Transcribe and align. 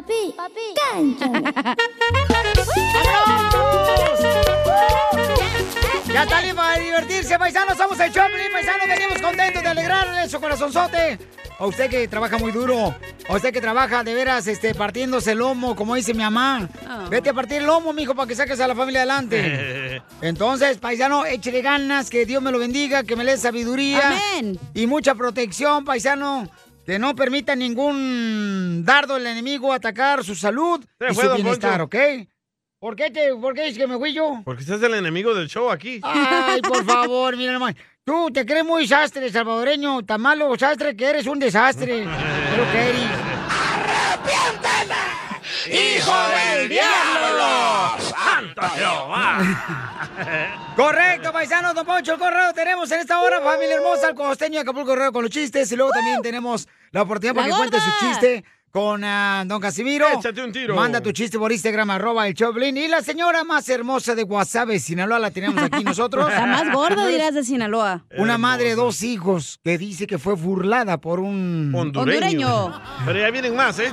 Papi, 0.00 0.32
papi, 0.34 0.60
cántame. 0.80 1.42
Ya 6.06 6.22
está 6.22 6.40
listo 6.40 6.56
para 6.56 6.78
divertirse, 6.78 7.38
paisanos. 7.38 7.76
Somos 7.76 8.00
el 8.00 8.10
Choplin, 8.10 8.50
paisanos. 8.50 8.88
Venimos 8.88 9.20
contentos 9.20 9.62
de 9.62 9.68
alegrarle 9.68 10.26
su 10.26 10.40
corazonzote. 10.40 11.18
A 11.58 11.66
usted 11.66 11.90
que 11.90 12.08
trabaja 12.08 12.38
muy 12.38 12.50
duro. 12.50 12.94
A 13.28 13.34
usted 13.34 13.52
que 13.52 13.60
trabaja 13.60 14.02
de 14.02 14.14
veras 14.14 14.46
este, 14.46 14.74
partiéndose 14.74 15.32
el 15.32 15.38
lomo, 15.38 15.76
como 15.76 15.94
dice 15.96 16.14
mi 16.14 16.22
mamá. 16.22 16.66
Ah. 16.88 17.06
Vete 17.10 17.28
a 17.28 17.34
partir 17.34 17.58
el 17.58 17.66
lomo, 17.66 17.92
mijo, 17.92 18.14
para 18.14 18.26
que 18.26 18.34
saques 18.34 18.58
a 18.58 18.66
la 18.66 18.74
familia 18.74 19.00
adelante. 19.00 20.00
Entonces, 20.22 20.78
paisano, 20.78 21.26
échele 21.26 21.60
ganas, 21.60 22.08
que 22.08 22.24
Dios 22.24 22.42
me 22.42 22.50
lo 22.50 22.58
bendiga, 22.58 23.02
que 23.02 23.16
me 23.16 23.24
le 23.24 23.32
dé 23.32 23.36
sabiduría. 23.36 24.08
Amén. 24.08 24.58
Y 24.72 24.86
mucha 24.86 25.14
protección, 25.14 25.84
paisano. 25.84 26.48
Que 26.86 26.98
no 26.98 27.14
permita 27.14 27.54
ningún 27.54 28.82
dardo 28.84 29.14
del 29.14 29.26
enemigo 29.26 29.72
atacar 29.72 30.24
su 30.24 30.34
salud 30.34 30.84
Se 30.98 31.12
y 31.12 31.14
fue, 31.14 31.24
su 31.24 31.34
bienestar, 31.34 31.80
Poncho. 31.80 31.84
¿ok? 31.84 32.28
¿Por 32.80 32.96
qué, 32.96 33.10
te, 33.10 33.34
¿Por 33.34 33.54
qué 33.54 33.62
dices 33.64 33.78
que 33.78 33.86
me 33.86 33.98
fui 33.98 34.12
yo? 34.14 34.40
Porque 34.44 34.62
usted 34.62 34.76
es 34.76 34.82
el 34.82 34.94
enemigo 34.94 35.34
del 35.34 35.48
show 35.48 35.70
aquí. 35.70 36.00
Ay, 36.02 36.62
por 36.62 36.84
favor, 36.86 37.36
mira 37.36 37.52
nomás. 37.52 37.74
Tú 38.04 38.30
te 38.32 38.46
crees 38.46 38.64
muy 38.64 38.88
sastre, 38.88 39.30
salvadoreño, 39.30 40.02
tan 40.04 40.20
malo 40.22 40.56
sastre 40.58 40.96
que 40.96 41.04
eres 41.04 41.26
un 41.26 41.38
desastre. 41.38 42.06
Pero 42.50 42.72
que 42.72 42.88
eres. 42.88 43.02
¡Hijo 45.66 46.12
del 46.28 46.68
diablo! 46.68 47.98
¡Santo 47.98 48.62
Jehová! 48.74 49.38
Correcto, 50.76 51.32
paisanos, 51.32 51.74
don 51.74 51.84
Poncho, 51.84 52.14
el 52.14 52.18
correo 52.18 52.52
tenemos 52.54 52.90
en 52.92 53.00
esta 53.00 53.20
hora, 53.20 53.40
familia 53.40 53.76
hermosa, 53.76 54.08
el 54.08 54.14
costeño 54.14 54.54
de 54.54 54.60
Acapulco 54.60 54.90
Correo 54.90 55.12
con 55.12 55.22
los 55.22 55.30
chistes. 55.30 55.70
Y 55.72 55.76
luego 55.76 55.92
también 55.92 56.22
tenemos 56.22 56.68
la 56.90 57.02
oportunidad 57.02 57.34
para 57.34 57.48
¡La 57.48 57.54
que 57.54 57.58
cuente 57.58 57.80
su 57.80 57.90
chiste 58.00 58.44
con 58.70 59.02
ah, 59.04 59.44
don 59.46 59.60
Casimiro. 59.60 60.06
Échate 60.08 60.42
un 60.42 60.52
tiro. 60.52 60.74
Manda 60.74 61.00
tu 61.00 61.12
chiste 61.12 61.38
por 61.38 61.52
Instagram, 61.52 61.90
arroba 61.90 62.26
el 62.28 62.34
Choplin. 62.34 62.76
Y 62.76 62.88
la 62.88 63.02
señora 63.02 63.44
más 63.44 63.68
hermosa 63.68 64.14
de 64.14 64.22
Guasave, 64.22 64.78
Sinaloa, 64.78 65.18
la 65.18 65.30
tenemos 65.30 65.62
aquí 65.62 65.84
nosotros. 65.84 66.30
La 66.40 66.46
más 66.46 66.72
gorda, 66.72 67.06
dirás, 67.06 67.34
de 67.34 67.44
Sinaloa. 67.44 68.04
Una 68.16 68.38
madre 68.38 68.70
de 68.70 68.74
dos 68.76 69.02
hijos 69.02 69.60
que 69.62 69.76
dice 69.76 70.06
que 70.06 70.18
fue 70.18 70.34
burlada 70.34 70.98
por 70.98 71.20
un... 71.20 71.72
Hondureño. 71.74 72.66
Hondureño. 72.66 72.82
Pero 73.04 73.18
ya 73.18 73.30
vienen 73.30 73.56
más, 73.56 73.78
¿eh? 73.78 73.92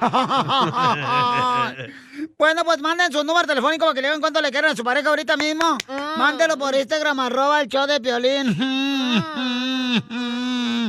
bueno, 2.38 2.64
pues 2.64 2.80
manden 2.80 3.12
su 3.12 3.24
número 3.24 3.46
telefónico 3.46 3.86
para 3.86 3.94
que 3.94 4.02
le 4.02 4.08
digan 4.08 4.20
cuánto 4.20 4.40
le 4.40 4.50
quieren 4.50 4.70
a 4.70 4.76
su 4.76 4.84
pareja 4.84 5.08
ahorita 5.08 5.36
mismo. 5.36 5.78
Mándelo 6.16 6.56
por 6.58 6.74
Instagram, 6.74 7.20
arroba 7.20 7.62
el 7.62 7.68
show 7.68 7.86
de 7.86 8.00
Piolín. 8.00 8.56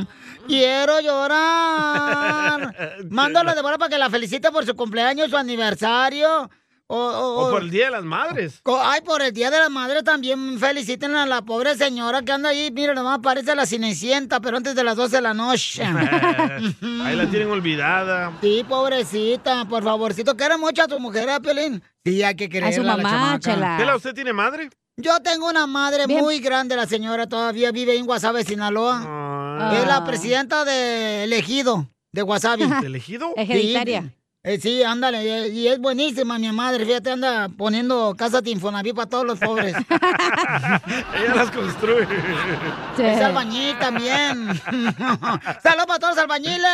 Quiero 0.46 1.00
llorar. 1.00 2.74
Mándalo 3.10 3.54
de 3.54 3.62
vuelta 3.62 3.78
para 3.78 3.88
que 3.90 3.98
la 3.98 4.10
felicite 4.10 4.50
por 4.50 4.64
su 4.66 4.74
cumpleaños, 4.74 5.30
su 5.30 5.36
aniversario. 5.36 6.50
O, 6.88 6.96
o- 6.96 7.46
O 7.46 7.50
por 7.50 7.62
el 7.62 7.70
Día 7.70 7.86
de 7.86 7.90
las 7.92 8.04
Madres. 8.04 8.60
Ay, 8.66 9.00
por 9.00 9.22
el 9.22 9.32
Día 9.32 9.50
de 9.50 9.58
la 9.58 9.70
Madre 9.70 10.02
también 10.02 10.58
feliciten 10.58 11.14
a 11.14 11.24
la 11.24 11.40
pobre 11.40 11.74
señora 11.74 12.20
que 12.22 12.32
anda 12.32 12.50
ahí. 12.50 12.70
Mira, 12.70 12.92
nomás 12.92 13.20
parece 13.22 13.54
la 13.54 13.64
Cinecienta, 13.64 14.40
pero 14.40 14.58
antes 14.58 14.74
de 14.74 14.84
las 14.84 14.96
12 14.96 15.16
de 15.16 15.22
la 15.22 15.32
noche. 15.32 15.82
Ahí 17.04 17.16
la 17.16 17.26
tienen 17.30 17.50
olvidada. 17.50 18.32
Sí, 18.42 18.62
pobrecita, 18.68 19.64
por 19.64 19.82
favorcito, 19.82 20.36
quiere 20.36 20.58
mucho 20.58 20.82
a 20.82 20.88
tu 20.88 21.00
mujer, 21.00 21.30
¿eh, 21.30 21.40
Piolín? 21.40 21.82
Sí, 22.04 22.22
hay 22.22 22.34
que 22.34 22.50
quererla, 22.50 22.76
su 22.76 22.82
la 22.82 22.96
mamá, 22.98 23.10
chamaca. 23.10 23.38
chela. 23.40 23.76
¿Qué 23.78 23.84
la 23.86 23.96
usted 23.96 24.12
tiene 24.14 24.34
madre? 24.34 24.68
Yo 24.98 25.18
tengo 25.20 25.48
una 25.48 25.66
madre 25.66 26.06
Bien. 26.06 26.20
muy 26.20 26.40
grande, 26.40 26.76
la 26.76 26.86
señora 26.86 27.26
todavía 27.26 27.72
vive 27.72 27.96
en 27.96 28.04
Guasave, 28.04 28.44
Sinaloa. 28.44 29.00
Ah, 29.60 29.78
Es 29.78 29.86
la 29.86 30.04
presidenta 30.04 30.64
de 30.64 31.24
elegido 31.24 31.86
de 32.12 32.22
Guasave. 32.22 32.66
¿de 32.66 32.86
elegido? 32.86 33.32
Hereditaria. 33.36 34.12
Eh, 34.44 34.58
sí, 34.60 34.82
ándale, 34.82 35.48
y, 35.50 35.60
y 35.60 35.68
es 35.68 35.78
buenísima 35.78 36.36
mi 36.36 36.50
madre, 36.50 36.84
fíjate, 36.84 37.12
anda 37.12 37.48
poniendo 37.56 38.12
casa 38.18 38.40
de 38.40 38.50
Infonavit 38.50 38.96
para 38.96 39.08
todos 39.08 39.24
los 39.24 39.38
pobres. 39.38 39.72
Ella 39.88 41.34
las 41.36 41.48
construye. 41.52 42.08
Sí. 42.96 43.02
Es 43.04 43.20
albañil 43.20 43.78
también. 43.78 44.48
¡Saludos 45.62 45.86
para 45.86 45.98
todos 46.00 46.16
los 46.16 46.18
albañiles! 46.18 46.66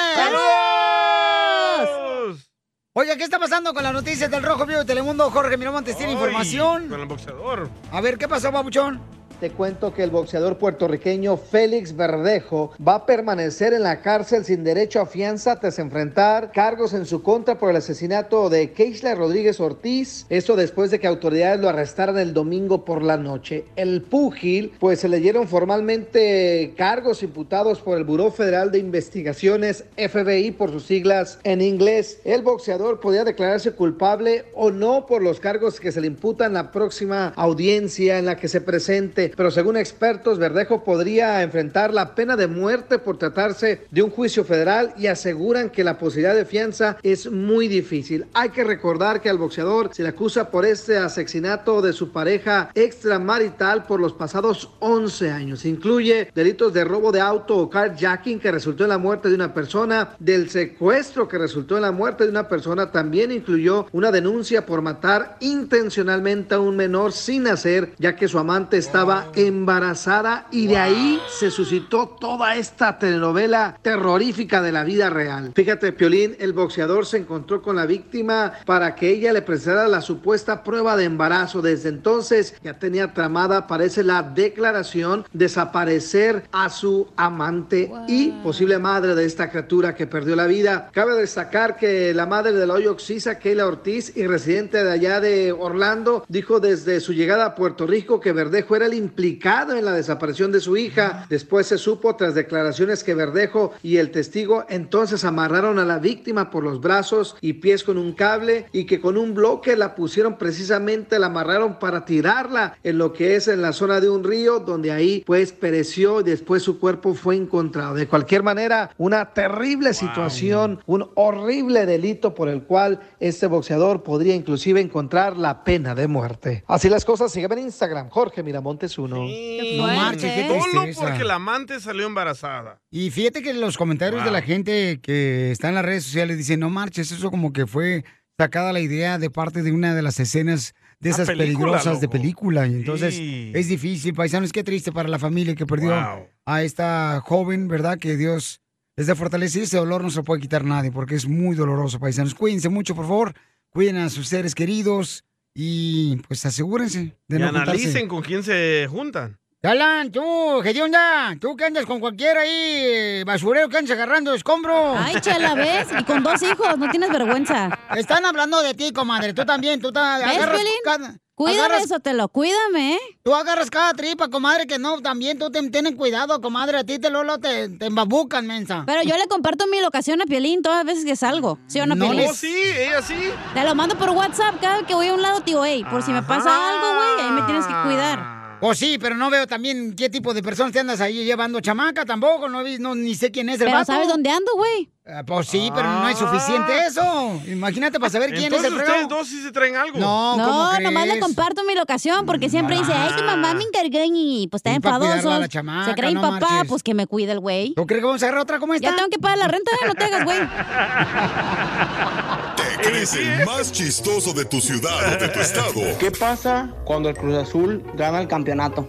¡Saludos! 1.18 2.50
Oye, 2.94 3.16
¿qué 3.18 3.24
está 3.24 3.38
pasando 3.38 3.74
con 3.74 3.82
las 3.82 3.92
noticias 3.92 4.30
del 4.30 4.42
Rojo 4.42 4.64
Vivo 4.64 4.78
de 4.80 4.84
Telemundo? 4.86 5.30
Jorge 5.30 5.58
Miramontes 5.58 5.96
tiene 5.96 6.12
información. 6.12 6.88
Con 6.88 7.00
el 7.00 7.06
boxeador. 7.06 7.68
A 7.92 8.00
ver, 8.00 8.16
¿qué 8.18 8.26
pasó, 8.26 8.50
babuchón? 8.50 9.00
Te 9.40 9.50
cuento 9.50 9.94
que 9.94 10.02
el 10.02 10.10
boxeador 10.10 10.58
puertorriqueño 10.58 11.36
Félix 11.36 11.94
Verdejo 11.94 12.72
va 12.86 12.96
a 12.96 13.06
permanecer 13.06 13.72
en 13.72 13.84
la 13.84 14.00
cárcel 14.00 14.44
sin 14.44 14.64
derecho 14.64 15.00
a 15.00 15.06
fianza 15.06 15.60
tras 15.60 15.78
enfrentar 15.78 16.50
cargos 16.50 16.92
en 16.92 17.06
su 17.06 17.22
contra 17.22 17.56
por 17.56 17.70
el 17.70 17.76
asesinato 17.76 18.50
de 18.50 18.72
Keishla 18.72 19.14
Rodríguez 19.14 19.60
Ortiz. 19.60 20.26
Esto 20.28 20.56
después 20.56 20.90
de 20.90 20.98
que 20.98 21.06
autoridades 21.06 21.60
lo 21.60 21.68
arrestaran 21.68 22.18
el 22.18 22.34
domingo 22.34 22.84
por 22.84 23.00
la 23.00 23.16
noche. 23.16 23.64
El 23.76 24.02
púgil, 24.02 24.72
pues 24.80 24.98
se 24.98 25.08
le 25.08 25.20
dieron 25.20 25.46
formalmente 25.46 26.74
cargos 26.76 27.22
imputados 27.22 27.78
por 27.78 27.96
el 27.96 28.02
Buró 28.02 28.32
Federal 28.32 28.72
de 28.72 28.80
Investigaciones, 28.80 29.84
FBI 29.96 30.50
por 30.50 30.72
sus 30.72 30.82
siglas 30.82 31.38
en 31.44 31.60
inglés. 31.60 32.20
El 32.24 32.42
boxeador 32.42 32.98
podía 32.98 33.22
declararse 33.22 33.70
culpable 33.70 34.46
o 34.56 34.72
no 34.72 35.06
por 35.06 35.22
los 35.22 35.38
cargos 35.38 35.78
que 35.78 35.92
se 35.92 36.00
le 36.00 36.08
imputan 36.08 36.54
la 36.54 36.72
próxima 36.72 37.32
audiencia 37.36 38.18
en 38.18 38.24
la 38.24 38.36
que 38.36 38.48
se 38.48 38.60
presente, 38.60 39.27
pero 39.36 39.50
según 39.50 39.76
expertos, 39.76 40.38
Verdejo 40.38 40.84
podría 40.84 41.42
enfrentar 41.42 41.92
la 41.92 42.14
pena 42.14 42.36
de 42.36 42.46
muerte 42.46 42.98
por 42.98 43.18
tratarse 43.18 43.86
de 43.90 44.02
un 44.02 44.10
juicio 44.10 44.44
federal 44.44 44.94
y 44.96 45.06
aseguran 45.06 45.70
que 45.70 45.84
la 45.84 45.98
posibilidad 45.98 46.34
de 46.34 46.44
fianza 46.44 46.96
es 47.02 47.30
muy 47.30 47.68
difícil. 47.68 48.26
Hay 48.34 48.50
que 48.50 48.64
recordar 48.64 49.20
que 49.20 49.28
al 49.28 49.38
boxeador 49.38 49.90
se 49.92 50.02
le 50.02 50.10
acusa 50.10 50.50
por 50.50 50.64
este 50.64 50.96
asesinato 50.98 51.82
de 51.82 51.92
su 51.92 52.12
pareja 52.12 52.70
extramarital 52.74 53.84
por 53.84 54.00
los 54.00 54.12
pasados 54.12 54.70
11 54.80 55.30
años. 55.30 55.64
Incluye 55.64 56.30
delitos 56.34 56.72
de 56.72 56.84
robo 56.84 57.12
de 57.12 57.20
auto 57.20 57.56
o 57.56 57.70
carjacking 57.70 58.40
que 58.40 58.52
resultó 58.52 58.84
en 58.84 58.90
la 58.90 58.98
muerte 58.98 59.28
de 59.28 59.34
una 59.34 59.54
persona, 59.54 60.16
del 60.18 60.50
secuestro 60.50 61.28
que 61.28 61.38
resultó 61.38 61.76
en 61.76 61.82
la 61.82 61.92
muerte 61.92 62.24
de 62.24 62.30
una 62.30 62.48
persona, 62.48 62.90
también 62.90 63.32
incluyó 63.32 63.86
una 63.92 64.10
denuncia 64.10 64.66
por 64.66 64.82
matar 64.82 65.36
intencionalmente 65.40 66.54
a 66.54 66.60
un 66.60 66.76
menor 66.76 67.12
sin 67.12 67.44
nacer, 67.44 67.92
ya 67.98 68.16
que 68.16 68.28
su 68.28 68.38
amante 68.38 68.76
estaba 68.76 69.17
embarazada 69.34 70.46
y 70.50 70.66
de 70.66 70.76
ahí 70.76 71.20
se 71.28 71.50
suscitó 71.50 72.16
toda 72.20 72.56
esta 72.56 72.98
telenovela 72.98 73.78
terrorífica 73.82 74.62
de 74.62 74.72
la 74.72 74.84
vida 74.84 75.10
real. 75.10 75.52
Fíjate, 75.54 75.92
Piolín, 75.92 76.36
el 76.38 76.52
boxeador 76.52 77.06
se 77.06 77.18
encontró 77.18 77.62
con 77.62 77.76
la 77.76 77.86
víctima 77.86 78.52
para 78.64 78.94
que 78.94 79.10
ella 79.10 79.32
le 79.32 79.42
presentara 79.42 79.88
la 79.88 80.00
supuesta 80.00 80.62
prueba 80.62 80.96
de 80.96 81.04
embarazo. 81.04 81.62
Desde 81.62 81.88
entonces 81.88 82.54
ya 82.62 82.78
tenía 82.78 83.12
tramada, 83.14 83.66
parece 83.66 84.02
la 84.02 84.22
declaración, 84.22 85.24
desaparecer 85.32 86.44
a 86.52 86.70
su 86.70 87.08
amante 87.16 87.90
y 88.06 88.30
posible 88.42 88.78
madre 88.78 89.14
de 89.14 89.24
esta 89.24 89.50
criatura 89.50 89.94
que 89.94 90.06
perdió 90.06 90.36
la 90.36 90.46
vida. 90.46 90.90
Cabe 90.92 91.14
destacar 91.14 91.76
que 91.76 92.14
la 92.14 92.26
madre 92.26 92.52
de 92.52 92.66
la 92.66 92.74
hoy 92.74 92.86
Oxisa, 92.86 93.38
Keila 93.38 93.66
Ortiz, 93.66 94.16
y 94.16 94.26
residente 94.26 94.82
de 94.82 94.90
allá 94.90 95.20
de 95.20 95.52
Orlando, 95.52 96.24
dijo 96.28 96.60
desde 96.60 97.00
su 97.00 97.12
llegada 97.12 97.46
a 97.46 97.54
Puerto 97.54 97.86
Rico 97.86 98.20
que 98.20 98.32
Verdejo 98.32 98.76
era 98.76 98.86
el 98.86 98.94
implicado 99.08 99.74
en 99.74 99.84
la 99.86 99.92
desaparición 99.92 100.52
de 100.52 100.60
su 100.60 100.76
hija. 100.76 101.26
Después 101.30 101.66
se 101.66 101.78
supo 101.78 102.14
tras 102.16 102.34
declaraciones 102.34 103.02
que 103.02 103.14
Verdejo 103.14 103.72
y 103.82 103.96
el 103.96 104.10
testigo 104.10 104.66
entonces 104.68 105.24
amarraron 105.24 105.78
a 105.78 105.86
la 105.86 105.98
víctima 105.98 106.50
por 106.50 106.62
los 106.62 106.80
brazos 106.80 107.36
y 107.40 107.54
pies 107.54 107.84
con 107.84 107.96
un 107.96 108.12
cable 108.12 108.66
y 108.70 108.84
que 108.84 109.00
con 109.00 109.16
un 109.16 109.34
bloque 109.34 109.76
la 109.76 109.94
pusieron 109.94 110.36
precisamente, 110.36 111.18
la 111.18 111.26
amarraron 111.26 111.78
para 111.78 112.04
tirarla 112.04 112.76
en 112.82 112.98
lo 112.98 113.12
que 113.14 113.36
es 113.36 113.48
en 113.48 113.62
la 113.62 113.72
zona 113.72 114.00
de 114.00 114.10
un 114.10 114.24
río 114.24 114.60
donde 114.60 114.92
ahí 114.92 115.24
pues 115.26 115.52
pereció 115.52 116.20
y 116.20 116.24
después 116.24 116.62
su 116.62 116.78
cuerpo 116.78 117.14
fue 117.14 117.36
encontrado. 117.36 117.94
De 117.94 118.06
cualquier 118.06 118.42
manera, 118.42 118.90
una 118.98 119.32
terrible 119.32 119.94
situación, 119.94 120.80
un 120.86 121.08
horrible 121.14 121.86
delito 121.86 122.34
por 122.34 122.48
el 122.48 122.62
cual 122.64 123.00
este 123.20 123.46
boxeador 123.46 124.02
podría 124.02 124.34
inclusive 124.34 124.80
encontrar 124.80 125.36
la 125.38 125.64
pena 125.64 125.94
de 125.94 126.08
muerte. 126.08 126.64
Así 126.66 126.90
las 126.90 127.06
cosas, 127.06 127.32
sígueme 127.32 127.54
en 127.54 127.66
Instagram, 127.66 128.10
Jorge 128.10 128.42
Miramontes 128.42 128.97
uno. 128.98 129.26
No 129.26 129.86
marches, 129.86 130.32
qué 130.32 130.46
Solo 130.48 130.82
tristeza. 130.82 131.00
porque 131.08 131.24
la 131.24 131.34
amante 131.36 131.80
salió 131.80 132.06
embarazada. 132.06 132.80
Y 132.90 133.10
fíjate 133.10 133.42
que 133.42 133.54
los 133.54 133.76
comentarios 133.78 134.24
de 134.24 134.30
la 134.30 134.42
gente 134.42 135.00
que 135.00 135.50
está 135.50 135.68
en 135.68 135.74
las 135.76 135.84
redes 135.84 136.04
sociales 136.04 136.36
dicen, 136.38 136.60
no 136.60 136.70
marches, 136.70 137.10
eso 137.12 137.30
como 137.30 137.52
que 137.52 137.66
fue 137.66 138.04
sacada 138.36 138.72
la 138.72 138.80
idea 138.80 139.18
de 139.18 139.30
parte 139.30 139.62
de 139.62 139.72
una 139.72 139.94
de 139.94 140.02
las 140.02 140.20
escenas 140.20 140.74
de 141.00 141.10
Una 141.10 141.14
esas 141.16 141.26
película, 141.28 141.44
peligrosas 141.78 142.00
de 142.00 142.06
loco. 142.06 142.12
película. 142.18 142.66
Y 142.66 142.74
entonces 142.74 143.14
Sí. 143.14 143.52
es 143.54 143.68
difícil, 143.68 144.14
paisanos, 144.14 144.52
qué 144.52 144.64
triste 144.64 144.92
para 144.92 145.08
la 145.08 145.18
familia 145.18 145.54
que 145.54 145.66
perdió 145.66 145.90
Wow. 145.90 146.26
a 146.46 146.62
esta 146.62 147.20
joven, 147.24 147.68
¿verdad? 147.68 147.98
Que 147.98 148.16
Dios 148.16 148.60
les 148.96 149.06
dé 149.06 149.14
fortaleza 149.14 149.58
y 149.58 149.62
ese 149.62 149.76
dolor 149.76 150.02
no 150.02 150.10
se 150.10 150.16
lo 150.18 150.24
puede 150.24 150.40
quitar 150.40 150.64
nadie 150.64 150.90
porque 150.90 151.14
es 151.14 151.26
muy 151.28 151.54
doloroso, 151.56 151.98
paisanos. 152.00 152.34
Cuídense 152.34 152.68
mucho, 152.68 152.94
por 152.96 153.04
favor. 153.06 153.34
Cuiden 153.70 153.96
a 153.98 154.08
sus 154.08 154.28
seres 154.28 154.54
queridos 154.54 155.24
y 155.60 156.14
pues 156.28 156.46
asegúrense 156.46 157.16
de 157.26 157.36
Y 157.36 157.40
no 157.40 157.46
juntarse. 157.46 157.70
analicen 157.72 158.06
con 158.08 158.22
quién 158.22 158.44
se 158.44 158.86
juntan. 158.88 159.40
Alan, 159.64 160.12
tú, 160.12 160.22
¿qué 160.62 160.80
onda? 160.80 161.36
Tú 161.40 161.56
que 161.56 161.64
andas 161.64 161.84
con 161.84 161.98
cualquiera 161.98 162.42
ahí, 162.42 163.24
basurero 163.24 163.68
que 163.68 163.78
andas 163.78 163.90
agarrando 163.90 164.32
escombros. 164.32 164.96
Ay, 164.96 165.20
chela, 165.20 165.54
¿ves? 165.56 165.88
Y 165.98 166.04
con 166.04 166.22
dos 166.22 166.40
hijos, 166.42 166.78
no 166.78 166.88
tienes 166.90 167.10
vergüenza. 167.10 167.76
Están 167.96 168.24
hablando 168.24 168.62
de 168.62 168.74
ti, 168.74 168.92
comadre. 168.92 169.34
Tú 169.34 169.44
también, 169.44 169.80
tú 169.80 169.88
¿Ves, 169.88 169.96
agarras 169.96 170.60
cada- 170.84 171.16
Cuídame, 171.38 171.60
agarras- 171.76 171.88
Sotelo, 171.88 172.28
cuídame, 172.28 172.94
¿eh? 172.94 172.98
Tú 173.22 173.32
agarras 173.32 173.70
cada 173.70 173.94
tripa, 173.94 174.28
comadre, 174.28 174.66
que 174.66 174.76
no, 174.78 175.00
también 175.00 175.38
tú 175.38 175.50
te, 175.50 175.62
tienen 175.70 175.94
cuidado, 175.94 176.40
comadre. 176.40 176.78
A 176.78 176.84
ti 176.84 176.98
te 176.98 177.10
lolo 177.10 177.38
te, 177.38 177.68
te 177.68 177.86
embabucan, 177.86 178.44
mensa. 178.44 178.82
Pero 178.86 179.02
yo 179.04 179.16
le 179.16 179.28
comparto 179.28 179.68
mi 179.68 179.80
locación 179.80 180.20
a 180.20 180.24
Piolín 180.26 180.62
todas 180.62 180.78
las 180.78 180.86
veces 180.86 181.04
que 181.04 181.14
salgo. 181.14 181.58
¿Sí 181.68 181.78
o 181.78 181.86
no, 181.86 181.94
No? 181.94 182.08
Oh, 182.08 182.34
sí, 182.34 182.52
ella 182.52 183.00
sí. 183.02 183.14
Te 183.54 183.62
lo 183.62 183.74
mando 183.76 183.96
por 183.96 184.10
WhatsApp 184.10 184.56
cada 184.60 184.78
vez 184.78 184.86
que 184.88 184.94
voy 184.94 185.06
a 185.08 185.14
un 185.14 185.22
lado, 185.22 185.40
tío, 185.42 185.64
ey, 185.64 185.84
por 185.84 186.02
si 186.02 186.10
me 186.10 186.22
pasa 186.24 186.50
algo, 186.74 186.86
güey, 186.96 187.26
ahí 187.26 187.30
me 187.32 187.42
tienes 187.42 187.66
que 187.66 187.74
cuidar. 187.84 188.37
Pues 188.60 188.76
sí, 188.78 188.98
pero 189.00 189.14
no 189.14 189.30
veo 189.30 189.46
también 189.46 189.94
qué 189.94 190.10
tipo 190.10 190.34
de 190.34 190.42
personas 190.42 190.72
te 190.72 190.80
andas 190.80 191.00
ahí 191.00 191.24
llevando 191.24 191.60
chamaca 191.60 192.04
tampoco. 192.04 192.48
No, 192.48 192.64
vi- 192.64 192.78
no 192.78 192.94
ni 192.96 193.14
sé 193.14 193.30
quién 193.30 193.48
es 193.48 193.60
el 193.60 193.66
Pero 193.66 193.78
vato. 193.78 193.92
¿sabes 193.92 194.08
dónde 194.08 194.30
ando, 194.30 194.50
güey? 194.56 194.90
Ah, 195.06 195.22
pues 195.24 195.46
sí, 195.48 195.70
pero 195.74 195.88
no 195.90 196.08
es 196.08 196.18
suficiente 196.18 196.86
eso. 196.86 197.40
Imagínate 197.46 197.98
para 198.00 198.10
saber 198.10 198.30
quién 198.30 198.44
Entonces 198.52 198.66
es 198.66 198.72
el 198.72 198.78
ustedes 198.78 198.94
fregado. 199.02 199.16
dos 199.16 199.28
sí 199.28 199.40
se 199.42 199.52
traen 199.52 199.76
algo. 199.76 199.98
No, 199.98 200.32
¿cómo 200.36 200.64
No, 200.64 200.70
crees? 200.70 200.82
nomás 200.90 201.06
le 201.06 201.20
comparto 201.20 201.62
mi 201.64 201.74
locación 201.76 202.26
porque 202.26 202.50
siempre 202.50 202.76
dice, 202.76 202.92
ay, 202.92 203.12
tu 203.16 203.22
mamá 203.22 203.54
me 203.54 203.62
encargó 203.62 204.02
y 204.04 204.48
pues 204.50 204.58
está 204.60 204.72
Y 204.72 204.80
pa' 204.80 204.90
cuidarla 204.98 205.14
a 205.14 205.16
enfadoso. 205.18 205.40
la 205.40 205.48
chamaca, 205.48 205.90
Se 205.90 205.94
cree 205.94 206.08
mi 206.08 206.14
no 206.14 206.20
papá, 206.22 206.40
marches. 206.50 206.68
pues 206.68 206.82
que 206.82 206.94
me 206.94 207.06
cuide 207.06 207.32
el 207.32 207.40
güey. 207.40 207.74
¿Tú 207.74 207.86
crees 207.86 208.00
que 208.02 208.06
vamos 208.06 208.22
a 208.22 208.26
agarrar 208.26 208.42
otra 208.42 208.58
como 208.58 208.74
esta? 208.74 208.90
Ya 208.90 208.96
tengo 208.96 209.08
que 209.08 209.18
pagar 209.20 209.38
la 209.38 209.46
renta, 209.48 209.70
no 209.86 209.94
te 209.94 210.04
hagas, 210.04 210.24
güey. 210.24 210.38
¿Te 212.88 212.94
crees 212.94 213.12
el 213.12 213.44
más 213.44 213.70
chistoso 213.70 214.32
de 214.32 214.46
tu 214.46 214.62
ciudad 214.62 215.12
o 215.12 215.20
de 215.20 215.28
tu 215.28 215.40
estado? 215.40 215.74
¿Qué 216.00 216.10
pasa 216.10 216.72
cuando 216.86 217.10
el 217.10 217.16
Cruz 217.18 217.36
Azul 217.36 217.84
gana 217.94 218.18
el 218.18 218.26
campeonato? 218.26 218.86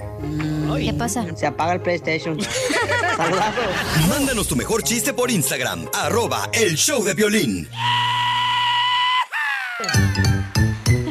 ¿Qué 0.77 0.93
pasa? 0.93 1.25
Se 1.35 1.45
apaga 1.45 1.73
el 1.73 1.81
PlayStation. 1.81 2.39
Saludazos. 3.17 4.07
Mándanos 4.07 4.47
tu 4.47 4.55
mejor 4.55 4.83
chiste 4.83 5.11
por 5.11 5.29
Instagram, 5.29 5.89
arroba 5.93 6.49
el 6.53 6.77
show 6.77 7.03
de 7.03 7.13
violín. 7.13 7.67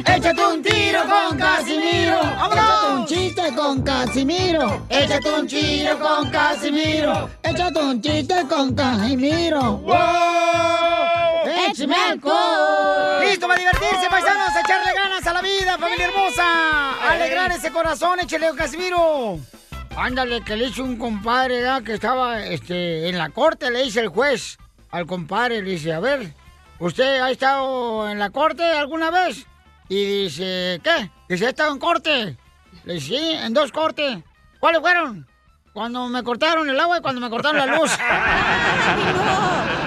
Échate 0.07 0.45
un 0.47 0.63
tiro 0.63 1.01
con 1.03 1.37
Casimiro. 1.37 2.19
Échate 2.19 2.91
un 2.95 3.05
chiste 3.05 3.55
con 3.55 3.83
Casimiro. 3.83 4.81
Échate 4.89 5.29
un 5.29 5.47
tiro 5.47 5.99
con 5.99 6.31
Casimiro. 6.31 7.29
Échate 7.43 7.79
un 7.79 8.01
chiste 8.01 8.35
con 8.49 8.73
Casimiro. 8.73 9.77
¡Wow! 9.77 11.09
¡Échame 11.69 11.95
alcohol! 11.95 12.78
¡Listo 13.79 14.09
para 14.09 14.09
divertirse, 14.09 14.09
paisanos! 14.09 14.55
¡Echarle 14.55 14.93
ganas 14.93 15.27
a 15.27 15.33
la 15.33 15.41
vida, 15.41 15.77
familia 15.77 16.07
hermosa! 16.07 17.09
¡Alegrar 17.09 17.51
ese 17.51 17.71
corazón! 17.71 18.19
¡Échale, 18.19 18.51
Casimiro! 18.55 19.39
Ándale, 19.95 20.43
que 20.43 20.55
le 20.55 20.65
hizo 20.65 20.83
un 20.83 20.97
compadre 20.97 21.61
¿verdad? 21.61 21.83
que 21.83 21.93
estaba 21.93 22.43
este, 22.43 23.09
en 23.09 23.17
la 23.17 23.29
corte, 23.29 23.71
le 23.71 23.83
dice 23.83 24.01
el 24.01 24.09
juez 24.09 24.57
al 24.91 25.05
compadre, 25.05 25.61
le 25.61 25.71
dice, 25.71 25.93
a 25.93 25.99
ver, 25.99 26.33
¿usted 26.79 27.21
ha 27.21 27.29
estado 27.31 28.09
en 28.09 28.19
la 28.19 28.31
corte 28.31 28.63
alguna 28.63 29.11
vez? 29.11 29.45
Y 29.87 30.23
dice, 30.23 30.81
¿qué? 30.83 31.11
Dice, 31.27 31.45
¿ha 31.45 31.49
estado 31.49 31.71
en 31.71 31.79
corte? 31.79 32.37
Le 32.85 32.93
dice, 32.95 33.07
sí, 33.07 33.33
en 33.33 33.53
dos 33.53 33.71
cortes. 33.71 34.19
¿Cuáles 34.59 34.81
fueron? 34.81 35.27
Cuando 35.73 36.07
me 36.09 36.23
cortaron 36.23 36.69
el 36.69 36.79
agua 36.79 36.97
y 36.97 37.01
cuando 37.01 37.21
me 37.21 37.29
cortaron 37.29 37.57
la 37.57 37.77
luz. 37.77 37.91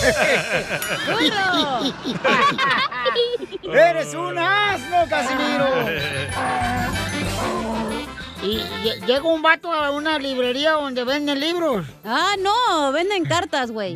¡Eres 3.72 4.14
un 4.14 4.38
asno, 4.38 5.06
Casimiro! 5.08 5.66
Y 8.42 8.56
lle- 8.56 9.04
llega 9.06 9.22
un 9.22 9.42
vato 9.42 9.70
a 9.72 9.90
una 9.90 10.18
librería 10.18 10.72
donde 10.72 11.04
venden 11.04 11.38
libros. 11.38 11.84
Ah, 12.04 12.36
no, 12.38 12.90
venden 12.92 13.24
cartas, 13.26 13.70
güey. 13.70 13.94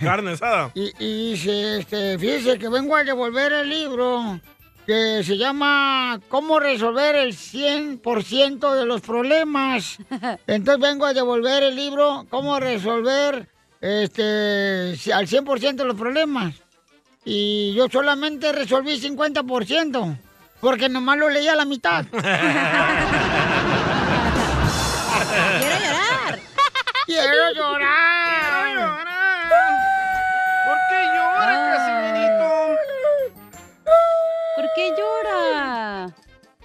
Carne 0.00 0.32
asada. 0.32 0.72
Y, 0.74 0.90
y 0.98 1.30
dice, 1.30 1.78
este, 1.78 2.18
fíjese 2.18 2.58
que 2.58 2.68
vengo 2.68 2.96
a 2.96 3.04
devolver 3.04 3.52
el 3.52 3.68
libro 3.70 4.40
que 4.86 5.22
se 5.24 5.36
llama 5.38 6.20
¿Cómo 6.28 6.58
resolver 6.58 7.14
el 7.14 7.34
100% 7.36 8.74
de 8.74 8.84
los 8.84 9.00
problemas? 9.00 9.98
Entonces 10.48 10.82
vengo 10.82 11.06
a 11.06 11.14
devolver 11.14 11.62
el 11.62 11.76
libro 11.76 12.26
¿Cómo 12.30 12.58
resolver 12.58 13.48
este, 13.84 15.12
al 15.12 15.28
100% 15.28 15.74
de 15.74 15.84
los 15.84 15.96
problemas? 15.96 16.54
Y 17.24 17.74
yo 17.74 17.86
solamente 17.88 18.50
resolví 18.52 18.98
50%, 18.98 20.18
porque 20.60 20.88
nomás 20.88 21.18
lo 21.18 21.28
leí 21.28 21.48
a 21.48 21.54
la 21.54 21.66
mitad. 21.66 22.06
Quiero 25.58 25.76
llorar. 25.80 26.40
¡Quiero 27.06 27.54
llorar! 27.54 28.33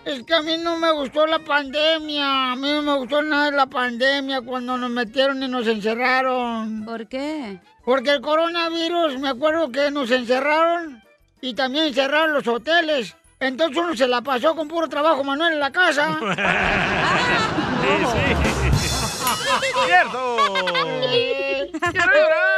Es 0.09 0.23
que 0.23 0.33
a 0.33 0.41
mí 0.41 0.57
no 0.57 0.75
me 0.79 0.91
gustó 0.91 1.27
la 1.27 1.37
pandemia. 1.37 2.53
A 2.53 2.55
mí 2.55 2.67
no 2.67 2.81
me 2.81 2.95
gustó 2.97 3.21
nada 3.21 3.51
la 3.51 3.67
pandemia 3.67 4.41
cuando 4.41 4.75
nos 4.75 4.89
metieron 4.89 5.43
y 5.43 5.47
nos 5.47 5.67
encerraron. 5.67 6.83
¿Por 6.83 7.07
qué? 7.07 7.59
Porque 7.85 8.09
el 8.09 8.21
coronavirus, 8.21 9.19
me 9.19 9.29
acuerdo 9.29 9.71
que 9.71 9.91
nos 9.91 10.09
encerraron 10.09 11.03
y 11.41 11.53
también 11.53 11.85
encerraron 11.85 12.33
los 12.33 12.47
hoteles. 12.47 13.15
Entonces 13.39 13.77
uno 13.77 13.95
se 13.95 14.07
la 14.07 14.21
pasó 14.21 14.55
con 14.55 14.67
puro 14.67 14.89
trabajo 14.89 15.23
manual 15.23 15.53
en 15.53 15.59
la 15.59 15.71
casa. 15.71 16.17
¡Cierto! 19.85 20.37
¡Quiero 21.91 22.13
llorar! 22.15 22.49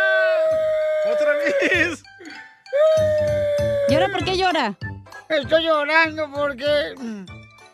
¡Otra 1.13 1.33
vez! 1.33 2.01
¿Y 3.89 3.93
ahora 3.93 4.07
por 4.09 4.23
qué 4.23 4.37
llora? 4.37 4.73
Estoy 5.27 5.65
llorando 5.65 6.29
porque 6.31 6.95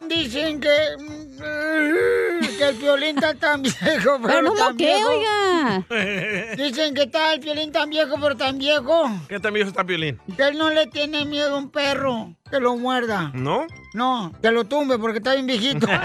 dicen 0.08 0.60
que, 0.60 0.70
mm, 1.00 2.58
que 2.58 2.64
el 2.70 2.76
violín 2.78 3.16
está 3.18 3.34
tan 3.36 3.62
viejo, 3.62 3.78
pero, 3.86 4.22
Pero 4.22 4.42
no 4.42 4.54
tan 4.54 4.72
moqué, 4.74 4.86
viejo. 4.86 5.10
oiga. 5.10 5.86
Dicen 6.58 6.94
que 6.94 7.04
está 7.04 7.34
el 7.34 7.40
violín 7.40 7.72
tan 7.72 7.90
viejo, 7.90 8.16
pero 8.22 8.36
tan 8.38 8.58
viejo, 8.58 9.10
¿Qué 9.28 9.40
tan 9.40 9.54
viejo 9.54 9.70
está 9.70 9.84
Piolín? 9.84 10.20
que 10.36 10.44
él 10.44 10.58
no 10.58 10.70
le 10.70 10.88
tiene 10.88 11.26
miedo 11.26 11.56
a 11.56 11.58
un 11.58 11.70
perro 11.70 12.34
que 12.50 12.60
lo 12.60 12.76
muerda. 12.78 13.32
¿No? 13.34 13.68
No, 13.94 14.32
que 14.42 14.52
lo 14.52 14.64
tumbe 14.66 14.98
porque 14.98 15.18
está 15.20 15.34
bien 15.34 15.46
viejito. 15.48 15.88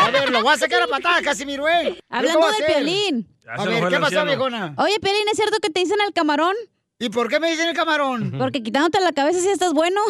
A 0.00 0.10
ver, 0.10 0.30
lo 0.30 0.42
voy 0.42 0.54
a 0.54 0.56
sacar 0.56 0.80
a 0.82 0.86
patadas, 0.86 1.20
Casimiro, 1.22 1.68
¿eh? 1.68 1.98
Hablando 2.08 2.40
¿Qué 2.40 2.46
voy 2.46 2.54
a 2.54 2.56
de 2.58 2.64
hacer? 2.64 2.76
Piolín. 2.76 3.28
A 3.46 3.64
ver, 3.66 3.88
¿qué 3.88 3.94
el 3.96 4.00
pasó, 4.00 4.24
viejona? 4.24 4.74
Oye, 4.78 4.98
Piolín, 5.00 5.28
¿es 5.30 5.36
cierto 5.36 5.58
que 5.60 5.68
te 5.68 5.80
dicen 5.80 5.98
el 6.06 6.12
camarón? 6.14 6.54
¿Y 6.98 7.08
por 7.10 7.28
qué 7.28 7.40
me 7.40 7.50
dicen 7.50 7.68
el 7.68 7.74
camarón? 7.76 8.34
Porque 8.38 8.62
quitándote 8.62 9.00
la 9.00 9.12
cabeza 9.12 9.40
si 9.40 9.48
estás 9.48 9.72
bueno. 9.72 10.00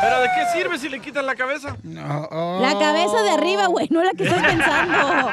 ¿Pero 0.00 0.20
de 0.20 0.28
qué 0.28 0.46
sirve 0.52 0.78
si 0.78 0.88
le 0.88 1.00
quitan 1.00 1.26
la 1.26 1.34
cabeza? 1.34 1.76
No, 1.82 2.28
oh. 2.30 2.60
La 2.62 2.78
cabeza 2.78 3.22
de 3.22 3.30
arriba, 3.30 3.66
güey, 3.66 3.88
no 3.90 4.02
la 4.04 4.12
que 4.12 4.24
estás 4.24 4.42
pensando. 4.42 5.30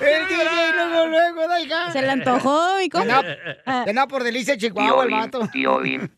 El 0.00 0.28
DJ 0.28 0.44
luego, 0.44 1.06
luego, 1.06 1.48
da 1.48 1.60
hija. 1.60 1.92
Se 1.92 2.02
le 2.02 2.10
antojó 2.10 2.80
y 2.80 2.88
cómo. 2.88 3.04
que 3.04 3.90
andaba 3.90 4.06
por 4.08 4.24
delicia 4.24 4.54
de 4.54 4.58
Chihuahua 4.60 5.04
el 5.04 5.10
vato. 5.10 5.48
tío 5.52 5.78
Bim. 5.78 6.08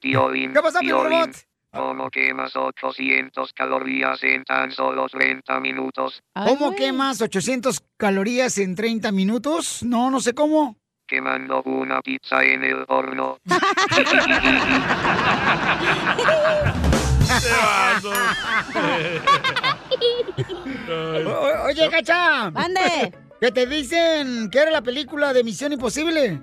Piolín, 0.00 0.52
¿Qué 0.52 0.60
pasó, 0.60 0.78
Piolín, 0.80 1.08
Piolín? 1.08 1.32
¿Cómo 1.72 2.10
quemas 2.10 2.56
800 2.56 3.52
calorías 3.52 4.22
en 4.24 4.42
tan 4.44 4.72
solo 4.72 5.06
30 5.08 5.60
minutos? 5.60 6.22
¿Cómo 6.34 6.74
quemas 6.74 7.20
800 7.20 7.82
calorías 7.98 8.56
en 8.58 8.74
30 8.74 9.12
minutos? 9.12 9.82
No, 9.82 10.10
no 10.10 10.20
sé 10.20 10.32
cómo. 10.34 10.76
Quemando 11.06 11.62
una 11.64 12.00
pizza 12.00 12.42
en 12.42 12.64
el 12.64 12.84
horno. 12.88 13.38
O- 20.88 21.66
oye, 21.66 21.88
Cacha. 21.90 22.50
Mande. 22.50 23.12
¿Que 23.40 23.52
te 23.52 23.66
dicen 23.66 24.50
que 24.50 24.58
era 24.58 24.70
la 24.70 24.82
película 24.82 25.32
de 25.32 25.44
Misión 25.44 25.72
Imposible? 25.72 26.40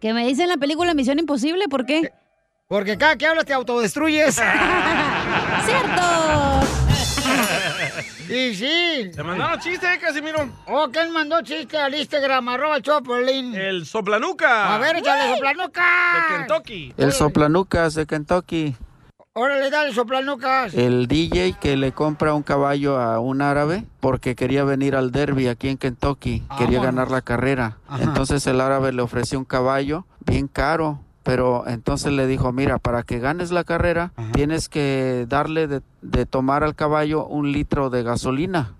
¿Que 0.00 0.12
me 0.12 0.26
dicen 0.26 0.48
la 0.48 0.56
película 0.56 0.94
Misión 0.94 1.18
Imposible? 1.18 1.68
¿Por 1.68 1.86
qué? 1.86 2.12
Porque 2.68 2.98
cada 2.98 3.16
que 3.16 3.26
hablas 3.26 3.46
te 3.46 3.54
autodestruyes. 3.54 4.34
¡Cierto! 5.64 6.02
Y 8.28 8.54
sí. 8.54 9.10
Te 9.14 9.22
mandaron 9.22 9.58
chiste, 9.58 9.86
eh, 9.86 9.98
Casimiro. 9.98 10.50
Oh, 10.66 10.88
¿quién 10.92 11.10
mandó 11.12 11.40
chiste 11.40 11.78
al 11.78 11.94
Instagram? 11.94 12.46
Arroba 12.46 12.78
Chopolin. 12.82 13.54
El 13.54 13.86
soplanuca. 13.86 14.74
A 14.74 14.78
ver, 14.78 14.96
échale 14.96 15.32
soplanuca. 15.34 15.82
De 16.14 16.36
Kentucky. 16.36 16.94
El 16.98 17.12
soplanucas 17.12 17.94
de 17.94 18.04
Kentucky. 18.06 18.76
Órale, 19.32 19.70
dale 19.70 19.94
soplanucas. 19.94 20.74
El 20.74 21.08
DJ 21.08 21.54
que 21.58 21.78
le 21.78 21.92
compra 21.92 22.34
un 22.34 22.42
caballo 22.42 22.98
a 22.98 23.18
un 23.18 23.40
árabe 23.40 23.84
porque 24.00 24.34
quería 24.34 24.62
venir 24.64 24.94
al 24.94 25.10
derby 25.10 25.48
aquí 25.48 25.70
en 25.70 25.78
Kentucky, 25.78 26.42
quería 26.58 26.82
ganar 26.82 27.10
la 27.10 27.22
carrera. 27.22 27.78
Ajá. 27.88 28.02
Entonces 28.02 28.46
el 28.46 28.60
árabe 28.60 28.92
le 28.92 29.00
ofreció 29.00 29.38
un 29.38 29.46
caballo 29.46 30.04
bien 30.26 30.48
caro, 30.48 31.00
pero 31.28 31.64
entonces 31.66 32.10
le 32.14 32.26
dijo, 32.26 32.52
mira, 32.54 32.78
para 32.78 33.02
que 33.02 33.18
ganes 33.18 33.50
la 33.50 33.62
carrera 33.62 34.12
tienes 34.32 34.70
que 34.70 35.26
darle 35.28 35.66
de, 35.66 35.82
de 36.00 36.24
tomar 36.24 36.64
al 36.64 36.74
caballo 36.74 37.26
un 37.26 37.52
litro 37.52 37.90
de 37.90 38.02
gasolina. 38.02 38.72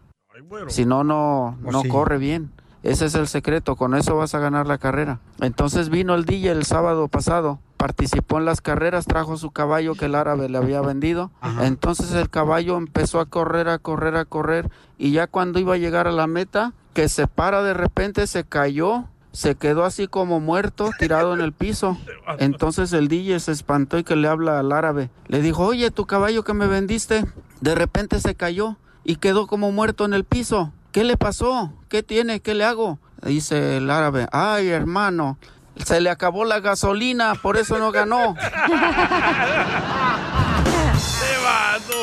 Si 0.68 0.86
no, 0.86 1.04
no, 1.04 1.58
Pues 1.62 1.74
no 1.74 1.82
sí. 1.82 1.88
corre 1.90 2.16
bien. 2.16 2.50
Ese 2.82 3.04
es 3.04 3.14
el 3.16 3.28
secreto, 3.28 3.76
con 3.76 3.94
eso 3.94 4.16
vas 4.16 4.34
a 4.34 4.38
ganar 4.38 4.66
la 4.66 4.78
carrera. 4.78 5.18
Entonces 5.42 5.90
vino 5.90 6.14
el 6.14 6.24
DJ 6.24 6.52
el 6.52 6.64
sábado 6.64 7.08
pasado, 7.08 7.58
participó 7.76 8.38
en 8.38 8.46
las 8.46 8.62
carreras, 8.62 9.04
trajo 9.04 9.36
su 9.36 9.50
caballo 9.50 9.94
que 9.94 10.06
el 10.06 10.14
árabe 10.14 10.48
le 10.48 10.56
había 10.56 10.80
vendido. 10.80 11.30
Entonces 11.60 12.12
el 12.14 12.30
caballo 12.30 12.78
empezó 12.78 13.20
a 13.20 13.26
correr, 13.26 13.68
a 13.68 13.78
correr, 13.78 14.16
a 14.16 14.24
correr. 14.24 14.70
Y 14.96 15.12
ya 15.12 15.26
cuando 15.26 15.58
iba 15.58 15.74
a 15.74 15.76
llegar 15.78 16.08
a 16.08 16.12
la 16.12 16.26
meta, 16.26 16.72
que 16.94 17.10
se 17.10 17.26
para 17.26 17.62
de 17.62 17.74
repente, 17.74 18.26
se 18.26 18.44
cayó, 18.44 19.04
se 19.38 19.54
quedó 19.54 19.84
así 19.84 20.08
como 20.08 20.40
muerto, 20.40 20.90
tirado 20.98 21.32
en 21.32 21.40
el 21.40 21.52
piso. 21.52 21.96
Entonces 22.40 22.92
el 22.92 23.06
DJ 23.06 23.38
se 23.38 23.52
espantó 23.52 23.96
y 23.96 24.02
que 24.02 24.16
le 24.16 24.26
habla 24.26 24.58
al 24.58 24.72
árabe. 24.72 25.10
Le 25.28 25.40
dijo, 25.40 25.64
oye, 25.64 25.92
tu 25.92 26.06
caballo 26.06 26.42
que 26.42 26.54
me 26.54 26.66
vendiste, 26.66 27.24
de 27.60 27.74
repente 27.76 28.18
se 28.18 28.34
cayó 28.34 28.78
y 29.04 29.14
quedó 29.14 29.46
como 29.46 29.70
muerto 29.70 30.04
en 30.04 30.12
el 30.12 30.24
piso. 30.24 30.72
¿Qué 30.90 31.04
le 31.04 31.16
pasó? 31.16 31.72
¿Qué 31.88 32.02
tiene? 32.02 32.40
¿Qué 32.40 32.54
le 32.54 32.64
hago? 32.64 32.98
Dice 33.22 33.76
el 33.76 33.92
árabe, 33.92 34.26
ay 34.32 34.70
hermano, 34.70 35.38
se 35.84 36.00
le 36.00 36.10
acabó 36.10 36.44
la 36.44 36.58
gasolina, 36.58 37.36
por 37.40 37.58
eso 37.58 37.78
no 37.78 37.92
ganó. 37.92 38.34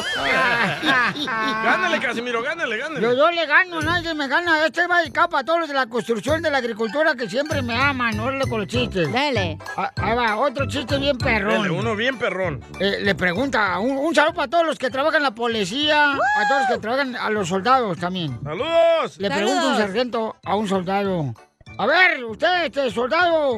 Gánale, 1.26 2.00
Casimiro, 2.00 2.42
gánale, 2.42 2.78
gánale. 2.78 3.02
Yo, 3.02 3.14
yo 3.14 3.32
le 3.32 3.46
gano, 3.46 3.82
nadie 3.82 4.14
me 4.14 4.28
gana. 4.28 4.66
Este 4.66 4.88
va 4.88 5.02
de 5.02 5.12
capa 5.12 5.40
a 5.40 5.44
todos 5.44 5.60
los 5.60 5.68
de 5.68 5.74
la 5.76 5.88
construcción 5.88 6.42
de 6.42 6.50
la 6.52 6.58
agricultura 6.60 7.16
que 7.16 7.30
siempre 7.30 7.62
me 7.62 7.76
aman. 7.76 8.20
Órale 8.20 8.46
con 8.48 8.60
los 8.60 8.68
chistes. 8.68 9.12
Dale. 9.12 9.58
Ahí 9.96 10.16
va, 10.16 10.38
otro 10.38 10.68
chiste 10.68 10.98
bien 10.98 11.18
perrón. 11.18 11.62
Dale, 11.64 11.70
uno 11.72 11.96
bien 11.96 12.18
perrón. 12.18 12.64
Eh, 12.80 12.98
le 13.02 13.16
pregunta, 13.16 13.78
un, 13.80 13.98
un 13.98 14.14
saludo 14.16 14.34
para 14.34 14.50
todos 14.50 14.66
los 14.66 14.78
que 14.78 14.90
trabajan 14.90 15.18
en 15.18 15.24
la 15.24 15.32
policía, 15.36 16.14
a 16.14 16.48
todos 16.48 16.62
los 16.62 16.70
que 16.72 16.78
trabajan, 16.82 17.16
a 17.16 17.30
los 17.30 17.48
soldados 17.48 17.98
también. 17.98 18.40
¡Saludos! 18.44 19.18
Le 19.18 19.30
pregunta 19.30 19.68
un 19.68 19.78
sargento 19.78 20.36
a 20.44 20.56
un 20.56 20.68
soldado. 20.68 21.34
A 21.78 21.86
ver, 21.86 22.24
usted, 22.24 22.66
este 22.66 22.90
soldado, 22.92 23.58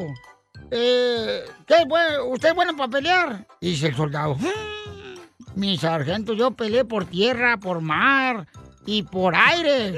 eh. 0.72 1.44
¿usted 2.30 2.50
es 2.50 2.56
bueno 2.56 2.76
para 2.76 2.90
pelear? 2.90 3.46
Y 3.62 3.72
dice 3.72 3.88
el 3.88 3.96
soldado, 3.96 4.36
"Mm, 4.36 4.97
mi 5.56 5.78
sargento, 5.78 6.34
yo 6.34 6.52
peleé 6.52 6.86
por 6.86 7.06
tierra, 7.06 7.58
por 7.58 7.82
mar 7.82 8.48
y 8.86 9.04
por 9.04 9.36
aire. 9.36 9.96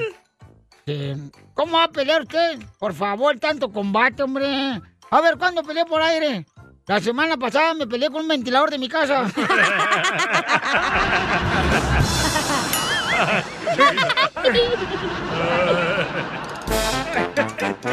Eh, 0.85 1.17
¿Cómo 1.53 1.77
va 1.77 1.83
a 1.85 1.91
pelear 1.91 2.21
usted? 2.23 2.59
Por 2.79 2.93
favor, 2.93 3.37
tanto 3.39 3.71
combate, 3.71 4.23
hombre. 4.23 4.81
A 5.11 5.21
ver, 5.21 5.37
¿cuándo 5.37 5.63
peleé 5.63 5.85
por 5.85 6.01
aire? 6.01 6.45
La 6.87 6.99
semana 6.99 7.37
pasada 7.37 7.73
me 7.73 7.85
peleé 7.85 8.09
con 8.09 8.21
un 8.21 8.27
ventilador 8.27 8.71
de 8.71 8.79
mi 8.79 8.89
casa. 8.89 9.27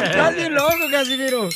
Estás 0.03 0.35
bien 0.35 0.55
loco, 0.55 0.91
Casimiro. 0.91 1.49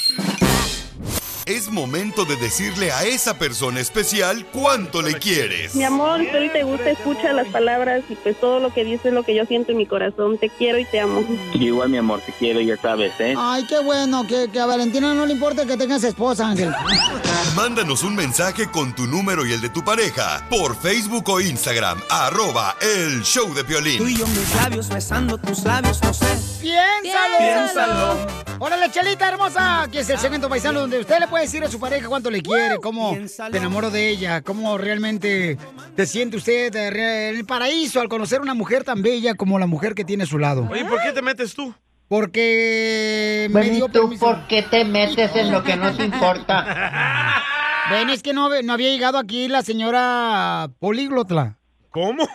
Es 1.50 1.68
momento 1.68 2.24
de 2.24 2.36
decirle 2.36 2.92
a 2.92 3.02
esa 3.02 3.36
persona 3.36 3.80
especial 3.80 4.46
cuánto 4.52 5.02
le 5.02 5.14
quieres. 5.14 5.74
Mi 5.74 5.82
amor, 5.82 6.20
si 6.20 6.28
hoy 6.28 6.48
te 6.48 6.62
gusta, 6.62 6.90
escucha 6.90 7.32
las 7.32 7.48
palabras 7.48 8.04
y 8.08 8.14
pues 8.14 8.38
todo 8.38 8.60
lo 8.60 8.72
que 8.72 8.84
dices 8.84 9.06
es 9.06 9.12
lo 9.12 9.24
que 9.24 9.34
yo 9.34 9.44
siento 9.46 9.72
en 9.72 9.78
mi 9.78 9.86
corazón. 9.86 10.38
Te 10.38 10.48
quiero 10.48 10.78
y 10.78 10.84
te 10.84 11.00
amo. 11.00 11.24
Igual, 11.54 11.88
mi 11.88 11.96
amor, 11.96 12.20
te 12.20 12.32
quiero, 12.38 12.60
ya 12.60 12.76
sabes, 12.76 13.14
¿eh? 13.18 13.34
Ay, 13.36 13.66
qué 13.66 13.80
bueno, 13.80 14.24
que, 14.28 14.48
que 14.52 14.60
a 14.60 14.66
Valentina 14.66 15.12
no 15.12 15.26
le 15.26 15.32
importa 15.32 15.66
que 15.66 15.76
tengas 15.76 16.04
esposa, 16.04 16.46
Ángel. 16.46 16.72
Mándanos 17.56 18.04
un 18.04 18.14
mensaje 18.14 18.70
con 18.70 18.94
tu 18.94 19.08
número 19.08 19.44
y 19.44 19.52
el 19.52 19.60
de 19.60 19.70
tu 19.70 19.82
pareja 19.82 20.46
por 20.48 20.80
Facebook 20.80 21.28
o 21.30 21.40
Instagram, 21.40 22.00
arroba 22.10 22.76
el 22.80 23.22
show 23.24 23.52
de 23.52 23.64
Piolín. 23.64 23.98
Tú 23.98 24.06
y 24.06 24.16
yo 24.16 24.26
mis 24.28 24.54
labios 24.54 24.88
besando 24.88 25.36
tus 25.36 25.64
labios, 25.64 26.00
no 26.00 26.14
sé. 26.14 26.26
¡Piénsalo! 26.60 27.38
Piénsalo. 27.38 28.26
¡Órale, 28.60 28.90
Chelita 28.90 29.28
hermosa! 29.28 29.82
Aquí 29.82 29.98
es 29.98 30.10
el 30.10 30.18
segmento 30.18 30.48
paisano 30.48 30.80
donde 30.80 31.00
usted 31.00 31.18
le 31.18 31.26
puede 31.26 31.39
decir 31.40 31.62
a 31.64 31.68
su 31.68 31.78
pareja 31.80 32.08
cuánto 32.08 32.30
le 32.30 32.42
quiere, 32.42 32.76
cómo 32.78 33.16
te 33.50 33.56
enamoró 33.58 33.90
de 33.90 34.08
ella, 34.08 34.42
cómo 34.42 34.78
realmente 34.78 35.58
te 35.96 36.06
siente 36.06 36.36
usted 36.36 36.74
eh, 36.74 37.28
en 37.30 37.36
el 37.36 37.44
paraíso 37.44 38.00
al 38.00 38.08
conocer 38.08 38.40
una 38.40 38.54
mujer 38.54 38.84
tan 38.84 39.02
bella 39.02 39.34
como 39.34 39.58
la 39.58 39.66
mujer 39.66 39.94
que 39.94 40.04
tiene 40.04 40.24
a 40.24 40.26
su 40.26 40.38
lado. 40.38 40.68
Oye, 40.70 40.84
¿por 40.84 41.00
qué 41.02 41.12
te 41.12 41.22
metes 41.22 41.54
tú? 41.54 41.74
Porque 42.08 43.46
me 43.50 43.60
Bueno, 43.60 43.74
dio 43.76 43.86
¿y 43.86 43.88
tú 43.88 44.00
permiso. 44.00 44.26
por 44.26 44.46
qué 44.48 44.62
te 44.62 44.84
metes 44.84 45.34
en 45.36 45.52
lo 45.52 45.62
que 45.62 45.76
no 45.76 45.94
te 45.96 46.04
importa? 46.04 47.42
Ven, 47.90 48.10
es 48.10 48.22
que 48.22 48.32
no, 48.32 48.48
no 48.62 48.72
había 48.72 48.90
llegado 48.90 49.16
aquí 49.18 49.48
la 49.48 49.62
señora 49.62 50.68
políglota. 50.80 51.59
¿Cómo? 51.90 52.24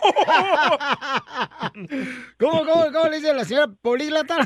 ¿Cómo, 2.38 2.64
cómo, 2.66 2.92
cómo 2.92 3.08
le 3.08 3.16
dice 3.16 3.32
la 3.32 3.44
señora 3.44 3.68
políglota? 3.80 4.36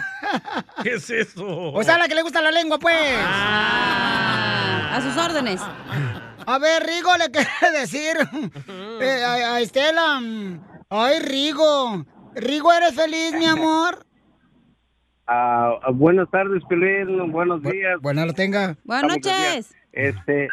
¿Qué 0.83 0.95
es 0.95 1.11
eso? 1.11 1.73
O 1.73 1.83
sea, 1.83 1.99
la 1.99 2.07
que 2.09 2.15
le 2.15 2.23
gusta 2.23 2.41
la 2.41 2.53
lengua, 2.53 2.79
pues. 2.79 2.95
A 3.23 5.01
sus 5.03 5.17
órdenes. 5.17 5.61
A 6.47 6.59
ver, 6.59 6.85
Rigo 6.85 7.17
le 7.17 7.31
quiere 7.31 7.51
decir 7.81 8.17
eh, 9.01 9.25
a, 9.25 9.55
a 9.55 9.61
Estela. 9.61 10.21
Ay, 10.89 11.19
Rigo. 11.21 12.05
Rigo, 12.35 12.73
¿eres 12.73 12.95
feliz, 12.95 13.33
mi 13.35 13.47
amor? 13.47 14.07
Ah, 15.27 15.79
ah, 15.83 15.91
buenas 15.93 16.31
tardes, 16.31 16.63
Pelín. 16.69 17.31
Buenos 17.31 17.63
días. 17.63 18.01
Buenas 18.01 18.27
lo 18.27 18.33
tenga. 18.33 18.77
Buenas 18.85 19.05
noches. 19.17 19.75
Este, 19.93 20.49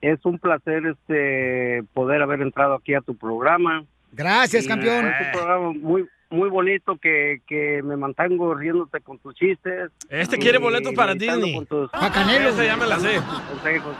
es 0.00 0.18
un 0.24 0.38
placer 0.38 0.82
este 0.86 1.82
poder 1.94 2.22
haber 2.22 2.40
entrado 2.42 2.74
aquí 2.74 2.94
a 2.94 3.00
tu 3.00 3.16
programa. 3.16 3.84
Gracias, 4.12 4.64
Y 4.64 4.68
campeón. 4.68 5.06
Es 5.06 5.26
un 5.26 5.32
programa 5.32 5.72
muy 5.72 6.06
muy 6.30 6.50
bonito 6.50 6.98
que, 6.98 7.40
que 7.46 7.82
me 7.82 7.96
mantengo 7.96 8.54
riéndote 8.54 9.00
con 9.00 9.18
tus 9.18 9.34
chistes. 9.34 9.90
Este 10.10 10.36
Y 10.36 10.38
quiere 10.38 10.58
boletos 10.58 10.92
para 10.92 11.14
Disney. 11.14 11.54
con 11.54 11.64
tus 11.64 11.90
Pa' 11.90 12.12
Canelo. 12.12 12.50
Esa 12.50 12.64
ya 12.66 12.76
me 12.76 12.86
la 12.86 13.00
sé. 13.00 13.18
consejos. 13.50 13.96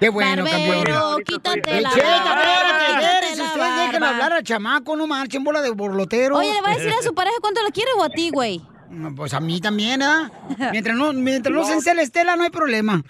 Qué 0.00 0.08
bueno, 0.08 0.42
Barbero, 0.44 0.94
campeón. 0.94 1.24
quítate 1.24 1.80
la 1.80 1.90
barba, 1.90 2.04
la 2.04 2.94
ustedes 2.98 3.38
barba. 4.00 4.08
hablar 4.10 4.32
al 4.32 4.42
chamaco, 4.42 4.96
no 4.96 5.06
marchen 5.06 5.44
bola 5.44 5.62
de 5.62 5.70
borloteros. 5.70 6.38
Oye, 6.38 6.52
¿le 6.52 6.60
va 6.60 6.72
a 6.72 6.74
decir 6.76 6.92
a 6.92 7.02
su 7.02 7.14
pareja 7.14 7.36
cuánto 7.40 7.62
le 7.64 7.70
quiere 7.70 7.90
o 7.96 8.02
a 8.02 8.08
ti, 8.08 8.30
güey? 8.32 8.60
No, 8.90 9.14
Pues 9.14 9.32
a 9.32 9.40
mí 9.40 9.60
también, 9.60 10.02
¿ah? 10.02 10.28
Mientras 10.72 10.96
no, 10.96 11.12
mientras 11.12 11.54
no, 11.54 11.64
se 11.64 11.72
encele 11.74 12.02
Estela, 12.02 12.34
no 12.36 12.42
hay 12.42 12.50
problema. 12.50 13.00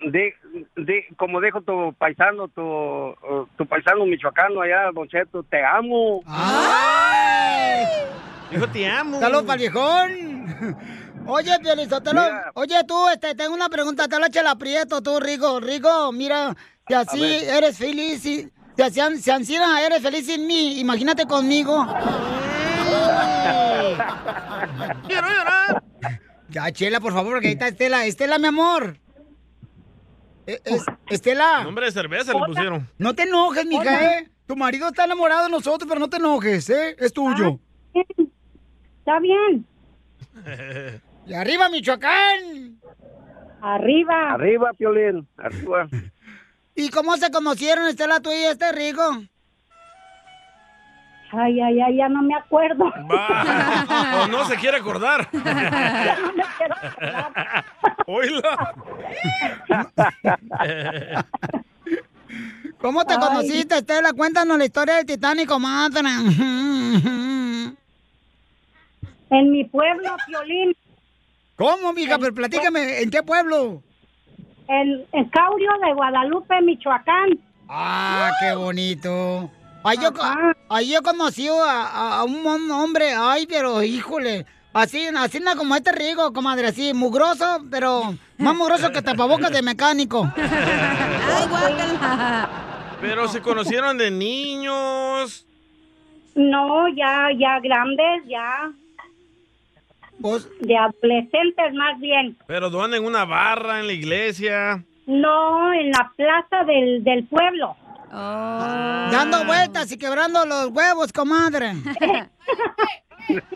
De, 0.00 0.34
de, 0.76 1.04
como 1.16 1.40
dijo 1.40 1.60
tu 1.62 1.94
paisano, 1.98 2.48
tu, 2.48 3.14
tu 3.56 3.66
paisano 3.66 4.06
michoacano 4.06 4.60
allá, 4.62 4.90
Don 4.94 5.08
Cheto, 5.08 5.42
te 5.44 5.64
amo. 5.64 6.22
¡Ay! 6.26 7.84
Dijo, 8.50 8.68
te 8.68 8.86
amo. 8.88 9.18
¡Saludos 9.20 9.44
para 9.44 9.54
el 9.54 9.60
viejón! 9.60 10.76
Oye, 11.28 11.58
Piolizotelo, 11.60 12.20
Mira. 12.22 12.50
oye 12.54 12.84
tú, 12.86 13.08
este, 13.08 13.34
tengo 13.34 13.52
una 13.54 13.68
pregunta, 13.68 14.06
te 14.06 14.18
la 14.20 14.28
echa 14.28 14.40
el 14.42 14.46
aprieto 14.46 15.02
tú, 15.02 15.18
Rigo. 15.18 15.58
Rigo, 15.58 16.12
mira, 16.12 16.54
si 16.86 16.94
así 16.94 17.24
eres 17.24 17.76
feliz, 17.76 18.22
si, 18.22 18.48
si 18.76 18.82
así, 18.82 19.00
si 19.20 19.30
ansina 19.32 19.80
eres 19.84 20.00
feliz 20.02 20.24
sin 20.26 20.46
mí, 20.46 20.78
imagínate 20.78 21.26
conmigo. 21.26 21.84
Quiero 25.06 25.28
llorar. 25.28 25.82
Ya, 26.48 26.70
Chela, 26.70 27.00
por 27.00 27.12
favor, 27.12 27.32
porque 27.34 27.48
ahí 27.48 27.52
está 27.54 27.68
Estela. 27.68 28.06
Estela, 28.06 28.38
mi 28.38 28.46
amor. 28.46 28.96
Eh, 30.46 30.60
es- 30.64 30.84
Estela. 31.10 31.64
Nombre 31.64 31.86
de 31.86 31.92
cerveza 31.92 32.32
le 32.32 32.38
pusieron. 32.46 32.88
No 32.98 33.14
te 33.14 33.22
enojes, 33.24 33.66
mija, 33.66 33.80
Hola. 33.82 34.18
¿eh? 34.18 34.30
Tu 34.46 34.54
marido 34.56 34.88
está 34.88 35.04
enamorado 35.04 35.44
de 35.44 35.50
nosotros, 35.50 35.88
pero 35.88 35.98
no 36.00 36.08
te 36.08 36.18
enojes, 36.18 36.70
¿eh? 36.70 36.94
Es 36.98 37.12
tuyo. 37.12 37.58
Está 38.98 39.18
bien. 39.20 39.66
¡Y 41.26 41.34
arriba, 41.34 41.68
Michoacán! 41.68 42.80
Arriba. 43.60 44.34
Arriba, 44.34 44.70
Piolín, 44.78 45.26
arriba. 45.36 45.88
¿Y 46.76 46.90
cómo 46.90 47.16
se 47.16 47.30
conocieron, 47.30 47.86
Estela, 47.88 48.20
tú 48.20 48.30
y 48.30 48.44
este 48.44 48.70
rico? 48.72 49.02
Ay, 51.32 51.60
ay, 51.60 51.80
ay, 51.80 51.96
ya 51.96 52.08
no 52.08 52.22
me 52.22 52.34
acuerdo. 52.34 52.84
O 54.22 54.26
no 54.28 54.44
se 54.46 54.56
quiere 54.56 54.78
acordar. 54.78 55.28
Oíla. 58.06 58.74
¿Cómo 62.80 63.04
te 63.04 63.14
Ay. 63.14 63.20
conociste, 63.20 63.76
Estela? 63.78 64.12
Cuéntanos 64.12 64.58
la 64.58 64.64
historia 64.64 64.96
del 64.96 65.06
Titanic, 65.06 65.48
comadre. 65.48 66.00
En 69.30 69.50
mi 69.50 69.64
pueblo, 69.64 70.16
Piolín. 70.26 70.76
¿Cómo, 71.56 71.92
mija? 71.92 72.18
Pero 72.18 72.34
platícame, 72.34 73.02
¿en 73.02 73.10
qué 73.10 73.22
pueblo? 73.22 73.82
En, 74.68 75.04
en 75.12 75.24
Caurio 75.30 75.70
de 75.86 75.94
Guadalupe, 75.94 76.60
Michoacán. 76.62 77.38
Ah, 77.68 78.30
qué 78.40 78.54
bonito. 78.54 79.50
Ahí 79.86 79.98
yo, 80.02 80.10
ahí 80.68 80.92
yo 80.92 81.02
conocí 81.02 81.48
a, 81.48 81.82
a- 81.86 82.18
a 82.20 82.24
un 82.24 82.70
hombre, 82.72 83.12
ay, 83.16 83.46
pero 83.46 83.82
híjole, 83.82 84.44
así, 84.72 85.06
así 85.16 85.40
na- 85.40 85.54
como 85.56 85.74
este 85.76 85.92
rico, 85.92 86.32
comadre, 86.32 86.68
así, 86.68 86.92
mugroso, 86.94 87.64
pero 87.70 88.14
más 88.38 88.54
mugroso 88.54 88.90
que 88.90 89.02
tapabocas 89.02 89.50
de 89.52 89.62
mecánico. 89.62 90.30
Ay, 90.36 91.48
guácala. 91.48 92.48
Pero 93.00 93.28
se 93.28 93.40
conocieron 93.42 93.98
de 93.98 94.10
niños. 94.10 95.46
No, 96.34 96.88
ya, 96.88 97.28
ya 97.38 97.60
grandes, 97.60 98.24
ya. 98.26 98.70
De 100.60 100.76
adolescentes, 100.76 101.74
más 101.74 101.98
bien. 102.00 102.36
Pero 102.46 102.70
¿dónde? 102.70 102.96
En 102.96 103.04
una 103.04 103.24
barra, 103.24 103.80
en 103.80 103.86
la 103.86 103.92
iglesia. 103.92 104.82
No, 105.06 105.72
en 105.72 105.90
la 105.90 106.10
plaza 106.16 106.64
del, 106.64 107.04
del 107.04 107.24
pueblo. 107.26 107.76
Dando 108.10 109.44
vueltas 109.44 109.90
y 109.92 109.98
quebrando 109.98 110.44
los 110.44 110.68
huevos, 110.68 111.12
comadre. 111.12 111.74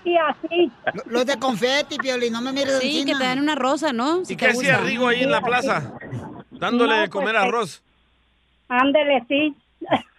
Sí, 0.02 0.16
así. 0.16 0.72
Los 1.06 1.24
de 1.26 1.38
confeti, 1.38 1.96
Pioli, 1.96 2.28
no 2.28 2.40
me 2.40 2.50
mires 2.52 2.80
Sí, 2.80 3.04
que 3.04 3.14
te 3.14 3.22
dan 3.22 3.38
una 3.38 3.54
rosa, 3.54 3.92
¿no? 3.92 4.24
Si 4.24 4.32
¿Y 4.32 4.36
qué 4.36 4.48
hacía. 4.48 4.78
Rigo 4.78 5.06
ahí 5.06 5.22
en 5.22 5.30
la 5.30 5.40
plaza? 5.40 5.92
Dándole 6.50 6.96
No, 6.96 7.00
de 7.02 7.08
comer 7.08 7.34
pues, 7.36 7.44
arroz. 7.44 7.82
Ándele, 8.68 9.24
sí. 9.28 9.56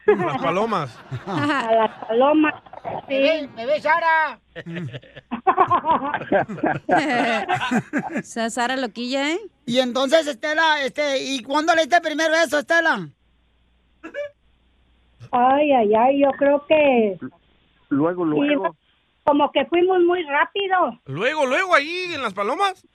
Las 0.05 0.41
palomas. 0.41 0.97
A 1.27 1.69
las 1.69 2.05
palomas. 2.07 2.53
Bebé, 3.09 3.49
bebé 3.55 3.81
Sara. 3.81 4.39
Esa 8.15 8.49
Sara 8.49 8.77
loquilla, 8.77 9.31
¿eh? 9.31 9.39
Y 9.65 9.79
entonces, 9.79 10.25
Estela, 10.27 10.81
este, 10.83 11.23
¿y 11.23 11.41
cuándo 11.43 11.73
le 11.75 11.81
diste 11.81 11.97
el 11.97 12.01
primer 12.01 12.31
beso, 12.31 12.59
Estela? 12.59 13.09
Ay, 15.31 15.71
ay, 15.71 15.93
ay, 15.95 16.21
yo 16.21 16.29
creo 16.31 16.65
que 16.67 17.17
Luego, 17.89 18.25
luego. 18.25 18.75
como 19.23 19.51
que 19.51 19.65
fuimos 19.65 19.99
muy 20.01 20.23
rápido. 20.23 20.99
Luego, 21.05 21.45
luego 21.45 21.73
ahí 21.75 22.13
en 22.13 22.21
las 22.21 22.33
palomas. 22.33 22.85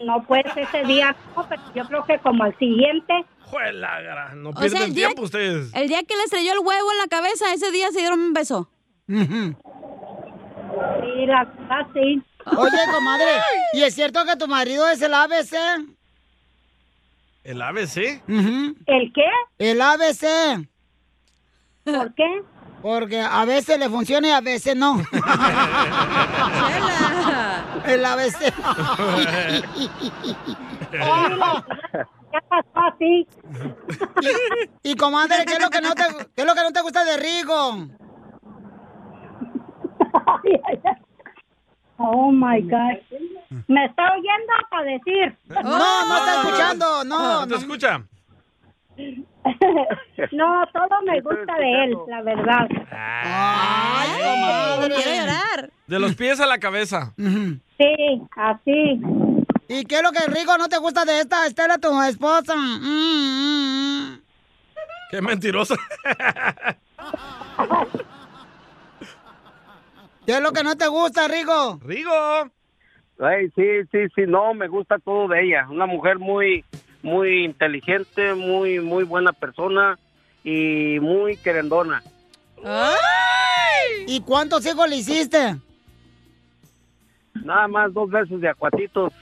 No, 0.00 0.22
pues 0.26 0.44
ese 0.56 0.84
día, 0.84 1.14
no, 1.36 1.46
pero 1.48 1.62
yo 1.74 1.84
creo 1.86 2.04
que 2.04 2.18
como 2.18 2.44
al 2.44 2.56
siguiente. 2.58 3.24
Juela, 3.42 4.00
gra- 4.00 4.34
no 4.34 4.50
O 4.50 4.54
pierden 4.54 4.70
sea, 4.70 4.84
el 4.86 4.94
día, 4.94 5.06
tiempo 5.08 5.22
ustedes. 5.22 5.74
el 5.74 5.88
día 5.88 6.02
que 6.04 6.16
le 6.16 6.22
estrelló 6.24 6.52
el 6.52 6.58
huevo 6.60 6.92
en 6.92 6.98
la 6.98 7.06
cabeza, 7.08 7.52
ese 7.52 7.70
día 7.70 7.90
se 7.90 7.98
dieron 8.00 8.20
un 8.20 8.32
beso. 8.32 8.68
Sí, 9.06 9.16
la 11.26 11.44
verdad, 11.44 11.86
sí. 11.92 12.22
Oye, 12.56 12.78
comadre, 12.90 13.30
¿y 13.74 13.82
es 13.82 13.94
cierto 13.94 14.24
que 14.24 14.36
tu 14.36 14.48
marido 14.48 14.88
es 14.88 15.00
el 15.02 15.12
ABC? 15.14 15.54
¿El 17.44 17.60
ABC? 17.60 18.22
¿El 18.28 19.12
qué? 19.12 19.26
El 19.58 19.80
ABC. 19.80 20.68
¿Por 21.84 22.14
qué? 22.14 22.42
Porque 22.80 23.20
a 23.20 23.44
veces 23.44 23.78
le 23.78 23.88
funciona 23.88 24.28
y 24.28 24.30
a 24.30 24.40
veces 24.40 24.76
no. 24.76 25.00
el 27.84 28.04
ABC. 28.04 28.52
Pasó 32.48 32.68
así. 32.74 33.26
Y, 34.82 34.90
y, 34.90 34.96
comadre, 34.96 35.44
¿qué 35.46 35.54
es 35.54 35.60
lo 35.60 35.68
que 35.70 35.80
no 35.80 35.94
te, 35.94 36.02
qué 36.34 36.42
es 36.42 36.46
lo 36.46 36.54
que 36.54 36.62
no 36.62 36.72
te 36.72 36.80
gusta 36.80 37.04
de 37.04 37.16
Rigo? 37.18 37.88
Oh 41.98 42.32
my 42.32 42.60
God. 42.62 42.98
¿Me 43.68 43.84
está 43.84 44.12
oyendo 44.12 44.52
para 44.70 44.84
decir? 44.84 45.36
No, 45.48 45.62
no 45.62 46.16
está 46.16 46.42
escuchando, 46.42 47.04
no. 47.04 47.40
¿No 47.40 47.46
te 47.46 47.54
escucha? 47.56 48.02
No, 50.30 50.64
todo 50.72 51.02
me 51.04 51.20
gusta 51.20 51.56
de 51.58 51.84
él, 51.84 51.96
la 52.06 52.22
verdad. 52.22 52.68
Ay, 52.92 54.22
comadre. 54.22 54.94
Quiero 54.94 55.20
llorar. 55.20 55.70
De 55.86 55.98
los 55.98 56.14
pies 56.14 56.38
a 56.40 56.46
la 56.46 56.58
cabeza. 56.58 57.12
Sí, 57.16 58.22
así. 58.36 59.00
¿Y 59.68 59.84
qué 59.84 59.96
es 59.96 60.02
lo 60.02 60.12
que 60.12 60.26
Rigo 60.28 60.56
no 60.58 60.68
te 60.68 60.78
gusta 60.78 61.04
de 61.04 61.20
esta 61.20 61.46
Estela, 61.46 61.78
tu 61.78 62.00
esposa? 62.02 62.54
Mm, 62.54 62.78
mm, 62.82 64.12
mm. 64.12 64.20
Qué 65.10 65.20
mentirosa. 65.20 65.74
¿Qué 70.26 70.36
es 70.36 70.40
lo 70.40 70.52
que 70.52 70.62
no 70.62 70.76
te 70.76 70.86
gusta, 70.86 71.26
Rigo? 71.26 71.80
Rigo. 71.84 72.12
Ay, 73.18 73.50
sí, 73.54 73.64
sí, 73.90 73.98
sí, 74.14 74.22
no, 74.26 74.54
me 74.54 74.68
gusta 74.68 74.98
todo 74.98 75.28
de 75.28 75.44
ella. 75.44 75.66
Una 75.68 75.86
mujer 75.86 76.18
muy, 76.18 76.64
muy 77.02 77.44
inteligente, 77.44 78.34
muy, 78.34 78.80
muy 78.80 79.04
buena 79.04 79.32
persona 79.32 79.98
y 80.44 80.98
muy 81.00 81.36
querendona. 81.36 82.02
¿Y 84.06 84.20
cuántos 84.22 84.64
hijos 84.66 84.88
le 84.88 84.96
hiciste? 84.96 85.56
Nada 87.34 87.68
más 87.68 87.92
dos 87.92 88.10
veces 88.10 88.40
de 88.40 88.48
acuatitos. 88.48 89.12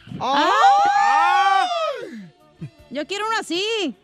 Yo 2.90 3.06
quiero 3.06 3.26
uno 3.26 3.36
así. 3.38 3.96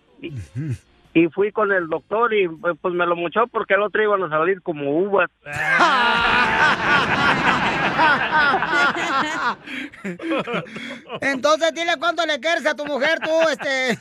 Y 1.14 1.28
fui 1.28 1.50
con 1.50 1.72
el 1.72 1.88
doctor 1.88 2.34
y 2.34 2.48
pues 2.48 2.76
pues, 2.80 2.94
me 2.94 3.06
lo 3.06 3.16
muchó 3.16 3.46
porque 3.46 3.74
el 3.74 3.82
otro 3.82 4.02
iban 4.02 4.22
a 4.22 4.28
salir 4.28 4.60
como 4.62 4.98
uvas. 4.98 5.30
Entonces 11.20 11.72
dile 11.74 11.92
cuánto 11.98 12.24
le 12.26 12.38
quieres 12.40 12.66
a 12.66 12.74
tu 12.74 12.84
mujer, 12.86 13.18
tú, 13.20 13.30
este, 13.50 13.98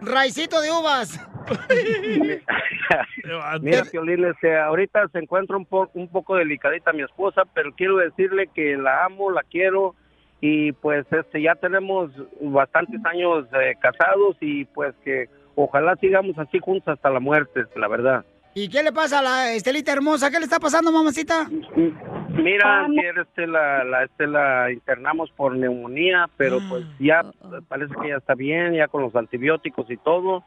raicito 0.00 0.60
de 0.60 0.70
uvas. 0.70 1.20
Mira, 3.62 3.82
Piolín, 3.90 4.24
este, 4.24 4.58
ahorita 4.58 5.08
se 5.12 5.18
encuentra 5.18 5.56
un, 5.56 5.64
po- 5.64 5.90
un 5.94 6.08
poco 6.08 6.36
delicadita 6.36 6.92
mi 6.92 7.02
esposa, 7.02 7.42
pero 7.54 7.72
quiero 7.74 7.96
decirle 7.96 8.48
que 8.54 8.76
la 8.76 9.04
amo, 9.04 9.30
la 9.30 9.42
quiero 9.42 9.94
y 10.40 10.72
pues 10.72 11.04
este 11.10 11.42
ya 11.42 11.54
tenemos 11.56 12.10
bastantes 12.40 13.00
años 13.06 13.46
eh, 13.60 13.74
casados 13.80 14.36
y 14.40 14.64
pues 14.66 14.94
que 15.04 15.28
ojalá 15.56 15.96
sigamos 15.96 16.38
así 16.38 16.58
juntos 16.60 16.94
hasta 16.94 17.10
la 17.10 17.18
muerte, 17.20 17.64
la 17.76 17.88
verdad. 17.88 18.24
¿Y 18.58 18.68
qué 18.68 18.82
le 18.82 18.90
pasa 18.90 19.20
a 19.20 19.22
la 19.22 19.52
Estelita 19.52 19.92
hermosa? 19.92 20.32
¿Qué 20.32 20.40
le 20.40 20.44
está 20.44 20.58
pasando, 20.58 20.90
mamacita? 20.90 21.48
Mira, 22.30 22.86
ayer 22.86 23.16
este, 23.20 23.46
la, 23.46 23.84
la, 23.84 24.02
este, 24.02 24.26
la 24.26 24.72
internamos 24.72 25.30
por 25.30 25.56
neumonía, 25.56 26.28
pero 26.36 26.58
pues 26.68 26.84
ya 26.98 27.22
parece 27.68 27.94
que 28.02 28.08
ya 28.08 28.16
está 28.16 28.34
bien, 28.34 28.72
ya 28.74 28.88
con 28.88 29.02
los 29.02 29.14
antibióticos 29.14 29.88
y 29.92 29.96
todo. 29.96 30.42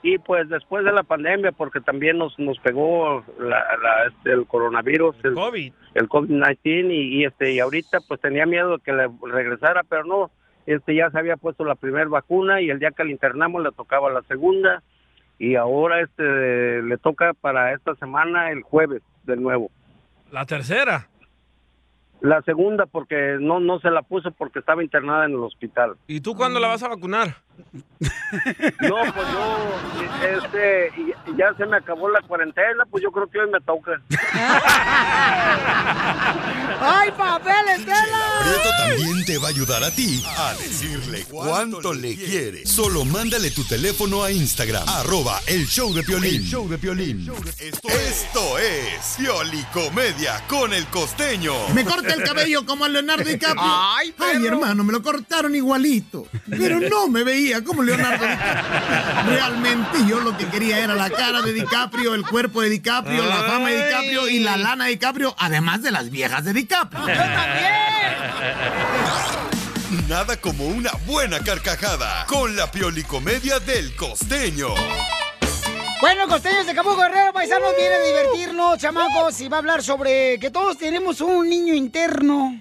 Y 0.00 0.18
pues 0.18 0.48
después 0.48 0.84
de 0.84 0.92
la 0.92 1.02
pandemia, 1.02 1.50
porque 1.50 1.80
también 1.80 2.18
nos, 2.18 2.38
nos 2.38 2.56
pegó 2.60 3.24
la, 3.40 3.64
la, 3.82 4.06
este, 4.06 4.30
el 4.30 4.46
coronavirus, 4.46 5.16
el 5.24 5.34
COVID. 5.34 5.72
el 5.94 6.08
COVID-19 6.08 6.92
y, 6.92 7.18
y, 7.18 7.24
este 7.24 7.52
y 7.52 7.58
ahorita 7.58 7.98
pues 8.06 8.20
tenía 8.20 8.46
miedo 8.46 8.76
de 8.76 8.84
que 8.84 8.92
le 8.92 9.08
regresara, 9.22 9.82
pero 9.82 10.04
no, 10.04 10.30
este 10.66 10.94
ya 10.94 11.10
se 11.10 11.18
había 11.18 11.36
puesto 11.36 11.64
la 11.64 11.74
primera 11.74 12.08
vacuna 12.08 12.60
y 12.60 12.70
el 12.70 12.78
día 12.78 12.92
que 12.92 13.02
le 13.02 13.10
internamos 13.10 13.60
le 13.60 13.72
tocaba 13.72 14.08
la 14.08 14.22
segunda 14.22 14.84
y 15.40 15.56
ahora 15.56 16.02
este 16.02 16.82
le 16.82 16.98
toca 16.98 17.32
para 17.32 17.72
esta 17.72 17.94
semana 17.94 18.50
el 18.52 18.60
jueves 18.60 19.02
de 19.24 19.36
nuevo. 19.36 19.70
La 20.30 20.44
tercera. 20.44 21.08
La 22.20 22.42
segunda 22.42 22.84
porque 22.84 23.38
no 23.40 23.58
no 23.58 23.80
se 23.80 23.90
la 23.90 24.02
puso 24.02 24.30
porque 24.32 24.58
estaba 24.58 24.84
internada 24.84 25.24
en 25.24 25.32
el 25.32 25.38
hospital. 25.38 25.96
¿Y 26.06 26.20
tú 26.20 26.34
cuándo 26.36 26.60
la 26.60 26.68
vas 26.68 26.82
a 26.82 26.88
vacunar? 26.88 27.36
No, 28.00 28.96
pues 29.14 29.26
yo, 29.32 29.78
este, 30.26 30.90
ya 31.36 31.54
se 31.56 31.66
me 31.66 31.76
acabó 31.76 32.08
la 32.08 32.22
cuarentena, 32.22 32.84
pues 32.90 33.02
yo 33.02 33.10
creo 33.10 33.28
que 33.28 33.38
hoy 33.40 33.50
me 33.50 33.60
toca. 33.60 34.00
¡Ay, 36.82 37.10
papel, 37.10 37.68
Estela! 37.76 38.40
Prieto 38.42 38.70
también 38.78 39.24
te 39.24 39.38
va 39.38 39.48
a 39.48 39.50
ayudar 39.50 39.84
a 39.84 39.90
ti 39.90 40.24
a 40.38 40.54
decirle 40.54 41.24
cuánto 41.28 41.92
le 41.92 42.16
quiere. 42.16 42.64
Solo 42.66 43.04
mándale 43.04 43.50
tu 43.50 43.64
teléfono 43.64 44.22
a 44.24 44.30
Instagram, 44.32 44.88
arroba 44.88 45.40
el 45.46 45.66
show 45.66 45.92
de 45.92 46.02
Piolín. 46.02 46.36
El 46.36 46.46
show 46.46 46.68
de 46.68 46.78
Piolín. 46.78 47.30
Esto, 47.58 47.88
esto 47.88 48.58
es 48.58 49.16
Piolicomedia 49.18 50.42
con 50.48 50.72
el 50.72 50.86
costeño. 50.86 51.52
Me 51.74 51.84
corta 51.84 52.14
el 52.14 52.22
cabello 52.22 52.64
como 52.64 52.84
a 52.86 52.88
Leonardo 52.88 53.24
DiCaprio. 53.28 53.62
Ay, 53.62 54.14
Ay, 54.18 54.46
hermano, 54.46 54.82
me 54.84 54.92
lo 54.92 55.02
cortaron 55.02 55.54
igualito. 55.54 56.26
Pero 56.48 56.80
no 56.80 57.08
me 57.08 57.24
veía 57.24 57.49
como 57.64 57.82
Leonardo 57.82 58.24
DiCaprio. 58.24 59.24
Realmente 59.26 59.98
yo 60.08 60.20
lo 60.20 60.36
que 60.36 60.46
quería 60.46 60.78
era 60.78 60.94
la 60.94 61.10
cara 61.10 61.42
de 61.42 61.52
DiCaprio, 61.52 62.14
el 62.14 62.24
cuerpo 62.24 62.62
de 62.62 62.70
DiCaprio, 62.70 63.24
la 63.26 63.42
fama 63.42 63.68
de 63.70 63.84
DiCaprio 63.84 64.28
y 64.28 64.38
la 64.38 64.56
lana 64.56 64.84
de 64.84 64.90
DiCaprio, 64.92 65.34
además 65.38 65.82
de 65.82 65.90
las 65.90 66.10
viejas 66.10 66.44
de 66.44 66.52
DiCaprio. 66.52 67.00
Nada 70.08 70.36
como 70.36 70.66
una 70.66 70.90
buena 71.06 71.40
carcajada 71.40 72.24
con 72.26 72.56
la 72.56 72.70
Piolicomedia 72.70 73.58
del 73.58 73.94
costeño. 73.96 74.68
Bueno, 76.00 76.26
Costeños 76.28 76.66
de 76.66 76.74
Cabo 76.74 76.96
Guerrero, 76.96 77.32
paisanos, 77.32 77.74
viene 77.76 77.94
a 77.94 78.00
divertirnos, 78.00 78.78
chamacos, 78.78 79.38
y 79.40 79.48
va 79.48 79.58
a 79.58 79.60
hablar 79.60 79.82
sobre 79.82 80.38
que 80.38 80.50
todos 80.50 80.78
tenemos 80.78 81.20
un 81.20 81.48
niño 81.48 81.74
interno. 81.74 82.58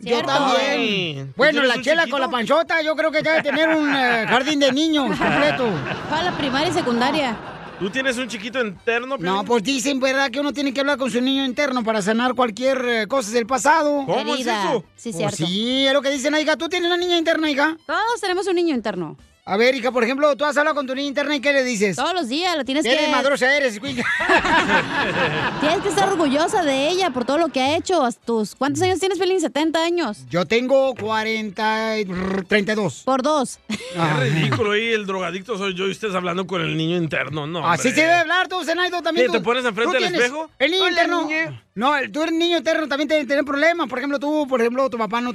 Yo 0.00 0.22
también. 0.22 0.60
Ay, 0.70 1.24
¿tú 1.26 1.32
Bueno, 1.36 1.62
la 1.62 1.74
chela 1.80 2.02
chiquito? 2.02 2.10
con 2.10 2.20
la 2.20 2.28
panchota, 2.30 2.82
yo 2.82 2.94
creo 2.96 3.10
que 3.10 3.22
debe 3.22 3.42
tener 3.42 3.68
un 3.68 3.94
eh, 3.94 4.24
jardín 4.28 4.58
de 4.60 4.72
niños 4.72 5.16
completo. 5.18 5.68
Para 6.08 6.24
la 6.30 6.36
primaria 6.38 6.68
y 6.68 6.72
secundaria. 6.72 7.36
¿Tú 7.78 7.88
tienes 7.88 8.18
un 8.18 8.28
chiquito 8.28 8.60
interno, 8.60 9.16
Piolín? 9.16 9.34
No, 9.36 9.44
pues 9.44 9.62
dicen, 9.62 9.98
¿verdad? 10.00 10.30
Que 10.30 10.38
uno 10.38 10.52
tiene 10.52 10.74
que 10.74 10.80
hablar 10.80 10.98
con 10.98 11.10
su 11.10 11.18
niño 11.20 11.44
interno 11.46 11.82
para 11.82 12.02
sanar 12.02 12.34
cualquier 12.34 12.84
eh, 12.86 13.06
cosa 13.06 13.30
del 13.30 13.46
pasado. 13.46 14.04
¿Cómo 14.04 14.34
es 14.34 14.40
eso? 14.46 14.84
Sí, 14.96 15.12
Pues 15.12 15.16
cierto. 15.16 15.36
sí, 15.36 15.86
es 15.86 15.92
lo 15.94 16.02
que 16.02 16.10
dicen, 16.10 16.34
hija. 16.38 16.56
¿Tú 16.56 16.68
tienes 16.68 16.86
una 16.88 16.98
niña 16.98 17.16
interna, 17.16 17.50
hija? 17.50 17.76
Todos 17.86 18.20
tenemos 18.20 18.46
un 18.46 18.56
niño 18.56 18.74
interno. 18.74 19.16
A 19.50 19.56
ver, 19.56 19.74
hija, 19.74 19.90
por 19.90 20.04
ejemplo, 20.04 20.36
tú 20.36 20.44
has 20.44 20.56
hablado 20.56 20.76
con 20.76 20.86
tu 20.86 20.94
niña 20.94 21.08
interna 21.08 21.34
y 21.34 21.40
¿qué 21.40 21.52
le 21.52 21.64
dices? 21.64 21.96
Todos 21.96 22.14
los 22.14 22.28
días, 22.28 22.56
lo 22.56 22.64
tienes 22.64 22.84
¿Qué 22.84 22.96
que... 22.96 23.08
madrosa 23.08 23.52
eres? 23.56 23.80
Tienes 25.60 25.80
que 25.82 25.88
estar 25.88 26.08
orgullosa 26.08 26.62
de 26.62 26.88
ella 26.88 27.10
por 27.10 27.24
todo 27.24 27.36
lo 27.38 27.48
que 27.48 27.60
ha 27.60 27.76
hecho. 27.76 28.04
Hasta 28.04 28.24
Tus, 28.24 28.54
¿Cuántos 28.54 28.80
años 28.82 29.00
tienes, 29.00 29.18
Pelín? 29.18 29.40
70 29.40 29.82
años. 29.82 30.18
Yo 30.30 30.46
tengo 30.46 30.94
40, 30.94 31.98
y- 31.98 32.04
32. 32.46 33.02
Por 33.04 33.22
dos. 33.22 33.58
Qué 33.66 33.76
ridículo, 34.20 34.76
y 34.76 34.90
el 34.92 35.04
drogadicto 35.04 35.58
soy 35.58 35.74
yo 35.74 35.88
y 35.88 35.90
ustedes 35.90 36.14
hablando 36.14 36.46
con 36.46 36.60
el 36.62 36.76
niño 36.76 36.96
interno, 36.96 37.48
no. 37.48 37.68
Así 37.68 37.88
hombre. 37.88 38.02
se 38.02 38.06
debe 38.06 38.20
hablar 38.20 38.46
tú, 38.46 38.62
Zenaido, 38.62 39.02
también. 39.02 39.26
¿Qué, 39.26 39.32
tú- 39.32 39.38
te 39.38 39.44
pones 39.44 39.64
enfrente 39.64 39.96
tú 39.96 40.00
del 40.00 40.10
tienes 40.12 40.20
espejo? 40.28 40.48
El 40.60 40.70
niño 40.70 40.82
Hola, 40.84 40.90
interno. 40.90 41.22
niña. 41.24 41.64
No, 41.74 41.96
el- 41.96 42.12
tú 42.12 42.22
eres 42.22 42.34
niño 42.34 42.56
interno, 42.58 42.86
también 42.86 43.08
tener 43.26 43.44
problemas. 43.44 43.88
Por 43.88 43.98
ejemplo, 43.98 44.20
tú, 44.20 44.46
por 44.48 44.60
ejemplo, 44.60 44.88
tu 44.90 44.96
papá 44.96 45.20
no, 45.20 45.32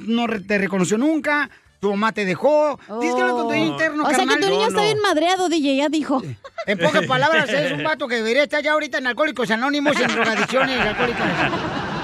te 0.47 0.58
reconoció 0.58 0.97
nunca, 0.97 1.49
tu 1.79 1.89
mamá 1.91 2.11
te 2.11 2.25
dejó. 2.25 2.79
Tienes 2.99 3.15
que 3.15 3.21
hablar 3.21 3.35
con 3.35 3.47
tu 3.47 3.53
niño 3.53 3.71
interno, 3.73 4.03
Oh. 4.03 4.07
O 4.07 4.13
sea 4.13 4.25
que 4.25 4.38
tu 4.38 4.49
niño 4.49 4.67
está 4.67 4.81
bien 4.81 4.99
madreado, 5.01 5.49
DJ, 5.49 5.75
ya 5.77 5.89
dijo. 5.89 6.21
En 6.65 6.77
pocas 6.79 7.05
palabras, 7.05 7.47
es 7.49 7.71
un 7.71 7.83
vato 7.83 8.07
que 8.07 8.15
debería 8.15 8.43
estar 8.43 8.63
ya 8.63 8.73
ahorita 8.73 8.97
en 8.97 9.07
Alcohólicos 9.07 9.49
Anónimos, 9.51 9.99
en 9.99 10.07
drogadicciones 10.07 10.79
alcohólicas. 10.79 11.27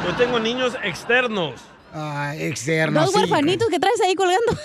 Yo 0.05 0.15
tengo 0.15 0.39
niños 0.39 0.75
externos. 0.83 1.61
Ah, 1.93 2.33
externos. 2.37 3.03
Dos 3.05 3.13
sí. 3.13 3.19
huerfanitos 3.19 3.67
que 3.69 3.79
traes 3.79 3.99
ahí 4.01 4.15
colgando. 4.15 4.57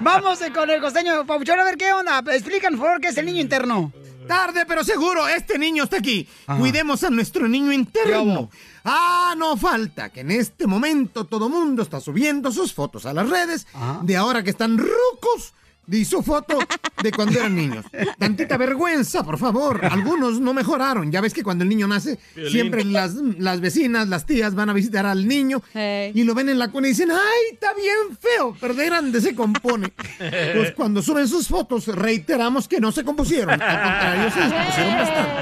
Vamos 0.00 0.40
eh, 0.40 0.52
con 0.52 0.70
el 0.70 0.80
costeño 0.80 1.26
Pabuchón, 1.26 1.58
a 1.60 1.64
ver 1.64 1.76
qué 1.76 1.92
onda. 1.92 2.22
Explícanos, 2.32 2.78
por 2.78 2.88
favor, 2.88 3.00
qué 3.02 3.08
es 3.08 3.18
el 3.18 3.26
niño 3.26 3.40
interno. 3.40 3.92
Tarde, 4.26 4.64
pero 4.66 4.84
seguro, 4.84 5.26
este 5.28 5.58
niño 5.58 5.84
está 5.84 5.98
aquí. 5.98 6.26
Cuidemos 6.58 7.02
a 7.02 7.10
nuestro 7.10 7.48
niño 7.48 7.72
interno. 7.72 8.50
Ah, 8.90 9.34
no 9.36 9.56
falta 9.56 10.08
que 10.08 10.20
en 10.20 10.30
este 10.30 10.66
momento 10.66 11.24
todo 11.24 11.48
mundo 11.48 11.82
está 11.82 12.00
subiendo 12.00 12.50
sus 12.50 12.72
fotos 12.72 13.04
a 13.06 13.12
las 13.12 13.28
redes 13.28 13.66
de 14.02 14.16
ahora 14.16 14.42
que 14.42 14.50
están 14.50 14.78
rucos. 14.78 15.54
Y 15.90 16.04
su 16.04 16.22
foto 16.22 16.58
de 17.02 17.10
cuando 17.12 17.38
eran 17.38 17.56
niños. 17.56 17.82
Tantita 18.18 18.58
vergüenza, 18.58 19.22
por 19.24 19.38
favor. 19.38 19.82
Algunos 19.86 20.38
no 20.38 20.52
mejoraron. 20.52 21.10
Ya 21.10 21.22
ves 21.22 21.32
que 21.32 21.42
cuando 21.42 21.64
el 21.64 21.70
niño 21.70 21.88
nace, 21.88 22.18
Violín. 22.34 22.52
siempre 22.52 22.84
las, 22.84 23.14
las 23.14 23.62
vecinas, 23.62 24.06
las 24.06 24.26
tías 24.26 24.54
van 24.54 24.68
a 24.68 24.74
visitar 24.74 25.06
al 25.06 25.26
niño 25.26 25.62
y 25.74 26.24
lo 26.24 26.34
ven 26.34 26.50
en 26.50 26.58
la 26.58 26.68
cuna 26.68 26.88
y 26.88 26.90
dicen, 26.90 27.10
¡ay, 27.10 27.54
está 27.54 27.72
bien 27.72 28.18
feo! 28.20 28.54
Pero 28.60 28.74
de 28.74 28.84
grande 28.84 29.18
se 29.22 29.34
compone. 29.34 29.90
Pues 30.18 30.72
cuando 30.76 31.00
suben 31.00 31.26
sus 31.26 31.48
fotos, 31.48 31.86
reiteramos 31.86 32.68
que 32.68 32.80
no 32.80 32.92
se 32.92 33.02
compusieron. 33.02 33.50
Al 33.50 33.82
contrario, 33.82 34.30
se 34.30 34.40
dispusieron 34.42 34.94
bastante. 34.94 35.32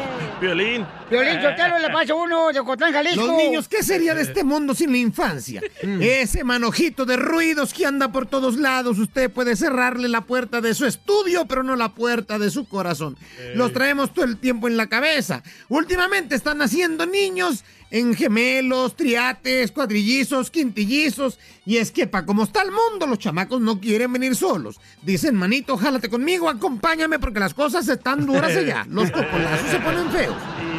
Violín. 0.40 0.86
Violín 1.10 1.40
Sotelo 1.40 1.78
le 1.78 1.90
pasa 1.90 2.14
uno 2.14 2.52
de 2.52 2.60
Ocotlán, 2.60 2.92
Jalisco. 2.92 3.26
Los 3.26 3.36
niños, 3.36 3.68
¿qué 3.68 3.82
sería 3.82 4.14
de 4.14 4.22
este 4.22 4.42
mundo 4.42 4.74
sin 4.74 4.90
la 4.90 4.98
infancia? 4.98 5.62
Ese 6.00 6.42
manojito 6.42 7.04
de 7.04 7.16
ruidos 7.16 7.72
que 7.72 7.86
anda 7.86 8.10
por 8.10 8.26
todos 8.26 8.56
lados, 8.56 8.98
usted 8.98 9.30
puede 9.30 9.54
cerrarle 9.54 10.08
la 10.08 10.22
puerta 10.22 10.60
de 10.60 10.74
su 10.74 10.84
estudio, 10.84 11.46
pero 11.46 11.62
no 11.62 11.76
la 11.76 11.94
puerta 11.94 12.38
de 12.38 12.50
su 12.50 12.68
corazón. 12.68 13.16
Los 13.54 13.72
traemos 13.72 14.12
todo 14.12 14.24
el 14.24 14.36
tiempo 14.36 14.66
en 14.66 14.76
la 14.76 14.88
cabeza. 14.88 15.42
Últimamente 15.68 16.34
están 16.34 16.58
naciendo 16.58 17.06
niños 17.06 17.64
en 17.90 18.14
gemelos, 18.14 18.96
triates, 18.96 19.70
cuadrillizos, 19.70 20.50
quintillizos. 20.50 21.38
Y 21.64 21.76
es 21.76 21.90
que, 21.92 22.06
pa' 22.06 22.26
como 22.26 22.44
está 22.44 22.62
el 22.62 22.70
mundo, 22.72 23.06
los 23.06 23.18
chamacos 23.18 23.60
no 23.60 23.80
quieren 23.80 24.12
venir 24.12 24.34
solos. 24.34 24.80
Dicen, 25.02 25.34
manito, 25.34 25.76
jálate 25.76 26.08
conmigo, 26.08 26.48
acompáñame 26.48 27.18
porque 27.18 27.40
las 27.40 27.54
cosas 27.54 27.88
están 27.88 28.26
duras 28.26 28.56
allá. 28.56 28.86
Los 28.88 29.10
cocolazos 29.12 29.70
se 29.70 29.78
ponen 29.78 30.10
feos. 30.10 30.36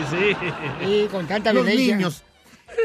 Sí, 0.09 1.07
con 1.11 1.27
tanta 1.27 1.53
Los 1.53 1.65
violencia. 1.65 1.95
niños. 1.95 2.23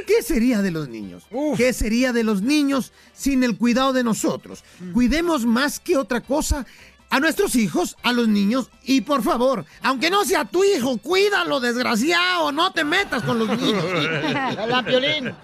¿Qué 0.06 0.22
sería 0.22 0.62
de 0.62 0.70
los 0.70 0.88
niños? 0.88 1.24
¿Qué 1.56 1.72
sería 1.72 2.12
de 2.12 2.24
los 2.24 2.40
niños 2.42 2.92
sin 3.12 3.42
el 3.44 3.56
cuidado 3.56 3.92
de 3.92 4.04
nosotros? 4.04 4.64
Cuidemos 4.92 5.44
más 5.44 5.80
que 5.80 5.96
otra 5.96 6.20
cosa 6.20 6.64
a 7.10 7.20
nuestros 7.20 7.56
hijos, 7.56 7.96
a 8.02 8.12
los 8.12 8.26
niños 8.26 8.70
y 8.84 9.02
por 9.02 9.22
favor, 9.22 9.66
aunque 9.82 10.08
no 10.08 10.24
sea 10.24 10.46
tu 10.46 10.64
hijo, 10.64 10.96
cuídalo, 10.96 11.60
desgraciado, 11.60 12.52
no 12.52 12.72
te 12.72 12.84
metas 12.84 13.22
con 13.22 13.38
los 13.38 13.48
niños. 13.48 13.84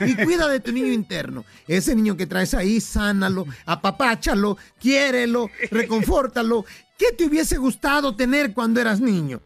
Y 0.00 0.14
cuida 0.16 0.48
de 0.48 0.60
tu 0.60 0.70
niño 0.72 0.92
interno. 0.92 1.44
Ese 1.66 1.94
niño 1.94 2.16
que 2.16 2.26
traes 2.26 2.52
ahí, 2.52 2.80
sánalo, 2.80 3.46
apapáchalo, 3.64 4.58
quiérelo, 4.78 5.48
reconfórtalo. 5.70 6.64
¿Qué 6.98 7.12
te 7.12 7.24
hubiese 7.24 7.56
gustado 7.56 8.14
tener 8.14 8.52
cuando 8.52 8.80
eras 8.80 9.00
niño? 9.00 9.40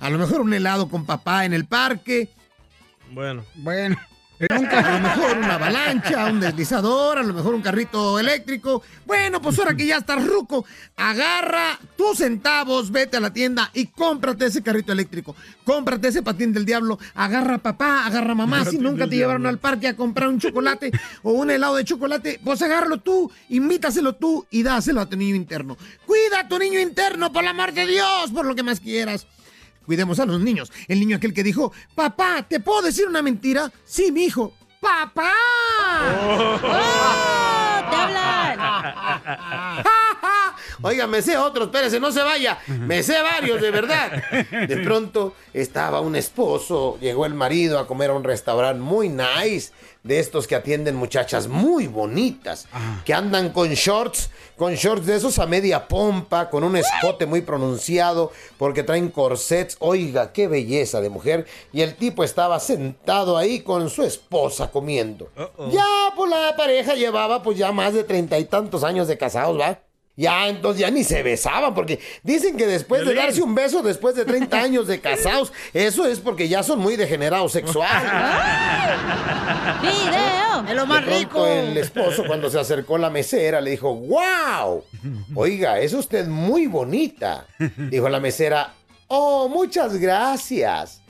A 0.00 0.08
lo 0.10 0.18
mejor 0.18 0.40
un 0.40 0.52
helado 0.52 0.88
con 0.88 1.04
papá 1.04 1.44
en 1.44 1.52
el 1.52 1.66
parque, 1.66 2.28
Bueno. 3.12 3.44
Bueno. 3.56 3.96
a 4.48 4.92
lo 4.92 5.00
mejor 5.00 5.36
una 5.36 5.56
avalancha, 5.56 6.24
un 6.24 6.40
deslizador, 6.40 7.18
a 7.18 7.22
lo 7.22 7.34
mejor 7.34 7.54
un 7.54 7.60
carrito 7.60 8.18
eléctrico. 8.18 8.82
Bueno, 9.04 9.42
pues 9.42 9.58
ahora 9.58 9.74
que 9.74 9.86
ya 9.86 9.98
estás 9.98 10.26
ruco, 10.26 10.64
agarra 10.96 11.78
tus 11.96 12.18
centavos, 12.18 12.90
vete 12.90 13.18
a 13.18 13.20
la 13.20 13.34
tienda 13.34 13.70
y 13.74 13.88
cómprate 13.88 14.46
ese 14.46 14.62
carrito 14.62 14.92
eléctrico. 14.92 15.36
Cómprate 15.64 16.08
ese 16.08 16.22
patín 16.22 16.54
del 16.54 16.64
diablo. 16.64 16.98
Agarra 17.14 17.56
a 17.56 17.58
papá, 17.58 18.06
agarra 18.06 18.32
a 18.32 18.36
mamá. 18.36 18.64
Si 18.64 18.78
nunca 18.78 19.06
te 19.06 19.16
llevaron 19.16 19.42
diablo. 19.42 19.48
al 19.50 19.58
parque 19.58 19.88
a 19.88 19.96
comprar 19.96 20.28
un 20.30 20.40
chocolate 20.40 20.90
o 21.22 21.32
un 21.32 21.50
helado 21.50 21.74
de 21.76 21.84
chocolate, 21.84 22.40
pues 22.42 22.62
agárralo 22.62 22.96
tú, 22.96 23.30
invítaselo 23.50 24.14
tú 24.14 24.46
y 24.50 24.62
dáselo 24.62 25.02
a 25.02 25.06
tu 25.06 25.18
niño 25.18 25.34
interno. 25.34 25.76
Cuida 26.06 26.40
a 26.40 26.48
tu 26.48 26.58
niño 26.58 26.80
interno, 26.80 27.30
por 27.30 27.42
el 27.42 27.48
amor 27.48 27.74
de 27.74 27.86
Dios, 27.86 28.30
por 28.32 28.46
lo 28.46 28.54
que 28.54 28.62
más 28.62 28.80
quieras. 28.80 29.26
Cuidemos 29.90 30.20
a 30.20 30.24
los 30.24 30.38
niños. 30.38 30.70
El 30.86 31.00
niño 31.00 31.16
aquel 31.16 31.34
que 31.34 31.42
dijo, 31.42 31.72
papá, 31.96 32.46
¿te 32.48 32.60
puedo 32.60 32.80
decir 32.80 33.08
una 33.08 33.22
mentira? 33.22 33.72
Sí, 33.84 34.12
mi 34.12 34.22
hijo. 34.22 34.52
¡Papá! 34.80 35.32
¡Te 37.90 37.96
hablan! 37.96 39.84
Oiga, 40.82 41.08
me 41.08 41.22
sé 41.22 41.36
otro, 41.36 41.64
espérese, 41.64 41.98
no 41.98 42.12
se 42.12 42.22
vaya. 42.22 42.60
Me 42.68 43.02
sé 43.02 43.20
varios, 43.20 43.60
de 43.60 43.72
verdad. 43.72 44.22
De 44.68 44.76
pronto 44.84 45.34
estaba 45.52 46.00
un 46.00 46.14
esposo, 46.14 46.96
llegó 47.00 47.26
el 47.26 47.34
marido 47.34 47.80
a 47.80 47.88
comer 47.88 48.10
a 48.10 48.14
un 48.14 48.22
restaurante 48.22 48.80
muy 48.80 49.08
nice, 49.08 49.72
de 50.02 50.18
estos 50.18 50.46
que 50.46 50.54
atienden 50.54 50.96
muchachas 50.96 51.46
muy 51.48 51.86
bonitas, 51.86 52.66
que 53.04 53.12
andan 53.12 53.50
con 53.50 53.68
shorts, 53.68 54.30
con 54.56 54.74
shorts 54.74 55.06
de 55.06 55.16
esos 55.16 55.38
a 55.38 55.46
media 55.46 55.88
pompa, 55.88 56.48
con 56.48 56.64
un 56.64 56.76
escote 56.76 57.26
muy 57.26 57.42
pronunciado, 57.42 58.32
porque 58.58 58.82
traen 58.82 59.10
corsets. 59.10 59.76
Oiga, 59.80 60.32
qué 60.32 60.48
belleza 60.48 61.00
de 61.00 61.10
mujer. 61.10 61.46
Y 61.72 61.82
el 61.82 61.96
tipo 61.96 62.24
estaba 62.24 62.60
sentado 62.60 63.36
ahí 63.36 63.60
con 63.60 63.90
su 63.90 64.02
esposa 64.02 64.70
comiendo. 64.70 65.30
Ya, 65.70 65.86
pues 66.16 66.30
la 66.30 66.54
pareja 66.56 66.94
llevaba 66.94 67.42
pues 67.42 67.58
ya 67.58 67.72
más 67.72 67.92
de 67.92 68.04
treinta 68.04 68.38
y 68.38 68.44
tantos 68.44 68.84
años 68.84 69.08
de 69.08 69.18
casados, 69.18 69.58
¿va? 69.58 69.80
Ya, 70.20 70.48
entonces 70.48 70.82
ya 70.82 70.90
ni 70.90 71.02
se 71.02 71.22
besaban, 71.22 71.72
porque 71.72 71.98
dicen 72.22 72.58
que 72.58 72.66
después 72.66 73.06
de 73.06 73.14
darse 73.14 73.40
un 73.40 73.54
beso 73.54 73.82
después 73.82 74.14
de 74.14 74.26
30 74.26 74.60
años 74.60 74.86
de 74.86 75.00
casados, 75.00 75.50
eso 75.72 76.04
es 76.04 76.20
porque 76.20 76.46
ya 76.46 76.62
son 76.62 76.78
muy 76.78 76.96
degenerados 76.96 77.52
sexuales. 77.52 78.12
¡Video! 79.80 80.68
Es 80.68 80.74
lo 80.74 80.84
más 80.84 81.06
De 81.06 81.20
rico. 81.20 81.46
El 81.46 81.74
esposo 81.78 82.24
cuando 82.26 82.50
se 82.50 82.58
acercó 82.58 82.96
a 82.96 82.98
la 82.98 83.08
mesera 83.08 83.62
le 83.62 83.70
dijo, 83.70 83.94
wow, 83.94 84.84
oiga, 85.34 85.80
es 85.80 85.94
usted 85.94 86.26
muy 86.26 86.66
bonita. 86.66 87.46
Dijo 87.78 88.06
la 88.10 88.20
mesera, 88.20 88.74
oh, 89.08 89.48
muchas 89.48 89.96
gracias. 89.96 91.00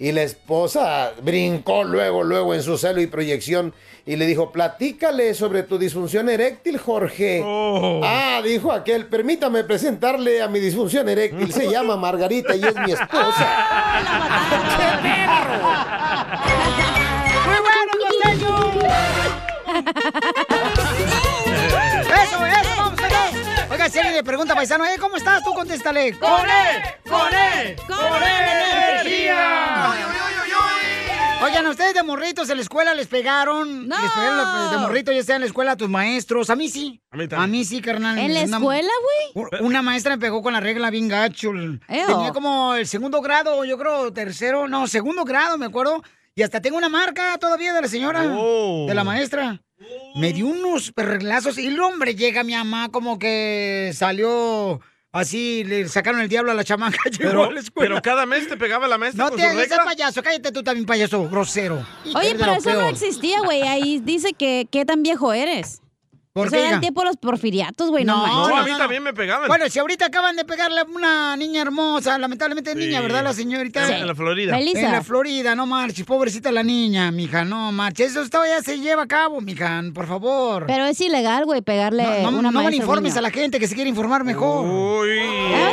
Y 0.00 0.10
la 0.12 0.22
esposa 0.22 1.12
brincó 1.22 1.84
luego, 1.84 2.24
luego 2.24 2.54
en 2.54 2.62
su 2.62 2.78
celo 2.78 3.02
y 3.02 3.06
proyección 3.06 3.74
y 4.06 4.16
le 4.16 4.24
dijo, 4.24 4.50
platícale 4.50 5.34
sobre 5.34 5.62
tu 5.62 5.76
disfunción 5.76 6.30
eréctil, 6.30 6.78
Jorge. 6.78 7.42
Ah, 7.44 8.40
dijo 8.42 8.72
aquel, 8.72 9.04
permítame 9.06 9.62
presentarle 9.62 10.40
a 10.40 10.48
mi 10.48 10.58
disfunción 10.58 11.06
eréctil. 11.06 11.52
Se 11.52 11.66
llama 11.70 11.98
Margarita 11.98 12.56
y 12.56 12.64
es 12.64 12.76
mi 12.76 12.92
esposa. 12.92 13.10
¡Muy 17.46 17.58
bueno, 17.60 17.92
¡Eso, 22.22 22.46
eso! 22.46 22.89
¡Vamos, 23.90 23.92
todos! 23.92 23.92
Oiga, 23.92 23.92
si 23.92 23.98
alguien 23.98 24.14
le 24.16 24.24
pregunta, 24.24 24.54
paisano, 24.54 24.84
eh, 24.86 24.96
¿cómo 25.00 25.16
estás? 25.16 25.42
Tú 25.42 25.52
contéstale. 25.52 26.18
¡Con 26.18 26.30
él! 26.48 26.82
¡Con 27.08 27.34
él! 27.34 27.76
¡Con 27.86 28.22
energía! 28.22 29.94
Oigan, 31.42 31.64
¿a 31.66 31.70
ustedes 31.70 31.94
de 31.94 32.02
morritos 32.02 32.50
en 32.50 32.56
la 32.56 32.62
escuela 32.62 32.94
les 32.94 33.06
pegaron? 33.06 33.88
No. 33.88 33.98
¿Les 33.98 34.10
pegaron 34.10 34.70
de 34.72 34.76
morrito 34.78 35.10
ya 35.10 35.22
sea 35.22 35.36
en 35.36 35.40
la 35.40 35.46
escuela 35.46 35.72
a 35.72 35.76
tus 35.76 35.88
maestros? 35.88 36.50
A 36.50 36.56
mí 36.56 36.68
sí. 36.68 37.00
A 37.10 37.16
mí 37.16 37.26
también. 37.28 37.64
sí, 37.64 37.80
carnal. 37.80 38.18
¿En 38.18 38.34
la 38.34 38.42
Una- 38.44 38.56
escuela, 38.58 38.90
güey? 39.34 39.60
Una 39.62 39.80
maestra 39.80 40.16
me 40.16 40.20
pegó 40.20 40.42
con 40.42 40.52
la 40.52 40.60
regla 40.60 40.90
bien 40.90 41.08
gacho. 41.08 41.50
Tenía 41.88 42.32
como 42.32 42.74
el 42.74 42.86
segundo 42.86 43.22
grado, 43.22 43.64
yo 43.64 43.78
creo, 43.78 44.12
tercero, 44.12 44.68
no, 44.68 44.86
segundo 44.86 45.24
grado, 45.24 45.56
me 45.56 45.64
acuerdo. 45.66 46.02
Y 46.40 46.42
hasta 46.42 46.62
tengo 46.62 46.78
una 46.78 46.88
marca 46.88 47.36
todavía 47.36 47.74
de 47.74 47.82
la 47.82 47.86
señora, 47.88 48.24
Oh. 48.34 48.86
de 48.88 48.94
la 48.94 49.04
maestra. 49.04 49.60
Me 50.16 50.32
dio 50.32 50.46
unos 50.46 50.90
perreglazos 50.90 51.58
y 51.58 51.66
el 51.66 51.78
hombre 51.78 52.14
llega 52.14 52.44
mi 52.44 52.54
mamá 52.54 52.88
como 52.90 53.18
que 53.18 53.92
salió 53.94 54.80
así, 55.12 55.64
le 55.64 55.86
sacaron 55.90 56.18
el 56.22 56.30
diablo 56.30 56.50
a 56.50 56.54
la 56.54 56.64
chamaca. 56.64 56.96
llegó 57.10 57.18
Pero, 57.30 57.44
a 57.44 57.52
la 57.52 57.60
escuela. 57.60 57.88
pero 57.90 58.00
cada 58.02 58.24
mes 58.24 58.48
te 58.48 58.56
pegaba 58.56 58.88
la 58.88 58.96
maestra 58.96 59.22
no 59.24 59.28
con 59.32 59.38
te 59.38 59.44
hagas 59.44 59.68
payaso, 59.84 60.22
cállate 60.22 60.50
tú 60.50 60.62
también, 60.62 60.86
payaso, 60.86 61.28
grosero. 61.28 61.86
Oye, 62.14 62.34
pero 62.38 62.54
eso 62.54 62.72
no 62.72 62.88
existía, 62.88 63.42
güey. 63.42 63.60
Ahí 63.60 64.00
dice 64.02 64.32
que 64.32 64.66
qué 64.70 64.86
tan 64.86 65.02
viejo 65.02 65.34
eres. 65.34 65.82
¿Por 66.40 66.46
eso 66.48 66.54
qué, 66.54 66.58
era 66.60 66.66
hija? 66.68 66.74
en 66.76 66.80
tiempo 66.80 67.00
de 67.00 67.06
los 67.06 67.16
porfiriatos, 67.16 67.90
güey. 67.90 68.04
No, 68.04 68.26
No. 68.26 68.48
No, 68.48 68.56
a 68.56 68.64
mí 68.64 68.70
también 68.76 69.02
me 69.02 69.12
pegaban. 69.14 69.48
Bueno, 69.48 69.68
si 69.68 69.78
ahorita 69.78 70.06
acaban 70.06 70.36
de 70.36 70.44
pegarle 70.44 70.80
a 70.80 70.84
una 70.84 71.36
niña 71.36 71.62
hermosa, 71.62 72.18
lamentablemente 72.18 72.74
niña, 72.74 72.98
Sí. 72.98 73.02
¿verdad, 73.02 73.24
la 73.24 73.32
señorita? 73.32 73.86
Sí. 73.86 73.92
En 73.94 74.06
la 74.06 74.14
Florida. 74.14 74.52
Melissa. 74.52 74.80
En 74.80 74.92
la 74.92 75.02
Florida, 75.02 75.54
no 75.54 75.66
marches, 75.66 76.04
pobrecita 76.04 76.50
la 76.52 76.62
niña, 76.62 77.10
mija, 77.10 77.44
no 77.44 77.72
marches. 77.72 78.12
Eso 78.12 78.28
todavía 78.28 78.60
se 78.62 78.78
lleva 78.78 79.02
a 79.02 79.06
cabo, 79.08 79.40
mija, 79.40 79.82
por 79.94 80.06
favor. 80.06 80.64
Pero 80.66 80.86
es 80.86 81.00
ilegal, 81.00 81.44
güey, 81.44 81.62
pegarle 81.62 82.22
no, 82.22 82.30
no, 82.30 82.38
una 82.48 82.70
niño. 82.70 82.84
a 83.16 83.20
la 83.20 83.30
gente 83.30 83.58
que 83.58 83.66
se 83.68 83.74
quiere 83.74 83.90
informar 83.90 84.24
mejor. 84.24 84.66
Uy. 84.66 85.18
Ah, 85.54 85.70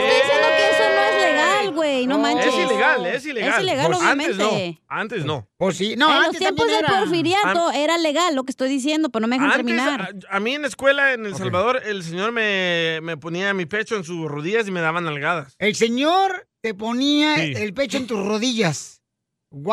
güey. 1.77 2.05
No, 2.07 2.19
manches. 2.19 2.47
Es 2.47 2.55
ilegal, 2.65 3.05
es 3.05 3.25
ilegal. 3.25 3.53
Es 3.53 3.61
ilegal, 3.63 3.85
Pues 3.87 3.97
obviamente. 3.99 4.33
Antes 4.33 4.45
no, 4.75 4.81
antes 4.89 5.25
no. 5.25 5.47
Pues 5.57 5.77
sí, 5.77 5.95
no, 5.95 6.13
en 6.13 6.23
los 6.27 6.37
tiempos 6.37 6.67
del 6.67 6.75
era. 6.79 6.99
porfiriato 6.99 7.71
era 7.71 7.97
legal 7.97 8.35
lo 8.35 8.43
que 8.43 8.51
estoy 8.51 8.67
diciendo, 8.67 9.09
pero 9.09 9.21
no 9.21 9.27
me 9.29 9.35
dejan 9.37 9.51
Antes, 9.51 9.65
terminar. 9.65 10.13
a, 10.29 10.35
a 10.35 10.39
mí 10.41 10.55
en 10.55 10.63
la 10.63 10.67
escuela 10.67 11.13
en 11.13 11.25
El 11.25 11.35
Salvador, 11.35 11.81
el 11.85 12.03
señor 12.03 12.31
me, 12.33 12.99
me 13.01 13.15
ponía 13.15 13.53
mi 13.53 13.65
pecho 13.65 13.95
en 13.95 14.03
sus 14.03 14.29
rodillas 14.29 14.67
y 14.67 14.71
me 14.71 14.81
daban 14.81 15.05
nalgadas. 15.05 15.55
El 15.59 15.75
señor 15.75 16.47
te 16.61 16.73
ponía 16.73 17.35
Sí. 17.37 17.53
el 17.55 17.73
pecho 17.73 17.97
en 17.97 18.07
tus 18.07 18.25
rodillas. 18.25 19.01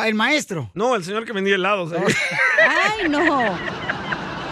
El 0.04 0.14
maestro. 0.14 0.70
No, 0.74 0.94
el 0.94 1.02
señor 1.02 1.24
que 1.24 1.32
vendía 1.32 1.56
helados. 1.56 1.92
ahí. 1.92 2.00
Ay, 3.00 3.08
no. 3.08 3.58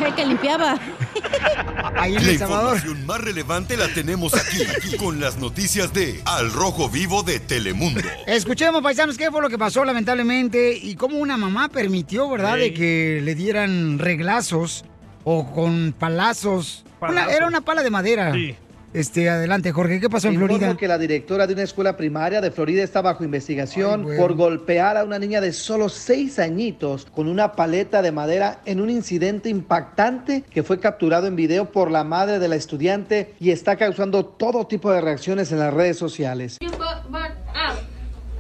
El 0.05 0.15
que 0.17 0.27
limpiaba. 0.27 0.79
Ahí 1.97 2.17
en 2.17 2.25
La 2.25 2.33
El 2.33 2.39
Salvador. 2.39 2.77
información 2.77 3.07
más 3.07 3.21
relevante 3.21 3.77
la 3.77 3.89
tenemos 3.89 4.35
aquí, 4.35 4.63
aquí, 4.65 4.97
con 4.97 5.21
las 5.21 5.37
noticias 5.39 5.93
de 5.93 6.21
Al 6.25 6.53
Rojo 6.53 6.89
Vivo 6.89 7.23
de 7.23 7.39
Telemundo. 7.39 8.01
Escuchemos, 8.27 8.83
paisanos, 8.83 9.17
qué 9.19 9.31
fue 9.31 9.41
lo 9.43 9.49
que 9.49 9.59
pasó 9.59 9.85
lamentablemente 9.85 10.77
y 10.77 10.95
cómo 10.97 11.19
una 11.19 11.37
mamá 11.37 11.69
permitió, 11.69 12.29
¿verdad?, 12.31 12.57
de 12.57 12.65
Ey. 12.67 12.75
que 12.75 13.21
le 13.23 13.35
dieran 13.35 13.99
reglazos 13.99 14.85
o 15.25 15.53
con 15.53 15.93
palazos. 15.97 16.85
Una- 17.01 17.09
Palazos. 17.09 17.33
era 17.35 17.47
una 17.47 17.61
pala 17.61 17.83
de 17.83 17.91
madera. 17.91 18.33
Sí. 18.33 18.57
Este, 18.95 19.31
adelante, 19.31 19.73
Jorge, 19.73 20.01
¿qué 20.01 20.11
pasó 20.11 20.29
en 20.29 20.37
Florida? 20.37 20.77
que 20.77 20.87
la 20.87 20.99
directora 20.99 21.47
de 21.47 21.55
una 21.55 21.63
escuela 21.63 21.97
primaria 21.97 22.43
de 22.43 22.51
Florida 22.51 22.83
está 22.83 23.01
bajo 23.01 23.25
investigación 23.25 24.07
Ay, 24.11 24.19
por 24.19 24.35
golpear 24.35 24.99
a 24.99 25.05
una 25.05 25.19
niña 25.19 25.41
de 25.41 25.55
solo 25.55 25.89
seis 25.89 26.39
añitos 26.39 27.07
con 27.07 27.27
una 27.27 27.53
paleta 27.53 28.03
de 28.03 28.13
madera 28.13 28.61
en 28.67 28.83
un 28.83 28.91
incidente 28.91 29.49
impactante 29.49 30.43
que 30.43 30.63
fue 30.63 30.79
capturado 30.79 31.27
en 31.27 31.37
video 31.37 31.71
por 31.73 31.91
la 31.91 32.05
madre 32.05 32.39
de 32.39 32.49
la 32.49 32.57
estudiante 32.57 33.35
y 33.41 33.51
está 33.51 33.77
causando 33.77 34.27
todo 34.27 34.67
tipo 34.67 34.93
de 34.93 35.01
reacciones 35.01 35.53
en 35.53 35.61
las 35.61 35.73
redes 35.73 35.97
sociales. 35.97 36.59
But, 36.61 36.79
but, 37.09 37.31
out. 37.55 37.79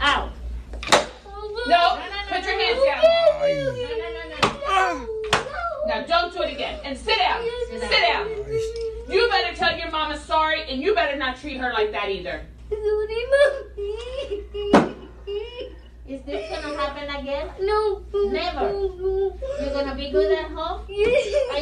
Out. 0.00 0.32
No, 1.66 1.96
put 2.28 2.44
your 2.44 2.52
hands 2.52 2.80
down. 2.84 3.02
No, 3.40 3.88
no, 3.88 4.08
no, 4.12 5.06
no. 5.06 5.22
Now 5.86 6.06
don't 6.06 6.32
do 6.32 6.42
it 6.42 6.52
again. 6.54 6.78
And 6.84 6.96
sit 6.96 7.16
down. 7.18 7.40
Sit 7.70 7.90
down. 7.90 8.11
Better 11.12 11.30
not 11.30 11.36
treat 11.38 11.58
her 11.58 11.72
like 11.72 11.92
that 11.92 12.08
either. 12.08 12.42
Is 16.08 16.22
this 16.24 16.50
gonna 16.50 16.76
happen 16.76 17.08
again? 17.20 17.50
No. 17.60 18.02
Never. 18.14 18.72
You're 18.72 19.72
gonna 19.72 19.94
be 19.94 20.10
good 20.10 20.32
at 20.38 20.50
home? 20.50 20.86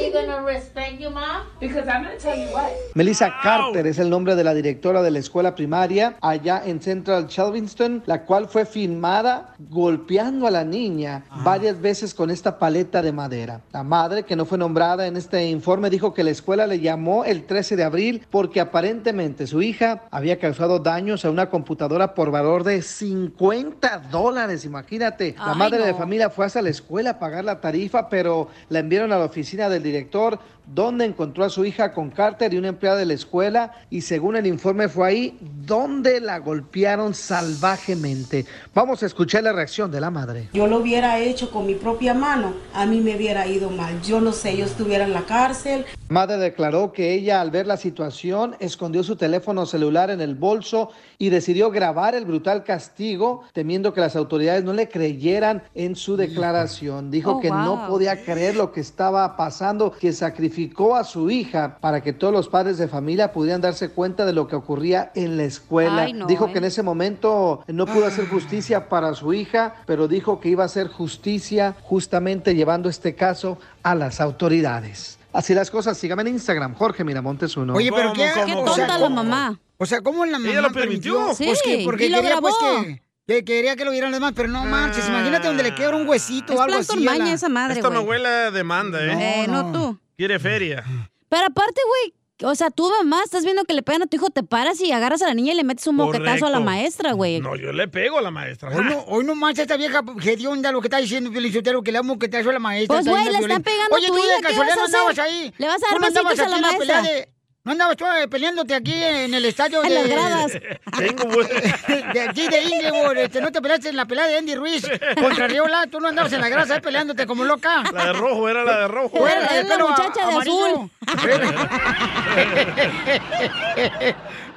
Are 0.01 0.07
you 0.07 0.15
gonna 0.15 0.43
respect 0.43 0.99
your 0.99 1.11
mom? 1.11 1.43
Because 1.61 1.87
I'm 1.87 2.05
gonna 2.05 2.17
tell 2.17 2.35
you 2.35 2.51
what. 2.55 2.71
Melissa 2.95 3.35
Carter 3.43 3.87
es 3.87 3.99
el 3.99 4.09
nombre 4.09 4.35
de 4.35 4.43
la 4.43 4.55
directora 4.55 5.03
de 5.03 5.11
la 5.11 5.19
escuela 5.19 5.55
primaria 5.55 6.17
allá 6.23 6.63
en 6.65 6.81
Central 6.81 7.27
Shelvinston, 7.27 8.03
la 8.07 8.25
cual 8.25 8.49
fue 8.49 8.65
filmada 8.65 9.55
golpeando 9.59 10.47
a 10.47 10.51
la 10.51 10.65
niña 10.65 11.25
varias 11.45 11.79
veces 11.79 12.15
con 12.15 12.31
esta 12.31 12.59
paleta 12.59 13.03
de 13.03 13.13
madera. 13.13 13.61
La 13.73 13.83
madre, 13.83 14.23
que 14.23 14.37
no 14.37 14.47
fue 14.47 14.57
nombrada 14.57 15.07
en 15.07 15.19
este 15.19 15.51
informe, 15.51 15.91
dijo 15.91 16.15
que 16.15 16.25
la 16.25 16.31
escuela 16.31 16.67
le 16.67 16.81
llamó 16.81 17.27
el 17.27 17.45
13 17.45 17.77
de 17.77 17.85
abril 17.85 18.27
porque 18.31 18.61
aparentemente 18.61 19.47
su 19.47 19.61
hija 19.61 20.05
había 20.11 20.39
causado 20.39 20.79
daños 20.79 21.27
a 21.27 21.31
una 21.31 21.51
computadora 21.51 22.15
por 22.15 22.31
valor 22.31 22.65
de 22.65 22.81
50 22.81 23.99
dólares. 24.11 24.65
Imagínate, 24.65 25.35
la 25.37 25.53
Ay, 25.53 25.59
madre 25.59 25.85
de 25.85 25.93
familia 25.93 26.31
fue 26.31 26.47
hasta 26.47 26.63
la 26.63 26.71
escuela 26.71 27.11
a 27.11 27.19
pagar 27.19 27.45
la 27.45 27.61
tarifa, 27.61 28.09
pero 28.09 28.49
la 28.71 28.79
enviaron 28.79 29.13
a 29.13 29.19
la 29.19 29.27
oficina 29.27 29.69
del 29.69 29.90
director, 29.91 30.39
donde 30.73 31.05
encontró 31.05 31.45
a 31.45 31.51
su 31.51 31.65
hija 31.65 31.93
con 31.93 32.11
Carter 32.11 32.55
y 32.55 32.59
una 32.59 32.69
empleada 32.69 32.99
de 32.99 33.07
la 33.07 33.15
escuela, 33.15 33.73
y 33.91 34.03
según 34.03 34.37
el 34.37 34.47
informe 34.47 34.89
fue 34.89 35.09
ahí 35.09 35.39
donde 35.67 36.21
la 36.21 36.39
golpearon 36.39 37.15
salvajemente. 37.15 38.47
Vamos 38.75 39.03
a 39.03 39.07
escuchar 39.07 39.43
la 39.43 39.53
reacción 39.53 39.91
de 39.91 40.01
la 40.01 40.11
madre. 40.11 40.49
Yo 40.53 40.67
lo 40.67 40.79
hubiera 40.79 41.19
hecho 41.19 41.51
con 41.51 41.67
mi 41.67 41.75
propia 41.75 42.15
mano, 42.15 42.55
a 42.73 42.87
mí 42.87 43.01
me 43.01 43.17
hubiera 43.17 43.47
ido 43.47 43.71
mal. 43.71 44.01
Yo 44.03 44.21
no 44.21 44.33
sé, 44.33 44.57
yo 44.57 44.65
estuviera 44.65 45.05
en 45.05 45.13
la 45.13 45.23
cárcel. 45.23 45.85
Madre 46.09 46.39
declaró 46.39 46.93
que 46.93 47.15
ella 47.15 47.41
al 47.41 47.51
ver 47.51 47.67
la 47.67 47.77
situación 47.77 48.57
escondió 48.61 49.03
su 49.03 49.17
teléfono 49.17 49.67
celular 49.67 50.11
en 50.11 50.21
el 50.21 50.35
bolso 50.35 50.91
y 51.19 51.31
decidió 51.31 51.71
grabar 51.71 52.15
el 52.15 52.25
brutal 52.25 52.65
castigo, 52.65 53.43
temiendo 53.53 53.93
que 53.93 54.01
las 54.01 54.17
autoridades 54.17 54.65
no 54.65 54.73
le 54.73 54.89
creyeran 54.89 55.63
en 55.75 55.97
su 55.97 56.17
declaración. 56.17 57.11
Dijo 57.11 57.31
Oh, 57.33 57.41
que 57.41 57.51
no 57.51 57.87
podía 57.89 58.25
creer 58.25 58.57
lo 58.57 58.73
que 58.73 58.81
estaba 58.81 59.37
pasando, 59.37 59.93
que 59.93 60.13
sacrificó 60.13 60.60
a 60.97 61.05
su 61.05 61.31
hija 61.31 61.79
para 61.81 62.03
que 62.03 62.13
todos 62.13 62.33
los 62.33 62.49
padres 62.49 62.77
de 62.79 62.89
familia 62.89 63.33
pudieran 63.33 63.61
darse 63.61 63.91
cuenta 63.91 64.27
de 64.27 64.33
lo 64.33 64.47
que 64.49 64.57
ocurría 64.57 65.11
en 65.15 65.37
la 65.37 65.45
escuela. 65.45 66.03
Ay, 66.03 66.13
no, 66.13 66.27
dijo 66.27 66.47
eh. 66.49 66.53
que 66.53 66.59
en 66.59 66.65
ese 66.65 66.83
momento 66.83 67.63
no 67.69 67.87
pudo 67.87 68.07
hacer 68.07 68.29
justicia 68.29 68.89
para 68.89 69.15
su 69.15 69.33
hija, 69.33 69.77
pero 69.87 70.09
dijo 70.09 70.41
que 70.41 70.49
iba 70.51 70.63
a 70.63 70.67
hacer 70.67 70.89
justicia 70.89 71.77
justamente 71.83 72.55
llevando 72.55 72.89
este 72.89 73.15
caso 73.15 73.59
a 73.83 73.95
las 73.95 74.21
autoridades. 74.21 75.19
Así 75.33 75.55
las 75.55 75.71
cosas, 75.71 75.97
sígame 75.97 76.23
en 76.23 76.29
Instagram, 76.29 76.75
Jorge 76.75 77.05
Miramontes 77.05 77.57
uno. 77.57 77.75
Oye, 77.75 77.91
pero 77.93 78.09
¿Cómo, 78.11 78.15
qué, 78.15 78.31
Qué 78.47 78.53
cómo? 78.55 78.65
o 78.71 78.75
sea, 78.75 78.87
tonta 78.87 78.99
la 78.99 79.05
¿cómo? 79.07 79.17
mamá. 79.23 79.59
O 79.79 79.87
sea, 79.87 80.01
¿cómo 80.01 80.25
la 80.27 80.39
mamá 80.39 80.51
Ella 80.51 80.61
lo 80.63 80.73
permitió. 80.73 81.35
Sí, 81.35 81.45
Pues 81.47 81.63
que 81.63 81.83
porque 81.85 82.07
y 82.07 82.09
lo 82.09 82.21
quería 82.21 82.41
pues 82.41 82.55
grabó. 82.61 82.83
que, 82.85 83.03
que 83.27 83.45
quería 83.45 83.77
que 83.77 83.85
lo 83.85 83.93
vieran 83.93 84.11
los 84.11 84.19
demás, 84.19 84.33
pero 84.35 84.49
no 84.49 84.65
marches, 84.65 85.07
imagínate 85.09 85.47
donde 85.47 85.63
le 85.63 85.75
quebra 85.75 85.97
un 85.97 86.09
huesito 86.09 86.53
Es 86.55 86.59
o 86.59 86.63
algo 86.63 86.79
así. 86.79 86.99
la- 86.99 87.33
esa 87.33 87.49
madre, 87.49 87.75
Esta 87.77 87.89
güey. 87.89 88.03
novela 88.05 88.51
demanda, 88.51 88.99
¿eh? 89.05 89.45
Eh, 89.45 89.47
no 89.49 89.71
tú. 89.71 89.99
Quiere 90.21 90.39
feria. 90.39 90.85
Pero 91.31 91.47
aparte, 91.47 91.81
güey, 91.89 92.13
o 92.51 92.55
sea, 92.55 92.69
tú 92.71 92.91
mamá 92.91 93.23
estás 93.25 93.43
viendo 93.43 93.65
que 93.65 93.73
le 93.73 93.83
pegan 93.83 94.03
a 94.03 94.07
tu 94.07 94.17
hijo, 94.17 94.29
te 94.29 94.43
paras 94.43 94.79
y 94.83 94.93
agarras 94.93 95.23
a 95.23 95.27
la 95.29 95.33
niña 95.33 95.55
y 95.55 95.57
le 95.57 95.65
metes 95.65 95.87
un 95.87 95.97
moquetazo 95.97 96.45
a 96.45 96.51
la 96.51 96.59
Correcto. 96.59 96.61
maestra, 96.61 97.13
güey. 97.13 97.41
No, 97.41 97.57
yo 97.57 97.73
le 97.73 97.89
pego 97.89 98.19
a 98.19 98.21
la 98.21 98.31
maestra. 98.31 98.69
Hoy 98.69 98.85
no, 98.85 99.01
hoy 99.07 99.25
no 99.25 99.35
mancha 99.35 99.63
esta 99.63 99.79
vieja 99.79 100.03
hedionda 100.23 100.73
lo 100.73 100.83
que 100.83 100.89
está 100.89 100.99
diciendo 100.99 101.33
Felicitero, 101.33 101.83
que 101.83 101.91
le 101.91 102.01
que 102.19 102.29
te 102.29 102.37
hace 102.37 102.51
a 102.51 102.53
la 102.53 102.59
maestra. 102.59 102.97
Pues, 102.97 103.09
güey, 103.09 103.25
le 103.25 103.31
está 103.31 103.39
violenta. 103.39 103.71
pegando 103.71 103.97
Oye, 103.97 104.05
a 104.05 104.09
tu 104.11 104.15
tú 104.15 104.19
hija, 104.23 104.29
de 104.29 104.37
¿qué 104.37 104.43
casualidad 104.49 104.73
a 104.73 104.77
no 104.77 104.85
andabas 104.85 105.19
ahí. 105.21 105.55
Le 105.57 105.67
vas 105.67 105.77
a 105.77 105.87
dar 105.87 105.95
Tú 105.95 106.01
no 106.01 106.07
andabas 106.07 106.31
besitos 106.37 106.53
a 106.53 106.55
aquí 106.57 106.61
la 106.63 106.71
en 106.71 106.79
pelea 106.79 106.97
maestra. 107.01 107.15
de- 107.15 107.33
¿No 107.63 107.73
andabas 107.73 107.99
tú 107.99 108.07
eh, 108.07 108.27
peleándote 108.27 108.75
aquí 108.75 108.95
en 108.95 109.35
el 109.35 109.45
estadio 109.45 109.85
En 109.85 109.91
de... 109.91 109.95
las 109.97 110.09
gradas. 110.09 110.53
de 112.15 112.21
aquí 112.23 112.49
de 112.49 112.63
Inglewood, 112.63 113.19
este, 113.19 113.43
¿no 113.43 113.53
te 113.53 113.61
peleaste 113.61 113.91
en 113.91 113.97
la 113.97 114.07
pelea 114.07 114.29
de 114.29 114.39
Andy 114.39 114.55
Ruiz 114.55 114.89
contra 115.21 115.47
Riola? 115.47 115.87
Tú 115.87 116.01
no 116.01 116.09
andabas 116.09 116.33
en 116.33 116.41
la 116.41 116.49
grasa 116.49 116.77
ahí 116.77 116.81
peleándote 116.81 117.27
como 117.27 117.45
loca. 117.45 117.83
La 117.93 118.07
de 118.07 118.13
rojo, 118.15 118.49
era 118.49 118.65
la 118.65 118.81
de 118.81 118.89
rojo. 118.89 119.29
Era 119.29 119.43
la 119.43 119.49
pelo 119.69 119.89
muchacha 119.89 120.27
de 120.27 120.33
amarillo. 120.33 120.89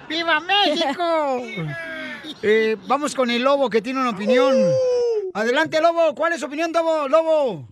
¡Viva 0.08 0.40
México! 0.40 1.42
Eh, 2.42 2.78
vamos 2.88 3.14
con 3.16 3.30
el 3.30 3.44
lobo 3.44 3.70
que 3.70 3.82
tiene 3.82 4.00
una 4.00 4.12
opinión. 4.12 4.56
Adelante, 5.34 5.82
lobo. 5.82 6.16
¿Cuál 6.16 6.32
es 6.34 6.40
su 6.40 6.46
opinión, 6.46 6.72
lobo? 6.72 7.10
Lobo. 7.10 7.68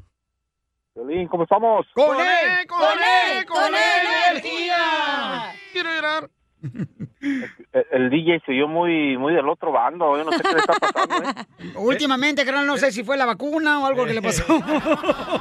Violín, 0.93 1.27
¿cómo 1.27 1.43
estamos? 1.43 1.86
¡Con 1.93 2.19
él! 2.19 2.67
con 2.67 2.82
él! 2.82 3.45
¡Con 3.45 3.73
energía! 3.73 5.54
Quiero 5.71 5.89
llorar. 5.93 6.30
El, 7.21 7.86
el 7.91 8.10
DJ 8.10 8.41
se 8.45 8.51
oyó 8.51 8.67
muy, 8.67 9.15
muy 9.15 9.34
del 9.34 9.47
otro 9.47 9.71
bando. 9.71 10.17
Yo 10.17 10.23
no 10.23 10.32
sé 10.32 10.41
qué 10.41 10.54
le 10.54 10.60
está 10.60 10.73
pasando, 10.73 11.30
¿eh? 11.30 11.45
Últimamente, 11.77 12.43
carnal, 12.43 12.65
no 12.65 12.77
sé 12.77 12.91
si 12.91 13.04
fue 13.04 13.15
la 13.15 13.25
vacuna 13.25 13.80
o 13.80 13.86
algo 13.86 14.06
que 14.06 14.13
le 14.13 14.21
pasó. 14.21 14.43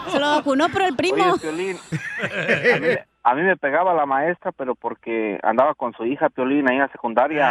Se 0.08 0.20
lo 0.20 0.30
vacunó, 0.30 0.68
pero 0.70 0.86
el 0.86 0.94
primo. 0.94 1.24
Oye, 1.24 1.40
Piolín, 1.40 1.78
a 1.78 2.78
mí, 2.78 2.88
a 3.22 3.34
mí 3.34 3.42
me 3.42 3.56
pegaba 3.56 3.94
la 3.94 4.04
maestra, 4.04 4.52
pero 4.52 4.74
porque 4.74 5.38
andaba 5.42 5.74
con 5.74 5.94
su 5.94 6.04
hija 6.04 6.28
Piolín 6.28 6.68
ahí 6.68 6.76
en 6.76 6.82
la 6.82 6.92
secundaria. 6.92 7.48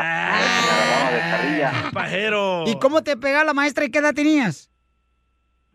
De 1.12 1.19
carrilla. 1.19 1.73
Pajero. 1.91 2.63
¿Y 2.67 2.77
cómo 2.77 3.03
te 3.03 3.17
pegaba 3.17 3.43
la 3.43 3.53
maestra 3.53 3.85
y 3.85 3.89
qué 3.91 3.97
edad 3.99 4.13
tenías? 4.13 4.69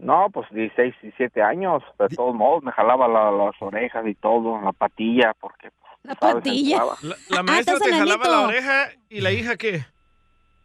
No, 0.04 0.28
pues 0.30 0.46
16, 0.50 0.94
17 1.00 1.42
años. 1.42 1.82
De 1.98 2.08
todos 2.14 2.34
modos, 2.34 2.62
me 2.62 2.70
jalaba 2.72 3.08
la- 3.08 3.30
las 3.30 3.54
orejas 3.60 4.06
y 4.06 4.14
todo, 4.14 4.60
la 4.60 4.72
patilla, 4.72 5.32
porque... 5.40 5.70
La 6.02 6.14
¿sabes? 6.14 6.34
patilla. 6.36 6.82
La, 7.02 7.16
la 7.30 7.42
maestra 7.42 7.74
estás 7.74 7.88
te 7.88 7.96
jalaba 7.96 8.28
la 8.28 8.40
oreja 8.42 8.88
y 9.08 9.20
la 9.22 9.32
hija 9.32 9.56
qué? 9.56 9.84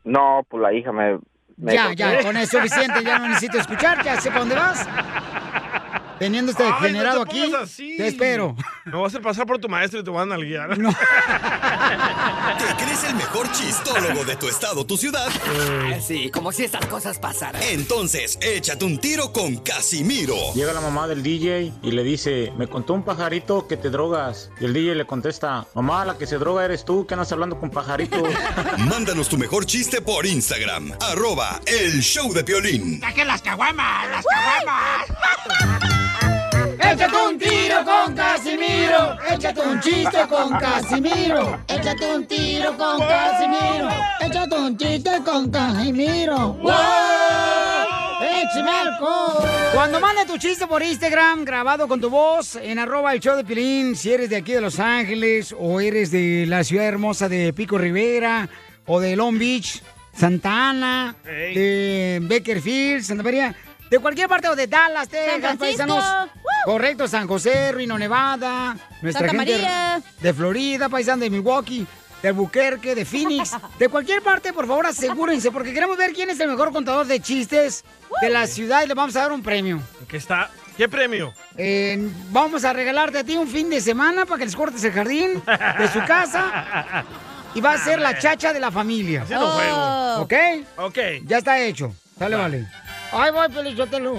No, 0.04 0.46
pues 0.50 0.62
la 0.62 0.74
hija 0.74 0.92
me... 0.92 1.20
me 1.56 1.74
Ya, 1.74 1.94
ya, 1.94 2.22
con 2.22 2.36
eso 2.36 2.60
es 2.60 2.70
suficiente, 2.70 3.02
ya 3.04 3.18
no 3.20 3.28
necesito 3.30 3.58
escuchar, 3.60 4.04
ya 4.04 4.20
sé 4.20 4.30
para 4.30 4.42
dónde 4.42 4.56
vas. 4.56 4.86
Teniendo 6.20 6.52
este 6.52 6.64
Ay, 6.64 6.70
no 6.70 6.78
te 6.80 6.88
generado 6.88 7.22
aquí, 7.22 7.54
así. 7.54 7.96
te 7.98 8.08
espero. 8.08 8.56
Me 8.86 8.92
vas 8.92 9.04
a 9.04 9.08
hacer 9.08 9.22
pasar 9.22 9.46
por 9.46 9.58
tu 9.60 9.70
maestro 9.70 10.02
y 10.02 10.04
te 10.04 10.10
van 10.12 10.32
a 10.32 10.38
guiar. 10.38 10.78
No. 10.78 10.90
¿Te 10.90 12.84
crees 12.84 13.04
el 13.06 13.16
mejor 13.16 13.50
chistólogo 13.52 14.26
de 14.26 14.36
tu 14.36 14.48
estado, 14.48 14.86
tu 14.86 14.98
ciudad? 14.98 15.30
Sí, 16.06 16.30
como 16.30 16.52
si 16.52 16.64
estas 16.66 16.86
cosas 16.88 17.20
pasaran. 17.20 17.62
Entonces, 17.64 18.38
échate 18.42 18.84
un 18.86 18.98
tiro 18.98 19.32
con 19.32 19.58
Casimiro. 19.58 20.36
Llega 20.54 20.74
la 20.74 20.82
mamá 20.82 21.08
del 21.08 21.24
DJ 21.24 21.72
y 21.82 21.92
le 21.92 22.04
dice, 22.04 22.52
me 22.58 22.68
contó 22.68 22.94
un 22.94 23.04
pajarito 23.04 23.68
que 23.68 23.78
te 23.78 23.90
drogas. 23.90 24.52
Y 24.60 24.66
el 24.66 24.74
DJ 24.74 24.96
le 24.96 25.06
contesta, 25.06 25.68
mamá, 25.74 26.04
la 26.06 26.18
que 26.18 26.28
se 26.28 26.38
droga 26.38 26.66
eres 26.66 26.84
tú, 26.86 27.06
que 27.08 27.14
andas 27.14 27.32
hablando 27.32 27.60
con 27.60 27.70
pajaritos. 27.70 28.22
Mándanos 28.78 29.30
tu 29.30 29.38
mejor 29.38 29.66
chiste 29.66 30.02
por 30.02 30.26
Instagram, 30.26 30.92
arroba 31.00 31.62
el 31.66 32.02
show 32.02 32.34
de 32.34 32.44
Piolín. 32.44 33.00
¡Saquen 33.00 33.28
las 33.28 33.42
caguamas! 33.42 34.10
¡Las 34.10 34.26
caguamas! 34.26 36.09
Échate 36.92 37.16
un 37.30 37.38
tiro 37.38 37.86
con 37.86 38.16
Casimiro. 38.16 39.18
Échate 39.30 39.62
un 39.62 39.80
chiste 39.80 40.28
con 40.28 40.50
Casimiro. 40.58 41.60
Échate 41.68 42.16
un 42.16 42.26
tiro 42.26 42.78
con 42.78 43.00
Casimiro. 43.00 43.90
Échate 44.20 44.56
un 44.56 44.78
chiste 44.78 45.12
con 45.24 45.52
Casimiro. 45.52 46.54
¡Wow! 46.54 46.74
Cuando 49.74 50.00
mande 50.00 50.26
tu 50.26 50.38
chiste 50.38 50.68
por 50.68 50.82
Instagram, 50.82 51.46
grabado 51.46 51.88
con 51.88 52.02
tu 52.02 52.10
voz, 52.10 52.56
en 52.56 52.80
arroba 52.80 53.14
el 53.14 53.20
show 53.20 53.36
de 53.36 53.44
Pilín, 53.44 53.96
si 53.96 54.12
eres 54.12 54.30
de 54.30 54.38
aquí 54.38 54.54
de 54.54 54.62
Los 54.62 54.80
Ángeles, 54.80 55.56
o 55.58 55.80
eres 55.80 56.12
de 56.12 56.46
la 56.48 56.64
ciudad 56.64 56.86
hermosa 56.86 57.30
de 57.30 57.54
Pico 57.54 57.78
Rivera, 57.78 58.50
o 58.86 59.00
de 59.00 59.16
Long 59.16 59.38
Beach, 59.38 59.82
Santa 60.14 60.70
Ana, 60.70 61.16
Ey. 61.26 61.54
de 61.54 62.20
Beckerfield, 62.24 63.04
Santa 63.04 63.24
María, 63.24 63.56
de 63.90 64.00
cualquier 64.00 64.28
parte, 64.28 64.48
o 64.50 64.56
de 64.56 64.68
Dallas, 64.68 65.08
Texas, 65.10 65.40
Francisco. 65.40 65.60
paisanos. 65.60 66.04
Correcto, 66.66 67.08
San 67.08 67.28
José, 67.28 67.72
Reno, 67.72 67.98
Nevada, 67.98 68.76
nuestra 69.02 69.28
Santa 69.28 69.44
gente 69.44 69.62
María. 69.62 70.02
de 70.22 70.34
Florida, 70.34 70.90
paisano 70.90 71.24
de 71.24 71.30
Milwaukee, 71.30 71.88
de 72.22 72.28
Albuquerque, 72.28 72.96
de 72.96 73.06
Phoenix, 73.06 73.52
de 73.80 73.90
cualquier 73.90 74.22
parte, 74.22 74.52
por 74.54 74.68
favor, 74.68 74.86
asegúrense, 74.86 75.52
porque 75.52 75.74
queremos 75.74 75.98
ver 75.98 76.14
quién 76.14 76.30
es 76.30 76.40
el 76.40 76.50
mejor 76.50 76.72
contador 76.72 77.08
de 77.08 77.20
chistes 77.22 77.84
de 78.22 78.30
la 78.30 78.46
ciudad 78.46 78.84
y 78.84 78.88
le 78.88 78.94
vamos 78.94 79.16
a 79.16 79.22
dar 79.22 79.32
un 79.32 79.42
premio. 79.42 79.82
¿Qué 80.08 80.18
está? 80.18 80.50
¿Qué 80.78 80.88
premio? 80.88 81.34
Eh, 81.58 82.10
vamos 82.32 82.64
a 82.64 82.72
regalarte 82.74 83.20
a 83.20 83.24
ti 83.24 83.36
un 83.36 83.48
fin 83.48 83.70
de 83.70 83.82
semana 83.82 84.26
para 84.26 84.40
que 84.40 84.46
les 84.46 84.56
cortes 84.56 84.84
el 84.84 84.94
jardín 84.94 85.42
de 85.78 85.88
su 85.90 86.00
casa 86.06 87.04
y 87.54 87.60
va 87.60 87.74
a 87.74 87.78
ser 87.78 88.00
la 88.00 88.18
chacha 88.18 88.54
de 88.54 88.60
la 88.62 88.72
familia. 88.72 89.26
Juego. 89.26 90.22
¿Ok? 90.22 90.34
Ok. 90.78 90.98
Ya 91.26 91.40
está 91.40 91.60
hecho. 91.60 91.94
Sale, 92.18 92.36
vale. 92.36 92.68
Ay, 93.12 93.32
voy, 93.32 93.50
Pelichotelo. 93.50 94.14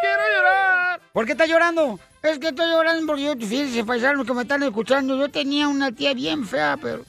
Quiero 0.00 0.22
llorar. 0.36 1.00
¿Por 1.12 1.24
qué 1.24 1.32
estás 1.32 1.48
llorando? 1.48 1.98
Es 2.22 2.38
que 2.38 2.48
estoy 2.48 2.70
llorando 2.70 3.06
porque 3.06 3.24
yo, 3.24 3.34
fíjense, 3.34 3.84
paisanos 3.84 4.26
que 4.26 4.34
me 4.34 4.42
están 4.42 4.62
escuchando, 4.62 5.16
yo 5.16 5.28
tenía 5.28 5.68
una 5.68 5.90
tía 5.90 6.12
bien 6.14 6.46
fea, 6.46 6.78
pero 6.80 7.04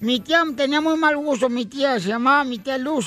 mi 0.00 0.20
tía 0.20 0.44
tenía 0.56 0.80
muy 0.80 0.96
mal 0.96 1.16
gusto, 1.16 1.48
mi 1.48 1.66
tía 1.66 1.98
se 2.00 2.08
llamaba 2.08 2.44
mi 2.44 2.58
tía 2.58 2.78
Luz. 2.78 3.06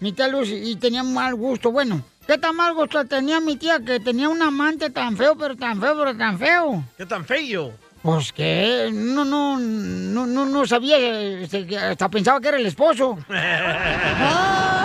Mi 0.00 0.12
tía 0.12 0.28
Luz 0.28 0.48
y 0.50 0.74
tenía 0.76 1.04
mal 1.04 1.34
gusto. 1.36 1.70
Bueno, 1.70 2.02
¿qué 2.26 2.36
tan 2.36 2.56
mal 2.56 2.74
gusto 2.74 3.04
tenía 3.04 3.40
mi 3.40 3.56
tía 3.56 3.78
que 3.80 4.00
tenía 4.00 4.28
un 4.28 4.42
amante 4.42 4.90
tan 4.90 5.16
feo, 5.16 5.36
pero 5.36 5.56
tan 5.56 5.80
feo, 5.80 5.96
pero 5.96 6.16
tan 6.16 6.38
feo? 6.38 6.84
¿Qué 6.98 7.06
tan 7.06 7.24
feo? 7.24 7.72
Pues 8.02 8.32
que 8.32 8.90
no, 8.92 9.24
no, 9.24 9.56
no, 9.58 10.26
no, 10.26 10.44
no 10.44 10.66
sabía, 10.66 10.98
este, 10.98 11.78
hasta 11.78 12.08
pensaba 12.08 12.40
que 12.40 12.48
era 12.48 12.56
el 12.56 12.66
esposo. 12.66 13.16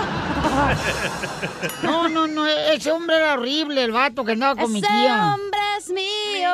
No, 1.84 2.10
no, 2.10 2.28
no, 2.28 2.46
ese 2.48 2.92
hombre 2.92 3.18
era 3.18 3.34
horrible, 3.34 3.84
el 3.84 3.92
vato 3.92 4.24
que 4.26 4.32
andaba 4.34 4.56
con 4.60 4.72
mi 4.72 4.80
Ese 4.80 4.88
tía. 4.88 5.34
hombre 5.36 5.60
es 5.78 5.90
mío. 5.90 6.52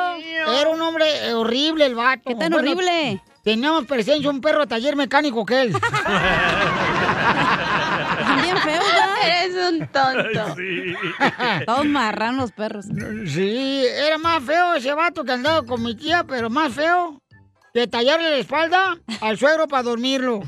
Era 0.60 0.68
un 0.70 0.80
hombre 0.82 1.32
horrible 1.34 1.86
el 1.86 1.94
vato. 1.94 2.22
¿Qué 2.26 2.34
tan 2.34 2.52
horrible? 2.54 3.22
Teníamos 3.42 3.84
presencia 3.86 4.30
un 4.30 4.40
perro 4.40 4.60
de 4.60 4.66
taller 4.68 4.96
mecánico 4.96 5.44
que 5.44 5.62
él. 5.62 5.72
Bien 8.42 8.56
feo. 8.58 8.82
Eres 9.24 9.54
un 9.70 9.86
tonto. 9.88 10.54
Sí. 10.56 10.94
Todos 11.66 11.84
marran 11.86 12.36
los 12.36 12.52
perros. 12.52 12.86
Sí, 13.26 13.84
era 14.06 14.18
más 14.18 14.42
feo 14.44 14.74
ese 14.74 14.92
vato 14.94 15.24
que 15.24 15.32
andaba 15.32 15.62
con 15.64 15.82
mi 15.82 15.94
tía, 15.94 16.24
pero 16.26 16.48
más 16.50 16.72
feo 16.72 17.20
que 17.72 17.86
tallarle 17.86 18.30
la 18.30 18.36
espalda 18.36 18.96
al 19.20 19.36
suegro 19.38 19.66
para 19.68 19.82
dormirlo. 19.82 20.40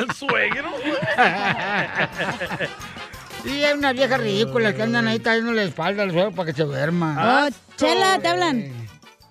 ¿Al 0.00 0.14
suegro? 0.14 0.70
Sí, 3.44 3.64
hay 3.64 3.72
unas 3.72 3.94
viejas 3.94 4.20
ridículas 4.20 4.74
que 4.74 4.82
andan 4.82 5.08
ahí 5.08 5.18
tallando 5.18 5.52
la 5.52 5.62
espalda 5.62 6.02
al 6.02 6.10
suegro 6.10 6.32
para 6.32 6.46
que 6.46 6.56
se 6.56 6.62
duerma. 6.64 7.46
Oh, 7.46 7.48
Chela, 7.76 8.18
te 8.18 8.28
hablan. 8.28 8.72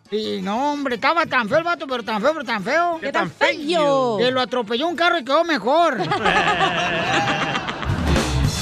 Sí, 0.10 0.40
no, 0.42 0.74
hombre, 0.74 0.96
estaba 0.96 1.26
tan 1.28 1.48
feo 1.48 1.60
el 1.60 1.64
vato, 1.64 1.86
pero 1.88 2.04
tan 2.04 2.20
feo, 2.22 2.34
pero 2.34 2.46
tan 2.46 2.64
feo. 2.64 2.98
¿Qué 3.00 3.12
tan 3.12 3.30
feo? 3.30 4.18
Que 4.18 4.32
lo 4.32 4.42
atropelló 4.42 4.88
un 4.88 4.96
carro 4.96 5.20
y 5.20 5.24
quedó 5.24 5.44
mejor. 5.44 5.98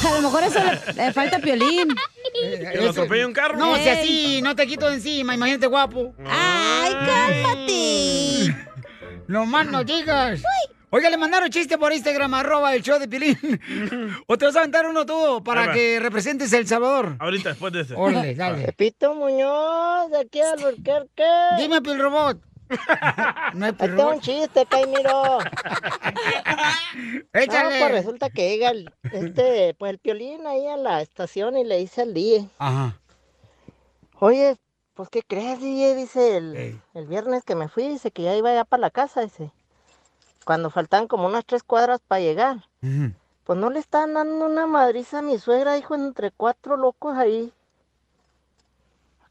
A 0.08 0.12
lo 0.16 0.22
mejor 0.22 0.44
eso 0.44 0.60
le, 0.64 0.94
le 0.94 1.14
falta 1.14 1.40
piolín. 1.40 1.96
¿Que 2.34 2.80
lo 2.82 2.92
atropella 2.92 3.26
un 3.28 3.34
carro? 3.34 3.58
No, 3.58 3.76
si 3.78 3.90
así, 3.90 4.42
no 4.42 4.56
te 4.56 4.68
quito 4.68 4.88
de 4.88 4.96
encima, 4.96 5.34
imagínate 5.34 5.68
guapo. 5.68 6.14
¡Ay, 6.30 6.94
cálmate! 6.94 8.68
No 9.28 9.46
más 9.46 9.68
no 9.68 9.84
digas. 9.84 10.42
Oiga, 10.90 11.10
le 11.10 11.18
mandaron 11.18 11.50
chiste 11.50 11.78
por 11.78 11.92
Instagram, 11.92 12.34
arroba 12.34 12.74
el 12.74 12.82
show 12.82 12.98
de 12.98 13.10
Pilín. 13.10 13.38
o 14.28 14.38
te 14.38 14.46
vas 14.46 14.56
a 14.56 14.60
aventar 14.60 14.86
uno 14.86 15.06
tú 15.06 15.44
para 15.44 15.74
que 15.74 16.00
representes 16.00 16.54
El 16.54 16.66
Salvador. 16.66 17.18
Ahorita, 17.20 17.50
después 17.50 17.74
de 17.74 17.82
ese. 17.82 17.94
Órale, 17.94 18.36
dale. 18.36 18.64
Pepito 18.68 19.14
Muñoz, 19.14 20.10
de 20.12 20.20
aquí 20.20 20.40
a 20.40 20.52
Alburquerque. 20.52 21.24
Dime, 21.58 21.82
Pil 21.82 22.00
Robot. 22.00 22.40
no 23.54 23.66
hay 23.66 23.74
Pil 23.74 23.96
tengo 23.96 24.12
un 24.12 24.22
chiste, 24.22 24.66
Caimiro. 24.66 25.40
Échale. 27.34 27.80
No, 27.80 27.86
pues 27.86 27.92
resulta 27.92 28.30
que 28.30 28.50
llega 28.50 28.70
el, 28.70 28.90
este, 29.12 29.74
pues 29.78 29.92
el 29.92 30.00
piolín 30.00 30.48
ahí 30.48 30.68
a 30.68 30.78
la 30.78 31.02
estación 31.02 31.58
y 31.58 31.66
le 31.66 31.80
dice 31.80 32.04
al 32.04 32.14
DJ, 32.14 32.48
Ajá. 32.60 32.98
oye, 34.20 34.56
pues 34.94 35.10
¿qué 35.10 35.22
crees, 35.22 35.60
DJ? 35.60 35.96
Dice 35.96 36.38
el, 36.38 36.80
el 36.94 37.08
viernes 37.08 37.44
que 37.44 37.56
me 37.56 37.68
fui, 37.68 37.90
dice 37.90 38.12
que 38.12 38.24
ya 38.24 38.36
iba 38.36 38.54
ya 38.54 38.64
para 38.64 38.82
la 38.82 38.90
casa, 38.90 39.22
dice. 39.22 39.52
Cuando 40.48 40.70
faltaban 40.70 41.10
como 41.10 41.28
unas 41.28 41.44
tres 41.44 41.62
cuadras 41.62 42.00
para 42.00 42.22
llegar. 42.22 42.64
Pues 43.44 43.60
no 43.60 43.70
le 43.70 43.80
estaban 43.80 44.14
dando 44.14 44.46
una 44.46 44.66
madriza 44.66 45.20
a 45.20 45.22
mi 45.22 45.38
suegra, 45.40 45.78
hijo, 45.78 45.94
entre 45.94 46.32
cuatro 46.32 46.78
locos 46.78 47.18
ahí. 47.18 47.52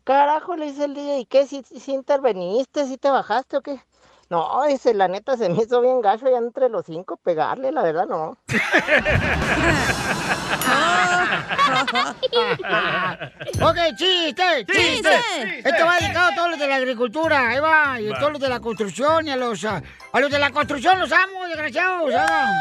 Carajo, 0.05 0.57
le 0.57 0.67
dice 0.67 0.85
el 0.85 0.93
DJ, 0.93 1.21
¿y 1.21 1.25
qué? 1.25 1.47
¿Si, 1.47 1.63
si 1.63 1.95
interveniste? 1.95 2.85
¿Si 2.85 2.99
te 2.99 3.09
bajaste 3.09 3.57
o 3.57 3.63
qué? 3.63 3.83
No, 4.29 4.65
dice, 4.67 4.93
la 4.93 5.07
neta 5.07 5.37
se 5.37 5.49
me 5.49 5.63
hizo 5.63 5.81
bien 5.81 6.01
gacho 6.01 6.29
ya 6.29 6.39
entre 6.39 6.69
los 6.69 6.85
cinco 6.87 7.17
pegarle, 7.17 7.71
la 7.71 7.83
verdad 7.85 8.07
no. 8.07 8.37
ok, 13.63 13.77
chiste, 13.97 14.67
chiste. 14.67 15.11
Esto 15.59 15.87
va 15.87 15.99
dedicado 16.01 16.33
a 16.33 16.35
todos 16.35 16.51
los 16.51 16.59
de 16.59 16.67
la 16.67 16.75
agricultura, 16.75 17.51
ahí 17.51 17.61
va, 17.61 18.01
y 18.01 18.11
a 18.11 18.19
todos 18.19 18.33
los 18.33 18.41
de 18.41 18.49
la 18.49 18.59
construcción 18.59 19.29
y 19.29 19.31
a 19.31 19.37
los, 19.37 19.65
ah, 19.65 19.81
a 20.13 20.21
los 20.21 20.31
de 20.31 20.41
la 20.41 20.51
construcción 20.51 20.99
los 20.99 21.13
amo, 21.13 21.45
desgraciados. 21.47 22.13
ah. 22.17 22.53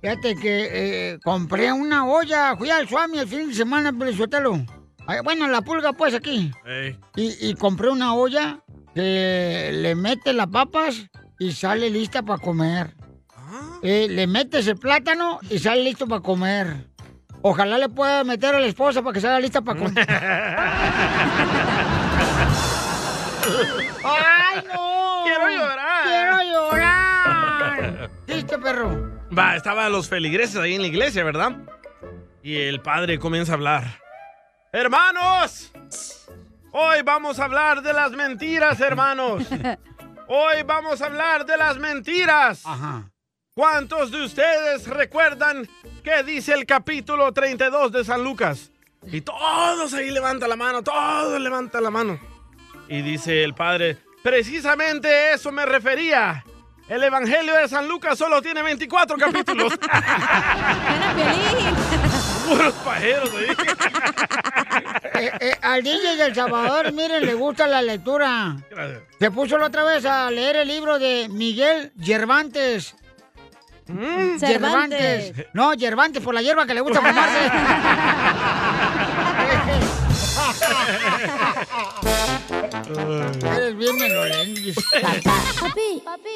Fíjate 0.00 0.36
que 0.36 1.10
eh, 1.12 1.18
compré 1.24 1.72
una 1.72 2.06
olla, 2.06 2.54
fui 2.56 2.70
al 2.70 2.86
Suami 2.86 3.18
el 3.18 3.26
fin 3.26 3.48
de 3.48 3.54
semana, 3.54 3.92
Pelizotelo. 3.92 4.64
Bueno, 5.24 5.48
la 5.48 5.60
pulga 5.60 5.92
pues 5.92 6.14
aquí. 6.14 6.52
Y 7.16 7.54
compré 7.54 7.90
una 7.90 8.14
olla 8.14 8.60
que 8.94 9.70
le 9.72 9.94
mete 9.94 10.32
las 10.32 10.46
papas 10.46 11.06
y 11.38 11.52
sale 11.52 11.90
lista 11.90 12.22
para 12.22 12.40
comer. 12.40 12.94
Eh, 13.82 14.06
le 14.08 14.26
metes 14.26 14.66
el 14.66 14.76
plátano 14.76 15.40
y 15.50 15.58
sale 15.58 15.82
listo 15.84 16.06
para 16.06 16.22
comer. 16.22 16.88
Ojalá 17.42 17.76
le 17.76 17.88
pueda 17.90 18.24
meter 18.24 18.54
a 18.54 18.60
la 18.60 18.66
esposa 18.66 19.02
para 19.02 19.12
que 19.12 19.20
salga 19.20 19.40
lista 19.40 19.60
para 19.60 19.78
comer. 19.78 20.06
¡Ay, 24.04 24.64
no! 24.72 25.22
Quiero 25.24 25.50
llorar. 25.50 26.04
¡Quiero 26.04 26.42
llorar! 26.52 28.10
¿Viste, 28.26 28.58
perro? 28.58 29.12
Va, 29.36 29.56
estaban 29.56 29.92
los 29.92 30.08
feligreses 30.08 30.56
ahí 30.56 30.74
en 30.74 30.80
la 30.82 30.86
iglesia, 30.86 31.22
¿verdad? 31.24 31.56
Y 32.42 32.56
el 32.56 32.80
padre 32.80 33.18
comienza 33.18 33.52
a 33.52 33.56
hablar. 33.56 33.84
Hermanos, 34.72 35.72
hoy 36.74 37.02
vamos 37.02 37.38
a 37.38 37.44
hablar 37.44 37.82
de 37.82 37.92
las 37.92 38.12
mentiras, 38.12 38.80
hermanos. 38.80 39.44
Hoy 40.26 40.62
vamos 40.64 41.02
a 41.02 41.06
hablar 41.06 41.44
de 41.44 41.54
las 41.58 41.76
mentiras. 41.76 42.62
¿Cuántos 43.54 44.10
de 44.10 44.24
ustedes 44.24 44.88
recuerdan 44.88 45.68
qué 46.02 46.22
dice 46.22 46.54
el 46.54 46.64
capítulo 46.64 47.30
32 47.30 47.92
de 47.92 48.04
San 48.04 48.24
Lucas? 48.24 48.70
Y 49.02 49.20
todos 49.20 49.92
ahí 49.92 50.10
levantan 50.10 50.48
la 50.48 50.56
mano, 50.56 50.82
todos 50.82 51.38
levantan 51.38 51.84
la 51.84 51.90
mano. 51.90 52.18
Y 52.88 53.02
dice 53.02 53.44
el 53.44 53.54
padre, 53.54 53.98
precisamente 54.22 55.34
eso 55.34 55.52
me 55.52 55.66
refería. 55.66 56.42
El 56.88 57.02
Evangelio 57.02 57.54
de 57.54 57.68
San 57.68 57.86
Lucas 57.86 58.18
solo 58.18 58.40
tiene 58.40 58.62
24 58.62 59.18
capítulos. 59.18 59.74
Puros 62.44 62.74
pajeros 62.84 63.30
ahí. 63.34 63.46
Eh, 65.16 65.30
eh, 65.40 65.54
al 65.62 65.82
DJ 65.82 66.16
del 66.16 66.34
Salvador, 66.34 66.92
miren, 66.92 67.24
le 67.24 67.34
gusta 67.34 67.68
la 67.68 67.80
lectura. 67.80 68.56
Gracias. 68.68 69.02
Se 69.20 69.30
puso 69.30 69.56
la 69.56 69.66
otra 69.66 69.84
vez 69.84 70.04
a 70.04 70.28
leer 70.28 70.56
el 70.56 70.66
libro 70.66 70.98
de 70.98 71.28
Miguel 71.30 71.92
Yervantes. 71.96 72.96
Mm. 73.86 74.38
Yervantes. 74.38 75.32
No, 75.52 75.72
Yervantes 75.74 76.20
por 76.22 76.34
la 76.34 76.42
hierba 76.42 76.66
que 76.66 76.74
le 76.74 76.80
gusta 76.80 77.00
fumarse. 77.02 77.50
Eres 82.96 83.76
bien 83.76 83.96
menolenguis. 83.96 84.76
Papi, 85.02 86.02
papi, 86.04 86.30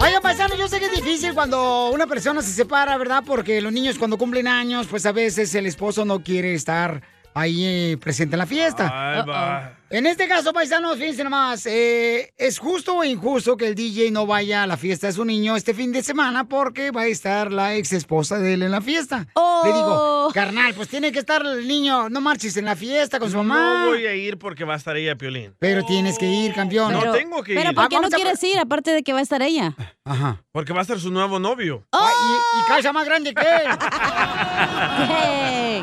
Oigan, 0.00 0.22
paisano, 0.22 0.54
yo 0.56 0.68
sé 0.68 0.78
que 0.78 0.86
es 0.86 0.92
difícil 0.92 1.34
cuando 1.34 1.90
una 1.90 2.06
persona 2.06 2.42
se 2.42 2.52
separa, 2.52 2.96
¿verdad? 2.96 3.22
Porque 3.26 3.60
los 3.60 3.72
niños 3.72 3.98
cuando 3.98 4.18
cumplen 4.18 4.48
años, 4.48 4.86
pues 4.88 5.06
a 5.06 5.12
veces 5.12 5.54
el 5.54 5.66
esposo 5.66 6.04
no 6.04 6.22
quiere 6.22 6.54
estar 6.54 7.02
ahí 7.34 7.64
eh, 7.64 7.96
presente 7.98 8.34
en 8.36 8.38
la 8.38 8.46
fiesta. 8.46 8.90
Ay, 8.92 9.22
va. 9.28 9.77
En 9.90 10.04
este 10.04 10.28
caso, 10.28 10.52
paisanos, 10.52 10.98
fíjense 10.98 11.24
nomás, 11.24 11.64
eh, 11.64 12.34
¿es 12.36 12.58
justo 12.58 12.94
o 12.96 13.04
injusto 13.04 13.56
que 13.56 13.68
el 13.68 13.74
DJ 13.74 14.10
no 14.10 14.26
vaya 14.26 14.64
a 14.64 14.66
la 14.66 14.76
fiesta 14.76 15.06
de 15.06 15.14
su 15.14 15.24
niño 15.24 15.56
este 15.56 15.72
fin 15.72 15.92
de 15.92 16.02
semana 16.02 16.46
porque 16.46 16.90
va 16.90 17.02
a 17.02 17.06
estar 17.06 17.50
la 17.50 17.74
ex 17.74 17.92
esposa 17.92 18.38
de 18.38 18.52
él 18.52 18.62
en 18.64 18.70
la 18.70 18.82
fiesta? 18.82 19.26
Le 19.64 19.72
digo, 19.72 20.28
carnal, 20.34 20.74
pues 20.74 20.88
tiene 20.88 21.10
que 21.10 21.18
estar 21.20 21.40
el 21.46 21.66
niño, 21.66 22.10
no 22.10 22.20
marches 22.20 22.58
en 22.58 22.66
la 22.66 22.76
fiesta 22.76 23.18
con 23.18 23.30
su 23.30 23.38
mamá. 23.38 23.84
No 23.84 23.90
voy 23.92 24.04
a 24.06 24.14
ir 24.14 24.36
porque 24.38 24.64
va 24.64 24.74
a 24.74 24.76
estar 24.76 24.94
ella, 24.94 25.16
Piolín. 25.16 25.54
Pero 25.58 25.82
tienes 25.86 26.18
que 26.18 26.26
ir, 26.26 26.52
campeón. 26.52 26.92
No 26.92 27.10
tengo 27.12 27.42
que 27.42 27.54
Pero 27.54 27.70
ir. 27.70 27.74
¿por 27.74 27.88
qué 27.88 27.96
Ah, 27.96 28.00
no 28.02 28.08
a- 28.08 28.10
quieres 28.10 28.44
ir? 28.44 28.58
Aparte 28.58 28.90
de 28.92 29.02
que 29.02 29.14
va 29.14 29.20
a 29.20 29.22
estar 29.22 29.40
ella. 29.40 29.74
Ajá. 30.04 30.44
Porque 30.52 30.74
va 30.74 30.82
a 30.82 30.84
ser 30.84 31.00
su 31.00 31.10
nuevo 31.10 31.38
novio. 31.38 31.86
Ay, 31.92 32.14
y, 32.14 32.60
y 32.60 32.64
casa 32.66 32.92
más 32.92 33.06
grande 33.06 33.32
que 33.32 33.40
él. 33.40 33.68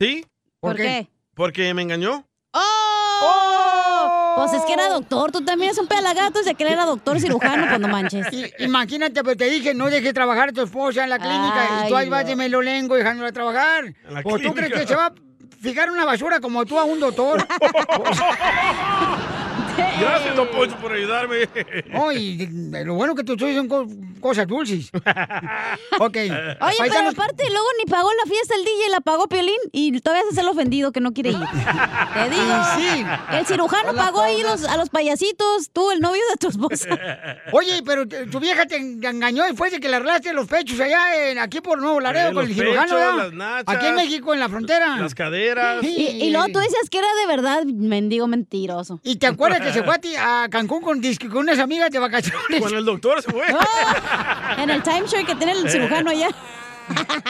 ¿Sí? 0.00 0.24
¿Por, 0.60 0.76
qué? 0.76 1.06
Porque 1.34 1.74
me 1.74 1.82
engañó. 1.82 2.24
¡Oh! 2.54 2.91
Pues 4.36 4.52
es 4.52 4.62
que 4.64 4.72
era 4.72 4.88
doctor. 4.88 5.30
Tú 5.32 5.44
también 5.44 5.70
eres 5.70 5.78
un 5.78 5.86
pelagato 5.88 6.42
de 6.42 6.54
que 6.54 6.64
él 6.64 6.72
era 6.72 6.84
doctor 6.86 7.20
cirujano 7.20 7.66
cuando 7.68 7.88
manches. 7.88 8.26
I- 8.32 8.52
imagínate, 8.60 9.22
pero 9.22 9.36
te 9.36 9.44
dije, 9.50 9.74
no 9.74 9.88
dejes 9.90 10.14
trabajar 10.14 10.48
a 10.50 10.52
tu 10.52 10.62
esposa 10.62 11.04
en 11.04 11.10
la 11.10 11.18
clínica 11.18 11.84
y 11.84 11.88
tú 11.88 11.96
ahí 11.96 12.04
Ay, 12.04 12.10
vas 12.10 12.26
de 12.26 12.36
melolengo 12.36 12.94
dejándola 12.96 13.32
trabajar. 13.32 13.84
La 14.10 14.20
¿O 14.20 14.22
tú 14.22 14.36
clínica. 14.38 14.54
crees 14.54 14.72
que 14.80 14.86
se 14.86 14.94
va 14.96 15.06
a 15.06 15.12
fijar 15.60 15.90
una 15.90 16.04
basura 16.04 16.40
como 16.40 16.64
tú 16.64 16.78
a 16.78 16.84
un 16.84 16.98
doctor? 17.00 17.46
Gracias, 20.00 20.36
don 20.36 20.48
Poncho, 20.48 20.76
por 20.76 20.92
ayudarme. 20.92 21.48
Oye, 21.98 22.48
lo 22.84 22.94
bueno 22.94 23.14
que 23.14 23.24
tus 23.24 23.36
tuyos 23.36 23.56
son 23.56 23.68
co- 23.68 23.86
cosas 24.22 24.46
dulces. 24.46 24.90
ok. 25.98 26.16
Oye, 26.16 26.76
pero 26.78 27.08
aparte, 27.10 27.44
luego 27.50 27.66
ni 27.78 27.90
pagó 27.90 28.08
la 28.24 28.30
fiesta 28.30 28.54
el 28.54 28.64
DJ, 28.64 28.88
la 28.90 29.00
pagó 29.00 29.28
Piolín 29.28 29.54
y 29.72 30.00
todavía 30.00 30.22
se 30.24 30.30
hace 30.30 30.40
el 30.40 30.48
ofendido 30.48 30.92
que 30.92 31.00
no 31.00 31.12
quiere 31.12 31.30
ir. 31.30 31.36
Te 32.14 32.30
digo. 32.30 32.42
Y 32.42 32.80
sí. 32.82 33.04
El 33.32 33.46
cirujano 33.46 33.90
Hola, 33.90 34.04
pagó 34.04 34.22
ahí 34.22 34.42
los, 34.42 34.64
a 34.64 34.76
los 34.76 34.88
payasitos, 34.88 35.70
tú, 35.72 35.90
el 35.90 36.00
novio 36.00 36.22
de 36.30 36.36
tu 36.38 36.48
esposa. 36.48 36.88
Oye, 37.52 37.82
pero 37.84 38.06
tu 38.06 38.40
vieja 38.40 38.64
te 38.66 38.76
engañó 38.76 39.44
después 39.44 39.72
de 39.72 39.80
que 39.80 39.88
le 39.88 39.96
arreglaste 39.96 40.32
los 40.32 40.46
pechos 40.46 40.78
allá 40.80 41.30
en, 41.30 41.38
aquí 41.38 41.60
por 41.60 41.80
Nuevo 41.80 42.00
Laredo 42.00 42.30
Eh, 42.30 42.34
con 42.34 42.46
el 42.46 42.54
cirujano. 42.54 42.82
pechos, 42.84 42.98
¿verdad? 42.98 43.16
las 43.16 43.32
nachas. 43.32 43.76
Aquí 43.76 43.86
en 43.86 43.94
México, 43.96 44.32
en 44.34 44.40
la 44.40 44.48
frontera. 44.48 44.96
Las 44.96 45.14
caderas. 45.14 45.82
Y, 45.84 45.88
y 46.24 46.30
luego 46.30 46.46
tú 46.52 46.58
decías 46.60 46.88
que 46.90 46.98
era 46.98 47.08
de 47.20 47.26
verdad, 47.26 47.64
mendigo 47.64 48.26
mentiroso. 48.28 49.00
¿Y 49.02 49.16
te 49.16 49.26
acuerdas 49.26 49.60
que 49.60 49.72
se 49.72 49.82
fue 49.82 49.94
a, 49.94 49.98
ti- 49.98 50.14
a 50.16 50.46
Cancún 50.50 50.80
con, 50.82 51.00
con 51.02 51.36
unas 51.38 51.58
amigas 51.58 51.90
de 51.90 51.98
vacaciones? 51.98 52.60
Con 52.60 52.74
el 52.74 52.84
doctor 52.84 53.20
se 53.22 53.30
fue. 53.30 53.44
En 54.58 54.70
el 54.70 54.82
timeshare 54.82 55.24
que 55.24 55.34
tiene 55.34 55.52
el 55.52 55.68
cirujano 55.70 56.10
allá. 56.10 56.28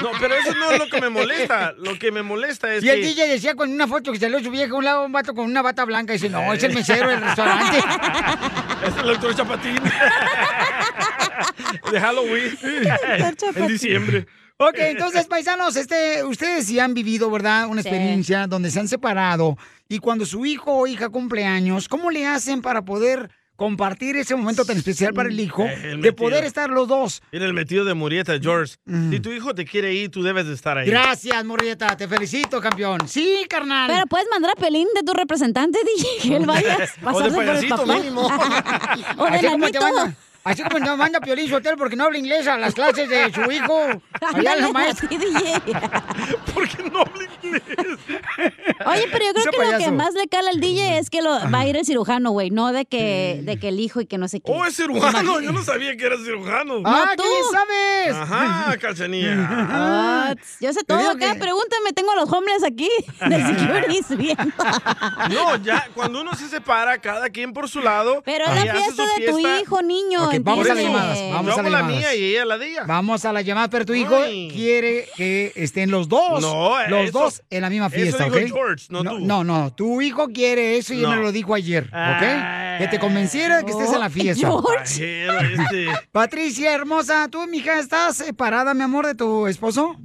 No, 0.02 0.10
pero 0.18 0.34
eso 0.34 0.54
no 0.54 0.70
es 0.72 0.78
lo 0.78 0.86
que 0.86 1.00
me 1.00 1.10
molesta. 1.10 1.72
Lo 1.78 1.98
que 1.98 2.10
me 2.10 2.22
molesta 2.22 2.72
es 2.74 2.82
Y 2.82 2.88
el 2.88 3.00
que... 3.00 3.06
DJ 3.08 3.28
decía 3.28 3.54
con 3.54 3.70
una 3.70 3.86
foto 3.86 4.10
que 4.10 4.18
salió 4.18 4.40
su 4.40 4.50
vieja 4.50 4.72
a 4.72 4.76
un 4.76 4.84
lado 4.84 5.04
un 5.04 5.12
vato 5.12 5.34
con 5.34 5.44
una 5.44 5.62
bata 5.62 5.84
blanca 5.84 6.12
y 6.14 6.16
dice, 6.16 6.28
no, 6.30 6.52
es 6.52 6.62
el 6.64 6.74
mesero 6.74 7.08
del 7.08 7.20
restaurante. 7.20 7.78
Es 8.82 8.96
el 8.96 9.02
doctor 9.06 9.36
Chapatín. 9.36 9.76
De 11.90 12.00
Halloween. 12.00 12.58
en 13.54 13.66
diciembre. 13.68 14.26
Ok, 14.56 14.74
entonces, 14.78 15.26
paisanos, 15.26 15.74
este, 15.76 16.22
ustedes 16.24 16.66
sí 16.66 16.78
han 16.78 16.94
vivido, 16.94 17.30
¿verdad? 17.30 17.66
Una 17.68 17.82
Sí. 17.82 17.88
experiencia 17.88 18.46
donde 18.46 18.70
se 18.70 18.80
han 18.80 18.88
separado 18.88 19.56
y 19.88 19.98
cuando 19.98 20.24
su 20.26 20.46
hijo 20.46 20.72
o 20.72 20.86
hija 20.86 21.08
cumple 21.08 21.44
años, 21.44 21.88
¿cómo 21.88 22.10
le 22.10 22.26
hacen 22.26 22.62
para 22.62 22.82
poder 22.84 23.30
compartir 23.56 24.16
ese 24.16 24.34
momento 24.34 24.64
tan 24.64 24.76
especial 24.76 25.14
para 25.14 25.28
el 25.28 25.38
hijo, 25.38 25.64
El 25.64 26.00
de 26.02 26.12
poder 26.12 26.44
estar 26.44 26.68
los 26.70 26.88
dos. 26.88 27.22
Mira 27.32 27.44
el 27.46 27.52
metido 27.52 27.84
de 27.84 27.94
Murieta, 27.94 28.38
George. 28.40 28.76
Si 29.10 29.20
tu 29.20 29.30
hijo 29.30 29.54
te 29.54 29.64
quiere 29.64 29.92
ir, 29.94 30.10
tú 30.10 30.22
debes 30.22 30.46
de 30.46 30.54
estar 30.54 30.76
ahí. 30.78 30.86
Gracias, 30.88 31.44
Morrieta, 31.44 31.96
te 31.96 32.08
felicito, 32.08 32.60
campeón. 32.60 33.06
Sí, 33.08 33.44
carnal. 33.48 33.90
Pero 33.92 34.06
puedes 34.06 34.26
mandar 34.30 34.52
a 34.56 34.60
Pelín 34.60 34.88
de 34.94 35.02
tu 35.02 35.12
representante, 35.12 35.78
DJ, 35.96 36.28
que 36.28 36.36
él 36.36 36.46
vaya 36.46 36.74
a 36.74 36.76
O 37.12 37.20
de 37.22 37.30
pasarse 37.30 37.30
por 37.34 37.42
el 37.44 37.48
payasito 37.48 37.76
papá. 37.76 37.94
mínimo. 37.96 38.20
o 39.18 39.24
de 39.26 39.36
Así 39.36 39.46
como 39.46 39.66
te 39.66 39.72
nanito. 39.72 39.80
manda, 39.80 40.14
así 40.44 40.62
como 40.64 40.84
te 40.84 40.96
manda 40.96 41.20
Piolín 41.20 41.48
Sotelo 41.48 41.76
porque 41.76 41.94
no 41.96 42.04
habla 42.04 42.18
inglés 42.18 42.46
a 42.48 42.56
las 42.58 42.74
clases 42.74 43.08
de 43.08 43.32
su 43.32 43.50
hijo. 43.52 44.02
Allá 44.34 44.56
en 44.56 44.72
la 46.62 46.90
maestra. 46.90 47.22
Así, 47.32 47.48
DJ. 47.48 48.84
Oye, 48.86 49.08
pero 49.12 49.24
yo 49.26 49.32
creo 49.32 49.42
Ese 49.42 49.50
que 49.50 49.72
lo 49.72 49.78
que 49.78 49.90
más 49.92 50.14
le 50.14 50.28
cala 50.28 50.50
al 50.50 50.60
DJ 50.60 50.98
es 50.98 51.10
que 51.10 51.22
lo, 51.22 51.30
va 51.50 51.60
a 51.60 51.66
ir 51.66 51.76
el 51.76 51.84
cirujano, 51.84 52.30
güey, 52.30 52.50
no 52.50 52.72
de 52.72 52.84
que, 52.86 53.40
de 53.44 53.58
que 53.58 53.68
el 53.68 53.80
hijo 53.80 54.00
y 54.00 54.06
que 54.06 54.18
no 54.18 54.28
sé 54.28 54.40
qué. 54.40 54.52
Oh, 54.52 54.64
es 54.64 54.76
cirujano. 54.76 55.40
Yo 55.40 55.52
no 55.52 55.62
sabía 55.62 55.96
que 55.96 56.04
era 56.06 56.16
cirujano. 56.18 56.82
¡Ah, 56.84 57.10
tú. 57.16 57.22
qué 57.22 57.56
sabes! 57.56 58.16
Ajá. 58.16 58.76
Ah, 59.70 60.34
yo 60.60 60.72
sé 60.72 60.80
todo 60.84 61.10
acá, 61.10 61.34
que- 61.34 61.38
pregúntame, 61.40 61.92
tengo 61.94 62.12
a 62.12 62.16
los 62.16 62.30
hombres 62.32 62.62
aquí 62.64 62.88
viendo. 64.16 64.52
No, 65.30 65.56
ya, 65.56 65.88
cuando 65.94 66.20
uno 66.20 66.34
se 66.34 66.48
separa, 66.48 66.98
cada 66.98 67.28
quien 67.30 67.52
por 67.52 67.68
su 67.68 67.80
lado. 67.80 68.22
Pero 68.24 68.44
es 68.46 68.64
la 68.64 68.74
fiesta 68.74 69.02
de 69.18 69.26
tu 69.26 69.36
fiesta. 69.38 69.60
hijo, 69.60 69.82
niño. 69.82 70.26
Ok, 70.26 70.34
vamos 70.40 70.68
a 70.68 70.74
las 70.74 70.84
llamadas. 70.84 71.18
Vamos 71.32 71.46
Yo 71.46 71.50
a 71.50 71.54
hago 71.54 71.62
las 71.62 71.72
la 71.72 71.78
llamadas. 71.78 71.98
mía 71.98 72.14
y 72.14 72.24
ella 72.24 72.44
la 72.44 72.58
de 72.58 72.70
ella. 72.70 72.84
Vamos 72.86 73.24
a 73.24 73.32
la 73.32 73.42
llamada, 73.42 73.68
pero 73.68 73.84
tu 73.86 73.94
hijo 73.94 74.16
Ay. 74.16 74.50
quiere 74.52 75.08
que 75.16 75.52
estén 75.56 75.90
los 75.90 76.08
dos. 76.08 76.40
No, 76.40 76.51
los 76.88 77.00
eso- 77.08 77.18
dos 77.18 77.42
en 77.50 77.60
la 77.62 77.70
misma 77.70 77.86
eso 77.86 77.96
fiesta, 77.96 78.24
dijo 78.24 78.36
¿ok? 78.36 78.42
George, 78.52 78.86
no 78.90 79.02
tú. 79.04 79.18
No, 79.20 79.44
no, 79.44 79.72
tu 79.74 80.00
hijo 80.00 80.28
quiere 80.28 80.76
eso 80.76 80.94
y 80.94 80.98
él 80.98 81.02
No. 81.04 81.10
me 81.10 81.16
lo 81.16 81.32
dijo 81.32 81.54
ayer, 81.54 81.84
¿ok? 81.84 82.78
Que 82.78 82.88
te 82.90 82.98
convenciera 82.98 83.58
de 83.58 83.64
que 83.64 83.70
estés 83.72 83.92
en 83.92 84.00
la 84.00 84.10
fiesta. 84.10 84.50
Pajero 84.50 85.38
este. 85.40 85.86
Patricia, 86.10 86.72
hermosa, 86.74 87.28
tú, 87.30 87.46
mija, 87.46 87.78
¿estás 87.78 88.16
separada, 88.16 88.74
mi 88.74 88.82
amor, 88.82 89.06
de 89.06 89.14
tu 89.14 89.46
esposo? 89.46 89.96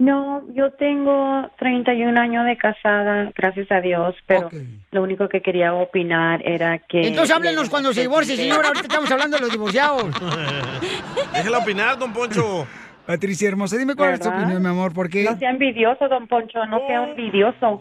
No, 0.00 0.44
yo 0.54 0.70
tengo 0.74 1.50
31 1.58 2.16
años 2.20 2.46
de 2.46 2.56
casada, 2.56 3.32
gracias 3.34 3.66
a 3.72 3.80
Dios, 3.80 4.14
pero 4.28 4.48
lo 4.92 5.02
único 5.02 5.28
que 5.28 5.42
quería 5.42 5.74
opinar 5.74 6.40
era 6.46 6.78
que... 6.78 7.08
Entonces 7.08 7.34
háblenos 7.34 7.68
cuando 7.68 7.92
se 7.92 8.02
divorcie, 8.02 8.36
señora. 8.36 8.68
Ahorita 8.68 8.86
estamos 8.86 9.10
hablando 9.10 9.38
de 9.38 9.40
los 9.42 9.50
divorciados. 9.50 10.04
Déjela 11.34 11.58
opinar, 11.58 11.98
don 11.98 12.12
Poncho. 12.12 12.64
Patricia, 13.08 13.48
hermosa, 13.48 13.78
dime 13.78 13.94
cuál 13.94 14.12
es 14.12 14.20
tu 14.20 14.28
opinión, 14.28 14.60
mi 14.60 14.68
amor, 14.68 14.92
porque... 14.92 15.24
No 15.24 15.38
sea 15.38 15.48
envidioso, 15.48 16.06
don 16.10 16.28
Poncho, 16.28 16.66
no 16.66 16.86
sea 16.86 17.08
envidioso. 17.08 17.80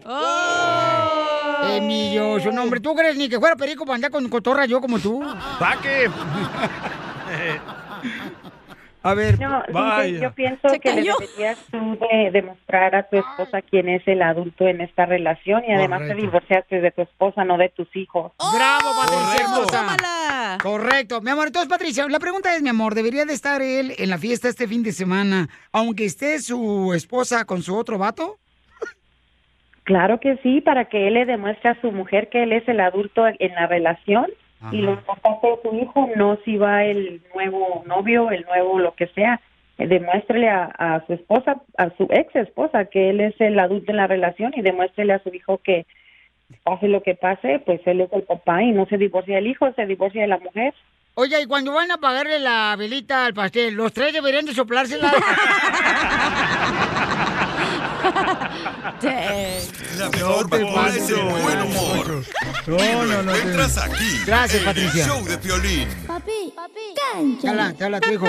Emilioso, 1.69 2.49
no, 2.53 2.63
hombre, 2.63 2.79
¿tú 2.79 2.95
crees 2.95 3.17
ni 3.17 3.27
que 3.27 3.37
fuera 3.37 3.57
perico 3.57 3.85
para 3.85 3.95
andar 3.95 4.09
con 4.09 4.29
cotorra 4.29 4.65
yo 4.65 4.79
como 4.79 4.99
tú? 4.99 5.21
¡Saque! 5.59 6.09
A 9.07 9.13
ver, 9.13 9.39
No, 9.39 9.63
Vaya. 9.71 10.19
yo 10.19 10.31
pienso 10.33 10.67
que 10.81 10.93
le 10.93 11.01
deberías 11.03 11.57
tú 11.71 11.97
de 12.11 12.29
demostrar 12.31 12.93
a 12.93 13.03
tu 13.03 13.17
esposa 13.17 13.61
quién 13.61 13.87
es 13.87 14.05
el 14.05 14.21
adulto 14.21 14.67
en 14.67 14.81
esta 14.81 15.05
relación 15.05 15.63
y 15.65 15.71
además 15.71 16.01
te 16.07 16.13
divorciaste 16.13 16.81
de 16.81 16.91
tu 16.91 17.03
esposa, 17.03 17.45
no 17.45 17.57
de 17.57 17.69
tus 17.69 17.87
hijos. 17.95 18.33
¡Bravo, 18.53 18.89
Patricia 18.99 19.45
Correcto. 19.45 19.77
hermosa! 19.77 20.57
Correcto. 20.61 21.21
Mi 21.21 21.29
amor, 21.31 21.47
entonces, 21.47 21.69
Patricia, 21.69 22.05
la 22.09 22.19
pregunta 22.19 22.53
es, 22.53 22.61
mi 22.61 22.67
amor, 22.69 22.95
¿debería 22.95 23.23
de 23.23 23.33
estar 23.33 23.61
él 23.61 23.93
en 23.97 24.09
la 24.09 24.17
fiesta 24.17 24.49
este 24.49 24.67
fin 24.67 24.83
de 24.83 24.91
semana, 24.91 25.47
aunque 25.71 26.03
esté 26.03 26.39
su 26.39 26.93
esposa 26.93 27.45
con 27.45 27.61
su 27.61 27.77
otro 27.77 27.97
vato? 27.97 28.37
Claro 29.83 30.19
que 30.19 30.35
sí, 30.43 30.59
para 30.59 30.85
que 30.89 31.07
él 31.07 31.13
le 31.13 31.25
demuestre 31.25 31.69
a 31.69 31.79
su 31.79 31.93
mujer 31.93 32.27
que 32.29 32.43
él 32.43 32.51
es 32.51 32.67
el 32.67 32.81
adulto 32.81 33.25
en 33.25 33.55
la 33.55 33.67
relación 33.67 34.25
y 34.71 34.81
lo 34.81 34.93
importante 34.93 35.47
de 35.47 35.61
su 35.61 35.75
hijo, 35.75 36.09
no 36.15 36.37
si 36.43 36.57
va 36.57 36.83
el 36.83 37.21
nuevo 37.33 37.83
novio, 37.85 38.31
el 38.31 38.43
nuevo 38.45 38.79
lo 38.79 38.95
que 38.95 39.07
sea, 39.07 39.39
eh, 39.77 39.87
demuéstrele 39.87 40.49
a, 40.49 40.65
a 40.77 41.05
su 41.05 41.13
esposa, 41.13 41.61
a 41.77 41.89
su 41.97 42.07
ex 42.09 42.35
esposa, 42.35 42.85
que 42.85 43.11
él 43.11 43.21
es 43.21 43.39
el 43.39 43.59
adulto 43.59 43.91
en 43.91 43.97
la 43.97 44.07
relación 44.07 44.53
y 44.55 44.61
demuéstrele 44.61 45.13
a 45.13 45.23
su 45.23 45.29
hijo 45.29 45.59
que 45.59 45.85
pase 46.63 46.87
lo 46.87 47.03
que 47.03 47.15
pase, 47.15 47.61
pues 47.65 47.81
él 47.85 48.01
es 48.01 48.11
el 48.13 48.23
papá 48.23 48.63
y 48.63 48.71
no 48.71 48.85
se 48.87 48.97
divorcia 48.97 49.35
del 49.35 49.47
hijo, 49.47 49.71
se 49.73 49.85
divorcia 49.85 50.21
de 50.21 50.27
la 50.27 50.39
mujer. 50.39 50.73
Oye, 51.15 51.41
y 51.41 51.45
cuando 51.45 51.73
van 51.73 51.91
a 51.91 51.97
pagarle 51.97 52.39
la 52.39 52.75
velita 52.77 53.25
al 53.25 53.33
pastel, 53.33 53.73
¿los 53.73 53.91
tres 53.91 54.13
deberían 54.13 54.45
de 54.45 54.53
soplársela? 54.53 55.11
La 59.97 60.09
mejor 60.09 60.49
vacuna 60.49 60.87
es 60.89 61.09
el 61.09 61.15
buen 61.15 61.61
humor. 61.61 62.23
No, 62.67 63.05
no, 63.05 63.23
no, 63.23 63.35
encuentras 63.35 63.75
te- 63.75 63.81
aquí. 63.81 64.05
Gracias, 64.25 64.59
en 64.59 64.65
Patricia. 64.65 65.03
El 65.03 65.09
show 65.09 65.25
de 65.25 65.37
Piolín. 65.37 65.87
Papi, 66.05 66.53
papi, 66.55 67.39
Te 67.41 67.49
habla, 67.49 67.73
te 67.73 67.83
habla 67.85 67.99
tu 67.99 68.11
hijo. 68.11 68.27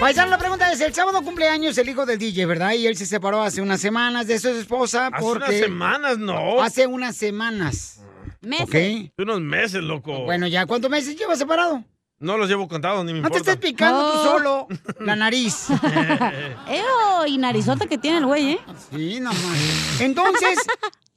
Paisano, 0.00 0.30
la 0.30 0.38
pregunta 0.38 0.70
es, 0.72 0.80
el 0.80 0.92
sábado 0.94 1.22
cumpleaños 1.22 1.76
el 1.78 1.88
hijo 1.88 2.04
del 2.06 2.18
DJ, 2.18 2.46
¿verdad? 2.46 2.72
Y 2.74 2.86
él 2.86 2.96
se 2.96 3.06
separó 3.06 3.42
hace 3.42 3.62
unas 3.62 3.80
semanas 3.80 4.26
de 4.26 4.38
su 4.38 4.48
esposa 4.48 5.06
Hace 5.08 5.22
porque... 5.22 5.44
unas 5.46 5.60
semanas, 5.60 6.18
no. 6.18 6.62
Hace 6.62 6.86
unas 6.86 7.16
semanas. 7.16 8.00
Meses. 8.42 8.64
¿Ok? 8.66 8.74
Hace 8.74 9.12
unos 9.22 9.40
meses, 9.40 9.82
loco. 9.82 10.24
Bueno, 10.24 10.46
ya, 10.46 10.66
¿cuántos 10.66 10.90
meses 10.90 11.16
lleva 11.16 11.34
separado? 11.36 11.82
No 12.18 12.38
los 12.38 12.48
llevo 12.48 12.66
contados, 12.66 13.04
ni 13.04 13.12
me 13.12 13.20
No 13.20 13.28
te 13.28 13.36
importa. 13.36 13.52
estés 13.52 13.70
picando 13.70 14.00
tú 14.12 14.18
Oh. 14.18 14.22
solo 14.24 14.68
la 15.00 15.16
nariz. 15.16 15.66
Eo, 16.68 17.26
y 17.26 17.38
narizota 17.38 17.86
que 17.86 17.98
tiene 17.98 18.18
el 18.18 18.26
güey, 18.26 18.52
¿eh? 18.52 18.60
Sí, 18.90 19.20
nomás. 19.20 20.00
Entonces, 20.00 20.58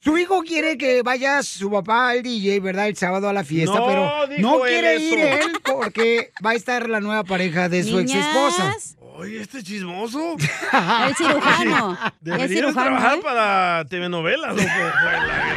su 0.01 0.17
hijo 0.17 0.41
quiere 0.43 0.77
que 0.77 1.01
vaya 1.01 1.41
su 1.43 1.71
papá 1.71 2.09
al 2.09 2.21
DJ, 2.23 2.59
¿verdad? 2.59 2.87
El 2.87 2.97
sábado 2.97 3.29
a 3.29 3.33
la 3.33 3.43
fiesta, 3.43 3.79
No, 3.79 3.85
pero 3.87 4.11
no 4.39 4.59
quiere 4.61 4.95
eso. 4.95 5.15
ir 5.15 5.19
él 5.19 5.51
porque 5.63 6.31
va 6.45 6.51
a 6.51 6.55
estar 6.55 6.89
la 6.89 6.99
nueva 6.99 7.23
pareja 7.23 7.69
de 7.69 7.83
su 7.83 7.97
ex 7.99 8.13
esposa. 8.15 8.75
Oye, 9.15 9.41
este 9.41 9.61
chismoso. 9.63 10.35
El 11.07 11.15
cirujano. 11.15 11.97
El 12.01 12.11
Deberías 12.21 12.49
cirujano, 12.49 12.81
trabajar 12.85 13.17
¿eh? 13.17 13.21
para 13.21 13.85
telenovelas, 13.89 14.55
loco. 14.55 14.69
Fue 14.69 15.11
la 15.11 15.47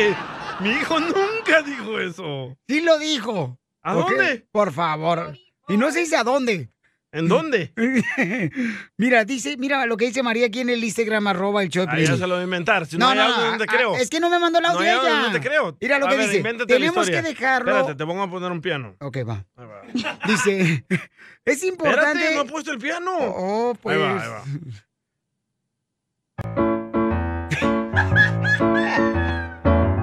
gran- 0.00 0.16
Mi 0.60 0.70
hijo 0.70 0.98
nunca 1.00 1.60
dijo 1.64 1.98
eso. 1.98 2.56
Sí 2.66 2.80
lo 2.80 2.98
dijo. 2.98 3.58
¿A 3.88 3.94
dónde? 3.94 4.46
Por 4.52 4.72
favor. 4.72 5.36
Y 5.68 5.76
no 5.76 5.90
se 5.90 6.00
dice 6.00 6.16
a 6.16 6.24
dónde. 6.24 6.68
¿En 7.10 7.26
dónde? 7.26 7.72
mira, 8.98 9.24
dice, 9.24 9.56
mira 9.56 9.86
lo 9.86 9.96
que 9.96 10.04
dice 10.04 10.22
María 10.22 10.46
aquí 10.46 10.60
en 10.60 10.68
el 10.68 10.84
Instagram, 10.84 11.26
arroba 11.26 11.62
el 11.62 11.70
show 11.70 11.86
de 11.86 11.92
Ahí 11.92 12.04
ya 12.04 12.18
se 12.18 12.26
lo 12.26 12.34
voy 12.34 12.42
a 12.42 12.44
inventar. 12.44 12.84
Si 12.84 12.98
no, 12.98 13.06
No, 13.06 13.10
hay 13.22 13.30
no, 13.30 13.36
no, 13.36 13.46
donde 13.46 13.64
ah, 13.66 13.72
creo. 13.72 13.96
es 13.96 14.10
que 14.10 14.20
no 14.20 14.28
me 14.28 14.38
mandó 14.38 14.58
el 14.58 14.66
audio 14.66 14.80
no 14.80 15.08
ella. 15.08 15.22
donde 15.22 15.40
creo. 15.40 15.74
Mira 15.80 15.98
lo 15.98 16.06
A 16.06 16.10
que 16.10 16.16
ver, 16.16 16.28
dice. 16.28 16.66
Tenemos 16.66 17.08
que 17.08 17.22
dejarlo. 17.22 17.70
Espérate, 17.70 17.94
te 17.94 18.04
pongo 18.04 18.22
a 18.22 18.30
poner 18.30 18.52
un 18.52 18.60
piano. 18.60 18.94
Ok, 19.00 19.18
va. 19.26 19.46
Ahí 19.56 19.66
va. 19.66 19.80
Dice, 20.26 20.84
es 21.46 21.64
importante. 21.64 22.10
Espérate, 22.10 22.34
no 22.34 22.42
he 22.42 22.44
puesto 22.44 22.72
el 22.72 22.78
piano. 22.78 23.10
Oh, 23.18 23.74
pues. 23.80 23.96
Ahí 23.96 24.02
va, 24.02 24.22
ahí 24.22 24.28
va. 24.28 24.44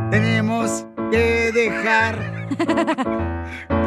Tenemos 0.09 0.85
que 1.11 1.51
dejar 1.51 3.34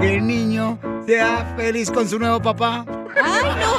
que 0.01 0.17
el 0.17 0.27
niño 0.27 0.79
sea 1.07 1.55
feliz 1.57 1.91
con 1.91 2.09
su 2.09 2.19
nuevo 2.19 2.41
papá. 2.41 2.85
¡Ay, 3.23 3.43
no! 3.61 3.79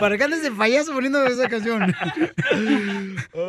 ¿Para 0.00 0.16
qué 0.16 0.24
andes 0.24 0.42
de 0.42 0.50
payaso 0.50 0.92
poniendo 0.92 1.24
esa 1.26 1.48
canción? 1.48 1.94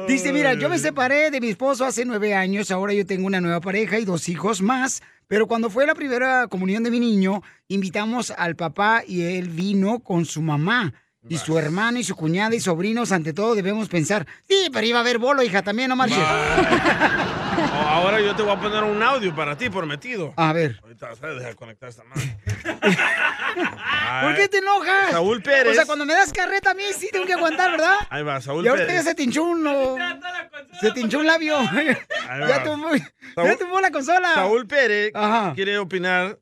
Dice, 0.08 0.34
mira, 0.34 0.54
yo 0.56 0.70
me 0.70 0.80
separé 0.80 1.32
de 1.32 1.40
mi 1.40 1.50
esposo 1.50 1.86
hace 1.86 2.04
nueve 2.06 2.36
años, 2.36 2.72
ahora 2.72 2.94
yo 2.94 3.06
tengo 3.06 3.28
una 3.28 3.40
nueva 3.40 3.62
pareja 3.62 4.00
y 4.00 4.06
dos 4.06 4.28
hijos 4.30 4.62
más, 4.62 5.02
pero 5.28 5.48
cuando 5.48 5.70
fue 5.70 5.86
la 5.86 5.96
primera 5.96 6.48
comunión 6.48 6.84
de 6.84 6.92
mi 6.92 7.00
niño, 7.00 7.42
invitamos 7.68 8.32
al 8.32 8.56
papá 8.56 9.04
y 9.08 9.24
él 9.24 9.50
vino 9.50 10.00
con 10.00 10.26
su 10.26 10.42
mamá. 10.42 10.94
Y 11.30 11.38
su 11.38 11.56
hermano 11.60 12.00
y 12.00 12.04
su 12.04 12.16
cuñada 12.16 12.56
y 12.56 12.60
sobrinos, 12.60 13.12
ante 13.12 13.32
todo, 13.32 13.54
debemos 13.54 13.88
pensar, 13.90 14.26
sí, 14.50 14.72
pero 14.74 14.88
iba 14.88 14.98
a 14.98 15.02
haber 15.02 15.20
bolo, 15.20 15.44
hija, 15.44 15.62
también, 15.62 15.90
no 15.90 15.96
marches. 15.96 16.18
Ahora 17.74 18.20
yo 18.20 18.36
te 18.36 18.42
voy 18.44 18.52
a 18.52 18.60
poner 18.60 18.84
un 18.84 19.02
audio 19.02 19.34
para 19.36 19.58
ti, 19.58 19.70
prometido. 19.70 20.34
A 20.38 20.54
ver. 20.54 20.80
Ahorita 20.84 21.10
vas 21.10 21.24
a 21.24 21.28
dejar 21.28 21.56
conectar 21.56 21.90
esta 21.90 22.04
madre. 22.04 22.38
¿Por 24.24 24.36
qué 24.36 24.48
te 24.48 24.58
enojas? 24.58 25.12
Saúl 25.12 25.42
Pérez. 25.42 25.72
O 25.72 25.74
sea, 25.74 25.86
cuando 25.86 26.06
me 26.06 26.14
das 26.14 26.32
carreta 26.34 26.72
a 26.72 26.74
mí 26.74 26.84
sí 26.98 27.10
tengo 27.12 27.26
que 27.26 27.34
aguantar, 27.34 27.72
¿verdad? 27.72 27.96
Ahí 28.10 28.24
va, 28.24 28.42
Saúl 28.42 28.66
Y 28.66 28.68
ahorita 28.68 28.88
Pérez. 28.88 29.04
ya 29.04 29.10
se 29.10 29.16
te 29.16 29.24
hinchó 29.24 29.44
uno. 29.44 29.96
Se 30.80 30.92
te 30.92 31.00
hinchó 31.02 31.20
un 31.20 31.28
labio. 31.28 31.58
va. 31.58 32.48
ya, 32.48 32.64
tumbó, 32.64 32.96
ya 32.96 33.06
Saúl- 33.36 33.58
tumbó 33.58 33.82
la 33.82 33.92
consola. 33.92 34.34
Saúl 34.36 34.66
Pérez 34.68 35.12
Ajá. 35.14 35.54
quiere 35.54 35.78
opinar. 35.78 36.40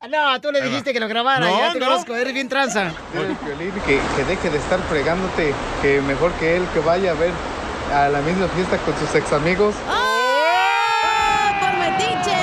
Ah, 0.00 0.08
No, 0.08 0.40
tú 0.40 0.50
le 0.52 0.60
dijiste 0.60 0.92
que 0.92 1.00
lo 1.00 1.08
grabara. 1.08 1.46
No, 1.46 1.58
ya 1.58 1.72
te 1.72 1.78
no. 1.78 1.86
conozco, 1.86 2.14
eres 2.14 2.34
bien 2.34 2.48
tranza. 2.48 2.92
Que, 3.12 4.00
que 4.16 4.24
deje 4.24 4.50
de 4.50 4.58
estar 4.58 4.80
fregándote, 4.88 5.54
que 5.82 6.00
mejor 6.02 6.32
que 6.34 6.56
él 6.56 6.66
que 6.74 6.80
vaya 6.80 7.12
a 7.12 7.14
ver 7.14 7.30
a 7.92 8.08
la 8.08 8.20
misma 8.20 8.48
fiesta 8.48 8.76
con 8.78 8.96
sus 8.98 9.14
ex 9.14 9.32
amigos. 9.32 9.74
¡Oh, 9.88 11.50
por 11.60 11.78
metiche! 11.78 12.36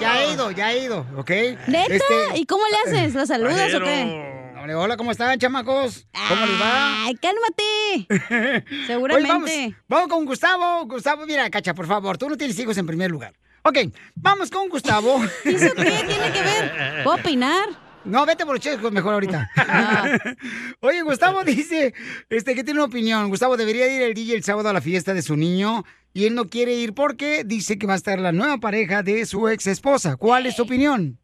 Ya 0.00 0.22
he 0.22 0.26
ido, 0.48 0.56
ya 0.56 0.72
he 0.72 0.84
ido, 0.84 1.06
¿ok? 1.16 1.30
¿Neta? 1.66 1.94
Este, 1.94 2.14
¿Y 2.36 2.46
cómo 2.46 2.62
le 2.66 2.90
haces? 2.90 3.14
¿Lo 3.14 3.26
saludas 3.26 3.74
o 3.74 3.80
qué? 3.80 4.38
Hola, 4.74 4.98
¿cómo 4.98 5.12
están, 5.12 5.38
chamacos? 5.38 6.06
¿Cómo 6.28 6.44
les 6.44 6.60
va? 6.60 7.04
Ay, 7.04 7.14
cálmate. 7.14 8.64
Seguramente. 8.86 9.32
vamos, 9.32 9.50
vamos 9.88 10.08
con 10.08 10.26
Gustavo. 10.26 10.84
Gustavo, 10.84 11.24
mira, 11.24 11.48
Cacha, 11.48 11.72
por 11.72 11.86
favor, 11.86 12.18
tú 12.18 12.28
no 12.28 12.36
tienes 12.36 12.58
hijos 12.58 12.76
en 12.76 12.86
primer 12.86 13.10
lugar. 13.10 13.32
Ok, 13.62 13.78
vamos 14.14 14.50
con 14.50 14.68
Gustavo. 14.68 15.24
¿Eso 15.44 15.74
qué 15.74 16.04
tiene 16.06 16.32
que 16.32 16.42
ver? 16.42 17.02
¿Puedo 17.02 17.16
opinar? 17.16 17.87
No, 18.04 18.24
vete 18.24 18.44
por 18.44 18.54
los 18.54 18.62
chescos 18.62 18.92
mejor 18.92 19.14
ahorita. 19.14 19.50
Oye, 20.80 21.02
Gustavo 21.02 21.44
dice 21.44 21.94
este, 22.30 22.54
que 22.54 22.64
tiene 22.64 22.80
una 22.80 22.88
opinión. 22.88 23.28
Gustavo 23.28 23.56
debería 23.56 23.86
ir 23.94 24.02
el 24.02 24.14
DJ 24.14 24.36
el 24.36 24.44
sábado 24.44 24.68
a 24.68 24.72
la 24.72 24.80
fiesta 24.80 25.14
de 25.14 25.22
su 25.22 25.36
niño 25.36 25.84
y 26.14 26.26
él 26.26 26.34
no 26.34 26.48
quiere 26.48 26.74
ir 26.74 26.94
porque 26.94 27.42
dice 27.44 27.78
que 27.78 27.86
va 27.86 27.92
a 27.94 27.96
estar 27.96 28.18
la 28.18 28.32
nueva 28.32 28.58
pareja 28.58 29.02
de 29.02 29.26
su 29.26 29.48
ex 29.48 29.66
esposa. 29.66 30.16
¿Cuál 30.16 30.46
es 30.46 30.56
tu 30.56 30.62
opinión? 30.62 31.18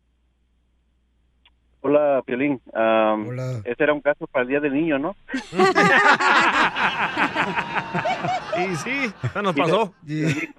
Hola, 1.86 2.22
Piolín. 2.24 2.62
Am, 2.72 3.28
Este 3.64 3.84
era 3.84 3.92
un 3.92 4.00
caso 4.00 4.26
para 4.26 4.44
el 4.44 4.48
Día 4.48 4.60
del 4.60 4.72
Niño, 4.72 4.98
¿no? 4.98 5.16
Y 8.56 8.76
sí, 8.76 9.12
ya 9.34 9.42
nos 9.42 9.54
pasó. 9.54 9.94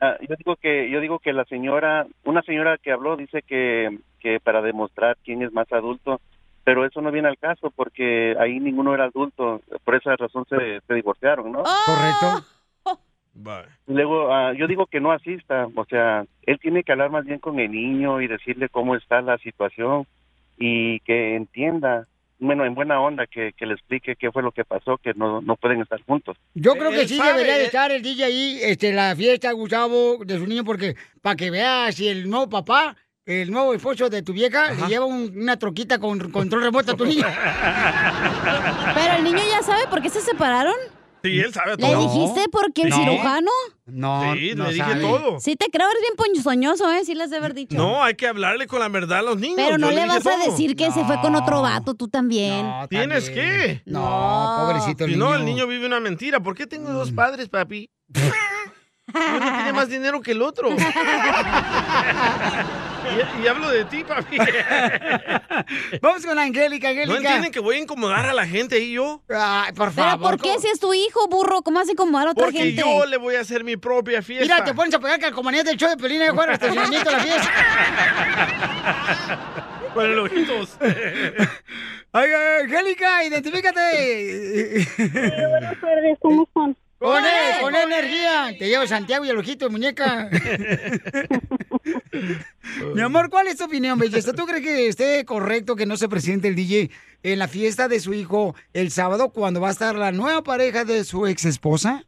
Ah, 0.01 0.18
yo 0.22 0.36
digo 0.38 0.55
que 0.57 0.89
yo 0.91 0.99
digo 0.99 1.20
que 1.20 1.34
la 1.34 1.45
señora, 1.45 2.05
una 2.26 2.41
señora 2.43 2.78
que 2.78 2.91
habló 2.91 3.16
dice 3.16 3.41
que 3.41 3.99
que 4.26 4.39
para 4.39 4.63
demostrar 4.63 5.17
quién 5.23 5.43
es 5.43 5.53
más 5.53 5.71
adulto, 5.71 6.19
pero 6.63 6.84
eso 6.84 6.99
no 6.99 7.11
viene 7.11 7.28
al 7.28 7.38
caso 7.38 7.69
porque 7.69 8.36
ahí 8.39 8.59
ninguno 8.59 8.95
era 8.95 9.03
adulto, 9.05 9.61
por 9.84 9.93
esa 9.93 10.15
razón 10.15 10.45
se, 10.49 10.82
se 10.82 10.93
divorciaron, 10.95 11.51
¿no? 11.51 11.61
Correcto. 11.61 12.43
Luego, 13.86 14.34
ah, 14.34 14.53
yo 14.53 14.65
digo 14.65 14.88
que 14.88 14.99
no 14.99 15.11
asista, 15.11 15.67
o 15.76 15.86
sea, 15.86 16.26
él 16.41 16.57
tiene 16.59 16.84
que 16.84 16.91
hablar 16.91 17.11
más 17.11 17.23
bien 17.23 17.38
con 17.38 17.59
el 17.59 17.71
niño 17.71 18.19
y 18.19 18.28
decirle 18.28 18.67
cómo 18.69 18.95
está 18.95 19.21
la 19.21 19.38
situación 19.38 20.07
y 20.57 21.01
que 21.01 21.36
entienda, 21.36 22.07
bueno, 22.39 22.65
en 22.65 22.73
buena 22.73 22.99
onda, 22.99 23.28
que, 23.28 23.53
que 23.53 23.67
le 23.67 23.76
explique 23.76 24.15
qué 24.15 24.32
fue 24.32 24.41
lo 24.41 24.51
que 24.51 24.65
pasó, 24.65 24.97
que 24.97 25.13
no, 25.13 25.41
no 25.41 25.57
pueden 25.57 25.82
estar 25.82 26.01
juntos. 26.01 26.36
Yo 26.55 26.73
creo 26.73 26.89
que 26.89 27.07
sí 27.07 27.17
sabe, 27.17 27.34
debería 27.34 27.59
de 27.59 27.65
estar 27.65 27.91
el 27.91 28.01
DJ 28.01 28.23
ahí, 28.23 28.59
este, 28.63 28.91
la 28.91 29.15
fiesta, 29.15 29.51
Gustavo, 29.51 30.17
de 30.26 30.39
su 30.39 30.47
niño, 30.47 30.63
porque 30.63 30.95
para 31.21 31.36
que 31.36 31.51
veas 31.51 31.93
si 31.93 32.07
el 32.07 32.28
nuevo 32.28 32.49
papá, 32.49 32.95
el 33.26 33.51
nuevo 33.51 33.73
esposo 33.73 34.09
de 34.09 34.21
tu 34.21 34.34
vieja, 34.34 34.71
le 34.71 34.88
lleva 34.88 35.05
un- 35.05 35.32
una 35.36 35.57
troquita 35.57 35.97
con 35.99 36.19
control 36.32 36.61
remoto 36.63 36.91
a 36.91 36.95
tu 36.95 37.05
niño. 37.05 37.26
Pero 38.95 39.13
el 39.17 39.23
niño 39.23 39.39
ya 39.51 39.63
sabe 39.63 39.88
por 39.88 40.01
qué 40.01 40.09
se 40.09 40.21
separaron. 40.21 40.76
Sí, 41.23 41.39
él 41.39 41.51
sabe 41.51 41.71
¿Le 41.71 41.78
todo. 41.78 42.01
dijiste 42.03 42.47
por 42.49 42.71
qué 42.71 42.84
el 42.84 42.89
No. 42.89 42.97
cirujano? 42.97 43.49
No, 43.88 44.34
Sí, 44.36 44.51
no 44.55 44.65
le 44.65 44.73
dije 44.73 44.86
sabe. 44.86 45.01
todo. 45.01 45.39
Sí 45.39 45.55
te 45.55 45.71
creo, 45.71 45.88
eres 45.89 46.01
bien 46.01 46.13
ponzoñoso, 46.15 46.91
¿eh? 46.91 47.03
Sí 47.03 47.15
les 47.15 47.32
de 47.32 47.38
haber 47.38 47.55
dicho. 47.55 47.76
No, 47.76 48.03
hay 48.03 48.13
que 48.13 48.28
hablarle 48.28 48.67
con 48.67 48.80
la 48.80 48.89
verdad 48.89 49.19
a 49.19 49.21
los 49.23 49.38
niños. 49.39 49.55
Pero 49.57 49.80
no 49.80 49.89
Yo 49.89 49.95
le 49.95 50.05
vas 50.05 50.23
a 50.28 50.38
decir 50.38 50.76
que 50.76 50.91
se 50.91 51.03
fue 51.03 51.19
con 51.21 51.34
otro 51.36 51.63
vato, 51.63 51.95
tú 51.95 52.07
también. 52.09 52.67
¿Tienes 52.91 53.32
que? 53.32 53.82
No, 53.88 54.55
pobrecito 54.67 55.05
el 55.05 55.13
Si 55.13 55.17
no, 55.17 55.30
niño. 55.30 55.38
el 55.39 55.45
niño 55.45 55.65
vive 55.65 55.88
una 55.88 55.99
mentira. 55.99 56.41
¿Por 56.41 56.53
qué 56.55 56.67
tengo 56.67 56.91
dos 56.91 57.11
padres, 57.11 57.49
papi? 57.49 57.89
Uno 59.15 59.39
tiene 59.39 59.73
más 59.73 59.89
dinero 59.89 60.21
que 60.21 60.34
el 60.34 60.43
otro. 60.43 60.69
y, 63.39 63.43
y 63.43 63.47
hablo 63.47 63.70
de 63.70 63.86
ti, 63.86 64.03
papi. 64.03 64.38
Vamos 66.01 66.26
con 66.26 66.38
Angélica, 66.39 66.88
¿No 66.88 66.91
Angélica. 67.01 67.18
entienden 67.18 67.51
que 67.51 67.60
voy 67.60 67.76
a 67.76 67.80
incomodar 67.80 68.26
a 68.26 68.34
la 68.34 68.45
gente 68.47 68.76
ahí 68.76 68.93
yo? 68.93 69.22
Ay, 69.30 69.72
por 69.74 69.91
¿Pero 69.93 70.08
favor. 70.10 70.32
por 70.32 70.41
qué 70.41 70.60
si 70.60 70.68
es 70.68 70.80
tu 70.80 70.93
hijo, 70.93 71.28
burro? 71.28 71.62
¿Cómo 71.62 71.80
hace 71.80 71.91
incomodar 71.93 72.28
a 72.28 72.32
otra 72.32 72.45
Porque 72.45 72.60
gente? 72.60 72.82
yo 72.82 73.06
le 73.06 73.18
voy 73.18 73.36
a 73.36 73.41
hacer 73.41 73.64
mi 73.64 73.78
propia 73.78 74.22
fiesta. 74.22 74.43
Mira, 74.45 74.64
te 74.64 74.74
pones 74.74 74.93
a 74.93 74.99
pegar 74.99 75.20
calcomanías 75.20 75.66
del 75.66 75.78
show 75.78 75.89
de 75.89 75.97
Pelina 75.97 76.26
y 76.26 76.30
fuera 76.30 76.53
al 76.53 76.60
estacionamiento 76.60 77.10
de 77.10 77.16
la 77.16 77.24
fiesta. 77.24 77.51
Con 79.93 80.06
el 80.06 80.20
ojitos. 80.20 80.78
Ay, 82.12 82.30
Angélica, 82.64 83.24
identifícate. 83.26 84.88
buenas 85.49 85.80
tardes, 85.82 86.18
¿cómo 86.22 86.43
están? 86.43 86.76
Con 87.06 87.24
él, 87.24 87.62
con 87.62 87.76
energía. 87.76 88.56
Te 88.58 88.68
llevo 88.68 88.88
Santiago 88.88 89.26
y 89.26 89.30
el 89.30 89.38
ojito 89.38 89.66
de 89.66 89.72
muñeca. 89.72 90.28
Mi 92.95 93.01
amor, 93.01 93.30
¿cuál 93.30 93.45
es 93.45 93.58
tu 93.58 93.66
opinión, 93.66 93.99
belleza? 93.99 94.34
¿Tú 94.34 94.47
crees 94.47 94.64
que 94.64 94.88
esté 94.88 95.24
correcto 95.24 95.76
que 95.76 95.86
no 95.86 95.97
se 95.97 96.10
presente 96.10 96.47
el 96.47 96.56
DJ 96.56 96.89
en 97.22 97.38
la 97.38 97.47
fiesta 97.47 97.88
de 97.88 97.99
su 97.99 98.16
hijo 98.16 98.56
el 98.74 98.89
sábado 98.89 99.30
cuando 99.30 99.62
va 99.62 99.68
a 99.68 99.72
estar 99.72 99.95
la 99.95 100.12
nueva 100.12 100.41
pareja 100.41 100.84
de 100.84 101.03
su 101.03 101.28
ex 101.28 101.45
esposa? 101.45 102.06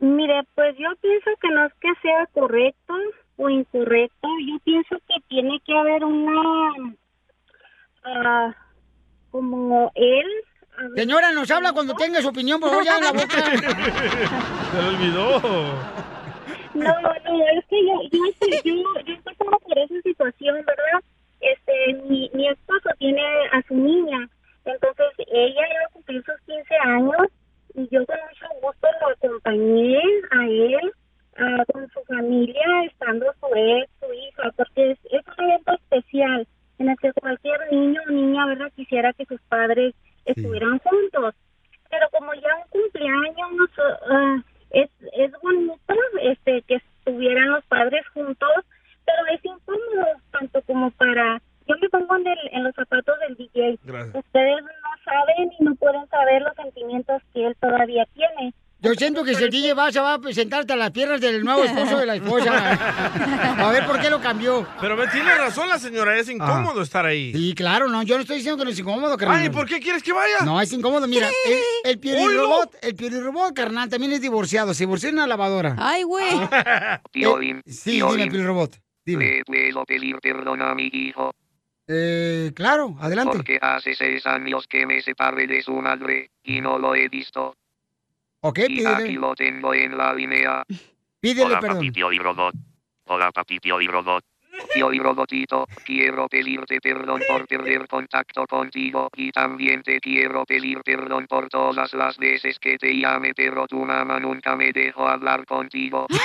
Mire, 0.00 0.42
pues 0.56 0.76
yo 0.76 0.88
pienso 1.00 1.30
que 1.40 1.48
no 1.48 1.66
es 1.66 1.72
que 1.80 1.92
sea 2.02 2.26
correcto 2.32 2.94
o 3.36 3.48
incorrecto, 3.48 4.26
yo 4.44 4.58
pienso 4.64 4.96
que 5.06 5.20
tiene 5.28 5.60
que 5.64 5.78
haber 5.78 6.04
una, 6.04 6.96
ah, 8.02 8.56
como 9.30 9.92
él. 9.94 10.26
A 10.78 10.88
Señora, 10.94 11.32
nos 11.32 11.50
habla 11.50 11.72
cuando 11.72 11.94
tenga 11.94 12.20
su 12.22 12.28
opinión, 12.28 12.60
por 12.60 12.70
favor, 12.70 12.84
ya 12.84 12.96
en 12.98 13.04
la 13.04 13.12
boca. 13.12 13.44
Se 14.72 14.78
olvidó. 14.78 15.40
No, 16.74 16.84
no, 17.02 17.10
es 17.12 17.64
que 17.68 17.76
yo, 17.86 17.94
yo, 18.12 18.24
estoy- 18.30 18.60
yo, 18.64 19.00
yo 19.04 19.14
estoy 19.14 19.34
como 19.36 19.58
por 19.58 19.78
esa 19.78 19.94
situación, 20.02 20.56
¿verdad? 20.56 21.02
Este, 21.40 21.94
mi, 22.08 22.30
mi 22.34 22.48
esposo 22.48 22.90
tiene 22.98 23.22
a 23.52 23.62
su 23.66 23.74
niña, 23.74 24.28
entonces 24.64 25.06
ella 25.28 25.60
iba 25.68 25.84
a 25.86 25.92
cumplir 25.92 26.22
sus 26.24 26.34
15 26.46 26.74
años 26.84 27.28
y 27.74 27.88
yo 27.90 28.04
con 28.06 28.16
mucho 28.28 28.46
gusto 28.62 28.88
lo 29.00 29.08
acompañé 29.10 29.98
a 30.30 30.44
él 30.46 30.92
ah, 31.38 31.64
con 31.72 31.88
su 31.90 32.00
familia, 32.04 32.62
estando 32.86 33.26
su 33.40 33.46
ex, 33.54 33.90
su 34.00 34.12
hija, 34.12 34.50
porque 34.56 34.90
es, 34.92 34.98
es 35.12 35.22
un 35.38 35.44
evento 35.44 35.72
especial 35.74 36.46
en 36.78 36.88
el 36.90 36.96
que 36.98 37.12
cualquier 37.14 37.72
niño 37.72 38.00
o 38.06 38.10
niña, 38.12 38.46
¿verdad?, 38.46 38.70
quisiera 38.76 39.12
que 39.12 39.24
sus 39.26 39.40
padres 39.48 39.94
estuvieran 40.28 40.78
juntos. 40.80 41.34
Pero 41.90 42.06
como 42.10 42.34
ya 42.34 42.48
un 42.56 42.68
cumpleaños 42.82 43.48
ah, 44.10 44.36
es, 44.70 44.90
es 45.12 45.32
bonito 45.42 45.94
este, 46.22 46.62
que 46.62 46.74
estuvieran 46.76 47.50
los 47.50 47.64
padres 47.66 48.06
juntos, 48.08 48.50
pero 49.06 49.26
es 49.34 49.44
incómodo 49.44 50.06
tanto 50.30 50.62
como 50.62 50.90
para... 50.92 51.40
Yo 51.66 51.74
me 51.82 51.88
pongo 51.90 52.16
en, 52.16 52.26
el- 52.26 52.48
en 52.52 52.64
los 52.64 52.74
zapatos 52.74 53.18
del 53.20 53.36
DJ. 53.36 53.78
Gracias. 53.84 54.14
Ustedes 54.14 54.62
no 54.62 55.02
saben 55.04 55.50
y 55.58 55.64
no 55.64 55.74
pueden 55.76 56.06
saber 56.08 56.42
los 56.42 56.54
sentimientos 56.54 57.22
que 57.32 57.46
él 57.46 57.56
todavía 57.60 58.06
tiene. 58.14 58.52
Yo 58.80 58.94
siento 58.94 59.24
que 59.24 59.34
si 59.34 59.42
el 59.42 59.50
DJ 59.50 59.74
va, 59.74 59.90
se 59.90 59.98
va 59.98 60.14
a 60.14 60.18
presentarte 60.20 60.72
a 60.72 60.76
las 60.76 60.92
piernas 60.92 61.20
del 61.20 61.42
nuevo 61.42 61.64
esposo 61.64 61.98
de 61.98 62.06
la 62.06 62.14
esposa. 62.14 62.78
A 63.58 63.72
ver 63.72 63.84
por 63.86 64.00
qué 64.00 64.08
lo 64.08 64.20
cambió. 64.20 64.68
Pero 64.80 64.96
me 64.96 65.08
tiene 65.08 65.34
razón 65.34 65.68
la 65.68 65.80
señora, 65.80 66.16
es 66.16 66.28
incómodo 66.28 66.82
estar 66.82 67.04
ahí. 67.04 67.32
Sí, 67.32 67.54
claro, 67.56 67.88
no, 67.88 68.04
yo 68.04 68.14
no 68.14 68.20
estoy 68.22 68.36
diciendo 68.36 68.56
que 68.56 68.64
no 68.64 68.70
es 68.70 68.78
incómodo, 68.78 69.16
carnal. 69.16 69.40
Ay, 69.40 69.50
¿por 69.50 69.66
qué 69.66 69.80
quieres 69.80 70.02
que 70.02 70.12
vaya? 70.12 70.38
No, 70.44 70.60
es 70.60 70.72
incómodo, 70.72 71.08
mira, 71.08 71.28
el, 71.84 72.00
el 72.00 72.08
el 72.08 73.24
robot, 73.24 73.52
carnal, 73.52 73.88
también 73.88 74.12
es 74.12 74.20
divorciado, 74.20 74.72
se 74.74 74.84
divorció 74.84 75.08
en 75.08 75.16
una 75.16 75.26
lavadora. 75.26 75.74
Ay, 75.76 76.04
güey. 76.04 76.28
Piolín, 77.10 77.62
Sí, 77.66 77.96
Piolín, 77.98 78.28
dime, 78.28 78.44
robot. 78.44 78.76
¿Le 79.04 79.42
puedo 79.44 79.84
pedir 79.86 80.16
perdón 80.20 80.62
a 80.62 80.74
mi 80.76 80.88
hijo? 80.92 81.32
Eh, 81.88 82.52
claro, 82.54 82.96
adelante. 83.00 83.38
Porque 83.38 83.58
hace 83.60 83.94
seis 83.94 84.24
años 84.26 84.66
que 84.68 84.86
me 84.86 85.00
separé 85.00 85.46
de 85.46 85.62
su 85.62 85.72
madre 85.72 86.30
y 86.44 86.60
no 86.60 86.78
lo 86.78 86.94
he 86.94 87.08
visto. 87.08 87.56
Ok, 88.40 88.60
y 88.68 88.86
aquí 88.86 89.14
lo 89.14 89.34
tengo 89.34 89.74
en 89.74 89.98
la 89.98 90.14
línea. 90.14 90.62
Pídele 91.20 91.46
Hola, 91.46 91.60
perdón. 91.60 91.78
papi 91.78 91.90
Pioli 91.90 92.18
Robot. 92.18 92.54
Hola, 93.06 93.32
papi 93.32 93.58
Pioli 93.58 93.88
Robot. 93.88 94.24
Pioli 94.72 94.98
Robotito, 94.98 95.66
quiero 95.84 96.28
pedirte 96.28 96.80
perdón 96.80 97.22
por 97.28 97.46
perder 97.46 97.86
contacto 97.86 98.46
contigo 98.46 99.08
y 99.14 99.30
también 99.30 99.82
te 99.82 100.00
quiero 100.00 100.44
pedir 100.44 100.82
perdón 100.82 101.26
por 101.28 101.48
todas 101.48 101.92
las 101.94 102.18
veces 102.18 102.58
que 102.58 102.76
te 102.76 102.92
llame 102.92 103.34
pero 103.34 103.66
tu 103.66 103.84
mamá 103.84 104.18
nunca 104.18 104.56
me 104.56 104.72
dejó 104.72 105.06
hablar 105.06 105.44
contigo. 105.46 106.06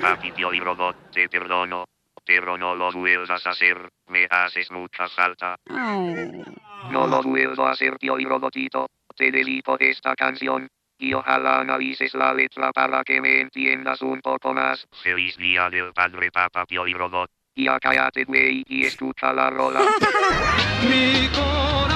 Papi 0.00 0.32
Pioli 0.32 0.60
Robot, 0.60 1.10
te 1.12 1.28
perdono. 1.28 1.84
Pero 2.26 2.56
no 2.56 2.74
lo 2.74 2.90
vuelvas 2.90 3.46
a 3.46 3.50
hacer, 3.50 3.76
me 4.08 4.26
haces 4.30 4.70
mucha 4.70 5.08
falta. 5.08 5.56
No 5.68 7.06
lo 7.06 7.22
vuelvo 7.22 7.66
a 7.66 7.72
hacer, 7.72 7.98
Pioli 7.98 8.24
Robotito. 8.24 8.88
Te 9.16 9.30
dedico 9.30 9.76
esta 9.78 10.14
canción. 10.14 10.68
Y 10.98 11.12
ojalá 11.12 11.60
analices 11.60 12.14
la 12.14 12.32
letra 12.32 12.72
para 12.72 13.02
que 13.04 13.20
me 13.20 13.40
entiendas 13.40 14.00
un 14.02 14.20
poco 14.20 14.54
más. 14.54 14.86
Feliz 15.02 15.36
día 15.36 15.68
del 15.68 15.92
padre 15.92 16.30
Papa 16.30 16.64
Pioli 16.66 16.94
Robot. 16.94 17.30
Y 17.56 17.68
a 17.68 17.78
cállate, 17.78 18.24
güey, 18.24 18.64
y 18.66 18.84
escucha 18.84 19.32
la 19.32 19.50
rola. 19.50 19.80
Mi 20.82 21.28
corazón 21.28 21.94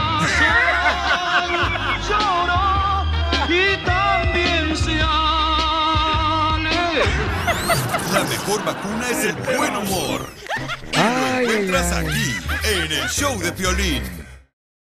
lloró 2.09 2.89
y 3.49 3.77
también 3.85 4.77
se 4.77 4.99
La 8.13 8.25
mejor 8.25 8.65
vacuna 8.65 9.11
es 9.11 9.25
el 9.25 9.35
buen 9.57 9.77
humor. 9.77 10.29
Y 10.93 10.97
lo 10.97 11.41
encuentras 11.41 11.93
aquí, 11.93 12.37
en 12.65 12.93
el 12.93 13.09
show 13.09 13.39
de 13.41 13.53
Piolín. 13.53 14.28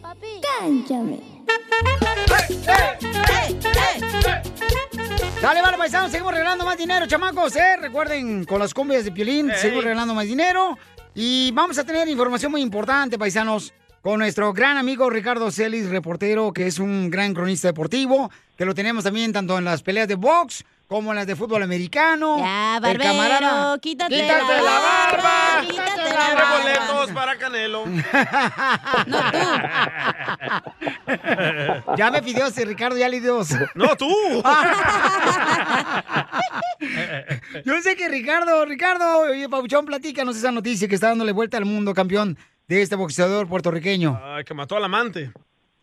Papi, 0.00 0.40
cánchame. 0.40 1.20
Dale, 5.40 5.60
vale, 5.60 5.76
paisanos, 5.76 6.12
seguimos 6.12 6.32
regalando 6.32 6.64
más 6.64 6.78
dinero, 6.78 7.06
chamacos, 7.06 7.56
¿eh? 7.56 7.76
Recuerden, 7.80 8.44
con 8.44 8.60
las 8.60 8.72
cumbias 8.72 9.04
de 9.04 9.10
Piolín, 9.10 9.50
seguimos 9.56 9.82
regalando 9.82 10.14
más 10.14 10.26
dinero. 10.26 10.78
Y 11.14 11.50
vamos 11.52 11.78
a 11.78 11.84
tener 11.84 12.08
información 12.08 12.52
muy 12.52 12.60
importante, 12.60 13.18
paisanos, 13.18 13.74
con 14.02 14.20
nuestro 14.20 14.52
gran 14.52 14.78
amigo 14.78 15.10
Ricardo 15.10 15.50
Celis, 15.50 15.88
reportero, 15.88 16.52
que 16.52 16.68
es 16.68 16.78
un 16.78 17.10
gran 17.10 17.34
cronista 17.34 17.68
deportivo, 17.68 18.30
que 18.56 18.64
lo 18.64 18.74
tenemos 18.74 19.02
también 19.02 19.32
tanto 19.32 19.58
en 19.58 19.64
las 19.64 19.82
peleas 19.82 20.06
de 20.06 20.14
box 20.14 20.64
como 20.92 21.14
las 21.14 21.26
de 21.26 21.34
fútbol 21.34 21.62
americano. 21.62 22.36
Ya, 22.38 22.76
El 22.76 22.82
barbero, 22.82 23.04
camarada- 23.12 23.78
quítate, 23.78 24.14
¡Quítate 24.14 24.62
la 24.62 24.78
barba! 24.78 25.62
Quítate 25.66 26.12
la 26.12 26.34
barba. 26.34 26.58
boletos 26.58 27.10
para 27.12 27.38
Canelo. 27.38 27.84
Ya 31.96 32.10
me 32.10 32.20
pidió 32.22 32.46
ese 32.46 32.64
Ricardo, 32.66 32.96
ya 32.98 33.08
le 33.08 33.20
dio. 33.20 33.40
No, 33.74 33.96
tú. 33.96 34.08
Yo 37.64 37.80
sé 37.82 37.96
que 37.96 38.08
Ricardo, 38.08 38.64
Ricardo, 38.66 39.20
oye, 39.20 39.48
Pabuchón, 39.48 39.86
platícanos 39.86 40.36
esa 40.36 40.50
noticia 40.52 40.88
que 40.88 40.94
está 40.96 41.08
dándole 41.08 41.32
vuelta 41.32 41.56
al 41.56 41.64
mundo, 41.64 41.94
campeón 41.94 42.36
de 42.68 42.82
este 42.82 42.96
boxeador 42.96 43.48
puertorriqueño. 43.48 44.20
Ay, 44.22 44.44
que 44.44 44.52
mató 44.54 44.76
al 44.76 44.84
amante. 44.84 45.32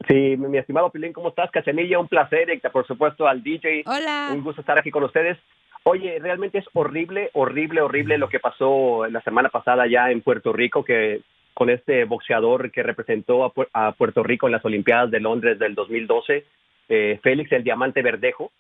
Sí, 0.10 0.36
mi, 0.38 0.48
mi 0.48 0.58
estimado 0.58 0.90
Pilín, 0.90 1.14
¿cómo 1.14 1.30
estás? 1.30 1.52
Cachanilla, 1.52 2.00
un 2.00 2.08
placer. 2.08 2.50
Y 2.50 2.58
por 2.70 2.88
supuesto 2.88 3.28
al 3.28 3.44
DJ. 3.44 3.84
Hola. 3.86 4.32
Un 4.34 4.44
gusto 4.44 4.62
estar 4.62 4.80
aquí 4.80 4.90
con 4.90 5.04
ustedes. 5.04 5.38
Oye, 5.84 6.18
realmente 6.20 6.58
es 6.58 6.66
horrible, 6.74 7.30
horrible, 7.34 7.82
horrible 7.82 8.18
lo 8.18 8.28
que 8.28 8.40
pasó 8.40 9.08
la 9.08 9.22
semana 9.22 9.50
pasada 9.50 9.88
ya 9.88 10.12
en 10.12 10.22
Puerto 10.22 10.52
Rico, 10.52 10.84
que 10.84 11.22
con 11.54 11.70
este 11.70 12.06
boxeador 12.06 12.72
que 12.72 12.84
representó 12.84 13.46
a, 13.46 13.54
a 13.74 13.92
Puerto 13.94 14.24
Rico 14.24 14.48
en 14.48 14.54
las 14.54 14.66
Olimpiadas 14.66 15.12
de 15.12 15.20
Londres 15.20 15.60
del 15.60 15.76
2012, 15.76 16.46
eh, 16.90 17.20
Félix 17.22 17.52
el 17.52 17.64
Diamante 17.64 18.02
Verdejo. 18.02 18.52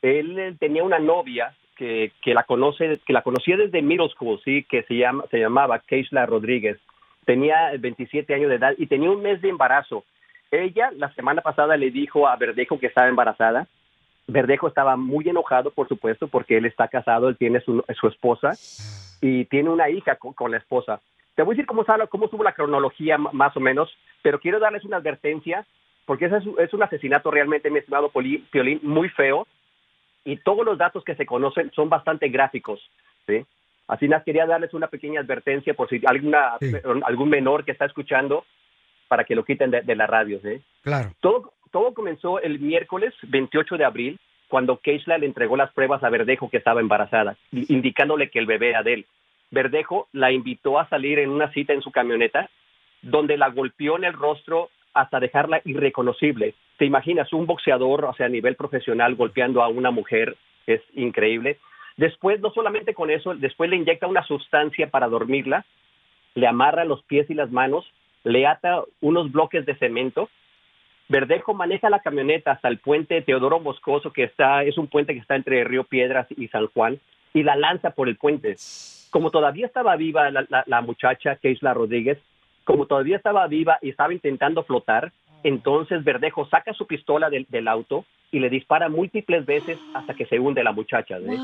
Él 0.00 0.38
eh, 0.38 0.54
tenía 0.58 0.84
una 0.84 0.98
novia 0.98 1.54
que, 1.76 2.12
que 2.22 2.34
la 2.34 2.44
conoce, 2.44 3.00
que 3.06 3.12
la 3.12 3.22
conocía 3.22 3.56
desde 3.56 3.82
middle 3.82 4.08
school, 4.10 4.40
sí, 4.44 4.64
que 4.68 4.84
se 4.84 4.94
llama, 4.94 5.24
se 5.30 5.38
llamaba 5.38 5.80
Keishla 5.80 6.24
Rodríguez. 6.26 6.78
Tenía 7.24 7.72
27 7.78 8.32
años 8.34 8.50
de 8.50 8.56
edad 8.56 8.74
y 8.78 8.86
tenía 8.86 9.10
un 9.10 9.22
mes 9.22 9.40
de 9.42 9.48
embarazo. 9.48 10.04
Ella 10.62 10.90
la 10.96 11.12
semana 11.14 11.42
pasada 11.42 11.76
le 11.76 11.90
dijo 11.90 12.28
a 12.28 12.36
Verdejo 12.36 12.78
que 12.78 12.86
estaba 12.86 13.08
embarazada. 13.08 13.66
Verdejo 14.26 14.68
estaba 14.68 14.96
muy 14.96 15.28
enojado, 15.28 15.70
por 15.70 15.88
supuesto, 15.88 16.28
porque 16.28 16.56
él 16.56 16.64
está 16.64 16.88
casado, 16.88 17.28
él 17.28 17.36
tiene 17.36 17.60
su, 17.60 17.84
su 18.00 18.06
esposa 18.08 18.52
y 19.20 19.44
tiene 19.46 19.68
una 19.70 19.90
hija 19.90 20.16
con, 20.16 20.32
con 20.32 20.50
la 20.50 20.56
esposa. 20.58 21.00
Te 21.34 21.42
voy 21.42 21.52
a 21.52 21.56
decir 21.56 21.66
cómo, 21.66 21.84
sale- 21.84 22.06
cómo 22.08 22.26
estuvo 22.26 22.42
la 22.44 22.52
cronología 22.54 23.18
más 23.18 23.56
o 23.56 23.60
menos, 23.60 23.94
pero 24.22 24.38
quiero 24.40 24.58
darles 24.60 24.84
una 24.84 24.96
advertencia, 24.98 25.66
porque 26.06 26.26
es, 26.26 26.32
un- 26.46 26.54
es 26.58 26.72
un 26.72 26.82
asesinato 26.82 27.30
realmente, 27.30 27.70
mi 27.70 27.80
estimado 27.80 28.10
Piolín, 28.50 28.80
muy 28.82 29.08
feo, 29.10 29.46
y 30.24 30.36
todos 30.38 30.64
los 30.64 30.78
datos 30.78 31.04
que 31.04 31.16
se 31.16 31.26
conocen 31.26 31.70
son 31.74 31.88
bastante 31.90 32.28
gráficos, 32.28 32.80
¿sí? 33.26 33.44
Así 33.88 34.08
nada, 34.08 34.22
quería 34.24 34.46
darles 34.46 34.72
una 34.72 34.86
pequeña 34.86 35.20
advertencia 35.20 35.74
por 35.74 35.88
si 35.90 36.00
alguna, 36.06 36.56
algún 37.04 37.28
menor 37.28 37.64
que 37.64 37.72
está 37.72 37.84
escuchando, 37.84 38.46
para 39.08 39.24
que 39.24 39.34
lo 39.34 39.44
quiten 39.44 39.70
de, 39.70 39.82
de 39.82 39.96
la 39.96 40.06
radio, 40.06 40.40
¿sí? 40.40 40.60
Claro. 40.82 41.12
Todo, 41.20 41.52
todo 41.70 41.94
comenzó 41.94 42.40
el 42.40 42.60
miércoles 42.60 43.14
28 43.22 43.76
de 43.76 43.84
abril, 43.84 44.20
cuando 44.48 44.76
Keishla 44.76 45.18
le 45.18 45.26
entregó 45.26 45.56
las 45.56 45.72
pruebas 45.72 46.04
a 46.04 46.10
Verdejo 46.10 46.48
que 46.48 46.58
estaba 46.58 46.80
embarazada, 46.80 47.36
indicándole 47.50 48.30
que 48.30 48.38
el 48.38 48.46
bebé 48.46 48.70
era 48.70 48.82
de 48.82 48.94
él. 48.94 49.06
Verdejo 49.50 50.08
la 50.12 50.30
invitó 50.30 50.78
a 50.78 50.88
salir 50.88 51.18
en 51.18 51.30
una 51.30 51.50
cita 51.52 51.72
en 51.72 51.82
su 51.82 51.90
camioneta, 51.90 52.48
donde 53.02 53.36
la 53.36 53.48
golpeó 53.48 53.96
en 53.96 54.04
el 54.04 54.12
rostro 54.12 54.70
hasta 54.94 55.20
dejarla 55.20 55.60
irreconocible. 55.64 56.54
¿Te 56.78 56.84
imaginas 56.84 57.32
un 57.32 57.46
boxeador, 57.46 58.04
o 58.04 58.14
sea, 58.14 58.26
a 58.26 58.30
nivel 58.30 58.56
profesional, 58.56 59.14
golpeando 59.14 59.62
a 59.62 59.68
una 59.68 59.90
mujer? 59.90 60.36
Es 60.66 60.80
increíble. 60.94 61.58
Después, 61.96 62.40
no 62.40 62.50
solamente 62.50 62.94
con 62.94 63.10
eso, 63.10 63.34
después 63.34 63.70
le 63.70 63.76
inyecta 63.76 64.06
una 64.06 64.24
sustancia 64.24 64.88
para 64.88 65.08
dormirla, 65.08 65.64
le 66.34 66.46
amarra 66.46 66.84
los 66.84 67.02
pies 67.02 67.30
y 67.30 67.34
las 67.34 67.50
manos, 67.50 67.84
le 68.24 68.46
ata 68.46 68.82
unos 69.00 69.30
bloques 69.30 69.64
de 69.66 69.76
cemento. 69.76 70.28
Verdejo 71.08 71.54
maneja 71.54 71.90
la 71.90 72.00
camioneta 72.00 72.52
hasta 72.52 72.68
el 72.68 72.78
puente 72.78 73.20
Teodoro 73.22 73.60
Moscoso, 73.60 74.12
que 74.12 74.24
está, 74.24 74.64
es 74.64 74.78
un 74.78 74.88
puente 74.88 75.12
que 75.12 75.20
está 75.20 75.36
entre 75.36 75.62
Río 75.64 75.84
Piedras 75.84 76.26
y 76.30 76.48
San 76.48 76.66
Juan, 76.68 76.98
y 77.34 77.42
la 77.42 77.56
lanza 77.56 77.90
por 77.90 78.08
el 78.08 78.16
puente. 78.16 78.56
Como 79.10 79.30
todavía 79.30 79.66
estaba 79.66 79.94
viva 79.96 80.30
la, 80.30 80.46
la, 80.48 80.64
la 80.66 80.80
muchacha, 80.80 81.36
Keisla 81.36 81.74
Rodríguez, 81.74 82.18
como 82.64 82.86
todavía 82.86 83.16
estaba 83.16 83.46
viva 83.46 83.78
y 83.82 83.90
estaba 83.90 84.14
intentando 84.14 84.64
flotar, 84.64 85.12
entonces 85.42 86.02
Verdejo 86.02 86.46
saca 86.46 86.72
su 86.72 86.86
pistola 86.86 87.28
del, 87.28 87.46
del 87.50 87.68
auto 87.68 88.06
y 88.32 88.40
le 88.40 88.48
dispara 88.48 88.88
múltiples 88.88 89.44
veces 89.44 89.78
hasta 89.94 90.14
que 90.14 90.26
se 90.26 90.38
hunde 90.40 90.64
la 90.64 90.72
muchacha. 90.72 91.18
¿sí? 91.20 91.36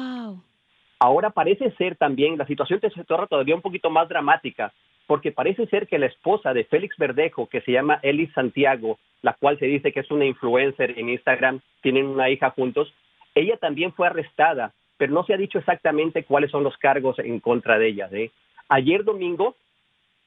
Ahora 0.99 1.31
parece 1.31 1.71
ser 1.73 1.97
también, 1.97 2.39
la 2.39 2.47
situación 2.47 2.81
se 2.81 3.05
torna 3.05 3.27
todavía 3.27 3.55
un 3.55 3.61
poquito 3.61 3.91
más 3.91 4.09
dramática, 4.09 4.73
porque 5.11 5.33
parece 5.33 5.67
ser 5.67 5.89
que 5.89 5.99
la 5.99 6.07
esposa 6.07 6.55
de 6.55 6.63
Félix 6.63 6.97
Verdejo, 6.97 7.49
que 7.49 7.63
se 7.63 7.73
llama 7.73 7.99
Elis 8.01 8.33
Santiago, 8.33 9.01
la 9.23 9.33
cual 9.33 9.59
se 9.59 9.67
dice 9.67 9.91
que 9.91 9.99
es 9.99 10.11
una 10.13 10.25
influencer 10.25 10.97
en 10.97 11.09
Instagram, 11.09 11.59
tienen 11.81 12.07
una 12.07 12.31
hija 12.31 12.51
juntos, 12.51 12.95
ella 13.35 13.57
también 13.57 13.93
fue 13.93 14.07
arrestada, 14.07 14.73
pero 14.99 15.13
no 15.13 15.25
se 15.25 15.35
ha 15.35 15.37
dicho 15.37 15.59
exactamente 15.59 16.23
cuáles 16.23 16.53
son 16.53 16.63
los 16.63 16.77
cargos 16.77 17.19
en 17.19 17.41
contra 17.41 17.77
de 17.77 17.89
ella. 17.89 18.09
¿eh? 18.13 18.31
Ayer 18.69 19.03
domingo 19.03 19.57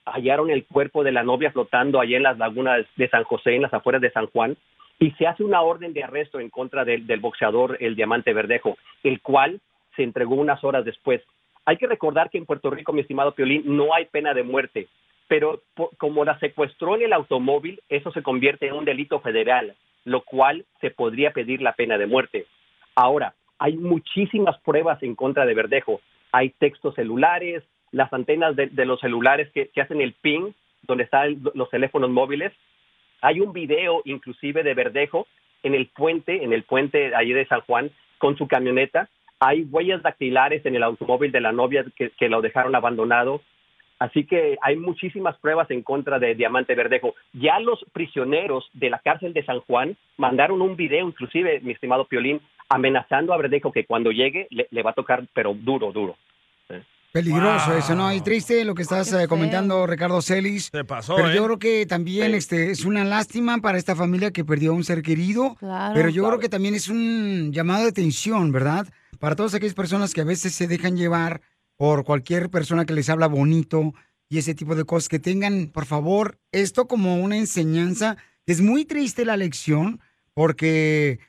hallaron 0.04 0.50
el 0.50 0.66
cuerpo 0.66 1.06
de 1.06 1.14
la 1.14 1.24
novia 1.24 1.54
flotando 1.54 2.02
allá 2.02 2.18
en 2.18 2.24
las 2.24 2.38
lagunas 2.38 2.86
de 2.98 3.08
San 3.08 3.24
José, 3.24 3.56
en 3.56 3.62
las 3.62 3.74
afueras 3.74 4.02
de 4.02 4.12
San 4.12 4.28
Juan, 4.28 4.58
y 5.00 5.12
se 5.12 5.28
hace 5.28 5.46
una 5.46 5.62
orden 5.62 5.94
de 5.94 6.04
arresto 6.04 6.42
en 6.42 6.50
contra 6.50 6.84
del, 6.84 7.08
del 7.08 7.22
boxeador, 7.22 7.78
el 7.80 7.96
Diamante 7.96 8.34
Verdejo, 8.34 8.78
el 9.06 9.22
cual 9.22 9.62
se 9.96 10.04
entregó 10.04 10.36
unas 10.36 10.62
horas 10.62 10.84
después. 10.84 11.22
Hay 11.66 11.78
que 11.78 11.88
recordar 11.88 12.30
que 12.30 12.38
en 12.38 12.46
Puerto 12.46 12.70
Rico, 12.70 12.94
mi 12.94 13.02
estimado 13.02 13.34
Piolín, 13.34 13.64
no 13.66 13.94
hay 13.94 14.06
pena 14.06 14.34
de 14.34 14.44
muerte, 14.44 14.88
pero 15.28 15.62
po- 15.76 15.92
como 15.98 16.26
la 16.26 16.38
secuestró 16.40 16.96
en 16.96 17.04
el 17.04 17.14
automóvil, 17.14 17.82
eso 17.90 18.12
se 18.12 18.22
convierte 18.22 18.68
en 18.68 18.74
un 18.74 18.86
delito 18.86 19.20
federal, 19.22 19.76
lo 20.06 20.22
cual 20.22 20.66
se 20.82 20.92
podría 20.92 21.32
pedir 21.32 21.62
la 21.62 21.74
pena 21.74 21.98
de 21.98 22.06
muerte. 22.08 22.46
Ahora, 22.96 23.34
hay 23.60 23.78
muchísimas 23.78 24.60
pruebas 24.60 25.02
en 25.04 25.16
contra 25.16 25.46
de 25.46 25.54
Verdejo. 25.54 26.02
Hay 26.32 26.50
textos 26.50 26.96
celulares, 26.96 27.64
las 27.92 28.12
antenas 28.12 28.56
de, 28.56 28.68
de 28.68 28.86
los 28.86 29.00
celulares 29.00 29.50
que, 29.54 29.70
que 29.70 29.82
hacen 29.82 30.02
el 30.02 30.14
ping, 30.14 30.52
donde 30.82 31.06
están 31.06 31.42
los 31.54 31.70
teléfonos 31.70 32.10
móviles. 32.10 32.52
Hay 33.22 33.40
un 33.40 33.54
video 33.54 34.02
inclusive 34.04 34.64
de 34.64 34.74
Verdejo 34.74 35.28
en 35.64 35.76
el 35.76 35.88
puente, 35.88 36.44
en 36.44 36.52
el 36.52 36.64
puente 36.64 37.16
allí 37.16 37.32
de 37.32 37.46
San 37.46 37.62
Juan, 37.62 37.90
con 38.18 38.38
su 38.38 38.48
camioneta. 38.48 39.08
Hay 39.46 39.64
huellas 39.72 40.02
dactilares 40.04 40.66
en 40.66 40.76
el 40.76 40.84
automóvil 40.84 41.32
de 41.32 41.42
la 41.42 41.52
novia 41.52 41.86
que, 41.96 42.12
que 42.12 42.30
lo 42.30 42.42
dejaron 42.42 42.76
abandonado. 42.76 43.42
Así 44.00 44.26
que 44.26 44.58
hay 44.62 44.76
muchísimas 44.76 45.38
pruebas 45.38 45.70
en 45.72 45.82
contra 45.82 46.20
de 46.20 46.36
Diamante 46.36 46.76
Verdejo. 46.76 47.16
Ya 47.34 47.60
los 47.60 47.80
prisioneros 47.94 48.70
de 48.74 48.90
la 48.90 49.00
cárcel 49.00 49.34
de 49.34 49.46
San 49.46 49.60
Juan 49.62 49.96
mandaron 50.18 50.62
un 50.62 50.76
video, 50.76 51.08
inclusive, 51.08 51.60
mi 51.62 51.72
estimado 51.72 52.06
Piolín, 52.06 52.42
amenazando 52.70 53.34
a 53.34 53.38
Verdejo 53.38 53.72
que 53.72 53.86
cuando 53.86 54.12
llegue 54.12 54.48
le, 54.50 54.68
le 54.72 54.84
va 54.84 54.92
a 54.92 54.94
tocar, 54.94 55.24
pero 55.34 55.54
duro, 55.54 55.92
duro. 55.92 56.18
Peligroso 57.12 57.78
eso, 57.78 57.94
¿no? 57.96 58.12
Y 58.12 58.22
triste 58.22 58.66
lo 58.66 58.74
que 58.74 58.82
estás 58.82 59.14
eh, 59.14 59.28
comentando, 59.28 59.86
Ricardo 59.86 60.20
Celis. 60.20 60.70
Se 60.74 60.84
pasó, 60.84 61.16
Pero 61.16 61.30
¿eh? 61.30 61.36
yo 61.36 61.46
creo 61.46 61.60
que 61.60 61.86
también 61.86 62.34
este, 62.34 62.72
es 62.72 62.86
una 62.86 63.04
lástima 63.04 63.60
para 63.60 63.78
esta 63.78 63.96
familia 63.96 64.32
que 64.32 64.44
perdió 64.44 64.72
a 64.72 64.74
un 64.74 64.84
ser 64.84 65.04
querido. 65.04 65.56
Claro. 65.60 65.94
pero 65.94 66.10
yo 66.10 66.24
Claro. 66.24 66.38
creo 66.38 66.42
que 66.42 66.50
también 66.50 66.74
es 66.74 66.88
un 66.90 67.52
llamado 67.54 67.84
de 67.84 67.90
atención, 67.90 68.52
¿verdad? 68.52 68.88
Para 69.20 69.36
todas 69.36 69.54
aquellas 69.54 69.74
personas 69.74 70.14
que 70.14 70.22
a 70.22 70.26
veces 70.26 70.54
se 70.54 70.68
dejan 70.68 70.98
llevar 70.98 71.42
por 71.78 72.04
cualquier 72.04 72.50
persona 72.50 72.86
que 72.86 72.94
les 72.94 73.10
habla 73.10 73.28
bonito 73.28 73.94
y 74.30 74.38
ese 74.38 74.56
tipo 74.56 74.76
de 74.76 74.86
cosas. 74.86 75.10
Que 75.10 75.20
tengan, 75.20 75.68
por 75.68 75.86
favor, 75.86 76.40
esto 76.52 76.88
como 76.88 77.18
una 77.18 77.38
enseñanza. 77.38 78.18
Es 78.46 78.62
muy 78.62 78.86
triste 78.86 79.26
la 79.26 79.38
lección 79.38 80.00
porque 80.34 81.20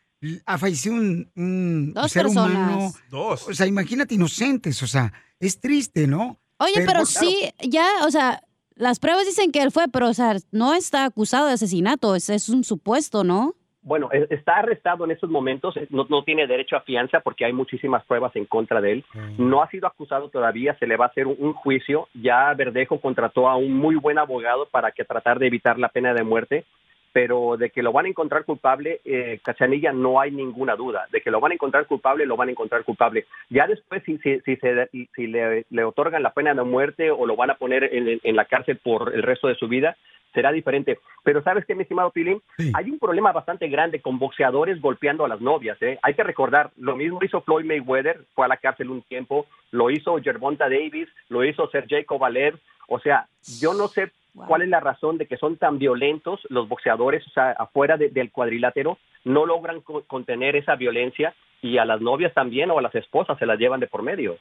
ha 0.46 0.58
fallecido 0.58 0.94
un, 0.94 1.30
un 1.36 1.92
Dos 1.92 2.12
ser 2.12 2.24
personas. 2.24 2.50
humano. 2.50 2.94
Dos. 3.10 3.48
O 3.48 3.54
sea, 3.54 3.66
imagínate 3.66 4.14
inocentes, 4.14 4.82
o 4.82 4.86
sea, 4.86 5.12
es 5.38 5.60
triste, 5.60 6.06
¿no? 6.06 6.40
Oye, 6.58 6.84
pero, 6.86 7.04
sí, 7.04 7.50
ya, 7.68 7.86
o 8.06 8.10
sea, 8.10 8.42
las 8.74 8.98
pruebas 8.98 9.26
dicen 9.26 9.52
que 9.52 9.62
él 9.62 9.70
fue, 9.70 9.88
pero, 9.88 10.08
o 10.08 10.14
sea, 10.14 10.36
no 10.50 10.74
está 10.74 11.04
acusado 11.04 11.46
de 11.46 11.54
asesinato, 11.54 12.14
es, 12.14 12.30
es 12.30 12.48
un 12.48 12.64
supuesto, 12.64 13.24
¿no? 13.24 13.56
Bueno, 13.84 14.08
e- 14.12 14.26
está 14.30 14.56
arrestado 14.56 15.04
en 15.04 15.10
estos 15.10 15.28
momentos, 15.30 15.76
eh, 15.76 15.86
no, 15.90 16.06
no 16.08 16.24
tiene 16.24 16.46
derecho 16.46 16.74
a 16.76 16.80
fianza 16.80 17.20
porque 17.20 17.44
hay 17.44 17.52
muchísimas 17.52 18.02
pruebas 18.04 18.34
en 18.34 18.46
contra 18.46 18.80
de 18.80 18.92
él. 18.92 19.04
No 19.38 19.62
ha 19.62 19.68
sido 19.68 19.86
acusado 19.86 20.30
todavía, 20.30 20.74
se 20.78 20.86
le 20.86 20.96
va 20.96 21.04
a 21.04 21.08
hacer 21.08 21.26
un, 21.26 21.36
un 21.38 21.52
juicio. 21.52 22.08
Ya 22.14 22.52
Verdejo 22.54 22.98
contrató 23.00 23.48
a 23.48 23.56
un 23.56 23.74
muy 23.74 23.96
buen 23.96 24.18
abogado 24.18 24.66
para 24.70 24.90
que 24.92 25.04
tratar 25.04 25.38
de 25.38 25.46
evitar 25.48 25.78
la 25.78 25.90
pena 25.90 26.14
de 26.14 26.22
muerte, 26.24 26.64
pero 27.12 27.56
de 27.56 27.70
que 27.70 27.82
lo 27.82 27.92
van 27.92 28.06
a 28.06 28.08
encontrar 28.08 28.44
culpable, 28.44 29.00
eh, 29.04 29.38
Cachanilla, 29.44 29.92
no 29.92 30.18
hay 30.18 30.32
ninguna 30.32 30.74
duda. 30.74 31.06
De 31.12 31.20
que 31.20 31.30
lo 31.30 31.38
van 31.38 31.52
a 31.52 31.54
encontrar 31.54 31.86
culpable, 31.86 32.26
lo 32.26 32.36
van 32.36 32.48
a 32.48 32.52
encontrar 32.52 32.82
culpable. 32.84 33.26
Ya 33.50 33.66
después, 33.68 34.02
si, 34.04 34.18
si, 34.18 34.40
si, 34.40 34.56
se- 34.56 34.88
si 35.14 35.26
le, 35.28 35.64
le 35.70 35.84
otorgan 35.84 36.22
la 36.24 36.32
pena 36.32 36.54
de 36.54 36.62
muerte 36.64 37.10
o 37.12 37.24
lo 37.26 37.36
van 37.36 37.50
a 37.50 37.54
poner 37.56 37.84
en, 37.94 38.18
en 38.22 38.34
la 38.36 38.46
cárcel 38.46 38.78
por 38.78 39.14
el 39.14 39.22
resto 39.22 39.46
de 39.46 39.54
su 39.54 39.68
vida, 39.68 39.96
será 40.34 40.52
diferente. 40.52 40.98
Pero 41.22 41.42
¿sabes 41.42 41.64
qué, 41.64 41.74
mi 41.74 41.82
estimado 41.82 42.10
Pilín? 42.10 42.42
Hay 42.74 42.90
un 42.90 42.98
problema 42.98 43.32
bastante 43.32 43.68
grande 43.68 44.00
con 44.02 44.18
boxeadores 44.18 44.80
golpeando 44.80 45.24
a 45.24 45.28
las 45.28 45.40
novias. 45.40 45.80
¿eh? 45.80 45.98
Hay 46.02 46.14
que 46.14 46.22
recordar, 46.24 46.70
lo 46.76 46.96
mismo 46.96 47.20
hizo 47.22 47.40
Floyd 47.42 47.64
Mayweather, 47.64 48.24
fue 48.34 48.44
a 48.44 48.48
la 48.48 48.56
cárcel 48.58 48.90
un 48.90 49.02
tiempo, 49.02 49.46
lo 49.70 49.90
hizo 49.90 50.20
Gervonta 50.22 50.68
Davis, 50.68 51.08
lo 51.28 51.44
hizo 51.44 51.68
Sergey 51.70 52.04
Kovalev. 52.04 52.58
O 52.88 52.98
sea, 52.98 53.26
yo 53.60 53.72
no 53.72 53.88
sé 53.88 54.10
cuál 54.34 54.62
es 54.62 54.68
la 54.68 54.80
razón 54.80 55.16
de 55.16 55.26
que 55.26 55.36
son 55.36 55.56
tan 55.56 55.78
violentos 55.78 56.40
los 56.50 56.68
boxeadores, 56.68 57.24
o 57.28 57.30
sea, 57.30 57.52
afuera 57.52 57.96
de- 57.96 58.08
del 58.10 58.32
cuadrilátero, 58.32 58.98
no 59.24 59.46
logran 59.46 59.80
co- 59.80 60.02
contener 60.08 60.56
esa 60.56 60.74
violencia 60.74 61.32
y 61.62 61.78
a 61.78 61.84
las 61.84 62.00
novias 62.00 62.34
también 62.34 62.70
o 62.72 62.78
a 62.78 62.82
las 62.82 62.94
esposas 62.96 63.38
se 63.38 63.46
las 63.46 63.58
llevan 63.58 63.78
de 63.80 63.86
por 63.86 64.02
medio. 64.02 64.36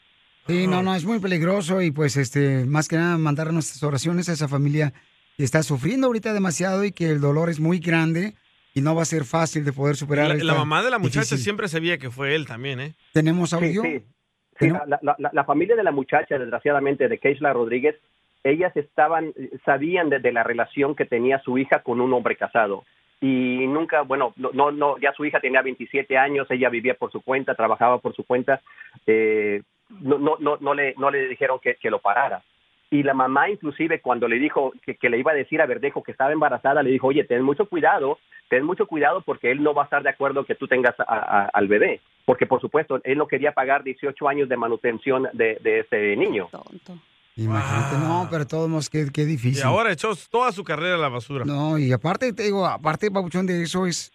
Sí, 0.47 0.67
no, 0.67 0.81
no, 0.83 0.93
es 0.93 1.05
muy 1.05 1.19
peligroso 1.19 1.81
y 1.81 1.91
pues 1.91 2.17
este, 2.17 2.65
más 2.65 2.89
que 2.89 2.97
nada 2.97 3.17
mandar 3.17 3.53
nuestras 3.53 3.81
oraciones 3.83 4.27
a 4.27 4.33
esa 4.33 4.49
familia 4.49 4.91
está 5.37 5.63
sufriendo 5.63 6.07
ahorita 6.07 6.33
demasiado 6.33 6.83
y 6.83 6.91
que 6.91 7.09
el 7.09 7.19
dolor 7.21 7.49
es 7.49 7.59
muy 7.59 7.79
grande 7.79 8.33
y 8.75 8.81
no 8.81 8.93
va 8.95 9.01
a 9.03 9.05
ser 9.05 9.23
fácil 9.25 9.65
de 9.65 9.73
poder 9.73 9.95
superar. 9.95 10.29
La, 10.35 10.43
la 10.43 10.53
mamá 10.55 10.83
de 10.83 10.89
la 10.91 10.99
muchacha 10.99 11.21
difícil. 11.21 11.39
siempre 11.39 11.67
sabía 11.67 11.97
que 11.97 12.09
fue 12.11 12.35
él 12.35 12.45
también, 12.47 12.79
¿eh? 12.79 12.93
¿Tenemos 13.13 13.53
audio? 13.53 13.81
sí. 13.81 14.01
Sí, 14.59 14.69
la, 14.69 14.85
la- 15.01 15.15
la- 15.17 15.31
la 15.33 15.43
familia 15.45 15.75
de 15.75 15.83
la 15.83 15.91
muchacha, 15.91 16.37
desgraciadamente, 16.37 17.07
de 17.07 17.17
Keishla 17.17 17.51
Rodríguez, 17.53 17.95
ellas 18.43 18.71
estaban, 18.77 19.33
sabían 19.65 20.09
de, 20.11 20.19
de 20.19 20.31
la 20.31 20.43
relación 20.43 20.95
que 20.95 21.05
tenía 21.05 21.39
su 21.39 21.57
hija 21.57 21.81
con 21.81 21.99
un 21.99 22.13
hombre 22.13 22.35
casado. 22.35 22.83
Y 23.19 23.65
nunca, 23.65 24.01
bueno, 24.03 24.31
no, 24.35 24.51
no, 24.53 24.71
no, 24.71 24.99
ya 24.99 25.11
su 25.13 25.25
hija 25.25 25.39
tenía 25.39 25.63
27 25.63 26.17
años, 26.19 26.45
ella 26.51 26.69
vivía 26.69 26.93
por 26.93 27.11
su 27.11 27.21
cuenta, 27.21 27.55
trabajaba 27.55 27.97
por 27.97 28.15
su 28.15 28.23
cuenta, 28.25 28.61
eh, 29.07 29.63
no, 30.01 30.19
no, 30.19 30.35
no, 30.39 30.57
no, 30.61 30.73
le, 30.75 30.93
no 30.99 31.09
le 31.09 31.27
dijeron 31.29 31.57
que, 31.61 31.75
que 31.81 31.89
lo 31.89 31.99
parara. 31.99 32.43
Y 32.93 33.01
la 33.03 33.13
mamá, 33.15 33.49
inclusive, 33.49 34.01
cuando 34.01 34.27
le 34.27 34.37
dijo 34.37 34.71
que, 34.85 34.95
que 34.95 35.09
le 35.09 35.17
iba 35.17 35.31
a 35.31 35.35
decir 35.35 35.61
a 35.61 35.65
Verdejo 35.65 36.03
que 36.03 36.11
estaba 36.11 36.31
embarazada, 36.31 36.83
le 36.83 36.91
dijo, 36.91 37.07
oye, 37.07 37.23
ten 37.23 37.41
mucho 37.41 37.65
cuidado, 37.65 38.19
ten 38.49 38.63
mucho 38.63 38.85
cuidado 38.85 39.21
porque 39.21 39.49
él 39.51 39.63
no 39.63 39.73
va 39.73 39.81
a 39.81 39.85
estar 39.85 40.03
de 40.03 40.09
acuerdo 40.09 40.45
que 40.45 40.53
tú 40.53 40.67
tengas 40.67 40.93
a- 40.99 41.03
a- 41.07 41.49
al 41.53 41.67
bebé. 41.67 42.01
Porque, 42.25 42.45
por 42.45 42.61
supuesto, 42.61 43.01
él 43.03 43.17
no 43.17 43.27
quería 43.27 43.51
pagar 43.53 43.83
18 43.83 44.29
años 44.29 44.47
de 44.47 44.57
manutención 44.57 45.27
de, 45.33 45.57
de 45.63 45.79
ese 45.79 46.15
niño. 46.15 46.49
Imagínate, 47.35 47.97
no, 47.97 48.27
pero 48.29 48.45
todos 48.45 48.69
modos, 48.69 48.89
qué, 48.91 49.07
qué 49.11 49.23
Y 49.23 49.25
difícil. 49.25 49.63
ahora 49.63 49.91
echó 49.91 50.11
toda 50.29 50.51
su 50.51 50.63
carrera 50.63 50.93
a 50.95 50.99
la 50.99 51.09
basura. 51.09 51.45
No, 51.45 51.79
y 51.79 51.91
aparte, 51.91 52.31
te 52.31 52.43
digo, 52.43 52.65
aparte, 52.67 53.09
Pabuchón, 53.09 53.47
de 53.47 53.63
eso 53.63 53.87
es 53.87 54.13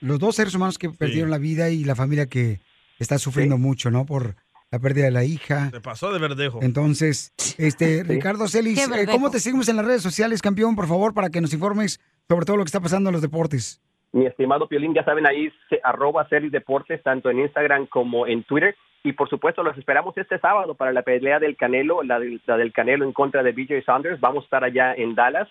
los 0.00 0.18
dos 0.18 0.34
seres 0.34 0.54
humanos 0.56 0.78
que 0.78 0.90
perdieron 0.90 1.30
la 1.30 1.38
vida 1.38 1.70
y 1.70 1.84
la 1.84 1.94
familia 1.94 2.26
que 2.26 2.58
está 2.98 3.18
sufriendo 3.18 3.56
mucho, 3.56 3.90
¿no? 3.92 4.04
Por 4.04 4.34
la 4.72 4.78
pérdida 4.80 5.04
de 5.04 5.10
la 5.12 5.24
hija. 5.24 5.70
Se 5.70 5.80
pasó 5.80 6.12
de 6.12 6.18
verdejo. 6.18 6.58
Entonces, 6.62 7.32
este, 7.58 8.02
Ricardo 8.08 8.48
Celis, 8.48 8.88
eh. 8.88 9.06
¿cómo 9.10 9.30
te 9.30 9.38
seguimos 9.38 9.68
en 9.68 9.76
las 9.76 9.84
redes 9.86 10.02
sociales, 10.02 10.42
campeón, 10.42 10.74
por 10.74 10.88
favor, 10.88 11.14
para 11.14 11.28
que 11.30 11.40
nos 11.40 11.52
informes 11.54 12.00
sobre 12.28 12.46
todo 12.46 12.56
lo 12.56 12.64
que 12.64 12.68
está 12.68 12.80
pasando 12.80 13.10
en 13.10 13.12
los 13.12 13.22
deportes? 13.22 13.80
Mi 14.12 14.26
estimado 14.26 14.66
Piolín, 14.68 14.94
ya 14.94 15.04
saben 15.04 15.26
ahí, 15.26 15.50
se- 15.70 15.80
arroba 15.84 16.26
Celis 16.28 16.52
Deportes, 16.52 17.02
tanto 17.02 17.30
en 17.30 17.40
Instagram 17.40 17.86
como 17.86 18.26
en 18.26 18.42
Twitter. 18.44 18.74
Y 19.04 19.12
por 19.14 19.28
supuesto, 19.28 19.62
los 19.62 19.76
esperamos 19.76 20.16
este 20.16 20.38
sábado 20.38 20.74
para 20.74 20.92
la 20.92 21.02
pelea 21.02 21.38
del 21.38 21.56
Canelo, 21.56 22.02
la, 22.02 22.18
del- 22.18 22.40
la 22.46 22.56
del 22.56 22.72
Canelo 22.72 23.04
en 23.04 23.12
contra 23.12 23.42
de 23.42 23.52
BJ 23.52 23.82
Saunders. 23.84 24.20
Vamos 24.20 24.42
a 24.42 24.46
estar 24.46 24.64
allá 24.64 24.94
en 24.94 25.14
Dallas. 25.14 25.48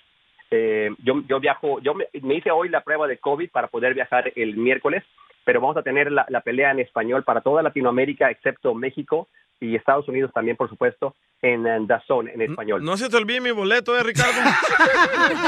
Eh, 0.51 0.89
yo, 1.03 1.21
yo 1.27 1.39
viajo, 1.39 1.79
yo 1.81 1.93
me, 1.93 2.05
me 2.21 2.35
hice 2.35 2.51
hoy 2.51 2.69
la 2.69 2.83
prueba 2.83 3.07
de 3.07 3.17
COVID 3.17 3.49
para 3.51 3.67
poder 3.67 3.93
viajar 3.93 4.31
el 4.35 4.57
miércoles, 4.57 5.03
pero 5.45 5.61
vamos 5.61 5.77
a 5.77 5.83
tener 5.83 6.11
la, 6.11 6.25
la 6.29 6.41
pelea 6.41 6.71
en 6.71 6.79
español 6.79 7.23
para 7.23 7.41
toda 7.41 7.61
Latinoamérica, 7.63 8.29
excepto 8.29 8.73
México 8.73 9.27
y 9.59 9.75
Estados 9.75 10.07
Unidos 10.07 10.31
también, 10.33 10.57
por 10.57 10.67
supuesto, 10.69 11.15
en, 11.43 11.67
en 11.67 11.85
DAZN, 11.85 12.29
en 12.33 12.41
español. 12.41 12.83
No 12.83 12.97
se 12.97 13.09
te 13.09 13.17
olvide 13.17 13.41
mi 13.41 13.51
boleto, 13.51 13.95
¿eh, 13.95 14.01
Ricardo? 14.03 14.33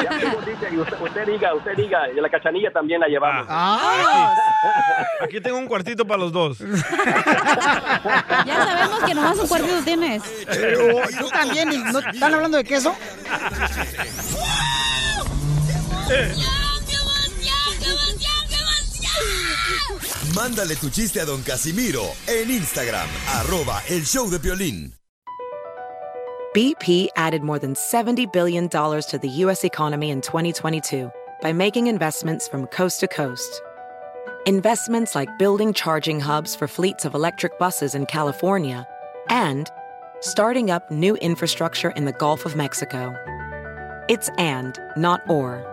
Ya 0.03 0.17
dice, 0.45 0.69
y 0.71 0.77
usted, 0.77 1.01
usted 1.01 1.25
diga, 1.25 1.53
usted 1.55 1.75
diga, 1.75 2.11
y 2.11 2.15
la 2.21 2.29
cachanilla 2.29 2.71
también 2.71 2.99
la 3.01 3.07
llevamos. 3.07 3.47
Ah, 3.49 4.33
Aquí, 5.21 5.25
aquí 5.25 5.41
tengo 5.41 5.57
un 5.57 5.65
cuartito 5.67 6.05
para 6.05 6.19
los 6.19 6.31
dos. 6.31 6.59
Ya 8.45 8.55
sabemos 8.65 9.03
que 9.03 9.13
nomás 9.15 9.39
un 9.39 9.47
cuartito 9.47 9.81
tienes. 9.83 10.45
Pero 10.47 11.01
tú 11.19 11.29
también, 11.29 11.71
¿y 11.73 11.77
¿no 11.79 11.99
están 11.99 12.33
hablando 12.33 12.57
de 12.57 12.63
queso? 12.63 12.95
Mándale 20.35 20.75
tu 20.75 20.89
chiste 20.89 21.21
a 21.21 21.25
don 21.25 21.41
Casimiro 21.43 22.15
en 22.27 22.49
Instagram, 22.49 23.07
arroba 23.27 23.81
el 23.89 24.03
show 24.03 24.29
de. 24.29 24.39
BP 26.53 27.07
added 27.15 27.41
more 27.41 27.57
than 27.57 27.73
$70 27.73 28.31
billion 28.31 28.69
to 28.69 29.19
the 29.19 29.29
U.S. 29.29 29.63
economy 29.63 30.11
in 30.11 30.21
2022 30.21 31.11
by 31.41 31.51
making 31.51 31.87
investments 31.87 32.47
from 32.47 32.67
coast 32.67 32.99
to 32.99 33.07
coast. 33.07 33.61
Investments 34.45 35.15
like 35.15 35.39
building 35.39 35.73
charging 35.73 36.19
hubs 36.19 36.55
for 36.55 36.67
fleets 36.67 37.05
of 37.05 37.15
electric 37.15 37.57
buses 37.57 37.95
in 37.95 38.05
California 38.05 38.85
and 39.29 39.71
starting 40.19 40.69
up 40.69 40.91
new 40.91 41.15
infrastructure 41.15 41.89
in 41.91 42.05
the 42.05 42.13
Gulf 42.13 42.45
of 42.45 42.55
Mexico. 42.55 43.15
It's 44.09 44.29
and, 44.37 44.77
not 44.95 45.21
or. 45.29 45.72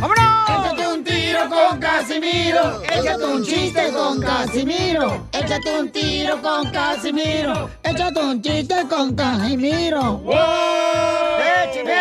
¡Vámonos! 0.00 0.48
Échate 0.48 0.86
un 0.88 1.04
tiro 1.04 1.48
con 1.48 1.80
Casimiro. 1.80 2.82
Échate 2.82 3.24
un 3.24 3.44
chiste 3.44 3.92
con 3.92 4.20
Casimiro. 4.20 5.26
Échate 5.32 5.80
un 5.80 5.90
tiro 5.90 6.42
con 6.42 6.70
Casimiro. 6.70 7.70
Échate 7.82 8.20
un 8.20 8.42
chiste 8.42 8.76
con 8.88 9.14
Casimiro. 9.14 10.18
¡Wow! 10.18 10.34
¡Échame! 11.64 11.92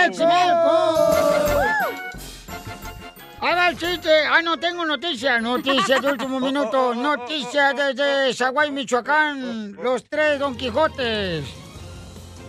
Haga 3.41 3.69
el 3.69 3.77
chiste. 3.77 4.09
Ah, 4.29 4.41
no 4.43 4.57
tengo 4.57 4.85
noticias. 4.85 5.41
Noticias 5.41 6.01
de 6.01 6.11
último 6.11 6.39
minuto. 6.39 6.93
Noticias 6.95 7.75
desde 7.75 8.33
Zaguay, 8.35 8.71
Michoacán. 8.71 9.73
Los 9.81 10.03
tres 10.05 10.39
Don 10.39 10.55
Quijotes. 10.55 11.43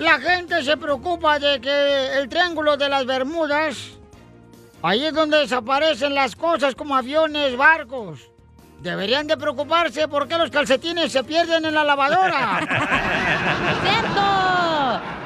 La 0.02 0.18
gente 0.18 0.64
se 0.64 0.76
preocupa 0.76 1.38
de 1.38 1.60
que 1.60 2.18
el 2.18 2.28
Triángulo 2.28 2.76
de 2.76 2.88
las 2.88 3.06
Bermudas, 3.06 3.90
ahí 4.82 5.06
es 5.06 5.14
donde 5.14 5.38
desaparecen 5.38 6.12
las 6.12 6.34
cosas 6.34 6.74
como 6.74 6.96
aviones, 6.96 7.56
barcos. 7.56 8.18
Deberían 8.80 9.28
de 9.28 9.36
preocuparse 9.36 10.08
porque 10.08 10.36
los 10.36 10.50
calcetines 10.50 11.12
se 11.12 11.22
pierden 11.22 11.66
en 11.66 11.74
la 11.74 11.84
lavadora. 11.84 12.66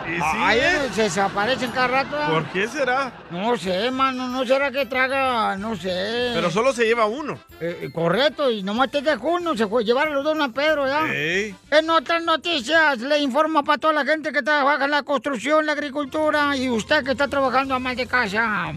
¿Y 0.06 0.16
sí, 0.16 0.58
eh? 0.58 0.66
es 0.66 0.72
donde 0.78 0.94
se 0.94 1.02
desaparecen 1.02 1.70
cada 1.70 1.86
rato. 1.88 2.16
¿ah? 2.18 2.28
¿Por 2.30 2.44
qué 2.46 2.68
será? 2.68 3.12
No 3.30 3.56
sé, 3.56 3.90
mano, 3.90 4.28
no 4.28 4.44
será 4.44 4.70
que 4.70 4.86
traga, 4.86 5.56
no 5.56 5.76
sé. 5.76 6.32
Pero 6.34 6.50
solo 6.50 6.72
se 6.72 6.84
lleva 6.84 7.06
uno. 7.06 7.38
Eh, 7.60 7.90
correcto, 7.92 8.50
y 8.50 8.62
nomás 8.62 8.90
te 8.90 9.02
dejo 9.02 9.28
uno, 9.28 9.56
se 9.56 9.66
fue 9.66 9.84
llevar 9.84 10.08
a 10.08 10.10
los 10.10 10.24
dos 10.24 10.38
a 10.40 10.48
Pedro, 10.48 10.86
¿ya? 10.86 11.12
Ey. 11.12 11.54
En 11.70 11.90
otras 11.90 12.22
noticias, 12.22 12.98
le 12.98 13.18
informo 13.18 13.64
para 13.64 13.78
toda 13.78 13.92
la 13.92 14.04
gente 14.04 14.32
que 14.32 14.42
trabaja 14.42 14.84
en 14.84 14.90
la 14.90 15.02
construcción, 15.02 15.66
la 15.66 15.72
agricultura 15.72 16.56
y 16.56 16.68
usted 16.68 17.04
que 17.04 17.12
está 17.12 17.28
trabajando 17.28 17.74
a 17.74 17.78
más 17.78 17.96
de 17.96 18.06
casa. 18.06 18.72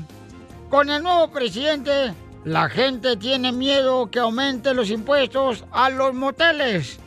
Con 0.70 0.90
el 0.90 1.02
nuevo 1.02 1.32
presidente, 1.32 2.14
la 2.46 2.70
gente 2.70 3.18
tiene 3.18 3.52
miedo 3.52 4.10
que 4.10 4.20
aumente 4.20 4.74
los 4.74 4.90
impuestos 4.90 5.66
a 5.72 5.90
los 5.90 6.14
moteles. 6.14 7.00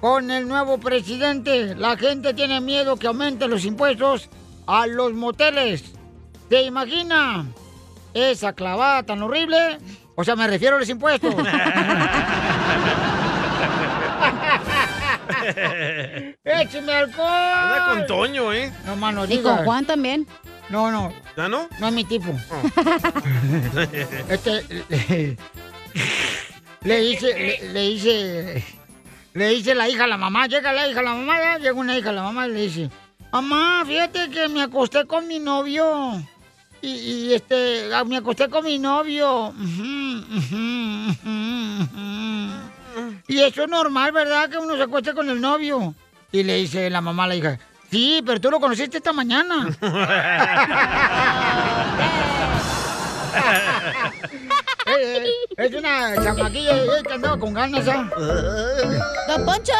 Con 0.00 0.30
el 0.30 0.46
nuevo 0.48 0.78
presidente, 0.78 1.74
la 1.74 1.96
gente 1.96 2.34
tiene 2.34 2.60
miedo 2.60 2.96
que 2.96 3.06
aumente 3.06 3.48
los 3.48 3.64
impuestos 3.64 4.28
a 4.66 4.86
los 4.86 5.12
moteles. 5.12 5.84
¿Se 6.48 6.62
imagina 6.62 7.46
esa 8.14 8.52
clavada 8.52 9.02
tan 9.02 9.22
horrible? 9.22 9.78
O 10.14 10.24
sea, 10.24 10.36
me 10.36 10.46
refiero 10.46 10.76
a 10.76 10.78
los 10.80 10.88
impuestos. 10.88 11.34
¡Écheme 16.44 16.92
alcohol! 16.92 17.28
Anda 17.28 17.86
con 17.88 18.06
Toño, 18.06 18.52
¿eh? 18.52 18.72
No, 18.84 18.96
mano, 18.96 19.24
Y 19.26 19.38
con 19.38 19.64
Juan 19.64 19.84
también. 19.84 20.26
No, 20.68 20.90
no. 20.90 21.12
¿Ya 21.36 21.48
no? 21.48 21.68
No 21.78 21.88
es 21.88 21.92
mi 21.92 22.04
tipo. 22.04 22.32
Este, 24.28 24.64
le, 24.88 25.36
le 26.82 27.00
dice, 27.00 27.26
le, 27.38 27.72
le 27.72 27.80
dice, 27.80 28.64
le 29.36 29.48
dice 29.50 29.74
la 29.74 29.86
hija 29.86 30.04
a 30.04 30.06
la 30.06 30.16
mamá, 30.16 30.46
llega 30.46 30.72
la 30.72 30.88
hija 30.88 31.00
a 31.00 31.02
la 31.02 31.12
mamá, 31.14 31.38
ya 31.38 31.58
llega 31.58 31.74
una 31.74 31.98
hija 31.98 32.08
a 32.08 32.14
la 32.14 32.22
mamá 32.22 32.48
y 32.48 32.52
le 32.52 32.60
dice, 32.62 32.90
mamá, 33.30 33.84
fíjate 33.86 34.30
que 34.30 34.48
me 34.48 34.62
acosté 34.62 35.04
con 35.06 35.28
mi 35.28 35.38
novio. 35.38 36.22
Y, 36.80 36.88
y, 36.88 37.34
este, 37.34 37.92
ah, 37.94 38.04
me 38.04 38.16
acosté 38.16 38.48
con 38.48 38.64
mi 38.64 38.78
novio. 38.78 39.52
Y 43.28 43.38
eso 43.40 43.64
es 43.64 43.68
normal, 43.68 44.12
¿verdad? 44.12 44.48
Que 44.48 44.56
uno 44.56 44.74
se 44.74 44.84
acueste 44.84 45.12
con 45.12 45.28
el 45.28 45.38
novio. 45.38 45.94
Y 46.32 46.42
le 46.42 46.56
dice 46.56 46.88
la 46.88 47.02
mamá 47.02 47.24
a 47.24 47.26
la 47.26 47.36
hija, 47.36 47.58
sí, 47.90 48.22
pero 48.24 48.40
tú 48.40 48.50
lo 48.50 48.58
conociste 48.58 48.96
esta 48.96 49.12
mañana. 49.12 49.68
Eh, 54.86 55.26
eh, 55.26 55.35
es 55.56 55.74
una 55.74 56.14
chamaquilla 56.22 56.76
eh, 56.76 57.02
que 57.06 57.12
andaba 57.12 57.38
con 57.38 57.54
ganas, 57.54 57.88
¿ah? 57.88 58.10
¡Don 59.28 59.44
Poncho! 59.44 59.72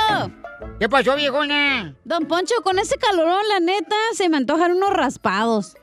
¿Qué 0.78 0.88
pasó, 0.88 1.16
viejona? 1.16 1.94
Don 2.04 2.26
Poncho, 2.26 2.54
con 2.62 2.78
ese 2.78 2.96
calorón, 2.96 3.42
la 3.48 3.60
neta, 3.60 3.96
se 4.14 4.28
me 4.28 4.36
antojan 4.36 4.72
unos 4.72 4.90
raspados. 4.90 5.74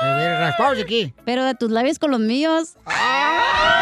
A 0.00 0.16
ver, 0.16 0.38
¿raspados 0.38 0.78
de 0.78 0.86
qué? 0.86 1.14
Pero 1.24 1.44
de 1.44 1.54
tus 1.54 1.70
labios 1.70 1.98
con 1.98 2.10
los 2.10 2.20
míos. 2.20 2.76
¡Quiero 2.84 3.81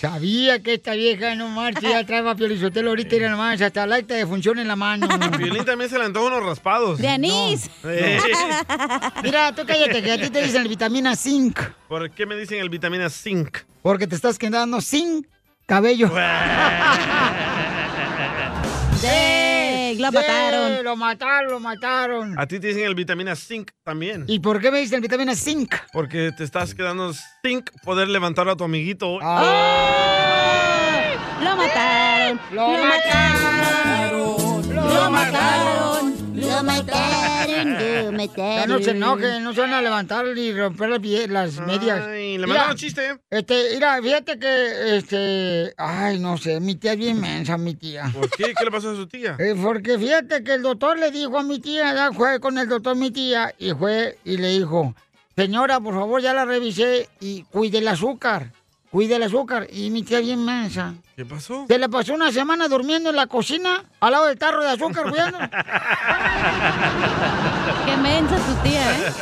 Sabía 0.00 0.62
que 0.62 0.72
esta 0.72 0.94
vieja 0.94 1.34
no 1.34 1.48
marcha 1.48 1.82
ya 1.82 2.06
trae 2.06 2.26
a 2.26 2.34
Piolizotelo 2.34 2.88
ahorita 2.88 3.16
era 3.16 3.28
nomás, 3.28 3.60
hasta 3.60 3.84
el 3.84 3.92
acta 3.92 4.14
de 4.14 4.26
función 4.26 4.58
en 4.58 4.66
la 4.66 4.74
mano. 4.74 5.06
Violín 5.38 5.66
también 5.66 5.90
se 5.90 5.98
le 5.98 6.06
antoja 6.06 6.28
unos 6.28 6.42
raspados. 6.42 6.98
De 6.98 7.06
anís. 7.06 7.68
Eh, 7.84 8.18
Mira, 9.22 9.54
tú 9.54 9.66
cállate, 9.66 10.02
que 10.02 10.12
a 10.12 10.18
ti 10.18 10.30
te 10.30 10.42
dicen 10.42 10.62
el 10.62 10.68
vitamina 10.68 11.14
zinc. 11.16 11.60
¿Por 11.86 12.10
qué 12.12 12.24
me 12.24 12.34
dicen 12.34 12.60
el 12.60 12.70
vitamina 12.70 13.10
zinc? 13.10 13.58
Porque 13.82 14.06
te 14.06 14.14
estás 14.14 14.38
quedando 14.38 14.80
sin 14.80 15.28
cabello. 15.66 16.10
Lo 19.98 20.08
Sí, 20.08 20.14
mataron. 20.14 20.84
Lo 20.84 20.96
mataron, 20.96 21.50
lo 21.52 21.60
mataron. 21.60 22.38
A 22.38 22.46
ti 22.46 22.58
te 22.60 22.68
dicen 22.68 22.84
el 22.84 22.94
vitamina 22.94 23.34
zinc 23.36 23.70
también. 23.84 24.24
¿Y 24.28 24.38
por 24.40 24.60
qué 24.60 24.70
me 24.70 24.78
dicen 24.80 24.96
el 24.96 25.00
vitamina 25.02 25.34
zinc? 25.34 25.74
Porque 25.92 26.30
te 26.36 26.44
estás 26.44 26.74
quedando 26.74 27.12
zinc 27.42 27.70
poder 27.82 28.08
levantar 28.08 28.48
a 28.48 28.56
tu 28.56 28.64
amiguito. 28.64 29.18
Ah. 29.22 31.12
Lo 31.42 31.56
mataron. 31.56 32.40
Lo 32.52 32.68
mataron. 32.68 34.74
Lo 34.74 34.74
mataron. 34.74 34.74
Lo 34.74 35.10
mataron. 35.10 36.14
Lo 36.36 36.62
mataron. 36.62 37.19
Ya 38.36 38.66
no 38.66 38.78
se 38.82 38.90
enojen, 38.92 39.42
no 39.42 39.52
se 39.54 39.60
van 39.60 39.72
a 39.74 39.82
levantar 39.82 40.26
ni 40.34 40.52
romper 40.52 40.88
las, 40.90 41.00
pie- 41.00 41.26
las 41.28 41.58
medias. 41.60 42.06
Ay, 42.06 42.32
le 42.38 42.46
Mira, 42.46 42.46
mandaron 42.48 42.76
chiste. 42.76 43.18
Este, 43.30 43.74
mira, 43.74 44.00
fíjate 44.02 44.38
que, 44.38 44.96
este, 44.96 45.74
ay, 45.76 46.18
no 46.18 46.36
sé, 46.36 46.60
mi 46.60 46.74
tía 46.76 46.92
es 46.92 46.98
bien 46.98 47.20
mensa, 47.20 47.56
mi 47.58 47.74
tía. 47.74 48.10
¿Por 48.12 48.28
qué? 48.30 48.52
¿Qué 48.56 48.64
le 48.64 48.70
pasó 48.70 48.90
a 48.90 48.94
su 48.96 49.06
tía? 49.06 49.36
Eh, 49.38 49.54
porque 49.60 49.98
fíjate 49.98 50.42
que 50.44 50.54
el 50.54 50.62
doctor 50.62 50.98
le 50.98 51.10
dijo 51.10 51.38
a 51.38 51.42
mi 51.42 51.58
tía, 51.60 51.94
ya 51.94 52.12
fue 52.12 52.40
con 52.40 52.58
el 52.58 52.68
doctor 52.68 52.96
mi 52.96 53.10
tía, 53.10 53.54
y 53.58 53.70
fue 53.72 54.18
y 54.24 54.36
le 54.36 54.48
dijo, 54.50 54.94
señora, 55.36 55.80
por 55.80 55.94
favor, 55.94 56.20
ya 56.20 56.34
la 56.34 56.44
revisé 56.44 57.08
y 57.20 57.42
cuide 57.44 57.78
el 57.78 57.88
azúcar, 57.88 58.52
cuide 58.90 59.16
el 59.16 59.22
azúcar. 59.22 59.66
Y 59.70 59.90
mi 59.90 60.02
tía 60.02 60.20
bien 60.20 60.44
mensa. 60.44 60.94
¿Qué 61.16 61.24
pasó? 61.24 61.64
Se 61.68 61.78
le 61.78 61.88
pasó 61.88 62.14
una 62.14 62.32
semana 62.32 62.68
durmiendo 62.68 63.10
en 63.10 63.16
la 63.16 63.26
cocina, 63.26 63.84
al 64.00 64.12
lado 64.12 64.26
del 64.26 64.38
tarro 64.38 64.62
de 64.62 64.70
azúcar, 64.70 65.08
cuidando. 65.08 65.38
Qué 67.86 67.96
mensa 67.96 68.36
tu 68.36 68.54
tía, 68.62 68.90
¿eh? 68.92 69.12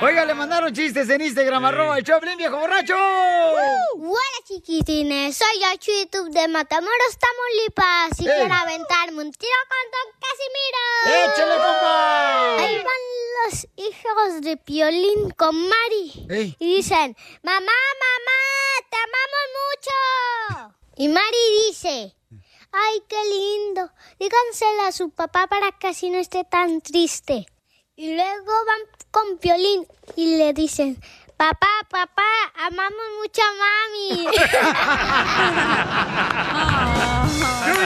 Oiga, 0.02 0.24
le 0.24 0.34
mandaron 0.34 0.72
chistes 0.72 1.08
en 1.10 1.20
Instagram, 1.20 1.64
arroba 1.64 1.98
el 1.98 2.04
Choplin, 2.04 2.36
viejo 2.38 2.56
borracho. 2.58 2.94
Hola 2.96 4.38
chiquitines, 4.46 5.36
soy 5.36 5.60
yo 5.60 5.68
YouTube 5.74 6.30
de 6.30 6.48
Matamoros, 6.48 7.18
Tamaulipas 7.18 8.20
y 8.20 8.28
Ey. 8.28 8.34
quiero 8.36 8.54
aventarme 8.54 9.22
un 9.22 9.32
tiro 9.32 9.52
con 9.68 9.84
Don 9.92 10.08
Casimiro. 10.22 10.82
¡Échale, 11.32 11.56
compa! 11.56 12.56
Ahí 12.58 12.76
van 12.76 13.02
los 13.44 13.66
hijos 13.76 14.40
de 14.42 14.56
Piolín 14.56 15.30
con 15.30 15.54
Mari 15.68 16.54
y 16.58 16.76
dicen, 16.76 17.16
mamá, 17.42 17.60
mamá, 17.60 18.40
te 18.90 18.96
amamos 18.96 19.44
mucho. 19.58 20.74
Y 20.96 21.08
Mari 21.08 21.36
dice, 21.68 22.14
ay, 22.72 23.02
qué 23.08 23.16
lindo, 23.24 23.90
díganselo 24.18 24.82
a 24.86 24.92
su 24.92 25.10
papá 25.10 25.46
para 25.46 25.72
que 25.72 25.88
así 25.88 26.10
no 26.10 26.18
esté 26.18 26.44
tan 26.44 26.80
triste. 26.80 27.46
Y 27.96 28.14
luego 28.14 28.52
van 28.66 28.80
con 29.10 29.38
Piolín 29.38 29.86
y 30.14 30.36
le 30.36 30.52
dicen, 30.52 31.00
papá, 31.36 31.66
papá, 31.90 32.22
amamos 32.54 33.02
mucho 33.20 33.42
a 33.42 33.52
mami. 33.62 34.26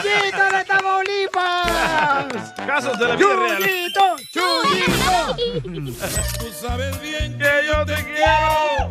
¡Chuyito 0.02 0.44
de 0.56 0.64
Tamaulipas! 0.64 2.52
Casos 2.66 2.98
de 2.98 3.08
la 3.08 3.16
vida 3.16 3.36
real. 3.36 3.62
¡Chuyito! 3.62 4.16
¡Chuyito! 4.32 5.62
Tú 6.38 6.52
sabes 6.60 7.00
bien 7.00 7.38
que 7.38 7.66
yo 7.66 7.84
te 7.86 7.94
quiero. 8.04 8.90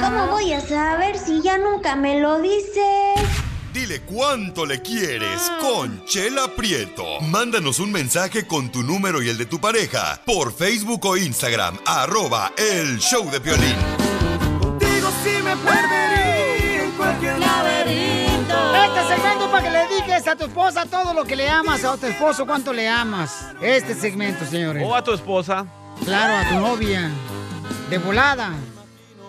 ¿Cómo 0.00 0.26
voy 0.28 0.52
a 0.52 0.60
saber 0.60 1.18
si 1.18 1.42
ya 1.42 1.58
nunca 1.58 1.96
me 1.96 2.20
lo 2.20 2.38
dices? 2.40 3.20
Dile 3.72 4.02
cuánto 4.02 4.66
le 4.66 4.82
quieres 4.82 5.50
con 5.58 6.04
Chela 6.04 6.46
Prieto. 6.54 7.20
Mándanos 7.22 7.78
un 7.78 7.90
mensaje 7.90 8.46
con 8.46 8.70
tu 8.70 8.82
número 8.82 9.22
y 9.22 9.30
el 9.30 9.38
de 9.38 9.46
tu 9.46 9.58
pareja 9.58 10.20
por 10.26 10.52
Facebook 10.52 11.06
o 11.06 11.16
Instagram, 11.16 11.78
arroba 11.86 12.52
el 12.58 12.98
show 12.98 13.30
de 13.30 13.40
Piolín. 13.40 13.76
Digo 14.78 15.08
si 15.24 15.42
me 15.42 15.56
perdería 15.56 16.84
en 16.84 16.90
cualquier 16.92 17.38
laberinto. 17.38 18.74
Este 18.74 19.14
segmento 19.14 19.50
para 19.50 19.62
que 19.64 19.70
le 19.70 20.02
digas 20.02 20.28
a 20.28 20.36
tu 20.36 20.44
esposa 20.44 20.84
todo 20.84 21.14
lo 21.14 21.24
que 21.24 21.34
le 21.34 21.48
amas, 21.48 21.82
a 21.82 21.96
tu 21.96 22.06
esposo 22.06 22.44
cuánto 22.44 22.74
le 22.74 22.86
amas. 22.86 23.46
Este 23.62 23.94
segmento, 23.94 24.44
señores. 24.44 24.82
O 24.86 24.94
a 24.94 25.02
tu 25.02 25.14
esposa. 25.14 25.64
Claro, 26.04 26.36
a 26.36 26.50
tu 26.50 26.60
novia. 26.60 27.10
De 27.88 27.96
volada. 27.96 28.52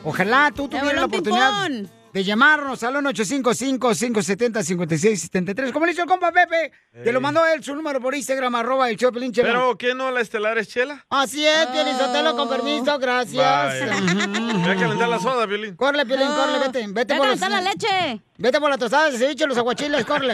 Ojalá 0.03 0.51
tú 0.53 0.67
tuvieras 0.67 0.95
la 0.95 1.05
oportunidad 1.05 1.65
ping-pong. 1.65 2.02
De 2.13 2.23
llamarnos 2.23 2.83
al 2.83 2.95
1-855-570-5673. 2.97 5.71
Como 5.71 5.85
le 5.85 5.91
hizo 5.93 6.03
el 6.03 6.07
compa 6.07 6.31
Pepe, 6.31 6.71
te 7.03 7.11
lo 7.11 7.19
mandó 7.19 7.45
él 7.45 7.63
su 7.63 7.75
número 7.75 7.99
por 7.99 8.13
Instagram, 8.15 8.55
arroba 8.55 8.89
el 8.89 8.97
Choplin 8.97 9.31
Chela. 9.33 9.49
¿Pero 9.49 9.77
qué 9.77 9.93
no 9.95 10.11
la 10.11 10.21
estelar 10.21 10.57
es 10.57 10.67
chela? 10.67 11.05
Así 11.09 11.45
es, 11.45 11.65
Piolín 11.67 11.97
Sotelo, 11.97 12.35
con 12.35 12.49
permiso, 12.49 12.97
gracias. 12.99 13.35
Ve 13.35 14.71
a 14.71 14.75
calentar 14.75 15.09
la 15.09 15.19
soda, 15.19 15.45
Violín. 15.45 15.75
Corre, 15.75 16.05
Piolín, 16.05 16.27
corre, 16.27 16.59
vete. 16.59 16.85
Vete 16.87 17.13
Ve 17.13 17.15
a 17.15 17.17
por 17.17 17.27
los- 17.27 17.39
calentar 17.39 17.63
la 17.63 17.69
leche. 17.71 18.21
Vete 18.37 18.59
por 18.59 18.69
las 18.69 18.79
tostadas 18.79 19.13
de 19.13 19.19
ceviche, 19.19 19.45
los 19.47 19.57
aguachiles, 19.57 20.05
corre. 20.05 20.33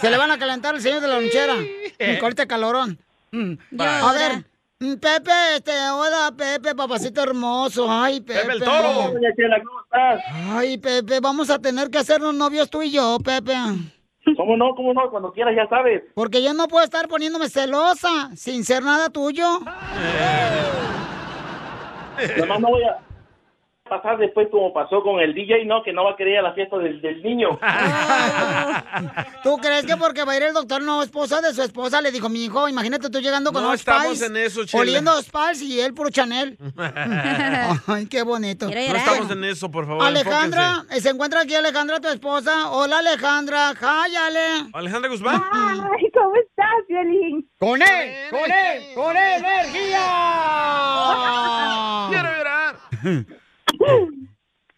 Se 0.00 0.10
le 0.10 0.16
van 0.16 0.30
a 0.30 0.38
calentar 0.38 0.74
el 0.74 0.80
señor 0.82 1.00
de 1.00 1.08
la 1.08 1.20
lonchera. 1.20 1.54
Con 2.20 2.28
este 2.30 2.46
calorón. 2.46 2.98
Mm. 3.32 3.52
A 3.78 4.12
ver, 4.12 4.44
Pepe, 4.80 5.30
este, 5.56 5.72
hola, 5.90 6.32
Pepe, 6.34 6.74
papacito 6.74 7.22
hermoso. 7.22 7.86
Ay, 7.86 8.22
Pepe. 8.22 8.40
Pepe 8.40 8.52
el 8.54 8.60
toro. 8.64 9.12
Ay, 10.52 10.78
Pepe, 10.78 11.20
vamos 11.20 11.50
a 11.50 11.58
tener 11.58 11.90
que 11.90 11.98
hacernos 11.98 12.34
novios 12.34 12.70
tú 12.70 12.80
y 12.80 12.90
yo, 12.90 13.18
Pepe. 13.22 13.52
¿Cómo 14.38 14.56
no? 14.56 14.74
¿Cómo 14.74 14.94
no? 14.94 15.10
Cuando 15.10 15.32
quieras, 15.32 15.54
ya 15.54 15.68
sabes. 15.68 16.04
Porque 16.14 16.42
yo 16.42 16.54
no 16.54 16.66
puedo 16.66 16.82
estar 16.82 17.08
poniéndome 17.08 17.50
celosa 17.50 18.30
sin 18.34 18.64
ser 18.64 18.82
nada 18.82 19.10
tuyo. 19.10 19.60
Nomás 22.38 22.60
no 22.60 22.68
voy 22.68 22.82
a 22.82 23.00
pasar 23.90 24.16
después 24.16 24.48
como 24.50 24.72
pasó 24.72 25.02
con 25.02 25.20
el 25.20 25.34
DJ, 25.34 25.66
¿no? 25.66 25.82
Que 25.82 25.92
no 25.92 26.04
va 26.04 26.12
a 26.12 26.16
querer 26.16 26.32
ir 26.34 26.38
a 26.38 26.42
la 26.42 26.54
fiesta 26.54 26.78
del, 26.78 27.02
del 27.02 27.22
niño. 27.22 27.58
¿Tú 29.42 29.58
crees 29.58 29.84
que 29.84 29.96
porque 29.98 30.24
va 30.24 30.32
a 30.32 30.36
ir 30.38 30.44
el 30.44 30.54
doctor 30.54 30.80
no 30.82 31.02
esposa 31.02 31.42
de 31.42 31.52
su 31.52 31.62
esposa? 31.62 32.00
Le 32.00 32.10
dijo 32.12 32.28
mi 32.30 32.44
hijo, 32.44 32.68
imagínate 32.68 33.10
tú 33.10 33.20
llegando 33.20 33.52
con 33.52 33.62
No 33.62 33.70
Old 33.70 33.78
estamos 33.78 34.06
Spice, 34.06 34.26
en 34.26 34.36
eso, 34.38 34.64
Chela. 34.64 34.80
Oliendo 34.82 35.20
Spice 35.20 35.64
y 35.64 35.80
él 35.80 35.92
puro 35.92 36.08
Chanel. 36.10 36.56
Ay, 37.86 38.06
qué 38.06 38.22
bonito. 38.22 38.66
No 38.66 38.72
estamos 38.72 39.30
en 39.30 39.44
eso, 39.44 39.70
por 39.70 39.86
favor. 39.86 40.04
Alejandra, 40.04 40.84
eh, 40.90 41.00
se 41.00 41.10
encuentra 41.10 41.40
aquí 41.40 41.54
Alejandra, 41.54 42.00
tu 42.00 42.08
esposa. 42.08 42.70
Hola, 42.70 42.98
Alejandra. 42.98 43.72
Hi, 43.72 44.16
Ale. 44.16 44.70
Alejandra 44.72 45.10
Guzmán. 45.10 45.42
Ay, 45.52 46.10
¿cómo 46.14 46.32
estás, 46.36 46.86
Violín? 46.88 47.50
¡Con 47.58 47.82
él! 47.82 48.14
¡Con 48.30 48.50
él! 48.50 48.94
¡Con 48.94 49.16
energía! 49.16 50.06
Quiero 52.10 52.28
llorar. 52.36 52.76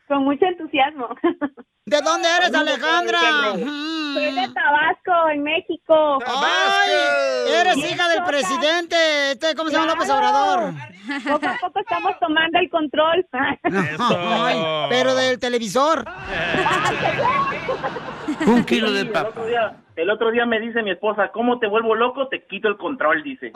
Con 0.08 0.24
mucho 0.24 0.44
entusiasmo. 0.44 1.08
¿De 1.86 2.00
dónde 2.00 2.28
eres, 2.28 2.54
Alejandra? 2.54 3.18
Soy 3.52 4.34
de 4.34 4.48
Tabasco, 4.52 5.28
en 5.32 5.42
México. 5.42 6.18
¡Ay! 6.26 6.90
Eres 7.48 7.76
hija 7.78 8.08
del 8.08 8.22
presidente. 8.24 9.32
Este, 9.32 9.54
¿Cómo 9.54 9.70
se 9.70 9.76
llama 9.76 9.94
López 9.94 10.10
Obrador? 10.10 10.74
Poco 11.24 11.46
a 11.46 11.56
poco 11.60 11.80
estamos 11.80 12.12
tomando 12.20 12.58
el 12.58 12.68
control. 12.70 13.26
Ay, 13.62 14.62
pero 14.90 15.14
del 15.14 15.38
televisor. 15.38 16.04
Un 18.46 18.64
kilo 18.64 18.92
de 18.92 19.06
papa. 19.06 19.30
El 19.96 20.10
otro, 20.10 20.30
día, 20.30 20.46
me 20.46 20.58
dice 20.60 20.82
mi 20.82 20.90
esposa, 20.90 21.28
¿cómo 21.32 21.58
te 21.58 21.66
vuelvo 21.66 21.94
loco? 21.94 22.28
Te 22.28 22.44
quito 22.46 22.68
el 22.68 22.76
control, 22.78 23.22
dice. 23.22 23.52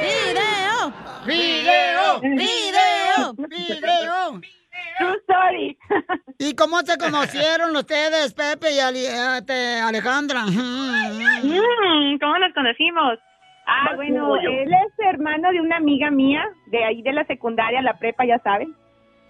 ¡Video! 0.00 0.92
¡Video! 1.26 2.20
¡Video! 2.20 3.34
¡Video! 3.48 4.40
True 4.98 5.16
story. 5.20 5.78
¿Y 6.38 6.54
cómo 6.54 6.78
se 6.80 6.96
conocieron 6.98 7.74
ustedes, 7.76 8.34
Pepe 8.34 8.72
y 8.76 8.80
Ali- 8.80 9.06
este, 9.38 9.80
Alejandra? 9.80 10.42
Mm, 10.46 12.18
¿Cómo 12.20 12.38
nos 12.38 12.54
conocimos? 12.54 13.18
Ah, 13.66 13.92
bueno, 13.96 14.36
él 14.36 14.72
es 14.72 14.92
hermano 15.06 15.50
de 15.50 15.60
una 15.60 15.76
amiga 15.76 16.10
mía, 16.10 16.42
de 16.66 16.84
ahí 16.84 17.02
de 17.02 17.12
la 17.12 17.24
secundaria, 17.26 17.80
la 17.82 17.98
prepa, 17.98 18.24
ya 18.24 18.38
saben. 18.40 18.74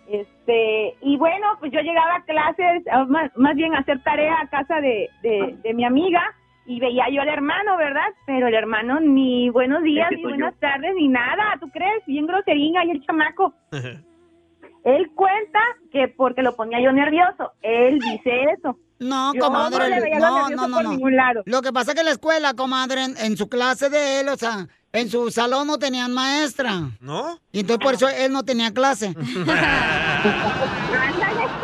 Este, 0.08 0.94
y 1.00 1.16
bueno, 1.16 1.46
pues 1.60 1.72
yo 1.72 1.80
llegaba 1.80 2.16
a 2.16 2.24
clases, 2.24 2.86
a 2.90 3.04
más, 3.04 3.30
más 3.36 3.54
bien 3.56 3.74
a 3.74 3.78
hacer 3.78 4.02
tarea 4.02 4.40
a 4.40 4.48
casa 4.48 4.80
de, 4.80 5.08
de, 5.22 5.56
de 5.62 5.74
mi 5.74 5.84
amiga 5.84 6.22
y 6.66 6.78
veía 6.80 7.04
yo 7.10 7.22
al 7.22 7.28
hermano, 7.28 7.76
¿verdad? 7.76 8.06
Pero 8.26 8.48
el 8.48 8.54
hermano 8.54 9.00
ni 9.00 9.48
buenos 9.50 9.82
días, 9.82 10.08
ni 10.14 10.22
buenas 10.22 10.54
tardes, 10.60 10.92
ni 10.96 11.08
nada, 11.08 11.56
¿tú 11.60 11.68
crees? 11.70 12.04
Bien 12.06 12.26
groserín 12.26 12.76
ahí 12.76 12.90
el 12.90 13.04
chamaco. 13.06 13.54
Él 14.84 15.10
cuenta 15.14 15.60
que 15.92 16.08
porque 16.08 16.42
lo 16.42 16.56
ponía 16.56 16.80
yo 16.80 16.90
nervioso, 16.92 17.52
él 17.62 18.00
dice 18.00 18.46
eso. 18.58 18.76
No, 18.98 19.32
Yo 19.32 19.40
comadre. 19.40 19.78
no 19.78 19.88
le 19.88 20.00
veía 20.00 20.18
lo 20.18 20.26
No, 20.28 20.50
no, 20.50 20.68
no, 20.68 20.74
por 20.74 20.84
no. 20.84 20.90
ningún 20.90 21.14
lado. 21.16 21.42
Lo 21.46 21.62
que 21.62 21.72
pasa 21.72 21.90
es 21.90 21.94
que 21.94 22.00
en 22.00 22.06
la 22.06 22.12
escuela, 22.12 22.54
comadre, 22.54 23.04
en, 23.04 23.16
en 23.16 23.36
su 23.36 23.48
clase 23.48 23.90
de 23.90 24.20
él, 24.20 24.28
o 24.28 24.36
sea, 24.36 24.66
en 24.92 25.08
su 25.08 25.30
salón 25.30 25.66
no 25.66 25.78
tenían 25.78 26.12
maestra. 26.12 26.90
¿No? 27.00 27.38
Y 27.52 27.60
entonces 27.60 27.84
por 27.84 27.94
eso 27.94 28.08
él 28.08 28.32
no 28.32 28.44
tenía 28.44 28.72
clase. 28.72 29.14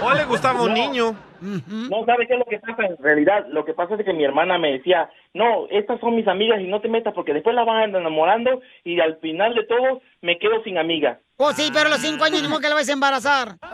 O 0.02 0.14
le 0.14 0.24
gustaba 0.24 0.62
un 0.62 0.74
niño. 0.74 1.14
No, 1.40 2.04
¿sabe 2.04 2.26
qué 2.26 2.34
es 2.34 2.38
lo 2.38 2.44
que 2.46 2.58
pasa? 2.58 2.84
En 2.86 2.96
realidad, 2.98 3.46
lo 3.50 3.64
que 3.64 3.74
pasa 3.74 3.94
es 3.94 4.04
que 4.04 4.12
mi 4.12 4.24
hermana 4.24 4.58
me 4.58 4.72
decía, 4.72 5.08
no, 5.34 5.66
estas 5.70 6.00
son 6.00 6.16
mis 6.16 6.26
amigas 6.26 6.60
y 6.60 6.66
no 6.66 6.80
te 6.80 6.88
metas 6.88 7.14
porque 7.14 7.32
después 7.32 7.54
la 7.54 7.64
van 7.64 7.94
enamorando 7.94 8.60
y 8.84 9.00
al 9.00 9.18
final 9.18 9.54
de 9.54 9.64
todo 9.64 10.00
me 10.20 10.38
quedo 10.38 10.62
sin 10.64 10.78
amiga. 10.78 11.20
Oh, 11.36 11.52
sí, 11.52 11.70
pero 11.72 11.86
a 11.86 11.90
los 11.90 12.00
cinco 12.00 12.24
años 12.24 12.48
modo 12.48 12.60
que 12.60 12.68
la 12.68 12.74
vais 12.74 12.88
a 12.88 12.92
embarazar. 12.92 13.56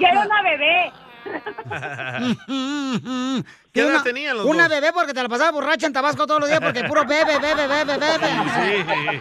Ya 0.00 0.08
era 0.08 0.26
una 0.26 0.42
bebé. 0.42 0.92
¿Qué 3.72 3.80
edad 3.80 3.90
una, 3.94 4.02
tenían 4.02 4.36
los 4.36 4.46
Una 4.46 4.68
dos? 4.68 4.80
bebé 4.80 4.92
porque 4.92 5.14
te 5.14 5.22
la 5.22 5.28
pasaba 5.28 5.52
borracha 5.52 5.86
en 5.86 5.92
Tabasco 5.92 6.26
todos 6.26 6.40
los 6.40 6.48
días 6.48 6.60
porque 6.60 6.84
puro 6.84 7.04
bebe, 7.04 7.38
bebe, 7.38 7.66
bebe, 7.66 7.96
bebe. 7.98 8.26
Sí. 8.56 9.20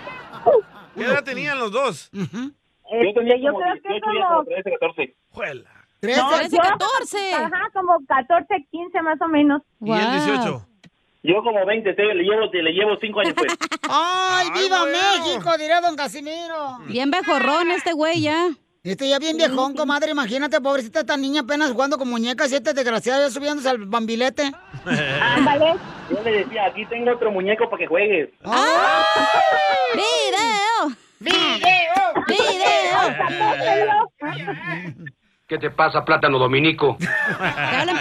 ¿Qué 0.95 1.03
edad 1.05 1.23
tenían 1.23 1.59
los 1.59 1.71
dos? 1.71 2.09
Yo 2.11 2.27
tenía 3.13 3.35
Este, 3.35 3.41
yo 3.41 3.51
como 3.53 3.59
creo 3.61 3.73
que 3.73 3.79
18 3.89 4.11
días, 4.11 4.25
como- 4.27 4.29
como 4.29 4.43
13, 4.45 4.71
14. 4.71 5.15
Juela. 5.29 5.69
No, 6.01 6.29
13, 6.37 6.55
yo- 6.57 6.61
14. 6.61 7.33
Ajá, 7.35 7.61
como 7.73 7.97
14, 8.07 8.67
15 8.71 9.01
más 9.01 9.21
o 9.21 9.27
menos. 9.27 9.61
¿Y 9.81 9.91
el 9.91 10.11
18? 10.11 10.67
Yo 11.23 11.43
como 11.43 11.65
20, 11.65 11.93
te- 11.93 12.15
le 12.15 12.23
llevo, 12.23 12.49
te- 12.49 12.61
le 12.63 12.71
llevo 12.71 12.97
5 12.99 13.19
años 13.21 13.33
pues. 13.37 13.55
¡Ay, 13.89 14.47
Ay, 14.53 14.63
viva 14.63 14.79
bueno. 14.81 14.97
México! 14.97 15.57
Dirá 15.57 15.79
don 15.79 15.95
Casimiro. 15.95 16.79
Bien 16.87 17.09
bejorrón 17.11 17.71
este 17.71 17.93
güey 17.93 18.21
ya. 18.21 18.49
Este 18.83 19.07
ya 19.07 19.19
bien 19.19 19.37
viejón, 19.37 19.75
comadre. 19.75 20.09
Imagínate, 20.09 20.59
pobrecita 20.59 21.01
esta 21.01 21.15
niña 21.15 21.41
apenas 21.41 21.71
jugando 21.71 21.99
con 21.99 22.09
muñecas 22.09 22.51
y 22.51 22.55
este 22.55 22.73
desgraciado 22.73 23.21
ya 23.21 23.29
subiéndose 23.29 23.69
al 23.69 23.85
bambilete. 23.85 24.51
Ándale. 25.21 25.75
Yo 26.09 26.23
le 26.23 26.31
decía, 26.31 26.65
aquí 26.65 26.83
tengo 26.87 27.11
otro 27.11 27.31
muñeco 27.31 27.69
para 27.69 27.79
que 27.79 27.85
juegues. 27.85 28.29
¡Ah! 28.43 29.05
¡Video! 29.93 30.95
¡Video! 31.19 32.25
¡Video! 32.27 33.19
¿Qué 35.47 35.59
te 35.59 35.69
pasa, 35.69 36.03
plátano 36.03 36.39
dominico? 36.39 36.97
¡Te 36.99 37.07
hablan! 37.75 37.97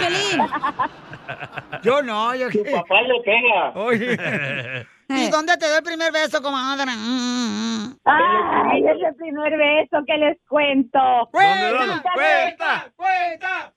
Yo 1.83 2.01
no, 2.01 2.35
yo 2.35 2.49
Tu 2.49 2.63
papá 2.63 3.01
le 3.01 3.21
pega. 3.23 3.71
Oye. 3.75 4.17
¿Y 5.09 5.29
dónde 5.29 5.57
te 5.57 5.67
doy 5.67 5.77
el 5.77 5.83
primer 5.83 6.11
beso, 6.11 6.41
comadre? 6.41 6.85
Mm, 6.85 7.87
mm. 7.87 7.99
Ay, 8.05 8.83
ese 8.85 9.13
primer 9.17 9.57
beso 9.57 9.97
que 10.07 10.17
les 10.17 10.37
cuento. 10.47 10.99
¿Dónde, 11.33 11.69
dónde? 11.69 12.01
¡Cuenta! 12.13 12.91
¡Cuenta! 12.95 13.73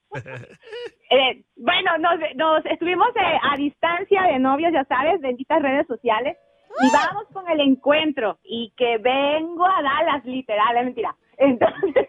Eh, 1.11 1.45
bueno, 1.57 1.99
nos, 1.99 2.19
nos 2.37 2.65
estuvimos 2.67 3.09
eh, 3.17 3.39
a 3.53 3.57
distancia 3.57 4.23
de 4.23 4.39
novios, 4.39 4.73
ya 4.73 4.85
sabes, 4.85 5.21
benditas 5.21 5.61
redes 5.61 5.87
sociales. 5.87 6.37
Y 6.83 6.91
vamos 6.93 7.25
con 7.33 7.49
el 7.49 7.61
encuentro. 7.61 8.39
Y 8.43 8.73
que 8.77 8.99
vengo 8.99 9.67
a 9.67 9.83
Dallas, 9.83 10.25
literal, 10.25 10.77
es 10.77 10.85
mentira. 10.85 11.15
Entonces. 11.39 12.07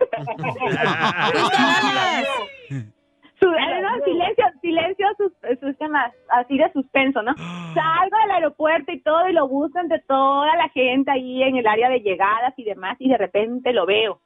Su- 3.40 3.52
no, 3.52 4.04
silencio, 4.06 4.46
silencio, 4.62 5.08
sus, 5.18 5.32
sus 5.60 5.78
temas, 5.78 6.14
así 6.30 6.58
de 6.58 6.72
suspenso, 6.72 7.22
¿no? 7.22 7.34
Salgo 7.74 8.18
del 8.22 8.32
aeropuerto 8.32 8.92
y 8.92 9.02
todo 9.02 9.28
y 9.28 9.34
lo 9.34 9.48
busco 9.48 9.80
entre 9.80 10.00
toda 10.00 10.56
la 10.56 10.70
gente 10.70 11.12
ahí 11.12 11.44
en 11.44 11.58
el 11.58 11.68
área 11.68 11.90
de 11.90 12.00
llegadas 12.00 12.54
y 12.58 12.64
demás 12.64 12.96
y 13.00 13.10
de 13.10 13.18
repente 13.18 13.74
lo 13.74 13.86
veo. 13.86 14.22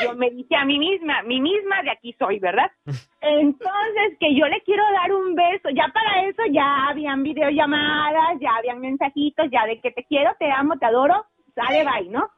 Y 0.00 0.04
yo 0.04 0.14
me 0.16 0.30
dije 0.30 0.56
a 0.56 0.64
mí 0.64 0.78
misma, 0.78 1.22
mi 1.22 1.40
misma 1.40 1.82
de 1.82 1.90
aquí 1.90 2.12
soy, 2.18 2.38
¿verdad? 2.40 2.70
Entonces, 3.20 4.16
que 4.18 4.34
yo 4.34 4.46
le 4.46 4.60
quiero 4.62 4.82
dar 4.92 5.12
un 5.12 5.34
beso. 5.34 5.68
Ya 5.70 5.88
para 5.88 6.26
eso 6.26 6.42
ya 6.50 6.88
habían 6.88 7.22
videollamadas, 7.22 8.40
ya 8.40 8.56
habían 8.56 8.80
mensajitos, 8.80 9.46
ya 9.50 9.64
de 9.66 9.80
que 9.80 9.90
te 9.92 10.04
quiero, 10.04 10.34
te 10.38 10.50
amo, 10.50 10.76
te 10.78 10.86
adoro, 10.86 11.24
sale 11.54 11.84
bye, 11.84 12.08
¿no? 12.10 12.28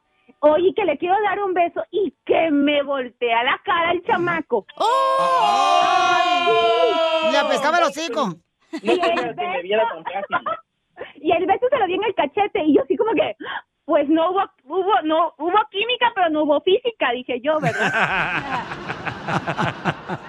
Oye, 0.41 0.73
que 0.73 0.85
le 0.85 0.97
quiero 0.97 1.15
dar 1.23 1.37
un 1.41 1.53
beso 1.53 1.83
y 1.91 2.13
que 2.25 2.49
me 2.49 2.81
voltea 2.83 3.43
la 3.43 3.59
cara 3.63 3.91
el 3.91 4.01
chamaco. 4.03 4.65
Le 7.31 7.37
apestaba 7.37 7.77
el 7.79 7.83
hocico. 7.83 8.35
Y 8.81 8.91
el, 8.91 8.97
beso, 8.97 9.01
y 11.15 11.31
el 11.31 11.45
beso 11.45 11.65
se 11.69 11.77
lo 11.77 11.85
di 11.87 11.93
en 11.95 12.03
el 12.03 12.15
cachete 12.15 12.63
y 12.63 12.75
yo 12.75 12.83
así 12.83 12.95
como 12.95 13.11
que, 13.13 13.35
pues 13.85 14.07
no 14.07 14.29
hubo, 14.29 14.41
hubo, 14.65 15.01
no 15.03 15.33
hubo 15.39 15.57
química, 15.71 16.11
pero 16.15 16.29
no 16.29 16.43
hubo 16.43 16.61
física, 16.61 17.11
dije 17.11 17.41
yo, 17.41 17.59
¿verdad? 17.59 17.91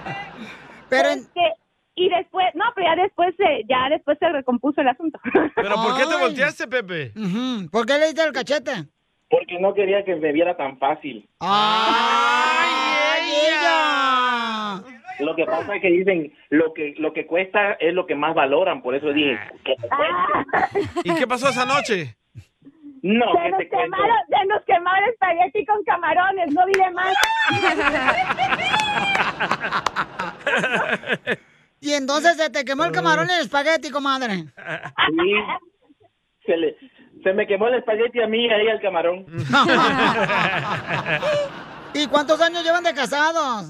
pero 0.89 1.09
Este, 1.09 1.53
y 1.95 2.09
después, 2.09 2.47
no, 2.55 2.65
pero 2.75 2.87
ya 2.87 2.95
después 3.01 3.33
se, 3.37 3.63
ya 3.69 3.87
después 3.89 4.17
se 4.19 4.27
recompuso 4.29 4.81
el 4.81 4.89
asunto. 4.89 5.19
¿Pero 5.55 5.75
por 5.75 5.95
qué 5.97 6.05
te 6.07 6.15
volteaste, 6.17 6.67
Pepe? 6.67 7.13
¿Por 7.71 7.85
qué 7.85 7.97
le 7.99 8.07
diste 8.07 8.23
el 8.23 8.33
cachete? 8.33 8.87
Porque 9.31 9.59
no 9.59 9.73
quería 9.73 10.03
que 10.03 10.15
me 10.15 10.31
viera 10.31 10.55
tan 10.55 10.77
fácil. 10.77 11.27
¡Ay, 11.39 12.69
ella! 13.47 14.83
Lo 15.19 15.35
que 15.35 15.45
pasa 15.45 15.75
es 15.75 15.81
que 15.81 15.89
dicen, 15.89 16.33
lo 16.49 16.73
que 16.73 16.93
lo 16.97 17.13
que 17.13 17.25
cuesta 17.25 17.73
es 17.73 17.93
lo 17.93 18.05
que 18.05 18.15
más 18.15 18.35
valoran, 18.35 18.81
por 18.81 18.93
eso 18.93 19.11
dije, 19.13 19.39
que 19.63 19.75
te 19.75 19.87
cueste. 19.87 20.79
¿Y 21.05 21.15
qué 21.15 21.25
pasó 21.27 21.49
esa 21.49 21.65
noche? 21.65 22.17
No, 23.03 23.25
se 23.33 23.41
que 23.41 23.49
nos 23.49 23.59
quemaron, 23.69 24.17
se 24.29 24.45
nos 24.45 24.63
quemaron 24.65 25.09
espagueti 25.09 25.65
con 25.65 25.83
camarones, 25.83 26.53
no 26.53 26.65
diré 26.67 26.91
más. 26.91 27.15
Y 31.81 31.93
entonces 31.93 32.37
se 32.37 32.51
te 32.51 32.63
quemó 32.63 32.85
el 32.85 32.91
camarón 32.91 33.27
y 33.27 33.33
el 33.33 33.41
espagueti, 33.41 33.89
comadre. 33.89 34.35
Sí, 34.35 35.33
se, 36.45 36.55
le, 36.55 36.77
se 37.23 37.33
me 37.33 37.47
quemó 37.47 37.67
el 37.67 37.75
espagueti 37.75 38.21
a 38.21 38.27
mí 38.27 38.45
y 38.45 38.49
a 38.49 38.57
ella 38.57 38.73
el 38.73 38.81
camarón. 38.81 39.25
¿Y 41.93 42.07
cuántos 42.07 42.39
años 42.41 42.63
llevan 42.63 42.83
de 42.83 42.93
casados? 42.93 43.67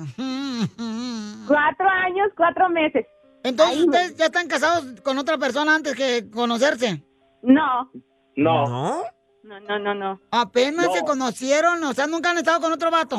Cuatro 1.48 1.90
años, 1.90 2.30
cuatro 2.38 2.70
meses. 2.70 3.06
Entonces 3.44 3.80
ustedes 3.84 4.16
ya 4.18 4.26
están 4.26 4.48
casados 4.48 4.86
con 5.04 5.18
otra 5.18 5.38
persona 5.38 5.74
antes 5.76 5.96
que 5.96 6.30
conocerse. 6.30 7.04
No. 7.42 7.90
No. 8.36 8.68
¿No? 8.68 9.04
No, 9.44 9.60
no, 9.62 9.80
no, 9.80 9.96
no. 9.96 10.20
Apenas 10.32 10.86
No. 10.86 10.94
se 10.94 11.02
conocieron, 11.02 11.84
o 11.84 11.94
sea, 11.94 12.06
nunca 12.06 12.30
han 12.30 12.38
estado 12.38 12.62
con 12.62 12.72
otro 12.72 12.92
vato. 12.92 13.18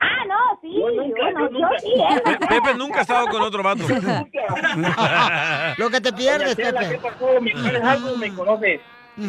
Ah, 0.00 0.24
no, 0.26 0.58
sí, 0.62 0.68
Yo 0.74 0.90
nunca, 0.90 1.20
yo, 1.20 1.30
no, 1.32 1.40
yo 1.40 1.50
nunca. 1.50 1.68
yo 1.72 1.78
sí, 1.78 1.92
¿eh? 1.92 2.22
Pepe 2.48 2.74
nunca 2.74 3.00
ha 3.00 3.02
estado 3.02 3.26
con 3.26 3.42
otro 3.42 3.62
vato. 3.62 3.82
Lo 5.78 5.90
que 5.90 6.00
te 6.00 6.12
pierdes, 6.14 6.56
Chela, 6.56 6.80
¿Qué 6.80 6.88
Pepe. 6.96 7.10
pasó? 7.10 7.40
¿Me 7.40 7.52
quieres 7.52 7.82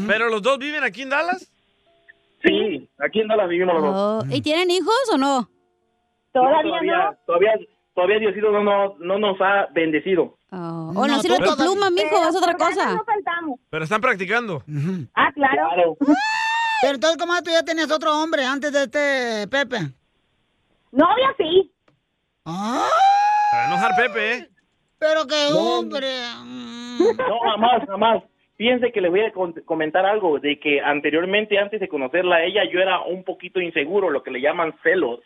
¿Pero 0.08 0.30
los 0.30 0.42
dos 0.42 0.58
viven 0.58 0.84
aquí 0.84 1.04
en 1.04 1.10
Dallas? 1.10 1.52
Sí, 2.44 2.90
aquí 3.00 3.22
en 3.22 3.28
Dallas 3.28 3.50
vivimos 3.50 3.76
los 3.76 3.84
dos. 3.84 4.24
Oh, 4.24 4.28
¿Y 4.36 4.42
tienen 4.42 4.70
hijos 4.72 4.94
o 5.14 5.18
no? 5.18 5.50
Todavía 6.34 6.62
todavía, 6.64 7.20
todavía, 7.26 7.52
todavía 7.94 8.20
Diosito 8.20 8.52
no, 8.52 8.64
nos- 8.64 9.00
no 9.00 9.18
nos 9.20 9.40
ha 9.42 9.68
bendecido. 9.74 10.38
Oh, 10.52 10.92
o 10.96 11.08
no 11.08 11.20
sirve 11.22 11.38
tu 11.40 11.56
pluma, 11.56 11.90
mijo, 11.90 12.28
es 12.30 12.36
otra 12.36 12.56
cosa. 12.56 12.94
No. 12.94 13.04
Pero 13.70 13.84
están 13.84 14.02
practicando. 14.02 14.64
Ah, 15.16 15.32
claro. 15.34 15.96
Pero 16.82 16.94
entonces, 16.96 17.18
comadre, 17.18 17.44
tú 17.44 17.52
ya 17.52 17.64
tenías 17.64 17.90
otro 17.92 18.18
hombre 18.22 18.46
antes 18.46 18.72
de 18.72 18.84
este 18.84 19.48
Pepe. 19.50 19.78
Novia 20.92 21.34
sí. 21.38 21.72
Ah, 22.46 22.88
Para 23.52 23.66
enojar 23.68 23.92
Pepe, 23.98 24.34
¿eh? 24.34 24.50
pero 25.00 25.26
qué 25.26 25.48
No. 25.52 25.58
hombre. 25.80 26.08
No, 27.18 27.40
jamás, 27.52 27.88
jamás. 27.88 28.24
Fíjense 28.58 28.92
que 28.92 29.02
les 29.02 29.12
voy 29.12 29.22
a 29.22 29.32
con- 29.32 29.54
comentar 29.66 30.06
algo, 30.06 30.40
de 30.40 30.60
que 30.60 30.80
anteriormente, 30.82 31.58
antes 31.60 31.80
de 31.80 31.88
conocerla 31.90 32.38
a 32.38 32.44
ella, 32.46 32.64
yo 32.72 32.80
era 32.80 33.02
un 33.02 33.24
poquito 33.24 33.60
inseguro, 33.60 34.10
lo 34.10 34.24
que 34.24 34.32
le 34.32 34.42
llaman 34.42 34.74
celos. 34.84 35.20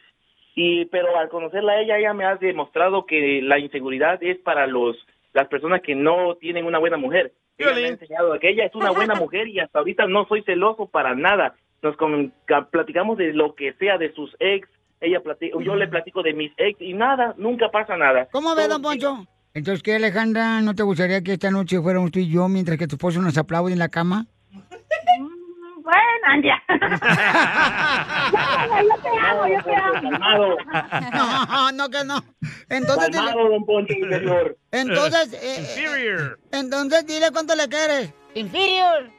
Y, 0.55 0.85
pero 0.85 1.15
al 1.17 1.29
conocerla 1.29 1.73
a 1.73 1.81
ella, 1.81 1.97
ella 1.99 2.13
me 2.13 2.25
ha 2.25 2.35
demostrado 2.35 3.05
que 3.05 3.41
la 3.43 3.59
inseguridad 3.59 4.21
es 4.23 4.37
para 4.39 4.65
los 4.67 4.97
las 5.31 5.47
personas 5.47 5.81
que 5.83 5.93
no 5.93 6.35
tienen 6.35 6.65
una 6.65 6.79
buena 6.79 6.97
mujer. 6.97 7.31
Ella 7.59 7.69
me 7.75 7.75
ha 7.85 7.87
enseñado 8.01 8.39
que 8.39 8.49
ella 8.49 8.65
es 8.65 8.73
una 8.73 8.89
buena 8.89 9.13
mujer 9.19 9.47
y 9.47 9.59
hasta 9.59 9.77
ahorita 9.79 10.07
no 10.07 10.25
soy 10.25 10.41
celoso 10.41 10.87
para 10.87 11.13
nada. 11.13 11.53
Nos 11.83 11.95
platicamos 12.71 13.17
de 13.19 13.31
lo 13.33 13.53
que 13.53 13.73
sea, 13.73 13.97
de 13.99 14.11
sus 14.13 14.35
ex, 14.39 14.67
ella 14.99 15.21
plati- 15.21 15.51
yo 15.63 15.75
le 15.75 15.87
platico 15.87 16.23
de 16.23 16.33
mis 16.33 16.51
ex 16.57 16.81
y 16.81 16.93
nada, 16.93 17.35
nunca 17.37 17.69
pasa 17.69 17.95
nada. 17.95 18.27
¿Cómo 18.31 18.55
ves, 18.55 18.67
don 18.69 18.81
Poncho? 18.81 19.15
Entonces, 19.53 19.81
¿qué, 19.83 19.95
Alejandra? 19.95 20.61
¿No 20.61 20.75
te 20.75 20.83
gustaría 20.83 21.21
que 21.23 21.33
esta 21.33 21.49
noche 21.51 21.81
fuéramos 21.81 22.11
tú 22.11 22.19
y 22.19 22.29
yo 22.29 22.47
mientras 22.47 22.77
que 22.77 22.87
tu 22.87 22.95
esposo 22.95 23.21
nos 23.21 23.37
aplaude 23.37 23.73
en 23.73 23.79
la 23.79 23.89
cama? 23.89 24.27
Bueno, 25.81 26.43
ya. 26.43 26.61
No, 28.69 28.81
yo 28.83 28.95
te 29.01 29.09
amo, 29.19 29.47
yo 29.47 29.63
te 29.63 29.75
amo. 29.75 30.55
No, 31.11 31.71
no 31.71 31.89
que 31.89 32.03
no. 32.05 32.23
Entonces, 32.69 33.07
dile, 33.07 33.25
Calmado, 33.25 33.49
don 33.49 33.65
Poncho, 33.65 33.93
señor. 33.93 34.57
entonces, 34.71 35.33
eh, 35.41 35.55
Inferior. 35.59 36.39
entonces 36.51 37.05
dile 37.07 37.31
cuánto 37.31 37.55
le 37.55 37.67
quieres. 37.67 38.13
Inferior. 38.35 39.09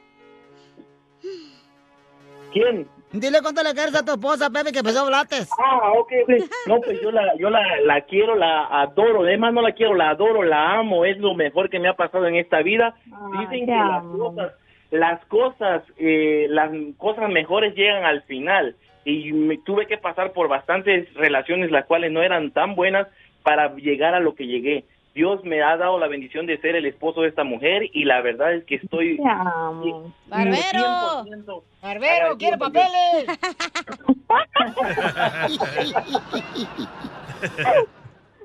¿Quién? 2.53 2.87
Dile 3.13 3.41
cuánto 3.41 3.61
le 3.61 3.73
quieres 3.73 3.93
a 3.93 4.05
tu 4.05 4.13
esposa, 4.13 4.49
Pepe, 4.49 4.71
que 4.71 4.79
empezó 4.79 4.99
a 4.99 5.03
hablates. 5.03 5.49
Ah, 5.59 5.91
ok, 5.97 6.11
ok. 6.23 6.31
No, 6.67 6.79
pues 6.79 7.01
yo 7.01 7.11
la, 7.11 7.35
yo 7.37 7.49
la, 7.49 7.61
la 7.83 8.01
quiero, 8.01 8.35
la 8.35 8.65
adoro. 8.67 9.23
Además, 9.23 9.53
no 9.53 9.61
la 9.61 9.73
quiero, 9.73 9.95
la 9.95 10.11
adoro, 10.11 10.43
la 10.43 10.79
amo. 10.79 11.03
Es 11.03 11.17
lo 11.17 11.33
mejor 11.35 11.69
que 11.69 11.79
me 11.79 11.89
ha 11.89 11.93
pasado 11.95 12.25
en 12.27 12.35
esta 12.35 12.61
vida. 12.61 12.95
Dicen 13.39 13.65
que 13.65 13.71
las 13.71 14.03
cosas, 14.03 14.53
las 14.91 15.25
cosas, 15.25 15.83
eh, 15.97 16.47
las 16.49 16.71
cosas 16.97 17.29
mejores 17.29 17.75
llegan 17.75 18.05
al 18.05 18.23
final. 18.23 18.75
Y 19.03 19.33
me 19.33 19.57
tuve 19.57 19.87
que 19.87 19.97
pasar 19.97 20.31
por 20.31 20.47
bastantes 20.47 21.13
relaciones 21.15 21.69
las 21.69 21.85
cuales 21.85 22.11
no 22.11 22.21
eran 22.21 22.51
tan 22.51 22.75
buenas 22.75 23.07
para 23.43 23.75
llegar 23.75 24.13
a 24.13 24.19
lo 24.19 24.35
que 24.35 24.47
llegué. 24.47 24.85
Dios 25.13 25.43
me 25.43 25.61
ha 25.61 25.75
dado 25.75 25.99
la 25.99 26.07
bendición 26.07 26.45
de 26.45 26.57
ser 26.61 26.75
el 26.75 26.85
esposo 26.85 27.21
de 27.21 27.27
esta 27.29 27.43
mujer 27.43 27.83
y 27.93 28.05
la 28.05 28.21
verdad 28.21 28.53
es 28.53 28.63
que 28.65 28.75
estoy 28.75 29.17
¡Barbero! 30.27 31.25
100% 31.25 31.63
¡Barbero, 31.81 32.37
quiere 32.37 32.57
papeles! 32.57 33.25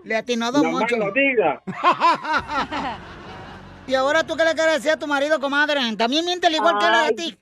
Le 0.05 0.16
atinó 0.16 0.51
La 0.51 0.62
Moncho. 0.62 0.97
mano 0.97 1.12
diga. 1.12 1.62
¿Y 3.86 3.94
ahora 3.94 4.24
tú 4.24 4.36
qué 4.36 4.44
le 4.44 4.55
quieres 4.55 4.74
decir 4.74 4.93
a 4.93 4.98
tu 4.98 5.06
marido, 5.06 5.40
comadre? 5.40 5.80
También 5.97 6.24
miente 6.24 6.48
igual 6.52 6.78
que 6.78 6.86
él 6.86 6.94
a 6.94 7.05
Ay, 7.06 7.14
ti. 7.16 7.36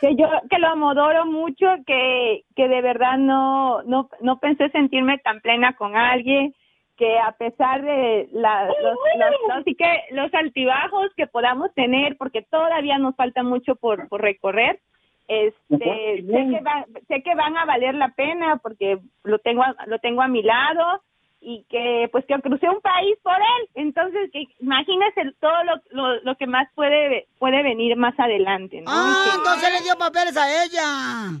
Que 0.00 0.14
yo 0.14 0.26
que 0.50 0.58
lo 0.58 0.68
adoro 0.90 1.24
mucho, 1.26 1.66
que, 1.86 2.44
que 2.54 2.68
de 2.68 2.82
verdad 2.82 3.16
no, 3.18 3.82
no, 3.84 4.08
no 4.20 4.38
pensé 4.38 4.68
sentirme 4.70 5.18
tan 5.18 5.40
plena 5.40 5.74
con 5.74 5.96
alguien, 5.96 6.54
que 6.96 7.18
a 7.18 7.32
pesar 7.32 7.82
de 7.82 8.28
la, 8.32 8.66
los, 8.66 8.76
los, 9.18 9.56
así 9.58 9.74
que 9.74 10.00
los 10.10 10.32
altibajos 10.34 11.10
que 11.16 11.26
podamos 11.26 11.72
tener, 11.74 12.16
porque 12.16 12.42
todavía 12.42 12.98
nos 12.98 13.14
falta 13.16 13.42
mucho 13.42 13.76
por, 13.76 14.08
por 14.08 14.22
recorrer, 14.22 14.80
este, 15.28 16.22
sé 16.22 16.48
que, 16.50 16.60
va- 16.60 16.86
sé 17.08 17.22
que 17.22 17.34
van 17.34 17.56
a 17.56 17.64
valer 17.64 17.94
la 17.94 18.08
pena 18.10 18.58
porque 18.62 18.98
lo 19.24 19.38
tengo, 19.40 19.62
a- 19.62 19.74
lo 19.86 19.98
tengo 19.98 20.22
a 20.22 20.28
mi 20.28 20.42
lado 20.42 21.02
y 21.40 21.64
que 21.68 22.08
pues 22.12 22.24
que 22.26 22.34
crucé 22.40 22.68
un 22.68 22.80
país 22.80 23.16
por 23.22 23.34
él 23.36 23.68
entonces 23.74 24.30
que 24.32 24.44
imagínese 24.60 25.32
todo 25.40 25.52
lo, 25.64 25.74
lo, 25.90 26.20
lo 26.22 26.36
que 26.36 26.46
más 26.46 26.66
puede 26.74 27.28
puede 27.38 27.62
venir 27.62 27.96
más 27.96 28.18
adelante 28.18 28.80
¿no? 28.80 28.90
Ah, 28.90 29.24
Que- 29.30 29.36
entonces 29.38 29.72
le 29.72 29.80
dio 29.82 29.96
papeles 29.98 30.36
a 30.36 30.64
ella. 30.64 31.38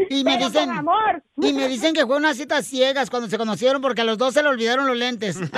Y 0.10 0.24
me 0.24 0.34
Pero 0.36 0.46
dicen, 0.48 0.70
amor. 0.70 1.22
y 1.36 1.52
me 1.52 1.68
dicen 1.68 1.94
que 1.94 2.04
fue 2.06 2.16
una 2.16 2.34
cita 2.34 2.62
ciegas 2.62 3.10
cuando 3.10 3.28
se 3.28 3.38
conocieron 3.38 3.80
porque 3.82 4.00
a 4.00 4.04
los 4.04 4.18
dos 4.18 4.34
se 4.34 4.42
le 4.42 4.48
olvidaron 4.48 4.86
los 4.86 4.96
lentes. 4.96 5.38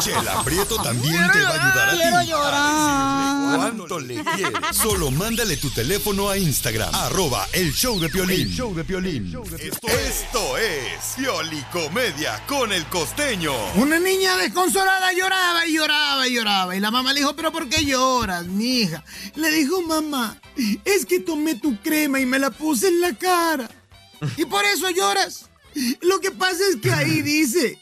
Chela 0.00 0.42
Prieto 0.44 0.76
también 0.82 1.14
te 1.32 1.42
va 1.42 1.48
a 1.50 1.52
ayudar 1.52 1.88
a 1.88 1.92
ti. 1.92 1.96
Quiero 1.98 2.22
llorar. 2.22 3.56
¿Cuánto 3.56 4.00
le 4.00 4.14
quieres? 4.24 4.76
Solo 4.76 5.01
mándale 5.10 5.56
tu 5.56 5.70
teléfono 5.70 6.30
a 6.30 6.38
Instagram, 6.38 6.94
arroba 6.94 7.48
el 7.52 7.72
show 7.72 7.98
de 7.98 8.08
Piolín. 8.08 8.48
show 8.48 8.74
de 8.74 8.84
Piolín. 8.84 9.34
Esto, 9.58 9.88
esto 9.88 10.58
es 10.58 11.14
Piolicomedia 11.16 12.40
con 12.46 12.72
el 12.72 12.84
costeño. 12.86 13.52
Una 13.74 13.98
niña 13.98 14.36
desconsolada 14.36 15.12
lloraba 15.12 15.66
y 15.66 15.74
lloraba 15.74 16.28
y 16.28 16.34
lloraba. 16.34 16.76
Y 16.76 16.80
la 16.80 16.90
mamá 16.90 17.12
le 17.12 17.20
dijo, 17.20 17.34
pero 17.34 17.52
¿por 17.52 17.68
qué 17.68 17.84
lloras, 17.84 18.46
mija? 18.46 19.02
Le 19.34 19.50
dijo, 19.50 19.82
mamá, 19.82 20.38
es 20.84 21.06
que 21.06 21.20
tomé 21.20 21.54
tu 21.56 21.80
crema 21.80 22.20
y 22.20 22.26
me 22.26 22.38
la 22.38 22.50
puse 22.50 22.88
en 22.88 23.00
la 23.00 23.14
cara. 23.14 23.68
Y 24.36 24.44
por 24.44 24.64
eso 24.64 24.88
lloras. 24.90 25.46
Lo 26.02 26.20
que 26.20 26.30
pasa 26.30 26.62
es 26.70 26.76
que 26.76 26.92
ahí 26.92 27.22
dice, 27.22 27.78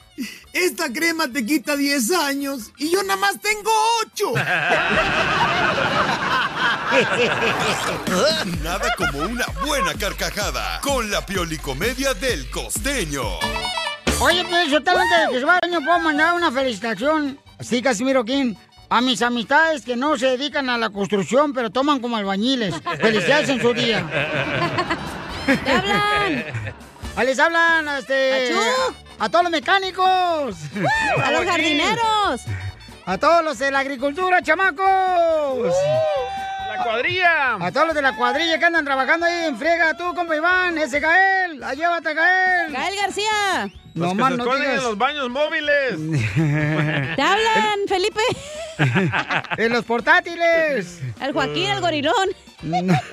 esta 0.53 0.93
crema 0.93 1.31
te 1.31 1.45
quita 1.45 1.77
10 1.77 2.11
años 2.13 2.71
y 2.79 2.91
yo 2.91 3.03
nada 3.03 3.21
más 3.21 3.41
tengo 3.41 3.71
8. 4.13 4.33
Nada 8.63 8.95
como 8.97 9.21
una 9.21 9.47
buena 9.65 9.95
carcajada 9.95 10.81
con 10.81 11.11
la 11.11 11.25
Piolicomedia 11.25 12.15
del 12.15 12.51
costeño. 12.51 13.23
Oye, 14.21 14.45
pues 14.45 14.71
yo 14.71 14.79
antes 14.79 14.93
de 14.93 15.71
que 15.71 15.81
¿puedo 15.81 15.99
mandar 16.01 16.35
una 16.35 16.53
felicitación 16.53 17.39
Sí, 17.61 17.83
Casimiro 17.83 18.25
King. 18.25 18.55
A 18.89 19.01
mis 19.01 19.23
amistades 19.23 19.83
que 19.83 19.95
no 19.95 20.19
se 20.19 20.27
dedican 20.27 20.69
a 20.69 20.77
la 20.77 20.91
construcción, 20.91 21.53
pero 21.53 21.71
toman 21.71 22.01
como 22.01 22.17
albañiles. 22.17 22.75
Felicidades 23.01 23.49
en 23.51 23.61
su 23.61 23.73
día. 23.73 24.05
¡Te 25.47 25.71
hablan! 25.71 26.45
Ah, 27.17 27.25
les 27.25 27.39
hablan 27.39 27.87
este, 27.99 28.51
¡Achú! 28.51 28.95
a 29.19 29.29
todos 29.29 29.45
los 29.45 29.53
mecánicos. 29.53 30.57
¡A 31.23 31.31
los 31.31 31.45
jardineros! 31.45 32.41
A 33.07 33.19
todos 33.19 33.45
los 33.45 33.59
de 33.59 33.71
la 33.71 33.81
agricultura, 33.81 34.43
chamacos. 34.43 35.75
¡La 36.81 36.85
cuadrilla! 36.85 37.55
A 37.61 37.73
todos 37.73 37.87
los 37.89 37.95
de 37.95 38.03
la 38.03 38.17
cuadrilla 38.17 38.59
que 38.59 38.65
andan 38.65 38.85
trabajando 38.85 39.27
ahí 39.27 39.45
en 39.47 39.57
friega, 39.59 39.95
tú, 39.97 40.15
compa 40.15 40.35
Iván, 40.35 40.79
ese 40.79 40.99
Gael, 40.99 41.61
la 41.61 41.75
llévate, 41.75 42.15
Gael. 42.15 42.73
Gael 42.73 42.97
García. 42.97 43.71
Los 43.95 44.15
No 44.15 44.27
que 44.27 44.33
se 44.33 44.37
no 44.39 44.57
digas. 44.57 44.75
en 44.79 44.83
los 44.85 44.99
baños 44.99 45.29
móviles. 45.29 45.95
¡Te 47.17 47.23
hablan, 47.23 47.81
Felipe! 47.89 48.21
En 49.59 49.73
los 49.73 49.85
portátiles. 49.85 51.01
El 51.21 51.33
Joaquín, 51.35 51.71
el 51.71 51.81
gorilón. 51.83 52.31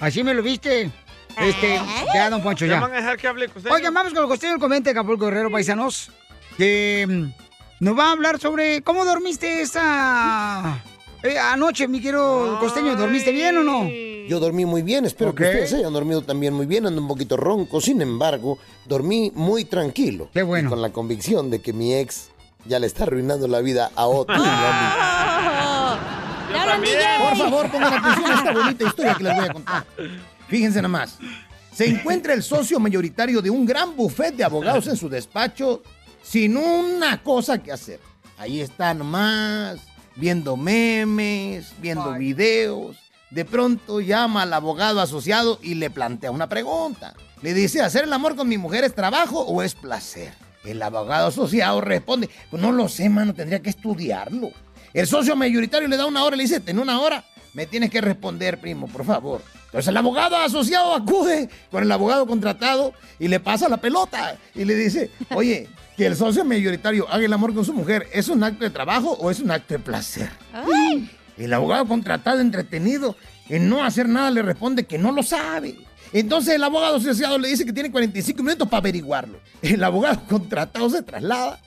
Así 0.00 0.22
me 0.24 0.32
lo 0.32 0.42
viste. 0.42 0.90
Este, 1.38 1.78
ya, 2.14 2.30
don 2.30 2.42
Poncho, 2.42 2.64
¿Ya 2.64 2.74
ya. 2.76 2.80
van 2.80 2.92
a 2.92 2.96
dejar 2.96 3.18
que 3.18 3.28
hable 3.28 3.48
costeño? 3.48 3.74
Oigan, 3.74 3.92
vamos 3.92 4.14
con 4.14 4.22
el 4.22 4.28
costeño 4.28 4.52
del 4.52 4.60
comente 4.60 4.88
de 4.94 4.98
Acapulco 4.98 5.26
Guerrero, 5.26 5.50
paisanos. 5.50 6.10
Que 6.56 7.04
mm, 7.06 7.84
nos 7.84 7.98
va 7.98 8.08
a 8.08 8.12
hablar 8.12 8.38
sobre 8.38 8.80
cómo 8.80 9.04
dormiste 9.04 9.60
esta 9.60 10.78
eh, 11.22 11.38
anoche, 11.38 11.88
mi 11.88 12.00
querido 12.00 12.58
costeño. 12.60 12.96
¿Dormiste 12.96 13.32
bien 13.32 13.56
o 13.58 13.62
no? 13.62 13.88
Yo 14.28 14.40
dormí 14.40 14.64
muy 14.66 14.82
bien, 14.82 15.04
espero 15.04 15.30
Ok. 15.30 15.36
que 15.38 15.44
ustedes 15.44 15.72
hayan 15.74 15.92
dormido 15.92 16.22
también 16.22 16.52
muy 16.52 16.66
bien, 16.66 16.86
ando 16.86 17.00
un 17.00 17.06
poquito 17.08 17.36
ronco, 17.36 17.80
sin 17.80 18.02
embargo, 18.02 18.58
dormí 18.84 19.30
muy 19.34 19.64
tranquilo. 19.64 20.28
Qué 20.32 20.42
bueno. 20.42 20.68
Y 20.68 20.70
con 20.70 20.82
la 20.82 20.90
convicción 20.90 21.50
de 21.50 21.60
que 21.60 21.72
mi 21.72 21.94
ex 21.94 22.28
ya 22.64 22.78
le 22.80 22.86
está 22.88 23.04
arruinando 23.04 23.46
la 23.46 23.60
vida 23.60 23.90
a 23.94 24.06
otro. 24.06 24.34
¡Te 24.34 24.40
hablan, 26.58 26.80
DJ! 26.80 26.98
Por 27.28 27.36
favor, 27.38 27.70
pongan 27.70 27.94
atención 27.94 28.30
a 28.30 28.34
esta 28.34 28.52
bonita 28.52 28.84
historia 28.84 29.14
que 29.14 29.22
les 29.24 29.36
voy 29.36 29.44
a 29.44 29.52
contar. 29.52 29.86
Fíjense 30.48 30.82
nomás. 30.82 31.18
Se 31.72 31.86
encuentra 31.86 32.32
el 32.34 32.42
socio 32.42 32.80
mayoritario 32.80 33.40
de 33.42 33.50
un 33.50 33.64
gran 33.66 33.94
buffet 33.96 34.34
de 34.34 34.42
abogados 34.44 34.86
en 34.88 34.96
su 34.96 35.08
despacho 35.08 35.82
sin 36.22 36.56
una 36.56 37.22
cosa 37.22 37.58
que 37.62 37.70
hacer. 37.70 38.00
Ahí 38.38 38.60
está 38.60 38.92
nomás, 38.94 39.78
viendo 40.16 40.56
memes, 40.56 41.72
viendo 41.78 42.12
videos. 42.14 42.96
De 43.30 43.44
pronto 43.44 44.00
llama 44.00 44.42
al 44.42 44.52
abogado 44.52 45.00
asociado 45.00 45.58
y 45.62 45.74
le 45.74 45.90
plantea 45.90 46.30
una 46.30 46.48
pregunta. 46.48 47.14
Le 47.42 47.54
dice, 47.54 47.82
¿hacer 47.82 48.04
el 48.04 48.12
amor 48.12 48.34
con 48.34 48.48
mi 48.48 48.58
mujer 48.58 48.84
es 48.84 48.94
trabajo 48.94 49.40
o 49.40 49.62
es 49.62 49.74
placer? 49.74 50.32
El 50.64 50.82
abogado 50.82 51.28
asociado 51.28 51.80
responde, 51.80 52.28
pues 52.50 52.60
no 52.60 52.72
lo 52.72 52.88
sé, 52.88 53.08
mano, 53.08 53.34
tendría 53.34 53.60
que 53.60 53.70
estudiarlo. 53.70 54.50
El 54.92 55.06
socio 55.06 55.36
mayoritario 55.36 55.88
le 55.88 55.96
da 55.96 56.06
una 56.06 56.24
hora 56.24 56.34
y 56.34 56.38
le 56.38 56.44
dice, 56.44 56.62
en 56.66 56.78
una 56.78 57.00
hora 57.00 57.24
me 57.52 57.66
tienes 57.66 57.90
que 57.90 58.00
responder, 58.00 58.58
primo, 58.58 58.88
por 58.88 59.04
favor. 59.04 59.42
Entonces 59.66 59.88
el 59.88 59.96
abogado 59.96 60.36
asociado 60.36 60.94
acude 60.94 61.50
con 61.70 61.82
el 61.82 61.92
abogado 61.92 62.26
contratado 62.26 62.94
y 63.18 63.28
le 63.28 63.40
pasa 63.40 63.68
la 63.68 63.76
pelota 63.76 64.36
y 64.54 64.64
le 64.64 64.74
dice, 64.74 65.10
oye, 65.34 65.68
que 65.96 66.06
el 66.06 66.16
socio 66.16 66.44
mayoritario 66.44 67.08
haga 67.08 67.24
el 67.24 67.32
amor 67.32 67.54
con 67.54 67.64
su 67.64 67.72
mujer, 67.72 68.06
¿es 68.12 68.28
un 68.28 68.42
acto 68.42 68.64
de 68.64 68.70
trabajo 68.70 69.12
o 69.12 69.30
es 69.30 69.40
un 69.40 69.50
acto 69.50 69.74
de 69.74 69.80
placer? 69.80 70.28
El 71.36 71.52
abogado 71.52 71.86
contratado 71.86 72.40
entretenido 72.40 73.16
en 73.48 73.68
no 73.68 73.84
hacer 73.84 74.08
nada 74.08 74.30
le 74.30 74.42
responde 74.42 74.84
que 74.84 74.98
no 74.98 75.12
lo 75.12 75.22
sabe. 75.22 75.76
Entonces 76.12 76.54
el 76.54 76.64
abogado 76.64 76.96
asociado 76.96 77.38
le 77.38 77.48
dice 77.48 77.64
que 77.64 77.72
tiene 77.72 77.90
45 77.90 78.42
minutos 78.42 78.68
para 78.68 78.78
averiguarlo. 78.78 79.40
El 79.62 79.82
abogado 79.82 80.22
contratado 80.28 80.88
se 80.88 81.02
traslada, 81.02 81.60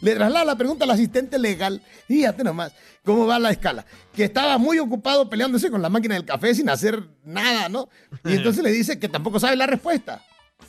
le 0.00 0.14
traslada 0.14 0.44
la 0.44 0.56
pregunta 0.56 0.84
al 0.84 0.90
asistente 0.90 1.38
legal. 1.38 1.82
Y 2.08 2.14
Fíjate 2.14 2.44
nomás 2.44 2.72
cómo 3.04 3.26
va 3.26 3.38
la 3.38 3.50
escala. 3.50 3.84
Que 4.14 4.24
estaba 4.24 4.58
muy 4.58 4.78
ocupado 4.78 5.28
peleándose 5.28 5.70
con 5.70 5.80
la 5.80 5.88
máquina 5.88 6.14
del 6.14 6.24
café 6.24 6.54
sin 6.54 6.68
hacer 6.68 7.02
nada, 7.24 7.68
¿no? 7.68 7.88
Y 8.24 8.34
entonces 8.34 8.62
le 8.62 8.72
dice 8.72 8.98
que 8.98 9.08
tampoco 9.08 9.38
sabe 9.38 9.56
la 9.56 9.66
respuesta. 9.66 10.22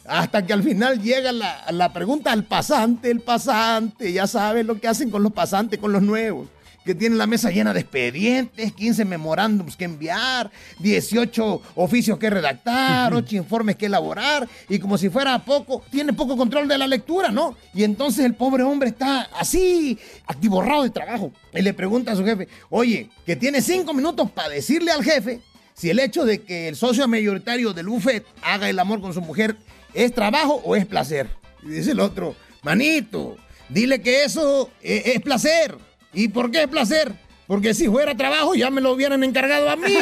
Hasta 0.07 0.45
que 0.45 0.53
al 0.53 0.63
final 0.63 1.01
llega 1.01 1.31
la, 1.31 1.65
la 1.71 1.91
pregunta 1.91 2.31
al 2.31 2.43
pasante, 2.43 3.09
el 3.09 3.21
pasante, 3.21 4.13
ya 4.13 4.27
sabes 4.27 4.65
lo 4.65 4.79
que 4.79 4.87
hacen 4.87 5.09
con 5.09 5.23
los 5.23 5.33
pasantes, 5.33 5.79
con 5.79 5.91
los 5.91 6.01
nuevos 6.01 6.47
que 6.85 6.93
tienen 6.93 7.17
la 7.17 7.25
mesa 7.25 7.49
llena 7.49 7.73
de 7.73 7.79
expedientes, 7.79 8.71
15 8.73 9.05
memorándums 9.05 9.75
que 9.75 9.85
enviar, 9.85 10.51
18 10.77 11.61
oficios 11.73 12.19
que 12.19 12.29
redactar, 12.29 13.11
8 13.11 13.37
informes 13.37 13.75
que 13.75 13.87
elaborar, 13.87 14.47
y 14.69 14.77
como 14.77 14.95
si 14.95 15.09
fuera 15.09 15.43
poco, 15.43 15.81
tiene 15.89 16.13
poco 16.13 16.37
control 16.37 16.67
de 16.67 16.77
la 16.77 16.85
lectura, 16.85 17.31
¿no? 17.31 17.57
Y 17.73 17.83
entonces 17.83 18.23
el 18.23 18.35
pobre 18.35 18.61
hombre 18.61 18.89
está 18.89 19.21
así, 19.39 19.97
atiborrado 20.27 20.83
de 20.83 20.91
trabajo, 20.91 21.31
y 21.55 21.63
le 21.63 21.73
pregunta 21.73 22.11
a 22.11 22.15
su 22.15 22.23
jefe, 22.23 22.47
oye, 22.69 23.09
que 23.25 23.35
tiene 23.35 23.63
5 23.63 23.91
minutos 23.91 24.29
para 24.29 24.49
decirle 24.49 24.91
al 24.91 25.03
jefe 25.03 25.41
si 25.73 25.89
el 25.89 25.97
hecho 25.99 26.23
de 26.23 26.43
que 26.43 26.69
el 26.69 26.75
socio 26.75 27.07
mayoritario 27.07 27.73
del 27.73 27.87
buffet 27.87 28.25
haga 28.43 28.69
el 28.69 28.79
amor 28.79 29.01
con 29.01 29.13
su 29.13 29.21
mujer 29.21 29.57
es 29.95 30.13
trabajo 30.13 30.61
o 30.63 30.75
es 30.75 30.85
placer. 30.85 31.27
Y 31.63 31.69
dice 31.69 31.91
el 31.91 31.99
otro, 31.99 32.35
manito, 32.61 33.37
dile 33.69 34.01
que 34.01 34.23
eso 34.23 34.69
eh, 34.81 35.13
es 35.15 35.21
placer. 35.21 35.75
¿Y 36.13 36.27
por 36.27 36.51
qué 36.51 36.63
es 36.63 36.67
placer? 36.67 37.13
Porque 37.47 37.75
si 37.75 37.87
fuera 37.87 38.17
trabajo 38.17 38.55
ya 38.55 38.71
me 38.71 38.81
lo 38.81 38.91
hubieran 38.93 39.23
encargado 39.23 39.69
a 39.69 39.75
mí. 39.75 39.87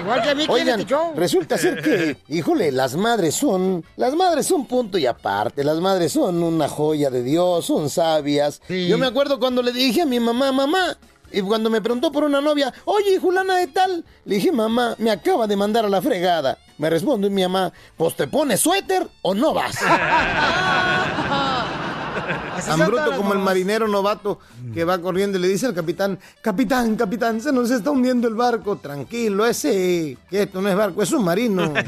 Igual 0.00 0.22
que 0.22 0.30
a 0.30 0.34
mí, 0.34 0.46
¿quién 0.46 0.50
Oigan, 0.50 0.80
este 0.80 0.92
show? 0.92 1.12
resulta 1.14 1.56
ser 1.56 1.80
que, 1.82 2.16
híjole, 2.28 2.72
las 2.72 2.96
madres 2.96 3.36
son, 3.36 3.84
las 3.96 4.14
madres 4.14 4.46
son 4.46 4.66
punto 4.66 4.98
y 4.98 5.06
aparte, 5.06 5.62
las 5.62 5.78
madres 5.78 6.12
son 6.12 6.42
una 6.42 6.68
joya 6.68 7.10
de 7.10 7.22
Dios, 7.22 7.66
son 7.66 7.90
sabias. 7.90 8.60
Yo 8.68 8.98
me 8.98 9.06
acuerdo 9.06 9.38
cuando 9.38 9.62
le 9.62 9.72
dije 9.72 10.02
a 10.02 10.06
mi 10.06 10.18
mamá, 10.18 10.50
mamá, 10.50 10.98
y 11.36 11.42
cuando 11.42 11.68
me 11.68 11.82
preguntó 11.82 12.10
por 12.10 12.24
una 12.24 12.40
novia, 12.40 12.72
oye, 12.86 13.18
Julana 13.20 13.56
de 13.56 13.66
tal, 13.66 14.02
le 14.24 14.36
dije, 14.36 14.50
mamá, 14.50 14.94
me 14.96 15.10
acaba 15.10 15.46
de 15.46 15.54
mandar 15.54 15.84
a 15.84 15.88
la 15.90 16.00
fregada. 16.00 16.56
Me 16.78 16.88
responde 16.88 17.28
mi 17.28 17.42
mamá, 17.42 17.70
pues 17.94 18.16
te 18.16 18.26
pones 18.26 18.58
suéter 18.58 19.06
o 19.20 19.34
no 19.34 19.52
vas. 19.52 19.76
Tan 22.66 22.86
bruto 22.86 23.14
como 23.18 23.34
el 23.34 23.38
marinero 23.40 23.86
novato 23.86 24.40
que 24.72 24.82
va 24.84 24.98
corriendo 24.98 25.36
y 25.36 25.42
le 25.42 25.48
dice 25.48 25.66
al 25.66 25.74
capitán, 25.74 26.18
capitán, 26.40 26.96
capitán, 26.96 27.38
se 27.42 27.52
nos 27.52 27.70
está 27.70 27.90
hundiendo 27.90 28.26
el 28.28 28.34
barco, 28.34 28.76
tranquilo, 28.76 29.44
ese, 29.44 30.16
que 30.30 30.44
esto 30.44 30.62
no 30.62 30.70
es 30.70 30.76
barco, 30.76 31.02
es 31.02 31.10
submarino. 31.10 31.74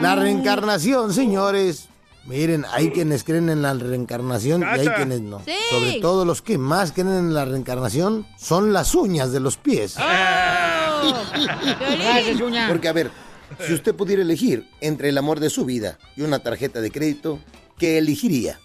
La 0.00 0.14
reencarnación, 0.14 1.12
señores. 1.12 1.90
Miren, 2.26 2.64
hay 2.72 2.90
quienes 2.90 3.22
creen 3.22 3.48
en 3.48 3.62
la 3.62 3.72
reencarnación 3.74 4.62
y 4.62 4.64
hay 4.64 4.88
quienes 4.88 5.20
no. 5.20 5.40
Sí. 5.44 5.54
Sobre 5.70 6.00
todo 6.00 6.24
los 6.24 6.42
que 6.42 6.58
más 6.58 6.90
creen 6.90 7.12
en 7.12 7.34
la 7.34 7.44
reencarnación 7.44 8.26
son 8.36 8.72
las 8.72 8.94
uñas 8.96 9.30
de 9.30 9.38
los 9.38 9.56
pies. 9.56 9.94
Gracias, 11.98 12.40
uña. 12.40 12.66
Porque, 12.68 12.88
a 12.88 12.92
ver, 12.92 13.12
si 13.64 13.74
usted 13.74 13.94
pudiera 13.94 14.22
elegir 14.22 14.68
entre 14.80 15.10
el 15.10 15.18
amor 15.18 15.38
de 15.38 15.50
su 15.50 15.64
vida 15.64 15.98
y 16.16 16.22
una 16.22 16.40
tarjeta 16.40 16.80
de 16.80 16.90
crédito, 16.90 17.38
¿qué 17.78 17.98
elegiría? 17.98 18.58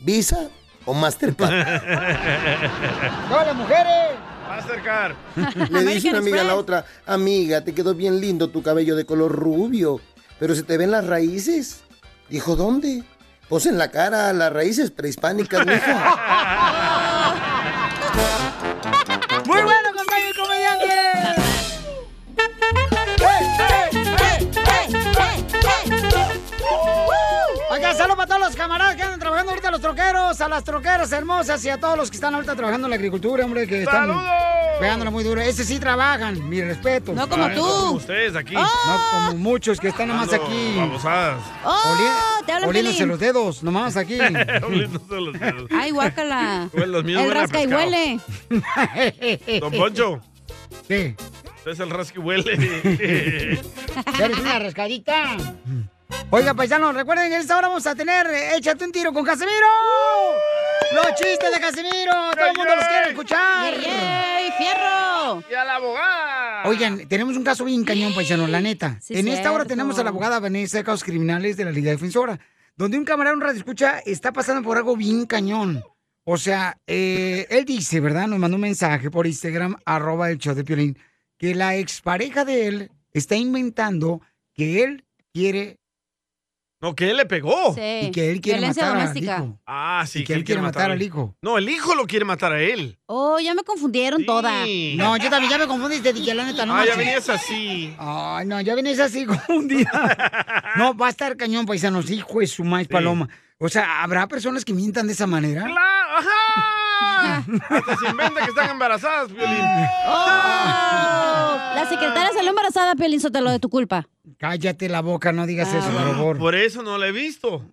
¿Visa 0.00 0.48
o 0.84 0.92
Mastercard? 0.92 1.52
¡Todas 3.28 3.46
las 3.46 3.56
mujeres! 3.56 4.18
Mastercard. 4.48 5.14
Le 5.70 5.84
dice 5.84 6.10
una 6.10 6.18
amiga 6.18 6.40
a 6.40 6.44
la 6.44 6.56
otra, 6.56 6.84
amiga, 7.06 7.62
te 7.62 7.72
quedó 7.72 7.94
bien 7.94 8.20
lindo 8.20 8.48
tu 8.48 8.60
cabello 8.62 8.96
de 8.96 9.06
color 9.06 9.30
rubio, 9.30 10.00
pero 10.40 10.54
se 10.56 10.64
te 10.64 10.76
ven 10.76 10.90
las 10.90 11.06
raíces. 11.06 11.83
Dijo, 12.28 12.56
¿dónde? 12.56 13.04
Pues 13.48 13.66
en 13.66 13.78
la 13.78 13.90
cara, 13.90 14.32
las 14.32 14.52
raíces 14.52 14.90
prehispánicas, 14.90 15.66
mija. 15.66 17.00
troqueros, 29.84 30.40
a 30.40 30.48
las 30.48 30.64
troqueras 30.64 31.12
hermosas 31.12 31.62
y 31.62 31.68
a 31.68 31.78
todos 31.78 31.98
los 31.98 32.10
que 32.10 32.16
están 32.16 32.34
ahorita 32.34 32.56
trabajando 32.56 32.86
en 32.86 32.90
la 32.90 32.96
agricultura, 32.96 33.44
hombre, 33.44 33.66
que 33.66 33.80
están 33.82 34.08
¡Saludos! 34.08 34.24
pegándola 34.80 35.10
muy 35.10 35.22
duro. 35.22 35.42
Ese 35.42 35.62
sí 35.62 35.78
trabajan, 35.78 36.48
mi 36.48 36.62
respeto. 36.62 37.12
No 37.12 37.28
como 37.28 37.44
Ay, 37.44 37.54
tú. 37.54 37.60
no 37.60 37.72
como 37.74 37.90
ustedes 37.92 38.34
aquí. 38.34 38.54
No 38.54 38.66
como 39.12 39.34
muchos 39.36 39.78
que 39.78 39.88
están 39.88 40.08
nomás 40.08 40.32
aquí. 40.32 40.74
babosadas. 40.74 41.38
¡Oh! 41.66 41.96
Oliéndose 42.66 43.04
los 43.04 43.20
dedos, 43.20 43.62
nomás 43.62 43.98
aquí. 43.98 44.18
Oliéndose 44.66 45.20
los 45.20 45.38
dedos. 45.38 45.70
Ay, 45.70 45.90
guácala. 45.90 46.70
Los 46.72 47.04
míos 47.04 47.22
El 47.22 47.30
rasca 47.30 47.62
y 47.62 47.66
huele. 47.66 48.20
Don 49.60 49.70
Poncho. 49.72 50.20
¿Qué? 50.88 51.14
Usted 51.58 51.70
es 51.72 51.80
el 51.80 51.90
rasca 51.90 52.18
y 52.18 52.22
huele. 52.22 52.56
¿Quieres 54.16 54.38
una 54.38 54.58
rascadita? 54.60 55.36
Oiga, 56.30 56.54
paisanos, 56.54 56.94
recuerden 56.94 57.28
que 57.28 57.36
en 57.36 57.40
esta 57.42 57.56
hora 57.56 57.68
vamos 57.68 57.86
a 57.86 57.94
tener 57.94 58.26
eh, 58.26 58.56
Échate 58.56 58.84
un 58.84 58.92
tiro 58.92 59.12
con 59.12 59.24
Casimiro. 59.24 59.66
Los 60.92 61.06
chistes 61.14 61.52
de 61.52 61.60
Casimiro, 61.60 62.12
todo 62.32 62.46
el 62.46 62.56
mundo 62.56 62.76
los 62.76 62.84
quiere 62.86 63.08
escuchar. 63.10 63.74
¡Yay, 63.74 64.52
fierro! 64.58 65.42
¡Y 65.50 65.54
a 65.54 65.64
la 65.64 65.76
abogada! 65.76 66.62
Oigan, 66.68 67.06
tenemos 67.08 67.36
un 67.36 67.44
caso 67.44 67.64
bien 67.64 67.84
cañón, 67.84 68.14
paisanos, 68.14 68.48
la 68.50 68.60
neta. 68.60 68.98
Sí, 69.00 69.16
en 69.16 69.28
esta 69.28 69.52
hora 69.52 69.64
tenemos 69.64 69.98
a 69.98 70.02
la 70.02 70.10
abogada 70.10 70.40
Vanessa 70.40 70.78
de 70.78 70.84
Casos 70.84 71.04
Criminales 71.04 71.56
de 71.56 71.64
la 71.64 71.70
Liga 71.70 71.90
Defensora. 71.90 72.38
donde 72.76 72.98
un 72.98 73.04
camarada, 73.04 73.34
un 73.36 73.40
radio 73.40 73.58
escucha, 73.58 74.00
está 74.00 74.32
pasando 74.32 74.62
por 74.62 74.76
algo 74.76 74.96
bien 74.96 75.26
cañón. 75.26 75.84
O 76.24 76.38
sea, 76.38 76.78
eh, 76.86 77.46
él 77.50 77.64
dice, 77.64 78.00
¿verdad? 78.00 78.26
Nos 78.26 78.38
mandó 78.38 78.56
un 78.56 78.62
mensaje 78.62 79.10
por 79.10 79.26
Instagram, 79.26 79.76
arroba 79.84 80.30
el 80.30 80.38
show 80.38 80.54
de 80.54 80.64
Piolín, 80.64 80.98
que 81.38 81.54
la 81.54 81.76
expareja 81.76 82.44
de 82.44 82.66
él 82.66 82.90
está 83.12 83.36
inventando 83.36 84.20
que 84.54 84.82
él 84.82 85.04
quiere 85.32 85.78
No, 86.84 86.94
que 86.94 87.10
él 87.10 87.16
le 87.16 87.24
pegó. 87.24 87.70
y 87.70 88.10
que 88.10 88.30
él 88.30 88.42
quiere 88.42 88.58
Violencia 88.58 88.82
matar 88.84 88.98
doméstica. 88.98 89.36
al 89.36 89.44
hijo. 89.44 89.60
Ah, 89.66 90.04
sí. 90.06 90.18
Y 90.18 90.24
que 90.24 90.34
él 90.34 90.44
quiere 90.44 90.60
matar 90.60 90.90
al 90.90 91.00
hijo. 91.00 91.34
No, 91.40 91.56
el 91.56 91.66
hijo 91.66 91.94
lo 91.94 92.06
quiere 92.06 92.26
matar 92.26 92.52
a 92.52 92.60
él. 92.60 92.98
Oh, 93.06 93.40
ya 93.40 93.54
me 93.54 93.62
confundieron 93.62 94.26
toda. 94.26 94.52
No, 94.96 95.16
yo 95.16 95.30
también 95.30 95.50
ya 95.50 95.56
me 95.56 95.66
confundiste, 95.66 96.12
dije, 96.12 96.34
la 96.34 96.44
neta, 96.44 96.66
no 96.66 96.76
ah, 96.76 96.84
ya 96.84 96.94
venías 96.94 97.26
así. 97.30 97.94
Ay, 97.98 98.44
no, 98.44 98.60
ya 98.60 98.74
venís 98.74 99.00
así 99.00 99.24
confundida. 99.26 99.90
No, 100.76 100.94
va 100.94 101.06
a 101.06 101.10
estar 101.10 101.36
cañón, 101.38 101.64
paisanos, 101.64 102.10
hijo 102.10 102.40
de 102.40 102.48
su 102.48 102.64
maíz 102.64 102.88
paloma. 102.88 103.28
O 103.58 103.68
sea, 103.70 104.02
¿habrá 104.02 104.26
personas 104.28 104.64
que 104.64 104.74
mientan 104.74 105.06
de 105.06 105.14
esa 105.14 105.26
manera? 105.26 105.64
Hasta 107.68 107.96
se 107.96 108.08
inventa 108.08 108.42
que 108.44 108.50
están 108.50 108.70
embarazadas, 108.70 109.28
Piolín. 109.30 109.64
Oh, 110.06 111.56
la 111.74 111.86
secretaria 111.88 112.30
salió 112.32 112.50
embarazada, 112.50 112.94
Piolín 112.94 113.20
Sotelo, 113.20 113.50
de 113.50 113.58
tu 113.58 113.68
culpa. 113.68 114.06
Cállate 114.38 114.88
la 114.88 115.00
boca, 115.00 115.32
no 115.32 115.46
digas 115.46 115.72
eso, 115.74 115.88
por 115.90 116.00
Ah, 116.02 116.10
favor. 116.12 116.38
Por 116.38 116.54
eso 116.54 116.82
no 116.82 116.96
la 116.98 117.08
he 117.08 117.12
visto. 117.12 117.64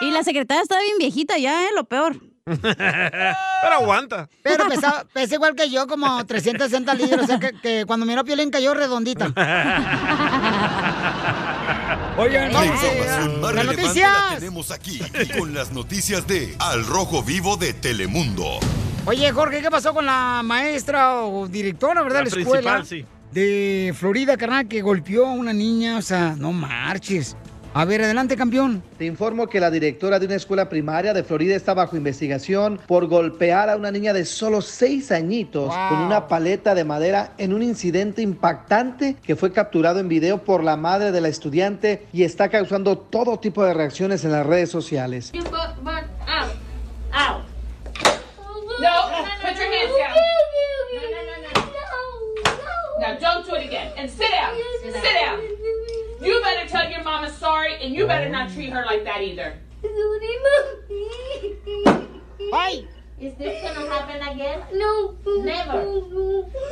Y 0.00 0.10
la 0.10 0.22
secretaria 0.22 0.62
estaba 0.62 0.80
bien 0.82 0.98
viejita 0.98 1.38
ya, 1.38 1.64
¿eh? 1.64 1.68
Lo 1.74 1.84
peor. 1.84 2.16
Pero 2.46 3.72
aguanta. 3.72 4.28
Pero 4.42 4.68
pesa, 4.68 5.06
pesa 5.12 5.34
igual 5.36 5.54
que 5.54 5.70
yo, 5.70 5.86
como 5.86 6.24
360 6.26 6.94
libras, 6.94 7.22
o 7.22 7.26
sea 7.26 7.38
que, 7.40 7.52
que 7.62 7.84
cuando 7.86 8.04
miró 8.04 8.22
Piolín 8.24 8.50
cayó 8.50 8.74
redondita. 8.74 9.32
Oigan, 12.16 12.52
La 12.52 12.60
vamos 12.60 12.74
información 12.84 13.40
más 13.40 13.50
a 13.50 13.52
las 13.54 13.66
relevante 13.66 13.82
noticias. 13.82 14.12
la 14.30 14.34
tenemos 14.38 14.70
aquí, 14.70 15.00
con 15.38 15.54
las 15.54 15.72
noticias 15.72 16.26
de 16.26 16.54
Al 16.60 16.86
Rojo 16.86 17.22
Vivo 17.24 17.56
de 17.56 17.72
Telemundo. 17.74 18.60
Oye, 19.06 19.30
Jorge, 19.32 19.60
¿qué 19.60 19.70
pasó 19.70 19.92
con 19.92 20.06
la 20.06 20.40
maestra 20.44 21.16
o 21.24 21.48
directora, 21.48 22.02
verdad, 22.02 22.20
La 22.24 22.30
de 22.30 22.36
la 22.36 22.40
escuela 22.42 22.74
principal, 22.76 22.86
sí. 22.86 23.04
de 23.32 23.92
Florida, 23.98 24.36
carnal, 24.36 24.68
que 24.68 24.80
golpeó 24.80 25.26
a 25.26 25.32
una 25.32 25.52
niña? 25.52 25.98
O 25.98 26.02
sea, 26.02 26.36
no 26.38 26.52
marches. 26.52 27.36
A 27.76 27.84
ver, 27.84 28.02
adelante, 28.02 28.36
campeón. 28.36 28.84
Te 28.98 29.04
informo 29.04 29.48
que 29.48 29.58
la 29.58 29.68
directora 29.68 30.20
de 30.20 30.26
una 30.26 30.36
escuela 30.36 30.68
primaria 30.68 31.12
de 31.12 31.24
Florida 31.24 31.56
está 31.56 31.74
bajo 31.74 31.96
investigación 31.96 32.78
por 32.86 33.08
golpear 33.08 33.68
a 33.68 33.76
una 33.76 33.90
niña 33.90 34.12
de 34.12 34.24
solo 34.24 34.62
seis 34.62 35.10
añitos 35.10 35.74
con 35.88 35.98
una 35.98 36.28
paleta 36.28 36.76
de 36.76 36.84
madera 36.84 37.32
en 37.36 37.52
un 37.52 37.64
incidente 37.64 38.22
impactante 38.22 39.16
que 39.20 39.34
fue 39.34 39.52
capturado 39.52 39.98
en 39.98 40.08
video 40.08 40.38
por 40.38 40.62
la 40.62 40.76
madre 40.76 41.10
de 41.10 41.20
la 41.20 41.26
estudiante 41.26 42.06
y 42.12 42.22
está 42.22 42.48
causando 42.48 42.96
todo 42.96 43.40
tipo 43.40 43.64
de 43.64 43.74
reacciones 43.74 44.24
en 44.24 44.30
las 44.30 44.46
redes 44.46 44.70
sociales. 44.70 45.32
Now 53.00 53.18
don't 53.18 53.44
do 53.44 53.54
it 53.56 53.66
again. 53.66 53.92
And 53.98 54.08
sit 54.08 54.30
down. 54.30 54.54
Sit 54.82 55.02
down. 55.02 55.83
You 56.24 56.40
better 56.40 56.66
tell 56.68 56.90
your 56.90 57.02
mama 57.02 57.30
sorry, 57.30 57.76
and 57.82 57.94
you 57.94 58.06
better 58.06 58.30
not 58.30 58.50
treat 58.50 58.70
her 58.70 58.84
like 58.86 59.04
that 59.04 59.20
either. 59.20 59.58
Hey! 62.38 62.88
Is 63.24 63.32
this 63.38 63.62
gonna 63.62 63.88
happen 63.94 64.20
again? 64.20 64.60
No. 64.74 65.14
Never. 65.42 65.82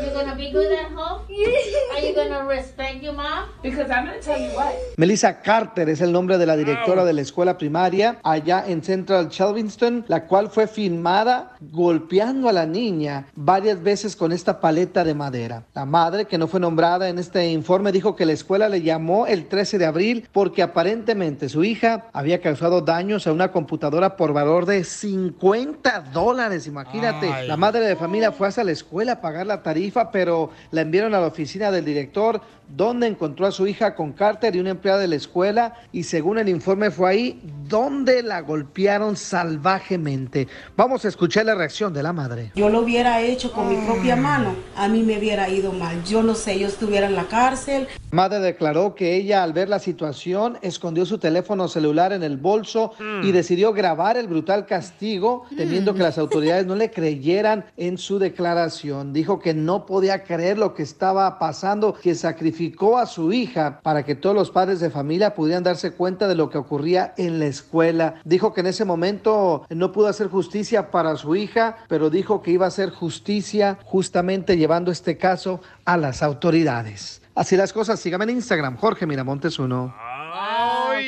You're 0.03 0.13
gonna 0.13 0.37
be 0.37 0.51
good 0.51 0.71
at 0.71 0.93
home? 0.93 1.23
Are 1.97 2.01
you 2.01 2.15
gonna 2.15 2.45
respect 2.45 3.03
your 3.03 3.15
mom? 3.15 3.49
Because 3.63 3.91
I'm 3.91 4.05
gonna 4.05 4.21
tell 4.21 4.39
you 4.39 4.51
what. 4.55 4.75
Melissa 4.99 5.41
Carter 5.41 5.89
es 5.89 6.03
el 6.03 6.13
nombre 6.13 6.37
de 6.37 6.45
la 6.45 6.55
directora 6.55 7.07
de 7.07 7.15
la 7.15 7.23
escuela 7.23 7.57
primaria 7.57 8.19
allá 8.23 8.65
en 8.67 8.83
Central 8.83 9.31
Shelvinston, 9.31 10.05
la 10.09 10.27
cual 10.27 10.51
fue 10.51 10.67
filmada 10.67 11.57
golpeando 11.71 12.51
a 12.51 12.53
la 12.53 12.67
niña 12.67 13.29
varias 13.35 13.83
veces 13.83 14.15
con 14.15 14.31
esta 14.31 14.61
paleta 14.61 15.05
de 15.05 15.15
madera. 15.15 15.63
La 15.73 15.87
madre, 15.87 16.27
que 16.27 16.37
no 16.37 16.49
fue 16.49 16.61
nombrada 16.61 17.09
en 17.09 17.19
este 17.19 17.51
informe, 17.51 17.93
dijo 17.93 18.15
que 18.15 18.27
la 18.27 18.33
escuela 18.33 18.69
le 18.69 18.83
llamó 18.83 19.27
el 19.27 19.47
13 19.47 19.79
de 19.79 19.87
abril 19.87 20.29
porque 20.33 20.61
aparentemente 20.61 21.49
su 21.49 21.65
hija 21.65 22.11
había 22.13 22.43
causado 22.43 22.83
daños 22.83 23.27
a 23.27 23.33
una 23.33 23.51
computadora 23.53 24.19
por 24.19 24.35
valor 24.35 24.67
de 24.67 24.85
50 24.85 26.01
dólares. 26.13 26.42
Imagínate, 26.67 27.33
Ay. 27.33 27.47
la 27.47 27.57
madre 27.57 27.87
de 27.87 27.95
familia 27.95 28.33
fue 28.33 28.49
hasta 28.49 28.65
la 28.65 28.73
escuela 28.73 29.13
a 29.13 29.21
pagar 29.21 29.47
la 29.47 29.63
tarifa, 29.63 30.11
pero 30.11 30.51
la 30.73 30.81
enviaron 30.81 31.15
a 31.15 31.21
la 31.21 31.29
oficina 31.29 31.71
del 31.71 31.85
director, 31.85 32.41
donde 32.69 33.07
encontró 33.07 33.47
a 33.47 33.53
su 33.53 33.67
hija 33.67 33.95
con 33.95 34.13
Carter 34.13 34.57
y 34.57 34.61
una 34.61 34.71
empleada 34.71 34.99
de 34.99 35.07
la 35.07 35.17
escuela, 35.17 35.75
y 35.93 36.03
según 36.03 36.39
el 36.39 36.49
informe 36.49 36.91
fue 36.91 37.11
ahí 37.11 37.41
donde 37.69 38.23
la 38.23 38.41
golpearon 38.41 39.17
salvajemente. 39.17 40.49
Vamos 40.77 41.05
a 41.05 41.09
escuchar 41.09 41.47
la 41.47 41.55
reacción 41.55 41.93
de 41.93 42.03
la 42.03 42.13
madre. 42.13 42.51
Yo 42.57 42.69
lo 42.71 42.81
hubiera 42.81 43.21
hecho 43.21 43.53
con 43.53 43.69
mi 43.69 43.77
propia 43.87 44.17
mano, 44.17 44.55
a 44.75 44.89
mí 44.89 45.03
me 45.03 45.19
hubiera 45.19 45.49
ido 45.49 45.73
mal. 45.73 46.03
Yo 46.05 46.23
no 46.23 46.35
sé, 46.35 46.59
yo 46.59 46.67
estuviera 46.67 47.07
en 47.07 47.15
la 47.15 47.25
cárcel. 47.25 47.87
Madre 48.11 48.41
declaró 48.41 48.95
que 48.95 49.17
ella 49.17 49.43
al 49.43 49.53
ver 49.53 49.69
la 49.69 49.79
situación 49.79 50.59
escondió 50.63 51.07
su 51.07 51.19
teléfono 51.19 51.69
celular 51.69 52.13
en 52.13 52.23
el 52.23 52.37
bolso 52.37 52.93
y 53.23 53.33
decidió 53.33 53.73
grabar 53.73 54.17
el 54.17 54.29
brutal 54.29 54.67
castigo, 54.67 55.45
temiendo 55.57 55.95
que 55.95 56.03
las 56.03 56.19
autoridades 56.19 56.32
no 56.67 56.77
le 56.77 56.91
creyeran 56.91 57.65
en 57.77 57.99
su 57.99 58.19
declaración. 58.19 59.13
Dijo 59.13 59.39
que 59.39 59.55
no 59.55 59.87
podía 59.87 60.25
creer 60.25 60.59
lo 60.59 60.75
que 60.75 60.83
estaba 60.83 61.39
pasando, 61.39 61.95
que 61.95 62.15
sacrificó 62.15 62.99
a 62.99 63.07
su 63.07 63.33
hija 63.33 63.81
para 63.83 64.05
que 64.05 64.15
todos 64.15 64.35
los 64.35 64.51
padres 64.51 64.81
de 64.81 64.91
familia 64.91 65.35
pudieran 65.35 65.63
darse 65.63 65.93
cuenta 65.93 66.29
de 66.29 66.35
lo 66.35 66.49
que 66.51 66.59
ocurría 66.59 67.15
en 67.17 67.39
la 67.39 67.47
escuela. 67.47 68.15
Dijo 68.25 68.53
que 68.53 68.61
en 68.61 68.69
ese 68.69 68.85
momento 68.85 69.67
no 69.69 69.93
pudo 69.93 70.09
hacer 70.09 70.29
justicia 70.29 70.91
para 70.91 71.17
su 71.17 71.37
hija, 71.37 71.77
pero 71.89 72.11
dijo 72.11 72.43
que 72.43 72.53
iba 72.53 72.65
a 72.65 72.69
hacer 72.69 72.91
justicia 72.91 73.79
justamente 73.85 74.57
llevando 74.57 74.91
este 74.91 75.17
caso 75.17 75.61
a 75.85 75.97
las 75.97 76.23
autoridades. 76.23 77.23
Así 77.35 77.57
las 77.57 77.73
cosas, 77.73 77.99
sígame 77.99 78.25
en 78.25 78.31
Instagram, 78.31 78.77
Jorge 78.77 79.07
Miramontes 79.07 79.59
uno. 79.59 79.95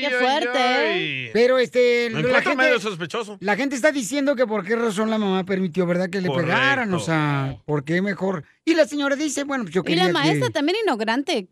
Qué 0.08 0.16
fuerte. 0.16 1.30
Pero 1.32 1.58
este. 1.58 2.10
Me 2.12 2.22
la 2.22 2.40
gente, 2.42 2.56
medio 2.56 2.80
sospechoso. 2.80 3.36
la 3.40 3.56
gente 3.56 3.76
está 3.76 3.92
diciendo 3.92 4.36
que 4.36 4.46
por 4.46 4.64
qué 4.64 4.76
razón 4.76 5.10
la 5.10 5.18
mamá 5.18 5.44
permitió, 5.44 5.86
¿verdad? 5.86 6.10
Que 6.10 6.20
le 6.20 6.28
Correcto. 6.28 6.46
pegaran. 6.52 6.92
O 6.94 7.00
sea, 7.00 7.56
¿por 7.64 7.84
qué 7.84 8.00
mejor? 8.02 8.44
Y 8.66 8.74
la 8.74 8.86
señora 8.86 9.14
dice, 9.14 9.44
bueno, 9.44 9.64
pues 9.64 9.74
yo 9.74 9.82
Y 9.82 9.84
quería 9.84 10.06
la 10.06 10.12
maestra 10.12 10.46
que... 10.46 10.52
también 10.52 10.78
ignorante. 10.82 11.48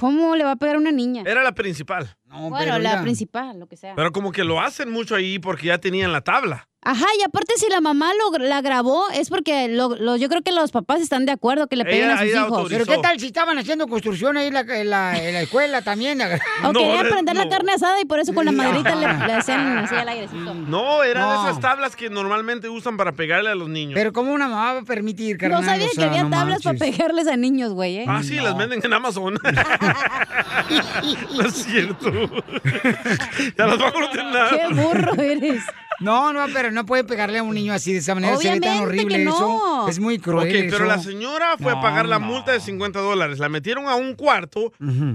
¿Cómo 0.00 0.36
le 0.36 0.44
va 0.44 0.52
a 0.52 0.56
pegar 0.56 0.76
a 0.76 0.78
una 0.78 0.90
niña? 0.92 1.22
Era 1.26 1.42
la 1.42 1.52
principal. 1.52 2.16
bueno, 2.30 2.78
la 2.78 3.02
principal, 3.02 3.58
lo 3.60 3.66
que 3.66 3.76
sea. 3.76 3.94
Pero 3.94 4.10
como 4.12 4.32
que 4.32 4.42
lo 4.44 4.60
hacen 4.60 4.90
mucho 4.90 5.14
ahí 5.14 5.38
porque 5.38 5.66
ya 5.66 5.78
tenían 5.78 6.12
la 6.12 6.22
tabla. 6.22 6.68
Ajá, 6.88 7.06
y 7.18 7.22
aparte 7.24 7.52
si 7.56 7.68
la 7.68 7.80
mamá 7.80 8.12
lo, 8.14 8.38
la 8.38 8.60
grabó 8.62 9.08
es 9.12 9.28
porque 9.28 9.66
lo- 9.66 9.96
lo- 9.96 10.14
yo 10.16 10.28
creo 10.28 10.42
que 10.42 10.52
los 10.52 10.70
papás 10.70 11.00
están 11.00 11.26
de 11.26 11.32
acuerdo 11.32 11.66
que 11.66 11.74
le 11.74 11.84
peguen 11.84 12.10
a 12.10 12.18
sus 12.18 12.28
hijos. 12.28 12.68
Pero 12.70 12.86
¿qué 12.86 12.98
tal 12.98 13.18
si 13.18 13.26
estaban 13.26 13.58
haciendo 13.58 13.88
construcción 13.88 14.36
ahí 14.36 14.46
en 14.46 14.54
la, 14.54 14.60
en 14.60 14.90
la- 14.90 15.18
en 15.20 15.34
la 15.34 15.40
escuela 15.42 15.82
también? 15.82 16.20
O 16.62 16.72
quería 16.72 17.02
prender 17.02 17.34
la 17.36 17.48
carne 17.48 17.72
asada 17.72 18.00
y 18.00 18.04
por 18.04 18.20
eso 18.20 18.32
con 18.34 18.44
la 18.46 18.52
maderita 18.52 18.94
le, 18.94 19.06
hacían 19.34 19.78
así 19.78 19.96
al 19.96 20.08
airecito. 20.08 20.54
No, 20.54 21.02
eran 21.02 21.22
No. 21.28 21.48
esas 21.48 21.60
tablas 21.60 21.96
que 21.96 22.08
normalmente 22.08 22.68
usan 22.68 22.96
para 22.96 23.10
pegarle 23.10 23.50
a 23.50 23.56
los 23.56 23.68
niños. 23.68 23.94
Pero 23.94 24.12
¿cómo 24.12 24.32
una 24.32 24.46
mamá 24.46 24.74
va 24.74 24.80
a 24.80 24.84
permitir, 24.84 25.38
carnal? 25.38 25.62
No 25.62 25.66
sabía 25.68 25.86
O 25.86 25.88
que 25.88 25.94
sea, 25.96 26.06
había 26.08 26.22
no 26.22 26.30
tablas 26.54 26.62
para 26.62 26.78
pegarles 26.78 27.26
a 27.28 27.36
niños, 27.36 27.72
güey, 27.72 27.98
¿eh? 27.98 28.04
Ah, 28.08 28.22
sí, 28.22 28.36
las 28.36 28.56
venden 28.56 28.80
en 28.84 28.92
Amazon. 28.92 29.34
no 31.36 31.42
es 31.42 31.54
cierto. 31.54 32.10
ya 33.56 33.66
las 33.66 33.80
va 33.80 33.88
a 33.88 33.92
ordenar. 33.92 34.50
Qué 34.50 34.74
burro 34.74 35.14
eres. 35.22 35.62
No, 36.00 36.32
no, 36.32 36.44
pero 36.52 36.70
no 36.72 36.84
puede 36.84 37.04
pegarle 37.04 37.38
a 37.38 37.42
un 37.42 37.54
niño 37.54 37.72
así 37.72 37.92
de 37.92 38.00
esa 38.00 38.14
manera. 38.14 38.36
Se 38.36 38.50
ve 38.50 38.60
tan 38.60 38.78
Obviamente 38.78 38.84
horrible 38.84 39.16
que 39.18 39.24
no. 39.24 39.34
eso. 39.34 39.88
Es 39.88 39.98
muy 39.98 40.18
cruel. 40.18 40.48
Ok, 40.48 40.54
pero 40.70 40.84
eso. 40.84 40.84
la 40.84 40.98
señora 40.98 41.56
fue 41.58 41.72
a 41.72 41.76
No, 41.76 41.80
pagar 41.80 42.06
la 42.06 42.18
no. 42.18 42.26
multa 42.26 42.52
de 42.52 42.60
50 42.60 42.98
dólares. 43.00 43.38
La 43.38 43.48
metieron 43.48 43.86
a 43.88 43.94
un 43.94 44.14
cuarto 44.14 44.72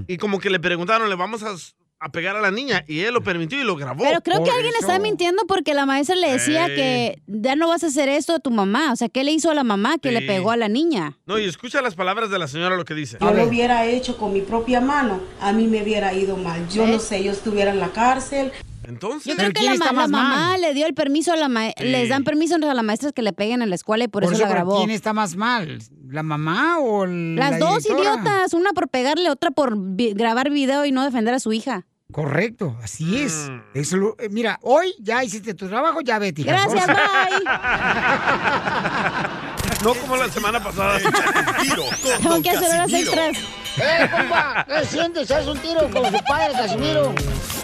y 0.08 0.16
como 0.16 0.40
que 0.40 0.50
le 0.50 0.58
preguntaron, 0.58 1.08
le 1.08 1.14
vamos 1.14 1.42
a, 1.44 1.54
a 2.02 2.10
pegar 2.10 2.36
a 2.36 2.40
la 2.40 2.50
niña. 2.50 2.84
Y 2.88 3.00
él 3.00 3.14
lo 3.14 3.22
permitió 3.22 3.60
y 3.60 3.64
lo 3.64 3.76
grabó. 3.76 4.02
Pero 4.04 4.20
creo 4.22 4.42
que 4.42 4.50
alguien 4.50 4.72
está 4.80 4.98
mintiendo 4.98 5.44
porque 5.46 5.72
la 5.74 5.86
maestra 5.86 6.16
le 6.16 6.30
decía 6.32 6.66
Ey. 6.66 6.74
que 6.76 7.22
ya 7.26 7.56
no 7.56 7.68
vas 7.68 7.84
a 7.84 7.86
hacer 7.86 8.08
esto 8.08 8.34
a 8.34 8.38
tu 8.40 8.50
mamá. 8.50 8.92
O 8.92 8.96
sea, 8.96 9.08
¿qué 9.08 9.24
le 9.24 9.32
hizo 9.32 9.50
a 9.50 9.54
la 9.54 9.64
mamá 9.64 9.98
que 9.98 10.10
le 10.12 10.22
pegó 10.22 10.50
a 10.50 10.56
la 10.56 10.68
niña? 10.68 11.18
No, 11.26 11.38
y 11.38 11.44
escucha 11.44 11.80
las 11.82 11.94
palabras 11.94 12.30
de 12.30 12.38
la 12.38 12.48
señora 12.48 12.76
lo 12.76 12.84
que 12.84 12.94
dice. 12.94 13.18
Yo 13.20 13.32
lo 13.32 13.44
hubiera 13.44 13.86
hecho 13.86 14.16
con 14.18 14.32
mi 14.32 14.40
propia 14.40 14.80
mano, 14.80 15.20
a 15.40 15.52
mí 15.52 15.66
me 15.66 15.82
hubiera 15.82 16.12
ido 16.12 16.36
mal. 16.36 16.68
Yo 16.68 16.86
no 16.86 16.98
sé, 16.98 17.22
yo 17.22 17.32
estuviera 17.32 17.70
en 17.70 17.78
la 17.80 17.88
cárcel. 17.90 18.52
Entonces, 18.84 19.32
Yo 19.32 19.36
creo 19.36 19.52
que 19.52 19.62
la, 19.62 19.74
ma- 19.76 19.92
la 19.92 20.08
mamá 20.08 20.58
le 20.58 20.74
dio 20.74 20.86
el 20.88 20.94
permiso 20.94 21.32
a 21.32 21.36
la 21.36 21.48
ma- 21.48 21.70
les 21.78 22.08
dan 22.08 22.24
permiso 22.24 22.56
a 22.56 22.58
las 22.74 22.84
maestras 22.84 23.12
que 23.12 23.22
le 23.22 23.32
peguen 23.32 23.62
en 23.62 23.68
la 23.70 23.76
escuela 23.76 24.02
y 24.04 24.08
por, 24.08 24.24
eso, 24.24 24.32
la 24.32 24.48
grabó. 24.48 24.78
¿Quién 24.78 24.90
está 24.90 25.12
más 25.12 25.36
mal? 25.36 25.78
¿La 26.08 26.24
mamá 26.24 26.78
o 26.80 27.04
el- 27.04 27.36
Las 27.36 27.52
la 27.52 27.58
dos 27.58 27.84
directora? 27.84 28.14
idiotas, 28.14 28.54
una 28.54 28.72
por 28.72 28.88
pegarle, 28.88 29.30
otra 29.30 29.52
por 29.52 29.74
vi- 29.78 30.14
grabar 30.14 30.50
video 30.50 30.84
y 30.84 30.90
no 30.90 31.04
defender 31.04 31.32
a 31.32 31.38
su 31.38 31.52
hija. 31.52 31.86
Correcto, 32.12 32.76
así 32.82 33.22
es. 33.22 33.48
Mm. 33.50 33.60
Eso 33.74 33.96
lo- 33.96 34.16
eh, 34.18 34.28
mira, 34.30 34.58
hoy 34.62 34.94
ya 35.00 35.24
hiciste 35.24 35.54
tu 35.54 35.68
trabajo, 35.68 36.00
ya 36.02 36.18
vete. 36.18 36.42
Gracias, 36.42 36.86
Por- 36.86 36.96
No 39.82 39.94
como 39.94 40.16
la 40.16 40.28
semana 40.28 40.62
pasada. 40.62 40.98
Tiro 41.62 41.82
con 42.02 42.22
Tengo 42.22 42.42
que 42.42 42.50
hacer 42.50 42.68
horas 42.68 42.92
extras. 42.92 43.36
¡Eh, 43.78 44.08
compa! 44.12 44.64
¿Qué 44.68 44.84
sientes? 44.86 45.30
¿Haz 45.30 45.46
un 45.48 45.58
tiro 45.58 45.90
con 45.90 46.04
su 46.06 46.24
padre, 46.24 46.52
Casimiro? 46.52 47.14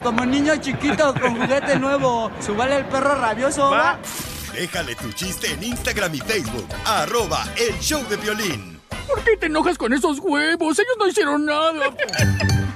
Como 0.02 0.24
niño 0.26 0.56
chiquito 0.56 1.14
con 1.20 1.36
juguete 1.38 1.78
nuevo, 1.78 2.30
¿subale 2.44 2.78
el 2.78 2.86
perro 2.86 3.14
rabioso, 3.14 3.70
va? 3.70 3.98
Déjale 4.54 4.94
tu 4.96 5.12
chiste 5.12 5.52
en 5.52 5.62
Instagram 5.62 6.14
y 6.14 6.18
Facebook. 6.20 6.66
Arroba 6.86 7.44
El 7.56 7.78
Show 7.78 8.02
de 8.08 8.16
Violín. 8.16 8.80
¿Por 9.06 9.22
qué 9.22 9.36
te 9.36 9.46
enojas 9.46 9.76
con 9.78 9.92
esos 9.92 10.18
huevos? 10.18 10.78
Ellos 10.78 10.96
no 10.98 11.06
hicieron 11.08 11.44
nada. 11.44 11.72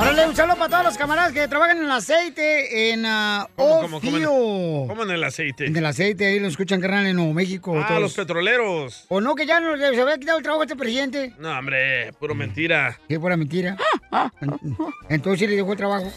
Órale, 0.00 0.26
un 0.28 0.36
saludo 0.36 0.56
para 0.56 0.68
todos 0.70 0.84
los 0.84 0.96
camaradas 0.98 1.32
que 1.32 1.48
trabajan 1.48 1.78
en 1.78 1.84
el 1.84 1.90
aceite 1.90 2.92
en 2.92 3.04
uh, 3.04 3.46
¿Cómo, 3.56 3.80
cómo, 3.82 4.00
cómo 4.00 4.16
en- 4.16 4.24
Ofio. 4.26 4.86
¿Cómo 4.86 5.02
en 5.02 5.10
el 5.10 5.24
aceite? 5.24 5.66
En 5.66 5.76
el 5.76 5.84
aceite, 5.86 6.26
ahí 6.26 6.38
lo 6.38 6.46
escuchan, 6.46 6.80
carnal, 6.80 7.06
en 7.06 7.16
Nuevo 7.16 7.32
México. 7.34 7.76
Ah, 7.76 7.86
todos. 7.88 8.00
los 8.02 8.14
petroleros. 8.14 9.04
¿O 9.08 9.20
no, 9.20 9.34
que 9.34 9.44
ya 9.44 9.58
no, 9.58 9.76
se 9.76 10.00
había 10.00 10.16
quitado 10.18 10.38
el 10.38 10.44
trabajo 10.44 10.62
a 10.62 10.64
este 10.66 10.76
presidente? 10.76 11.34
No, 11.38 11.50
hombre, 11.58 12.12
puro 12.12 12.34
mentira. 12.36 12.96
¿Qué 13.08 13.18
fuera 13.18 13.36
mentira? 13.36 13.76
Entonces 15.08 15.40
sí 15.40 15.46
le 15.48 15.56
dejó 15.56 15.72
el 15.72 15.78
trabajo. 15.78 16.12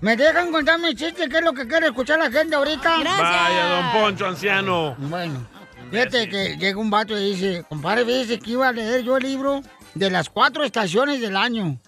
¿Me 0.00 0.16
dejan 0.16 0.50
contar 0.50 0.80
mi 0.80 0.94
chiste? 0.94 1.28
¿Qué 1.28 1.36
es 1.38 1.44
lo 1.44 1.52
que 1.52 1.68
quiere 1.68 1.88
escuchar 1.88 2.18
la 2.18 2.30
gente 2.30 2.56
ahorita? 2.56 2.96
Vaya, 3.04 3.64
don 3.68 3.92
Poncho, 3.92 4.26
anciano. 4.26 4.96
Bueno, 4.98 5.46
fíjate 5.90 6.26
que 6.30 6.56
llega 6.56 6.78
un 6.80 6.88
vato 6.88 7.18
y 7.18 7.34
dice, 7.34 7.64
compadre, 7.68 8.06
fíjese 8.06 8.38
que 8.38 8.52
iba 8.52 8.66
a 8.68 8.72
leer 8.72 9.02
yo 9.02 9.18
el 9.18 9.22
libro 9.24 9.60
de 9.94 10.10
las 10.10 10.30
cuatro 10.30 10.64
estaciones 10.64 11.20
del 11.20 11.36
año. 11.36 11.78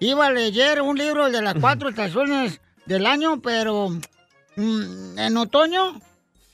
Iba 0.00 0.26
a 0.26 0.30
leer 0.30 0.82
un 0.82 0.96
libro 0.96 1.30
de 1.30 1.42
las 1.42 1.54
cuatro 1.60 1.88
estaciones 1.88 2.60
del 2.86 3.06
año, 3.06 3.40
pero 3.40 3.90
mm, 4.56 5.18
en 5.18 5.36
otoño 5.36 6.00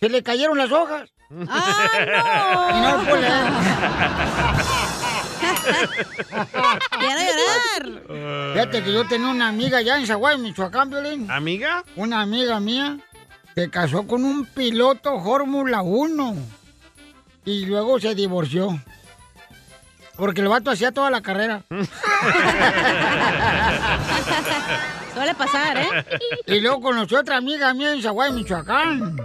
se 0.01 0.09
le 0.09 0.23
cayeron 0.23 0.59
las 0.59 0.73
hojas. 0.73 1.11
Y 1.31 1.35
no 1.37 3.05
pude 3.09 3.21
leer. 3.21 3.53
Quiero 6.99 7.21
llorar. 7.21 8.53
Fíjate 8.53 8.83
que 8.83 8.93
yo 8.93 9.07
tenía 9.07 9.29
una 9.29 9.49
amiga 9.49 9.79
allá 9.79 9.99
en 9.99 10.07
Zaguay, 10.07 10.39
Michoacán, 10.39 10.91
Violín. 10.91 11.31
¿Amiga? 11.31 11.85
Una 11.97 12.21
amiga 12.21 12.61
mía 12.61 12.99
se 13.55 13.71
casó 13.71 14.07
con 14.07 14.25
un 14.25 14.45
piloto 14.47 15.21
Fórmula 15.21 15.83
1 15.83 16.37
y 17.45 17.67
luego 17.67 18.01
se 18.01 18.15
divorció. 18.15 18.81
Porque 20.17 20.41
el 20.41 20.49
vato 20.49 20.71
hacía 20.71 20.93
toda 20.93 21.11
la 21.11 21.21
carrera. 21.23 21.65
Suele 25.13 25.35
pasar, 25.35 25.77
¿eh? 25.79 26.05
Y 26.47 26.61
luego 26.61 26.81
conoció 26.81 27.21
otra 27.21 27.37
amiga 27.37 27.73
mía 27.75 27.93
en 27.93 28.03
Zaguay, 28.03 28.33
Michoacán. 28.33 29.17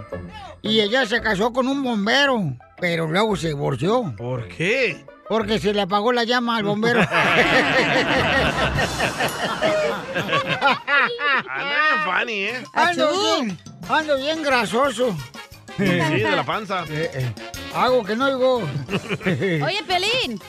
Y 0.62 0.80
ella 0.80 1.06
se 1.06 1.20
casó 1.20 1.52
con 1.52 1.66
un 1.68 1.82
bombero, 1.82 2.56
pero 2.78 3.06
luego 3.08 3.34
se 3.36 3.48
divorció. 3.48 4.14
¿Por 4.16 4.46
qué? 4.48 5.04
Porque 5.28 5.58
se 5.58 5.72
le 5.72 5.82
apagó 5.82 6.12
la 6.12 6.24
llama 6.24 6.56
al 6.56 6.64
bombero. 6.64 7.00
Anda 11.48 12.04
funny, 12.04 12.44
¿eh? 12.44 12.64
Ando 12.74 13.10
bien, 13.12 13.58
ando 13.88 14.16
bien 14.16 14.42
grasoso. 14.42 15.16
Sí, 15.76 15.84
de 15.84 16.30
la 16.36 16.44
panza. 16.44 16.84
Hago 17.74 18.04
que 18.04 18.16
no 18.16 18.26
oigo. 18.26 18.62
Oye, 19.24 19.82
Pelín. 19.86 20.40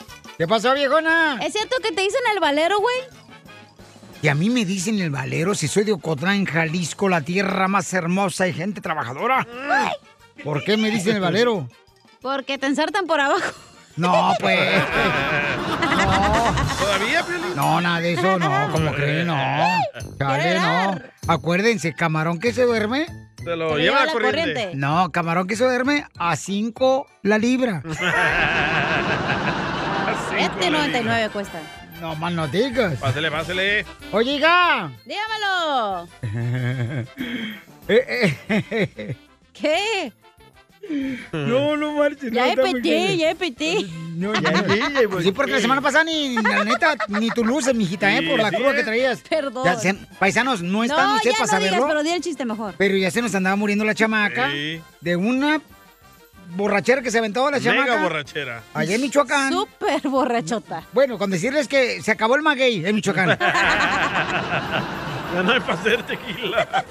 ¿Qué 0.41 0.47
pasó, 0.47 0.73
viejona? 0.73 1.37
¿Es 1.45 1.53
cierto 1.53 1.75
que 1.83 1.91
te 1.91 2.01
dicen 2.01 2.21
el 2.33 2.39
valero, 2.39 2.79
güey? 2.79 2.95
Y 4.23 4.27
a 4.27 4.33
mí 4.33 4.49
me 4.49 4.65
dicen 4.65 4.97
el 4.97 5.11
valero 5.11 5.53
si 5.53 5.67
soy 5.67 5.83
de 5.83 5.91
Ocotlán, 5.91 6.45
Jalisco, 6.45 7.09
la 7.09 7.21
tierra 7.21 7.67
más 7.67 7.93
hermosa 7.93 8.47
y 8.47 8.53
gente 8.53 8.81
trabajadora. 8.81 9.45
¿Por 10.43 10.63
qué 10.63 10.77
me 10.77 10.89
dicen 10.89 11.17
el 11.17 11.21
valero? 11.21 11.69
Porque 12.23 12.57
te 12.57 12.65
ensartan 12.65 13.05
por 13.05 13.19
abajo. 13.19 13.51
No, 13.97 14.33
pues. 14.39 14.57
¿Todavía, 16.79 17.23
Piolín? 17.23 17.55
No, 17.55 17.79
nada 17.79 17.99
de 17.99 18.13
eso, 18.13 18.39
no, 18.39 18.71
como 18.71 18.93
creen, 18.93 19.27
no. 19.27 19.37
Chale, 20.17 20.59
no. 20.59 20.99
Acuérdense, 21.27 21.93
camarón 21.93 22.39
que 22.39 22.51
se 22.51 22.63
duerme. 22.63 23.05
Se 23.43 23.55
lo 23.55 23.77
lleva 23.77 24.07
la 24.07 24.11
corriente. 24.11 24.71
No, 24.73 25.11
camarón 25.11 25.45
que 25.45 25.55
se 25.55 25.65
duerme 25.65 26.07
a 26.17 26.35
5 26.35 27.07
la 27.21 27.37
libra. 27.37 27.83
7.99 30.31 31.29
cuesta. 31.31 31.59
No 31.99 32.15
más 32.15 32.33
no 32.33 32.47
digas. 32.47 32.95
Pásele, 32.99 33.29
pásele. 33.29 33.85
Oye, 34.11 34.35
hija. 34.37 34.91
Dígamelo. 35.05 36.07
Eh, 37.87 38.37
eh, 38.47 39.15
¿Qué? 39.51 40.13
No, 41.33 41.75
no 41.75 41.93
marches. 41.93 42.31
Ya 42.31 42.55
no, 42.55 42.63
bien. 42.81 43.17
ya 43.17 43.31
empecé. 43.31 43.85
No, 44.15 44.33
ya, 44.33 44.51
ya, 44.51 45.09
pues 45.09 45.25
Sí, 45.25 45.31
porque 45.31 45.51
la 45.53 45.59
semana 45.59 45.81
pasada 45.81 46.03
ni, 46.05 46.35
la 46.35 46.63
neta, 46.63 46.95
ni 47.07 47.29
tu 47.31 47.43
luces, 47.43 47.75
mijita, 47.75 48.13
¿eh? 48.15 48.19
Sí, 48.21 48.27
Por 48.29 48.39
la 48.39 48.47
eh. 48.49 48.75
que 48.75 48.83
traías. 48.83 49.21
Perdón. 49.21 49.65
Ya 49.65 49.75
se- 49.75 49.93
paisanos, 50.19 50.61
no 50.61 50.83
están 50.83 51.09
no, 51.09 51.15
ustedes 51.15 51.35
ya 51.37 51.45
para 51.45 51.51
no 51.53 51.59
digas, 51.59 51.71
saberlo. 51.75 51.87
pero 51.87 52.03
di 52.03 52.09
el 52.11 52.21
chiste 52.21 52.45
mejor. 52.45 52.75
Pero 52.77 52.95
ya 52.95 53.11
se 53.11 53.21
nos 53.21 53.35
andaba 53.35 53.55
muriendo 53.55 53.83
la 53.83 53.95
chamaca 53.95 54.51
Sí. 54.51 54.81
de 55.01 55.15
una 55.17 55.59
borrachera 56.55 57.01
que 57.01 57.11
se 57.11 57.17
aventó 57.19 57.49
la 57.51 57.59
chamaca. 57.59 57.83
Mega 57.91 58.03
borrachera. 58.03 58.63
Allá 58.73 58.95
en 58.95 59.01
Michoacán. 59.01 59.51
Súper 59.53 60.01
borrachota. 60.07 60.83
Bueno, 60.93 61.17
con 61.17 61.29
decirles 61.31 61.67
que 61.67 62.01
se 62.01 62.11
acabó 62.11 62.35
el 62.35 62.41
maguey 62.41 62.85
en 62.85 62.95
Michoacán. 62.95 63.37
Ya 65.33 65.43
no 65.43 65.53
hay 65.53 65.61
para 65.61 65.73
hacer 65.75 66.03
tequila. 66.03 66.67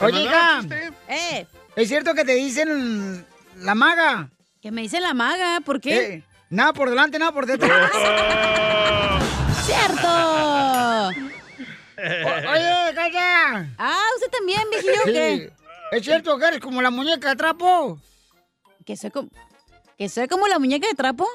Oye, 0.00 0.22
hija. 0.22 0.60
Eh. 1.08 1.44
¿Es 1.74 1.88
cierto 1.88 2.14
que 2.14 2.24
te 2.24 2.34
dicen 2.36 3.26
la 3.56 3.74
maga? 3.74 4.28
Que 4.62 4.70
me 4.70 4.82
dicen 4.82 5.02
la 5.02 5.12
maga, 5.12 5.58
¿por 5.64 5.80
qué? 5.80 5.96
Eh, 6.14 6.22
nada 6.50 6.72
por 6.72 6.88
delante, 6.88 7.18
nada 7.18 7.32
por 7.32 7.46
detrás. 7.46 7.90
¡Cierto! 9.66 11.08
O- 11.08 12.52
oye, 12.52 12.94
calla. 12.94 13.66
Ah, 13.78 13.98
usted 14.16 14.30
también, 14.30 14.60
viejillo, 14.70 15.02
Sí. 15.04 15.12
¿qué? 15.12 15.50
¿Es 15.92 16.04
cierto 16.04 16.38
que 16.38 16.46
eres 16.46 16.60
como 16.60 16.82
la 16.82 16.90
muñeca 16.90 17.30
de 17.30 17.36
trapo? 17.36 17.98
¿Que 18.84 18.96
soy 18.96 19.10
como, 19.10 19.28
que 19.96 20.08
soy 20.08 20.28
como 20.28 20.46
la 20.48 20.58
muñeca 20.58 20.88
de 20.88 20.94
trapo? 20.94 21.26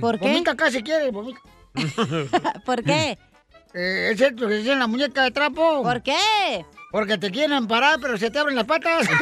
¿Por 0.00 0.18
qué? 0.18 0.28
Vomita 0.28 0.52
acá 0.52 0.70
si 0.70 0.82
quieres, 0.82 1.12
vomita. 1.12 1.40
¿Por 2.64 2.82
qué? 2.82 3.18
Eh, 3.74 4.10
¿Es 4.12 4.18
cierto 4.18 4.48
que 4.48 4.54
dicen 4.54 4.78
la 4.78 4.86
muñeca 4.86 5.24
de 5.24 5.30
trapo? 5.30 5.82
¿Por 5.82 6.02
qué? 6.02 6.64
Porque 6.90 7.18
te 7.18 7.30
quieren 7.30 7.66
parar, 7.66 7.98
pero 8.00 8.16
se 8.16 8.30
te 8.30 8.38
abren 8.38 8.56
las 8.56 8.64
patas. 8.64 9.06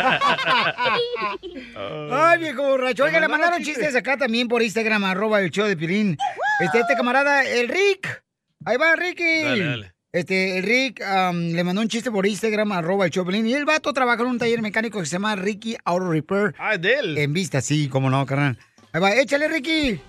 Ay, 2.12 2.38
viejo 2.38 2.62
borracho. 2.62 3.04
Oiga, 3.04 3.20
le 3.20 3.28
mandaron 3.28 3.62
chistes 3.62 3.94
acá 3.94 4.16
también 4.16 4.48
por 4.48 4.62
Instagram, 4.62 5.04
arroba 5.04 5.40
el 5.40 5.50
show 5.50 5.66
de 5.66 5.76
Pilín. 5.76 6.16
Este, 6.60 6.80
este 6.80 6.94
camarada, 6.94 7.44
el 7.44 7.68
Rick. 7.68 8.24
Ahí 8.64 8.76
va, 8.76 8.96
Ricky. 8.96 9.42
Dale, 9.42 9.64
dale. 9.64 9.94
Este, 10.12 10.60
Rick 10.60 11.00
le 11.32 11.62
mandó 11.62 11.82
un 11.82 11.88
chiste 11.88 12.10
por 12.10 12.26
Instagram, 12.26 12.72
arroba 12.72 13.04
el 13.04 13.12
Piolín, 13.12 13.46
Y 13.46 13.54
el 13.54 13.64
vato 13.64 13.92
trabaja 13.92 14.22
en 14.22 14.28
un 14.28 14.38
taller 14.38 14.60
mecánico 14.60 14.98
que 14.98 15.06
se 15.06 15.12
llama 15.12 15.36
Ricky 15.36 15.76
Auto 15.84 16.10
Repair. 16.10 16.52
Ah, 16.58 16.74
es 16.74 16.80
de 16.80 16.94
él. 16.94 17.16
En 17.18 17.32
vista, 17.32 17.60
sí, 17.60 17.88
cómo 17.88 18.10
no, 18.10 18.26
carnal. 18.26 18.58
Ahí 18.92 19.00
va, 19.00 19.14
échale, 19.14 19.46
Ricky. 19.46 20.00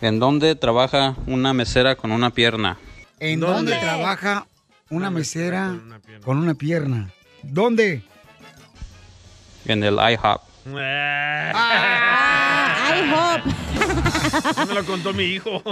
¿En 0.00 0.18
dónde 0.18 0.54
trabaja 0.54 1.14
una 1.26 1.52
mesera 1.52 1.94
con 1.94 2.10
una 2.10 2.30
pierna? 2.30 2.78
¿En 3.20 3.40
dónde, 3.40 3.76
trabaja 3.76 4.46
una 4.88 5.10
mesera 5.10 5.78
con 6.24 6.38
una 6.38 6.54
pierna? 6.54 7.12
¿Dónde? 7.42 8.02
En 9.66 9.84
el 9.84 9.96
IHOP. 9.96 10.40
Ah, 11.54 11.82
IHOP. 13.04 13.42
Eso 14.50 14.66
me 14.66 14.74
lo 14.74 14.86
contó 14.86 15.12
mi 15.12 15.24
hijo. 15.24 15.62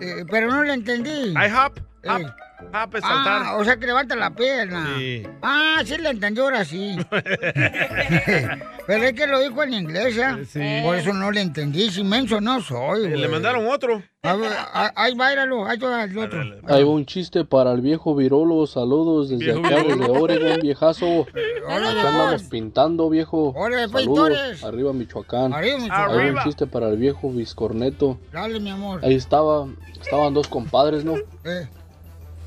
Eh, 0.00 0.24
pero 0.28 0.50
no 0.50 0.64
le 0.64 0.74
entendí. 0.74 1.34
IHOP. 1.34 1.78
Eh. 2.02 2.26
Hop. 2.60 2.66
Hop 2.74 2.96
es 2.96 3.02
saltar. 3.02 3.42
Ah, 3.46 3.56
o 3.58 3.64
sea 3.64 3.76
que 3.76 3.86
levanta 3.86 4.14
la 4.16 4.30
pierna. 4.30 4.94
Sí. 4.96 5.22
Ah, 5.42 5.80
sí 5.84 5.96
le 5.98 6.10
entendió 6.10 6.44
ahora 6.44 6.64
sí. 6.64 6.96
Pero 8.86 9.04
es 9.04 9.12
que 9.14 9.26
lo 9.26 9.40
dijo 9.40 9.62
en 9.62 9.72
inglés, 9.74 10.18
¿ah? 10.18 10.38
Por 10.84 10.96
eso 10.96 11.12
no 11.12 11.30
le 11.30 11.40
entendí. 11.40 11.90
Si 11.90 12.04
menso 12.04 12.40
no 12.40 12.60
soy, 12.60 13.06
Eh, 13.06 13.08
Le 13.10 13.16
güey. 13.16 13.28
mandaron 13.30 13.66
otro. 13.66 14.02
A 14.22 14.34
ver, 14.36 14.52
ahí 14.94 15.14
váyalo, 15.14 15.66
ahí 15.66 15.78
va 15.78 16.04
el 16.04 16.18
otro. 16.18 16.40
Ahí 16.68 16.82
va 16.82 16.90
un 16.90 17.04
chiste 17.06 17.44
para 17.44 17.72
el 17.72 17.80
viejo 17.80 18.14
Virolo. 18.14 18.66
Saludos 18.66 19.30
desde 19.30 19.52
acá, 19.52 19.82
desde 19.82 20.10
Oregon, 20.10 20.60
viejazo. 20.62 21.06
Hola, 21.66 21.90
Acá 21.90 22.08
andamos 22.08 22.42
pintando, 22.44 23.08
viejo. 23.10 23.52
Hola, 23.56 23.86
pues, 23.90 24.04
Saludos. 24.04 24.64
Arriba, 24.64 24.92
Michoacán. 24.92 25.52
Arriba, 25.52 25.78
Michoacán. 25.78 26.04
Ahí 26.08 26.14
va 26.18 26.22
Arriba. 26.22 26.40
un 26.40 26.44
chiste 26.48 26.66
para 26.66 26.88
el 26.88 26.96
viejo 26.96 27.30
Viscorneto. 27.30 28.18
Dale, 28.32 28.60
mi 28.60 28.70
amor. 28.70 29.00
Ahí 29.04 29.14
estaba, 29.14 29.66
estaban 30.00 30.32
dos 30.34 30.48
compadres, 30.48 31.04
¿no? 31.04 31.14
Eh. 31.44 31.68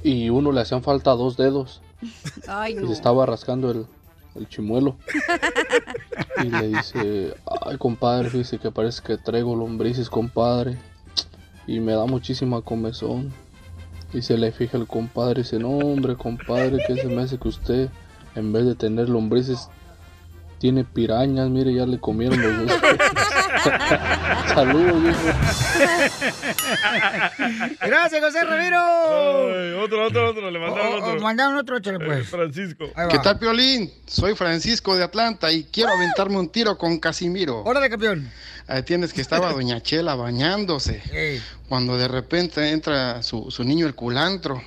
Y 0.07 0.29
uno 0.29 0.53
le 0.53 0.61
hacían 0.61 0.84
falta 0.84 1.11
dos 1.11 1.35
dedos. 1.35 1.81
Ay, 2.47 2.71
Y 2.73 2.75
no. 2.75 2.88
se 2.88 2.93
estaba 2.93 3.25
rascando 3.25 3.71
el, 3.71 3.85
el 4.35 4.47
chimuelo. 4.47 4.95
Y 6.43 6.49
le 6.49 6.67
dice, 6.67 7.34
ay 7.65 7.77
compadre, 7.79 8.29
dice 8.29 8.59
que 8.59 8.69
parece 8.69 9.01
que 9.01 9.17
traigo 9.17 9.55
lombrices, 9.55 10.07
compadre. 10.07 10.77
Y 11.65 11.79
me 11.79 11.93
da 11.93 12.05
muchísima 12.05 12.61
comezón. 12.61 13.34
Y 14.13 14.21
se 14.21 14.38
le 14.38 14.51
fija 14.51 14.77
el 14.77 14.85
compadre 14.85 15.39
y 15.39 15.43
dice, 15.43 15.57
no 15.57 15.69
hombre 15.69 16.15
compadre, 16.15 16.77
que 16.85 16.95
se 16.95 17.07
me 17.07 17.23
hace 17.23 17.39
que 17.39 17.47
usted, 17.47 17.89
en 18.35 18.53
vez 18.53 18.65
de 18.65 18.75
tener 18.75 19.09
lombrices, 19.09 19.67
tiene 20.59 20.84
pirañas, 20.84 21.49
mire, 21.49 21.73
ya 21.73 21.88
le 21.88 21.99
comieron 21.99 22.39
los 22.39 22.67
dos. 22.67 22.79
Saludos, 24.53 25.03
viejo. 25.03 25.19
Gracias, 27.82 28.22
José 28.24 28.44
Ramiro. 28.44 28.78
Ay, 28.80 29.74
otro, 29.74 30.06
otro, 30.07 30.30
otro. 30.32 30.52
Le 30.52 30.60
mandaron 30.60 30.88
Oh, 30.88 30.95
oh, 30.98 31.10
otro. 31.10 31.22
mandaron 31.22 31.56
otro, 31.57 31.80
chale, 31.80 31.98
Eh, 31.98 32.06
pues. 32.06 32.28
Francisco. 32.30 32.86
Ahí 32.95 33.07
¿Qué 33.10 33.19
tal, 33.19 33.40
Piolín? 33.40 33.91
Soy 34.06 34.36
Francisco 34.36 34.95
de 34.95 35.03
Atlanta 35.03 35.52
y 35.52 35.64
quiero 35.65 35.91
aventarme 35.91 36.38
un 36.38 36.49
tiro 36.49 36.78
con 36.78 36.99
Casimiro. 36.99 37.64
Órale, 37.64 37.90
campeón. 37.90 38.30
Ahí 38.68 38.84
tienes 38.84 39.14
que 39.14 39.22
estaba 39.22 39.52
Doña 39.53 39.82
Chela 39.82 40.15
bañándose. 40.15 41.41
Cuando 41.69 41.98
de 41.98 42.07
repente 42.07 42.69
entra 42.72 43.22
su, 43.24 43.52
su 43.52 43.64
niño 43.64 43.88
el 43.88 43.95
culantro 43.95 44.61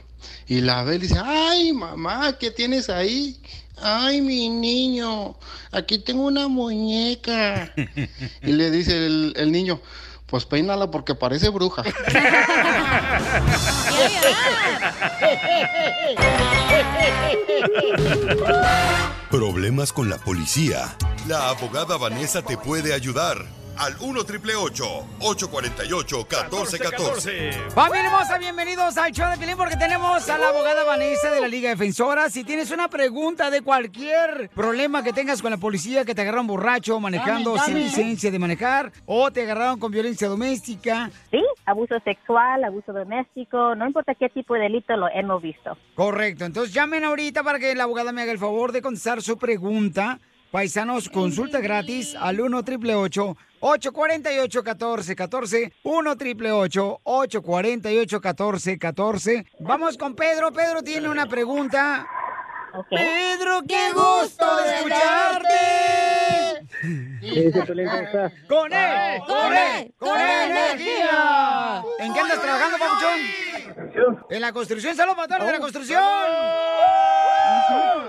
y 0.47 0.61
la 0.61 0.83
ve 0.85 0.97
y 0.97 0.99
dice, 0.99 1.19
ay 1.23 1.73
mamá, 1.73 2.37
¿qué 2.39 2.51
tienes 2.51 2.91
ahí? 2.91 3.41
Ay, 3.83 4.21
mi 4.21 4.49
niño, 4.49 5.35
aquí 5.73 5.99
tengo 5.99 6.27
una 6.27 6.49
muñeca. 6.49 7.73
Y 8.43 8.53
le 8.53 8.71
dice 8.71 9.07
el, 9.07 9.35
el 9.37 9.53
niño, 9.53 9.81
pues 10.27 10.45
peínala 10.47 10.91
porque 10.91 11.15
parece 11.15 11.49
bruja. 11.49 11.83
Problemas 19.31 19.93
con 19.93 20.09
la 20.09 20.19
policía. 20.19 20.97
La 21.27 21.51
abogada 21.51 21.97
Vanessa 21.97 22.43
te 22.43 22.57
puede 22.57 22.95
ayudar. 22.95 23.45
Al 23.77 23.95
1 23.99 24.25
triple 24.25 24.55
848 24.55 26.17
1414. 26.17 27.53
Familia 27.71 28.07
hermosa, 28.07 28.39
bienvenidos 28.39 28.99
al 28.99 29.11
show 29.11 29.31
de 29.31 29.39
Pilín 29.39 29.57
porque 29.57 29.77
tenemos 29.77 30.29
a 30.29 30.39
la 30.39 30.49
abogada 30.49 30.85
Vanessa 30.85 31.31
de 31.31 31.41
la 31.41 31.49
Liga 31.49 31.71
Defensora. 31.71 32.29
Si 32.29 32.45
tienes 32.45 32.71
una 32.71 32.89
pregunta 32.89 33.51
de 33.51 33.63
cualquier 33.63 34.51
problema 34.55 35.03
que 35.03 35.15
tengas 35.15 35.41
con 35.41 35.51
la 35.51 35.57
policía, 35.57 36.05
que 36.05 36.15
te 36.15 36.21
agarraron 36.21 36.47
borracho, 36.47 37.01
manejando 37.01 37.55
Dame, 37.55 37.67
sin 37.67 37.79
licencia 37.79 38.31
de 38.31 38.39
manejar, 38.39 38.93
o 39.07 39.31
te 39.31 39.43
agarraron 39.43 39.81
con 39.81 39.91
violencia 39.91 40.29
doméstica. 40.29 41.11
Sí, 41.31 41.43
abuso 41.65 41.99
sexual, 42.05 42.65
abuso 42.65 42.93
doméstico, 42.93 43.75
no 43.77 43.87
importa 43.87 44.15
qué 44.15 44.29
tipo 44.29 44.55
de 44.55 44.61
delito 44.61 44.95
lo 44.97 45.09
hemos 45.09 45.41
visto. 45.41 45.79
Correcto, 45.95 46.45
entonces 46.45 46.75
llamen 46.75 47.05
ahorita 47.05 47.43
para 47.43 47.59
que 47.59 47.75
la 47.75 47.85
abogada 47.85 48.13
me 48.13 48.23
haga 48.23 48.33
el 48.33 48.39
favor 48.39 48.73
de 48.73 48.83
contestar 48.83 49.23
su 49.23 49.39
pregunta. 49.39 50.19
Paisanos, 50.51 51.09
consulta 51.09 51.61
gratis 51.61 52.17
al 52.17 52.41
1 52.41 52.65
triple 52.65 52.97
848 52.97 54.63
1414 54.63 55.73
1 55.85 56.17
triple 56.17 56.51
848 56.51 58.21
1414 58.21 59.47
Vamos 59.61 59.97
con 59.97 60.17
Pedro. 60.17 60.53
Pedro 60.53 60.83
tiene 60.83 61.09
una 61.09 61.27
pregunta. 61.27 62.05
Pedro, 62.89 63.63
qué 63.69 63.93
gusto 63.93 64.57
de 64.57 64.75
escucharte. 64.77 65.55
Con 68.49 68.73
él, 68.73 69.21
con 69.27 69.53
él, 69.53 69.95
con 69.99 70.21
energía. 70.21 71.83
¿En 72.01 72.13
qué 72.13 72.21
andas 72.21 72.41
trabajando, 72.43 72.79
papuchón? 72.79 73.21
En 74.31 74.41
la 74.41 74.53
construcción, 74.53 74.97
saludos 74.97 75.17
para 75.17 75.29
todos 75.29 75.47
de 75.47 75.53
la 75.53 75.61
construcción. 75.61 76.03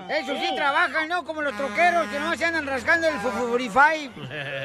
Eso 0.09 0.35
sí 0.35 0.55
trabajan, 0.55 1.07
¿no? 1.07 1.23
Como 1.23 1.41
los 1.41 1.55
troqueros 1.55 2.07
que 2.07 2.19
no 2.19 2.33
se 2.35 2.45
andan 2.45 2.67
rascando 2.67 3.07
el 3.07 3.15
fufurify. 3.15 4.09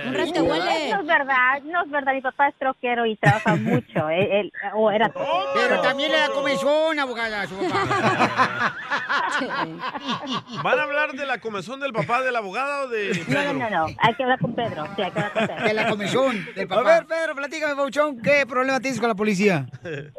No, 0.06 0.12
no 0.12 1.00
es 1.00 1.06
verdad, 1.06 1.62
no 1.64 1.84
es 1.84 1.90
verdad. 1.90 2.12
Mi 2.14 2.20
papá 2.20 2.48
es 2.48 2.54
troquero 2.58 3.06
y 3.06 3.16
trabaja 3.16 3.56
mucho. 3.56 4.08
Él, 4.10 4.28
él- 4.32 4.52
o 4.74 4.90
era 4.90 5.08
troquero. 5.08 5.34
Pero 5.54 5.80
también 5.82 6.12
le 6.12 6.18
da 6.18 6.28
comezón, 6.30 6.98
abogada, 6.98 7.42
a 7.42 7.46
su 7.46 7.56
papá. 7.56 8.76
¿Van 10.62 10.78
a 10.78 10.82
hablar 10.82 11.12
de 11.12 11.26
la 11.26 11.38
comezón 11.38 11.80
del 11.80 11.92
papá 11.92 12.22
de 12.22 12.32
la 12.32 12.38
abogada 12.38 12.84
o 12.84 12.88
de 12.88 13.10
No, 13.10 13.24
Pedro? 13.26 13.52
no, 13.54 13.70
no, 13.70 13.70
no. 13.70 13.86
Hay 14.00 14.14
que 14.14 14.22
hablar 14.22 14.38
con 14.40 14.54
Pedro. 14.54 14.84
Sí, 14.96 15.02
hay 15.02 15.10
que 15.10 15.18
hablar 15.20 15.32
con 15.32 15.46
Pedro. 15.46 15.64
De 15.66 15.74
la 15.74 15.88
comezón 15.88 16.46
del 16.54 16.68
papá. 16.68 16.80
A 16.80 16.84
ver, 17.00 17.06
Pedro, 17.06 17.34
platícame, 17.34 17.74
Pauchón, 17.76 18.20
¿qué 18.22 18.46
problema 18.46 18.80
tienes 18.80 18.98
con 19.00 19.08
la 19.08 19.14
policía? 19.14 19.66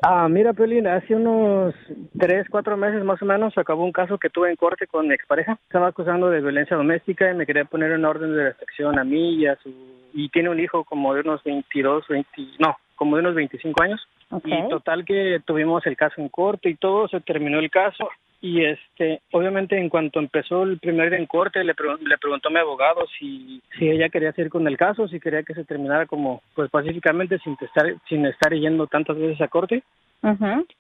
Ah, 0.04 0.28
mira, 0.30 0.54
Pelín, 0.54 0.88
hace 0.88 1.16
unos 1.16 1.74
tres, 2.20 2.46
cuatro 2.50 2.78
meses 2.78 3.04
más 3.04 3.22
o 3.22 3.26
menos 3.26 3.58
acabó 3.58 3.84
un 3.84 3.92
caso 3.92 4.18
que 4.18 4.30
tuve 4.30 4.50
en 4.50 4.56
corte 4.68 4.88
con 4.88 5.08
mi 5.08 5.14
expareja. 5.14 5.58
Estaba 5.64 5.88
acusando 5.88 6.30
de 6.30 6.42
violencia 6.42 6.76
doméstica 6.76 7.32
y 7.32 7.36
me 7.36 7.46
quería 7.46 7.64
poner 7.64 7.92
en 7.94 8.04
orden 8.04 8.36
de 8.36 8.44
restricción 8.50 9.00
a 9.00 9.04
mí 9.06 9.36
y 9.36 9.46
a 9.48 9.56
su... 9.64 9.74
Y 10.14 10.28
tiene 10.30 10.50
un 10.50 10.60
hijo 10.60 10.84
como 10.84 11.14
de 11.14 11.22
unos 11.22 11.42
22, 11.44 12.06
20... 12.10 12.30
No, 12.60 12.76
como 12.96 13.16
de 13.16 13.22
unos 13.22 13.36
25 13.36 13.82
años. 13.84 14.06
Y 14.44 14.70
total 14.70 15.06
que 15.06 15.40
tuvimos 15.46 15.86
el 15.88 15.96
caso 15.96 16.20
en 16.20 16.28
corte 16.28 16.70
y 16.70 16.76
todo, 16.76 17.08
se 17.08 17.22
terminó 17.22 17.60
el 17.60 17.70
caso. 17.70 18.10
Y 18.42 18.64
este, 18.66 19.22
obviamente 19.32 19.78
en 19.80 19.88
cuanto 19.90 20.20
empezó 20.20 20.64
el 20.64 20.80
primer 20.80 21.10
día 21.10 21.18
en 21.18 21.26
corte, 21.28 21.64
le, 21.64 21.74
pregun- 21.74 22.02
le 22.02 22.18
preguntó 22.18 22.50
a 22.50 22.52
mi 22.52 22.60
abogado 22.60 23.06
si, 23.18 23.62
si 23.80 23.90
ella 23.90 24.10
quería 24.10 24.34
seguir 24.34 24.52
con 24.52 24.68
el 24.68 24.76
caso, 24.78 25.08
si 25.08 25.20
quería 25.22 25.44
que 25.44 25.54
se 25.54 25.64
terminara 25.64 26.06
como, 26.08 26.42
pues 26.56 26.70
pacíficamente, 26.70 27.40
sin 27.40 27.56
estar, 27.62 27.86
sin 28.10 28.26
estar 28.26 28.54
yendo 28.54 28.86
tantas 28.88 29.18
veces 29.18 29.40
a 29.42 29.48
corte. 29.48 29.82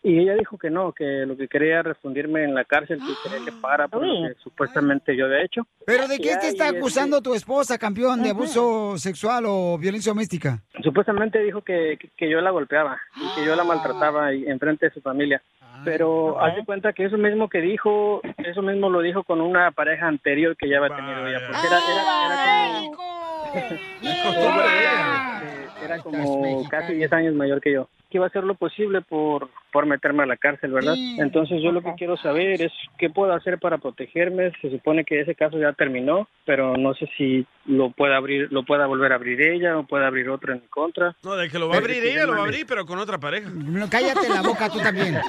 Y 0.03 0.19
ella 0.19 0.34
dijo 0.35 0.57
que 0.57 0.69
no, 0.69 0.91
que 0.91 1.26
lo 1.26 1.38
que 1.38 1.47
quería 1.47 1.73
era 1.76 1.84
refundirme 1.84 2.43
en 2.43 2.53
la 2.53 2.65
cárcel, 2.65 2.99
que 2.99 3.14
quería 3.30 3.45
que 3.45 3.51
pagara 3.61 3.88
por 3.88 4.05
lo 4.05 4.27
que 4.27 4.34
supuestamente 4.43 5.15
yo 5.15 5.26
había 5.26 5.43
hecho. 5.43 5.61
¿Pero 5.85 6.07
de 6.07 6.18
qué 6.18 6.30
Ya, 6.30 6.39
te 6.39 6.47
está 6.49 6.65
este- 6.68 6.77
acusando 6.80 7.22
tu 7.22 7.34
esposa, 7.34 7.77
campeón, 7.77 8.22
de 8.23 8.31
abuso 8.31 8.97
sexual 8.97 9.45
o 9.47 9.77
violencia 9.77 10.11
doméstica? 10.11 10.59
Supuestamente 10.84 11.39
dijo 11.39 11.61
que, 11.61 11.97
que- 11.99 12.09
que 12.18 12.30
yo 12.30 12.41
la 12.41 12.51
golpeaba 12.51 12.99
y 13.15 13.35
que 13.39 13.45
yo 13.45 13.55
la 13.55 13.64
maltrataba 13.64 14.34
y 14.34 14.45
en 14.47 14.59
frente 14.59 14.88
de 14.88 14.91
su 14.93 15.01
familia. 15.01 15.41
Pero 15.85 16.41
haz 16.41 16.55
de 16.55 16.65
cuenta 16.65 16.91
que 16.91 17.05
eso 17.05 17.18
mismo 17.18 17.47
que 17.47 17.61
dijo, 17.61 18.22
eso 18.39 18.61
mismo 18.61 18.89
lo 18.89 18.99
dijo 19.01 19.23
con 19.23 19.39
una 19.39 19.72
pareja 19.72 20.07
anterior 20.07 20.57
que 20.57 20.68
ya 20.68 20.80
había 20.80 20.95
tenido 20.95 21.26
ella. 21.27 21.39
Porque 21.47 21.68
era, 21.68 21.80
era, 21.80 22.01
era 24.03 24.23
como, 24.23 24.61
era 25.85 25.99
como 25.99 26.69
casi 26.69 26.93
10 26.95 27.14
años 27.14 27.34
mayor 27.35 27.61
que 27.61 27.72
yo. 27.73 27.88
Que 28.10 28.18
iba 28.18 28.26
a 28.26 28.30
hacer 28.30 28.44
lo 28.44 28.56
posible 28.56 29.02
por, 29.02 29.50
meterme 29.86 30.24
a 30.24 30.26
la 30.26 30.38
cárcel, 30.38 30.72
¿verdad? 30.72 30.95
Entonces 30.98 31.62
yo 31.62 31.72
lo 31.72 31.82
que 31.82 31.94
quiero 31.95 32.18
saber 32.18 32.62
es 32.62 32.72
qué 32.98 33.10
puedo 33.10 33.34
hacer 33.34 33.60
para 33.60 33.78
protegerme. 33.78 34.52
Se 34.62 34.70
supone 34.72 35.04
que 35.04 35.22
ese 35.22 35.36
caso 35.36 35.60
ya 35.60 35.74
terminó, 35.74 36.28
pero 36.45 36.76
no 36.78 36.94
sé 36.95 37.10
si 37.18 37.45
lo 37.66 37.91
pueda 37.91 38.18
abrir, 38.18 38.48
lo 38.52 38.64
pueda 38.64 38.86
volver 38.88 39.12
a 39.12 39.16
abrir 39.16 39.41
ella 39.41 39.78
o 39.78 39.86
pueda 39.86 40.08
abrir 40.08 40.30
otro 40.30 40.54
en 40.54 40.62
mi 40.62 40.68
contra. 40.68 41.16
No, 41.24 41.36
de 41.36 41.49
que 41.49 41.60
lo 41.60 41.68
va 41.70 41.76
a 41.76 41.80
abrir 41.80 42.04
ella, 42.04 42.26
lo 42.26 42.34
va 42.34 42.40
a 42.40 42.44
abrir, 42.44 42.66
pero 42.66 42.86
con 42.86 42.98
otra 42.99 43.18
pareja. 43.20 43.49
No, 43.49 43.90
cállate 43.90 44.30
la 44.30 44.41
boca 44.41 44.70
tú 44.70 44.80
también. 44.80 45.18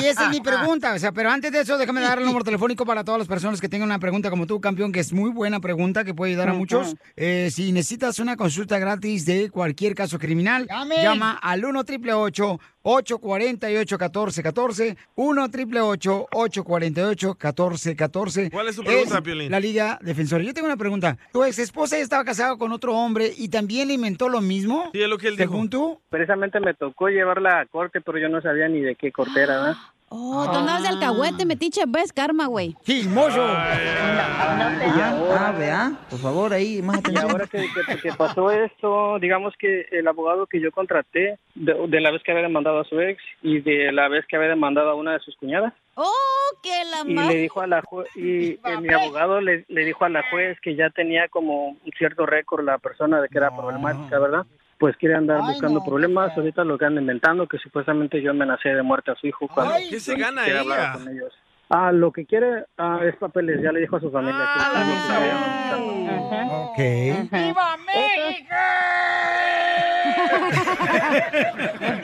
Y, 0.00 0.04
y 0.04 0.06
esa 0.08 0.24
es 0.24 0.30
mi 0.30 0.40
pregunta, 0.40 0.94
o 0.94 0.98
sea, 0.98 1.12
pero 1.12 1.30
antes 1.30 1.52
de 1.52 1.60
eso, 1.60 1.76
déjame 1.76 2.00
dar 2.00 2.18
el 2.18 2.24
número 2.24 2.44
telefónico 2.44 2.86
para 2.86 3.04
todas 3.04 3.18
las 3.18 3.28
personas 3.28 3.60
que 3.60 3.68
tengan 3.68 3.88
una 3.88 3.98
pregunta 3.98 4.30
como 4.30 4.46
tú, 4.46 4.60
campeón, 4.60 4.92
que 4.92 5.00
es 5.00 5.12
muy 5.12 5.30
buena 5.30 5.60
pregunta, 5.60 6.04
que 6.04 6.14
puede 6.14 6.32
ayudar 6.32 6.50
a 6.50 6.54
muchos. 6.54 6.96
Eh, 7.16 7.48
si 7.50 7.72
necesitas 7.72 8.18
una 8.18 8.36
consulta 8.36 8.78
gratis 8.78 9.26
de 9.26 9.50
cualquier 9.50 9.94
caso 9.94 10.18
criminal, 10.18 10.66
Llame. 10.68 11.02
llama 11.02 11.38
al 11.42 11.64
1 11.64 11.80
888 11.80 12.44
848 12.44 12.60
1414 12.82 14.96
1 15.14 15.42
888 15.42 16.28
848 16.32 17.28
1414 17.28 18.50
¿Cuál 18.50 18.68
es 18.68 18.76
tu 18.76 18.82
pregunta, 18.82 19.22
Piolín? 19.22 19.50
La 19.50 19.60
Liga 19.60 19.98
Defensora. 20.02 20.42
Yo 20.42 20.54
tengo 20.54 20.66
una 20.66 20.76
pregunta. 20.76 21.18
¿Tu 21.32 21.44
ex 21.44 21.58
esposa 21.58 21.98
estaba 21.98 22.24
casada 22.24 22.56
con 22.56 22.72
otro 22.72 22.96
hombre 22.96 23.32
y 23.36 23.48
también 23.48 23.88
le 23.88 23.94
inventó 23.94 24.28
lo 24.28 24.40
mismo? 24.40 24.90
Sí, 24.92 25.02
es 25.02 25.08
lo 25.08 25.18
que 25.18 25.28
él 25.28 25.36
Según 25.36 25.68
tú. 25.68 26.00
Precisamente 26.08 26.60
me 26.60 26.74
tocó 26.74 27.08
llevarla 27.08 27.60
a 27.60 27.66
corte, 27.66 28.00
pero 28.00 28.18
yo 28.18 28.28
no 28.28 28.40
sabía 28.40 28.68
ni 28.68 28.80
de 28.80 28.94
qué 28.94 29.12
corte 29.12 29.40
era, 29.40 29.58
¿verdad? 29.58 29.76
Oh, 30.12 30.44
tú 30.50 30.58
andabas 30.58 30.82
de 30.82 30.88
alcahuete, 30.88 31.46
metiche, 31.46 31.82
ves 31.86 32.12
karma, 32.12 32.46
güey. 32.46 32.74
¡Chismoso! 32.84 33.40
Ah, 34.52 35.54
vea, 35.56 35.92
por 36.08 36.18
favor, 36.18 36.52
ahí, 36.52 36.82
más 36.82 36.98
atención. 36.98 37.26
Y 37.28 37.30
ahora 37.32 37.46
que, 37.46 37.58
que- 37.86 37.96
que 38.00 38.12
pasó 38.14 38.50
esto, 38.50 39.18
digamos 39.20 39.54
que 39.58 39.86
el 39.92 40.06
abogado 40.08 40.46
que 40.46 40.60
yo 40.60 40.72
contraté, 40.72 41.38
de, 41.54 41.74
de 41.88 42.00
la 42.00 42.10
vez 42.10 42.22
que 42.24 42.32
había 42.32 42.42
demandado 42.42 42.80
a 42.80 42.84
su 42.84 43.00
ex 43.00 43.22
y 43.42 43.60
de 43.60 43.92
la 43.92 44.08
vez 44.08 44.26
que 44.26 44.36
había 44.36 44.48
demandado 44.48 44.90
a 44.90 44.94
una 44.94 45.12
de 45.12 45.20
sus 45.20 45.36
cuñadas, 45.36 45.72
Oh, 45.94 46.56
que 46.62 46.70
la 46.90 47.08
y 47.10 47.14
madre. 47.14 47.34
le 47.34 47.40
dijo 47.42 47.60
a 47.60 47.66
la 47.66 47.82
jue- 47.82 48.06
y 48.14 48.52
eh, 48.52 48.60
mi 48.80 48.92
abogado 48.92 49.40
le, 49.40 49.64
le 49.68 49.84
dijo 49.84 50.04
a 50.04 50.08
la 50.08 50.22
juez 50.30 50.58
que 50.60 50.74
ya 50.74 50.88
tenía 50.90 51.28
como 51.28 51.68
un 51.70 51.78
cierto 51.98 52.26
récord 52.26 52.64
la 52.64 52.78
persona 52.78 53.20
de 53.20 53.28
que 53.28 53.38
era 53.38 53.54
problemática, 53.54 54.18
¿verdad? 54.18 54.46
Pues 54.80 54.96
quiere 54.96 55.14
andar 55.14 55.42
buscando 55.42 55.84
problemas, 55.84 56.34
ahorita 56.34 56.64
lo 56.64 56.78
que 56.78 56.86
anda 56.86 57.02
inventando, 57.02 57.46
que 57.46 57.58
supuestamente 57.58 58.22
yo 58.22 58.30
amenacé 58.30 58.70
de 58.70 58.82
muerte 58.82 59.10
a 59.10 59.14
su 59.14 59.26
hijo 59.26 59.46
cuando 59.46 59.74
Ay, 59.74 59.90
¿qué 59.90 60.00
se 60.00 60.16
gana 60.16 60.46
ella? 60.46 60.94
con 60.94 61.06
ellos. 61.06 61.34
Ah, 61.72 61.92
lo 61.92 62.10
que 62.10 62.26
quiere 62.26 62.64
ah, 62.78 62.98
es 63.04 63.14
papeles, 63.16 63.60
ya 63.62 63.70
le 63.70 63.80
dijo 63.80 63.96
a 63.96 64.00
su 64.00 64.10
familia. 64.10 64.44
que- 66.76 67.20
Ok. 67.22 67.30
¡Viva 67.30 67.76
México! 67.86 68.56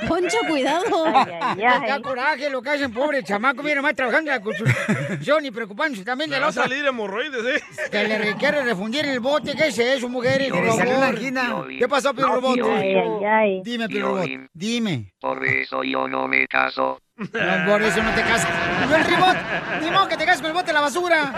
Poncho, 0.08 0.38
cuidado. 0.48 1.04
Da 1.56 2.00
coraje 2.02 2.48
lo 2.50 2.62
que 2.62 2.70
hacen, 2.70 2.92
pobre 2.92 3.22
chamaco. 3.22 3.62
Mira, 3.62 3.82
más 3.82 3.94
trabajando 3.94 4.30
en 4.30 4.36
la 4.38 4.42
construcción 4.42 5.44
y 5.44 5.50
preocupándose 5.50 6.04
también 6.04 6.30
de 6.30 6.36
Le 6.36 6.40
la 6.40 6.46
va 6.46 6.48
a 6.48 6.50
otra. 6.50 6.62
salir 6.64 6.86
hemorroides, 6.86 7.44
¿eh? 7.56 7.62
Que 7.90 8.04
le 8.04 8.18
requiere 8.18 8.62
refundir 8.62 9.04
el 9.06 9.20
bote. 9.20 9.54
¿Qué 9.56 9.68
es 9.68 9.78
eso? 9.78 10.08
Por 10.10 10.24
favor. 10.24 10.86
una 10.96 11.08
angina. 11.08 11.64
¿Qué 11.78 11.88
pasó, 11.88 12.14
Pio 12.14 12.26
No, 12.26 12.34
Robot? 12.36 12.54
Piolín. 12.54 13.62
Dime, 13.62 13.88
Pio 13.88 14.06
Robot. 14.06 14.24
Piolín. 14.24 14.48
Dime. 14.52 15.12
Por 15.20 15.44
eso 15.44 15.82
yo 15.82 16.06
no 16.08 16.28
me 16.28 16.46
caso. 16.46 16.98
No, 17.18 17.26
por 17.72 17.82
eso 17.82 18.02
no 18.02 18.10
te 18.14 18.20
casas. 18.22 18.50
El 18.94 19.04
ribot. 19.04 19.36
Ni 19.82 19.90
modo 19.90 20.06
que 20.08 20.16
te 20.16 20.24
cases 20.26 20.40
con 20.42 20.50
el 20.50 20.54
bote 20.54 20.66
de 20.66 20.72
la 20.74 20.80
basura. 20.82 21.32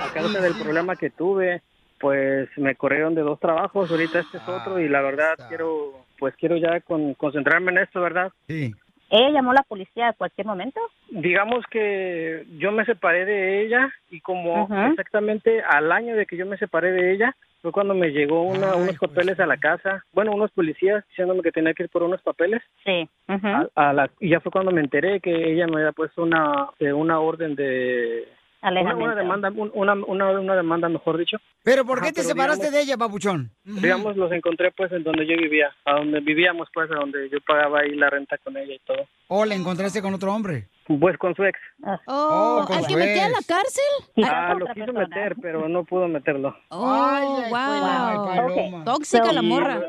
a 0.00 0.10
causa 0.14 0.40
del 0.40 0.54
problema 0.54 0.96
que 0.96 1.10
tuve, 1.10 1.62
pues 1.98 2.48
me 2.56 2.74
corrieron 2.76 3.14
de 3.14 3.22
dos 3.22 3.40
trabajos, 3.40 3.90
ahorita 3.90 4.20
este 4.20 4.36
es 4.38 4.48
otro 4.48 4.78
y 4.78 4.88
la 4.88 5.00
verdad 5.02 5.34
quiero, 5.48 6.04
pues 6.18 6.34
quiero 6.36 6.56
ya 6.56 6.80
con- 6.80 7.14
concentrarme 7.14 7.72
en 7.72 7.78
esto, 7.78 8.00
¿verdad? 8.00 8.30
Sí. 8.46 8.72
¿Ella 9.10 9.30
llamó 9.30 9.52
a 9.52 9.54
la 9.54 9.62
policía 9.62 10.08
a 10.08 10.12
cualquier 10.12 10.46
momento? 10.46 10.80
Digamos 11.10 11.64
que 11.70 12.44
yo 12.58 12.72
me 12.72 12.84
separé 12.84 13.24
de 13.24 13.62
ella 13.64 13.88
y 14.10 14.20
como 14.20 14.64
Ujú. 14.64 14.74
exactamente 14.90 15.62
al 15.62 15.90
año 15.90 16.14
de 16.14 16.26
que 16.26 16.36
yo 16.36 16.44
me 16.46 16.58
separé 16.58 16.92
de 16.92 17.14
ella 17.14 17.34
fue 17.62 17.72
cuando 17.72 17.94
me 17.94 18.08
llegó 18.10 18.42
una, 18.42 18.74
unos 18.76 18.96
papeles 18.98 19.38
a 19.40 19.46
la 19.46 19.56
casa, 19.56 20.04
bueno, 20.12 20.32
unos 20.32 20.50
policías 20.52 21.04
diciéndome 21.08 21.42
que 21.42 21.50
tenía 21.52 21.74
que 21.74 21.84
ir 21.84 21.88
por 21.88 22.02
unos 22.02 22.22
papeles. 22.22 22.62
Sí. 22.84 23.08
a, 23.26 23.68
a 23.74 23.92
la- 23.92 24.10
y 24.20 24.28
ya 24.30 24.40
fue 24.40 24.52
cuando 24.52 24.70
me 24.70 24.80
enteré 24.80 25.20
que 25.20 25.52
ella 25.52 25.66
me 25.66 25.76
había 25.76 25.92
puesto 25.92 26.22
una 26.22 26.68
eh, 26.78 26.92
una 26.92 27.18
orden 27.20 27.54
de 27.56 28.28
una, 28.62 28.68
Alejamiento. 28.68 29.04
una 29.04 29.14
demanda 29.14 29.50
un- 29.54 29.70
una, 29.74 29.92
una, 29.94 30.30
una 30.40 30.56
demanda 30.56 30.88
mejor 30.88 31.16
dicho 31.18 31.38
¿Pero 31.68 31.84
por 31.84 31.98
qué 32.00 32.06
Ajá, 32.06 32.14
te 32.14 32.22
separaste 32.22 32.64
digamos- 32.70 32.72
de 32.78 32.82
ella, 32.82 32.96
papuchón? 32.96 33.50
digamos 33.64 34.16
los 34.16 34.32
encontré 34.32 34.70
pues 34.72 34.90
en 34.92 35.02
donde 35.04 35.26
yo 35.26 35.36
vivía 35.36 35.68
a 35.84 35.96
donde 35.96 36.20
vivíamos 36.20 36.66
pues 36.72 36.90
a 36.90 36.94
donde 36.94 37.28
yo 37.30 37.38
pagaba 37.46 37.80
ahí 37.80 37.94
la 37.94 38.08
renta 38.08 38.38
con 38.38 38.56
ella 38.56 38.72
y 38.74 38.78
todo 38.86 39.04
¿O 39.30 39.44
la 39.44 39.54
encontraste 39.54 40.00
con 40.00 40.14
otro 40.14 40.32
hombre? 40.32 40.68
pues 40.98 41.18
con 41.18 41.34
su 41.34 41.44
ex 41.44 41.58
Oh, 42.06 42.64
con 42.66 42.78
¿al 42.78 42.86
que 42.86 42.92
su 42.94 42.98
metí 42.98 43.18
a 43.20 43.28
la 43.28 43.40
cárcel? 43.46 44.24
ah 44.24 44.54
lo 44.58 44.66
quiso 44.72 44.92
meter 44.94 45.36
pero 45.42 45.68
no 45.68 45.84
pudo 45.84 46.08
meterlo 46.08 46.56
Oh, 46.70 47.44
wow. 47.50 48.46
Ok. 48.46 48.84
Tóxica 48.86 49.26
So, 49.26 49.32
la 49.32 49.42
morra. 49.42 49.80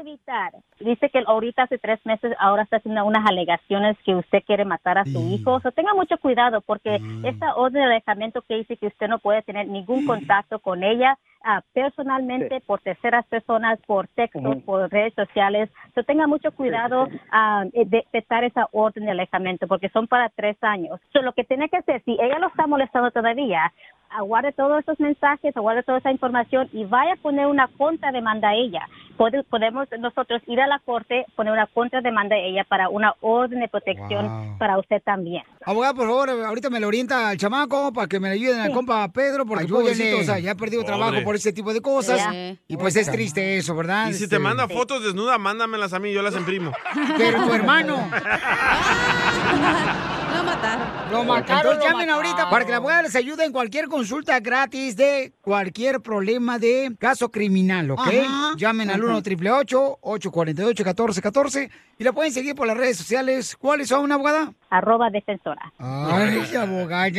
Dice 0.80 1.10
que 1.10 1.23
ahorita 1.26 1.64
hace 1.64 1.77
tres 1.77 1.99
meses 2.06 2.34
ahora 2.39 2.64
está 2.64 2.77
haciendo 2.77 3.06
unas 3.06 3.26
alegaciones 3.30 3.97
que 4.06 4.15
usted 4.15 4.43
quiere 4.45 4.65
matar 4.65 4.97
a 4.97 5.06
su 5.06 5.19
hijo. 5.30 5.53
O 5.53 5.60
sea, 5.61 5.72
tenga 5.72 5.93
mucho 5.93 6.18
cuidado 6.18 6.61
porque 6.61 6.99
Mm. 6.99 7.26
esta 7.26 7.56
orden 7.56 7.81
de 7.81 7.93
alejamiento 7.93 8.41
que 8.47 8.56
dice 8.56 8.77
que 8.77 8.88
usted 8.88 9.07
no 9.07 9.19
puede 9.19 9.41
tener 9.43 9.68
ningún 9.68 10.06
contacto 10.06 10.60
con 10.60 10.84
ella 10.84 11.18
ah, 11.44 11.61
personalmente, 11.74 12.61
por 12.61 12.80
terceras 12.82 13.26
personas, 13.28 13.80
por 13.86 14.07
textos, 14.10 14.57
por 14.66 14.90
redes 14.91 15.14
sociales. 15.16 15.70
So, 15.95 16.03
tenga 16.03 16.28
mucho 16.28 16.52
cuidado 16.52 17.07
ah, 17.32 17.66
de 17.74 18.06
petar 18.11 18.44
esa 18.44 18.68
orden 18.72 19.06
de 19.06 19.11
alejamiento 19.11 19.68
porque 19.68 19.90
son 19.90 20.07
para 20.07 20.30
tres 20.30 20.57
años. 20.61 20.99
So, 21.14 21.22
lo 21.22 21.34
que 21.34 21.44
tiene 21.44 21.70
que 21.70 21.78
hacer, 21.78 22.02
si 22.06 22.11
ella 22.20 22.40
lo 22.40 22.48
está 22.48 22.68
molestando 22.68 23.11
todavía, 23.11 23.72
aguarde 24.11 24.52
todos 24.53 24.80
esos 24.80 24.99
mensajes, 24.99 25.56
aguarde 25.56 25.84
toda 25.84 25.99
esa 25.99 26.11
información 26.11 26.68
y 26.74 26.84
vaya 26.86 27.14
a 27.14 27.18
poner 27.18 27.45
una 27.45 27.68
contrademanda 27.78 28.49
a 28.49 28.56
ella. 28.56 28.82
Pode- 29.18 29.44
podemos 29.44 29.88
nosotros 29.99 30.41
ir 30.48 30.60
a 30.61 30.66
la 30.68 30.80
corte, 30.80 31.26
poner 31.36 31.53
una 31.53 31.68
contrademanda 31.68 32.36
a 32.36 32.40
ella 32.40 32.64
para 32.64 32.90
una 32.90 33.14
orden 33.22 33.60
de 33.60 33.68
protección 33.68 34.28
Wow. 34.28 34.57
para 34.57 34.80
usted 34.80 35.02
también. 35.03 35.44
Abogado, 35.64 35.94
por 35.94 36.07
favor, 36.07 36.30
ahorita 36.30 36.70
me 36.72 36.80
lo 36.80 36.88
orienta 36.88 37.30
al 37.30 37.38
chamaco 37.38 37.91
para 37.94 38.07
que 38.07 38.20
me 38.20 38.30
le 38.30 38.36
ayuden 38.36 38.61
al 38.61 38.70
Sí. 38.70 38.74
compa 38.74 39.07
Pedro, 39.14 39.45
porque 39.45 39.68
pobrecito, 39.68 40.20
o 40.20 40.24
sea, 40.24 40.40
ya 40.40 40.52
ha 40.53 40.56
perdido 40.56 40.82
Pobre. 40.82 40.95
trabajo 40.95 41.20
por 41.30 41.35
ese 41.35 41.53
tipo 41.53 41.72
de 41.76 41.80
cosas. 41.80 42.19
Y 42.68 42.76
pues 42.76 42.95
es 42.95 43.11
triste 43.11 43.57
eso, 43.57 43.76
¿verdad? 43.76 44.10
Y 44.10 44.15
si 44.15 44.23
Este, 44.23 44.38
te 44.38 44.39
manda 44.39 44.68
fotos 44.68 45.03
desnudas, 45.03 45.39
mándamelas 45.39 45.93
a 45.93 45.99
mí, 45.99 46.11
yo 46.11 46.23
las 46.23 46.35
imprimo. 46.35 46.72
Pero 47.19 47.45
tu 47.45 47.53
hermano. 47.53 48.10
Lo 50.40 50.45
mataron. 50.45 50.88
Lo 51.11 51.24
mataron. 51.24 51.74
Entonces 51.74 51.91
llamen 51.91 52.10
ahorita 52.10 52.49
para 52.49 52.64
que 52.66 52.72
la 52.72 52.78
abogada 52.78 53.02
les 53.03 53.16
ayude 53.16 53.44
en 53.44 53.52
cualquier 53.52 53.88
consulta 53.88 54.40
gratis 54.40 54.95
de 54.95 55.34
cualquier 55.41 55.99
problema 56.02 56.57
de 56.60 56.95
caso 56.98 57.30
criminal, 57.30 57.91
¿ok? 57.91 57.99
Ajá. 57.99 58.53
Llamen 58.56 58.90
al 58.90 59.02
Ajá. 59.02 59.06
1 59.06 59.18
888 59.18 59.98
848 60.02 60.84
1414 60.84 61.70
y 61.98 62.03
la 62.03 62.14
pueden 62.14 62.32
seguir 62.32 62.56
por 62.56 62.68
las 62.68 62.78
redes 62.78 62.98
sociales. 62.98 63.57
¿Cuáles 63.60 63.90
son, 63.90 64.11
abogada? 64.11 64.53
Arroba 64.70 65.10
defensora. 65.10 65.74
Ay, 65.78 66.56
abogada. 66.56 67.10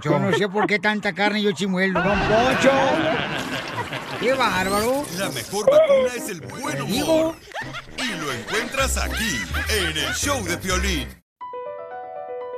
Yo 0.00 0.18
no 0.18 0.32
sé 0.32 0.48
por 0.48 0.66
qué 0.66 0.78
tanta 0.78 1.12
carne 1.12 1.42
yo 1.42 1.52
chimuelo. 1.52 2.02
Don 2.02 2.18
Poncho. 2.18 2.70
Qué 4.20 4.32
bárbaro. 4.32 5.04
La 5.18 5.28
mejor 5.30 5.70
vacuna 5.70 6.14
es 6.16 6.28
el 6.30 6.40
buen 6.40 6.80
humor. 6.80 7.34
Y 7.98 8.20
lo 8.20 8.32
encuentras 8.32 8.96
aquí, 8.96 9.36
en 9.68 9.96
el 9.98 10.14
show 10.14 10.42
de 10.44 10.56
Piolín. 10.56 11.23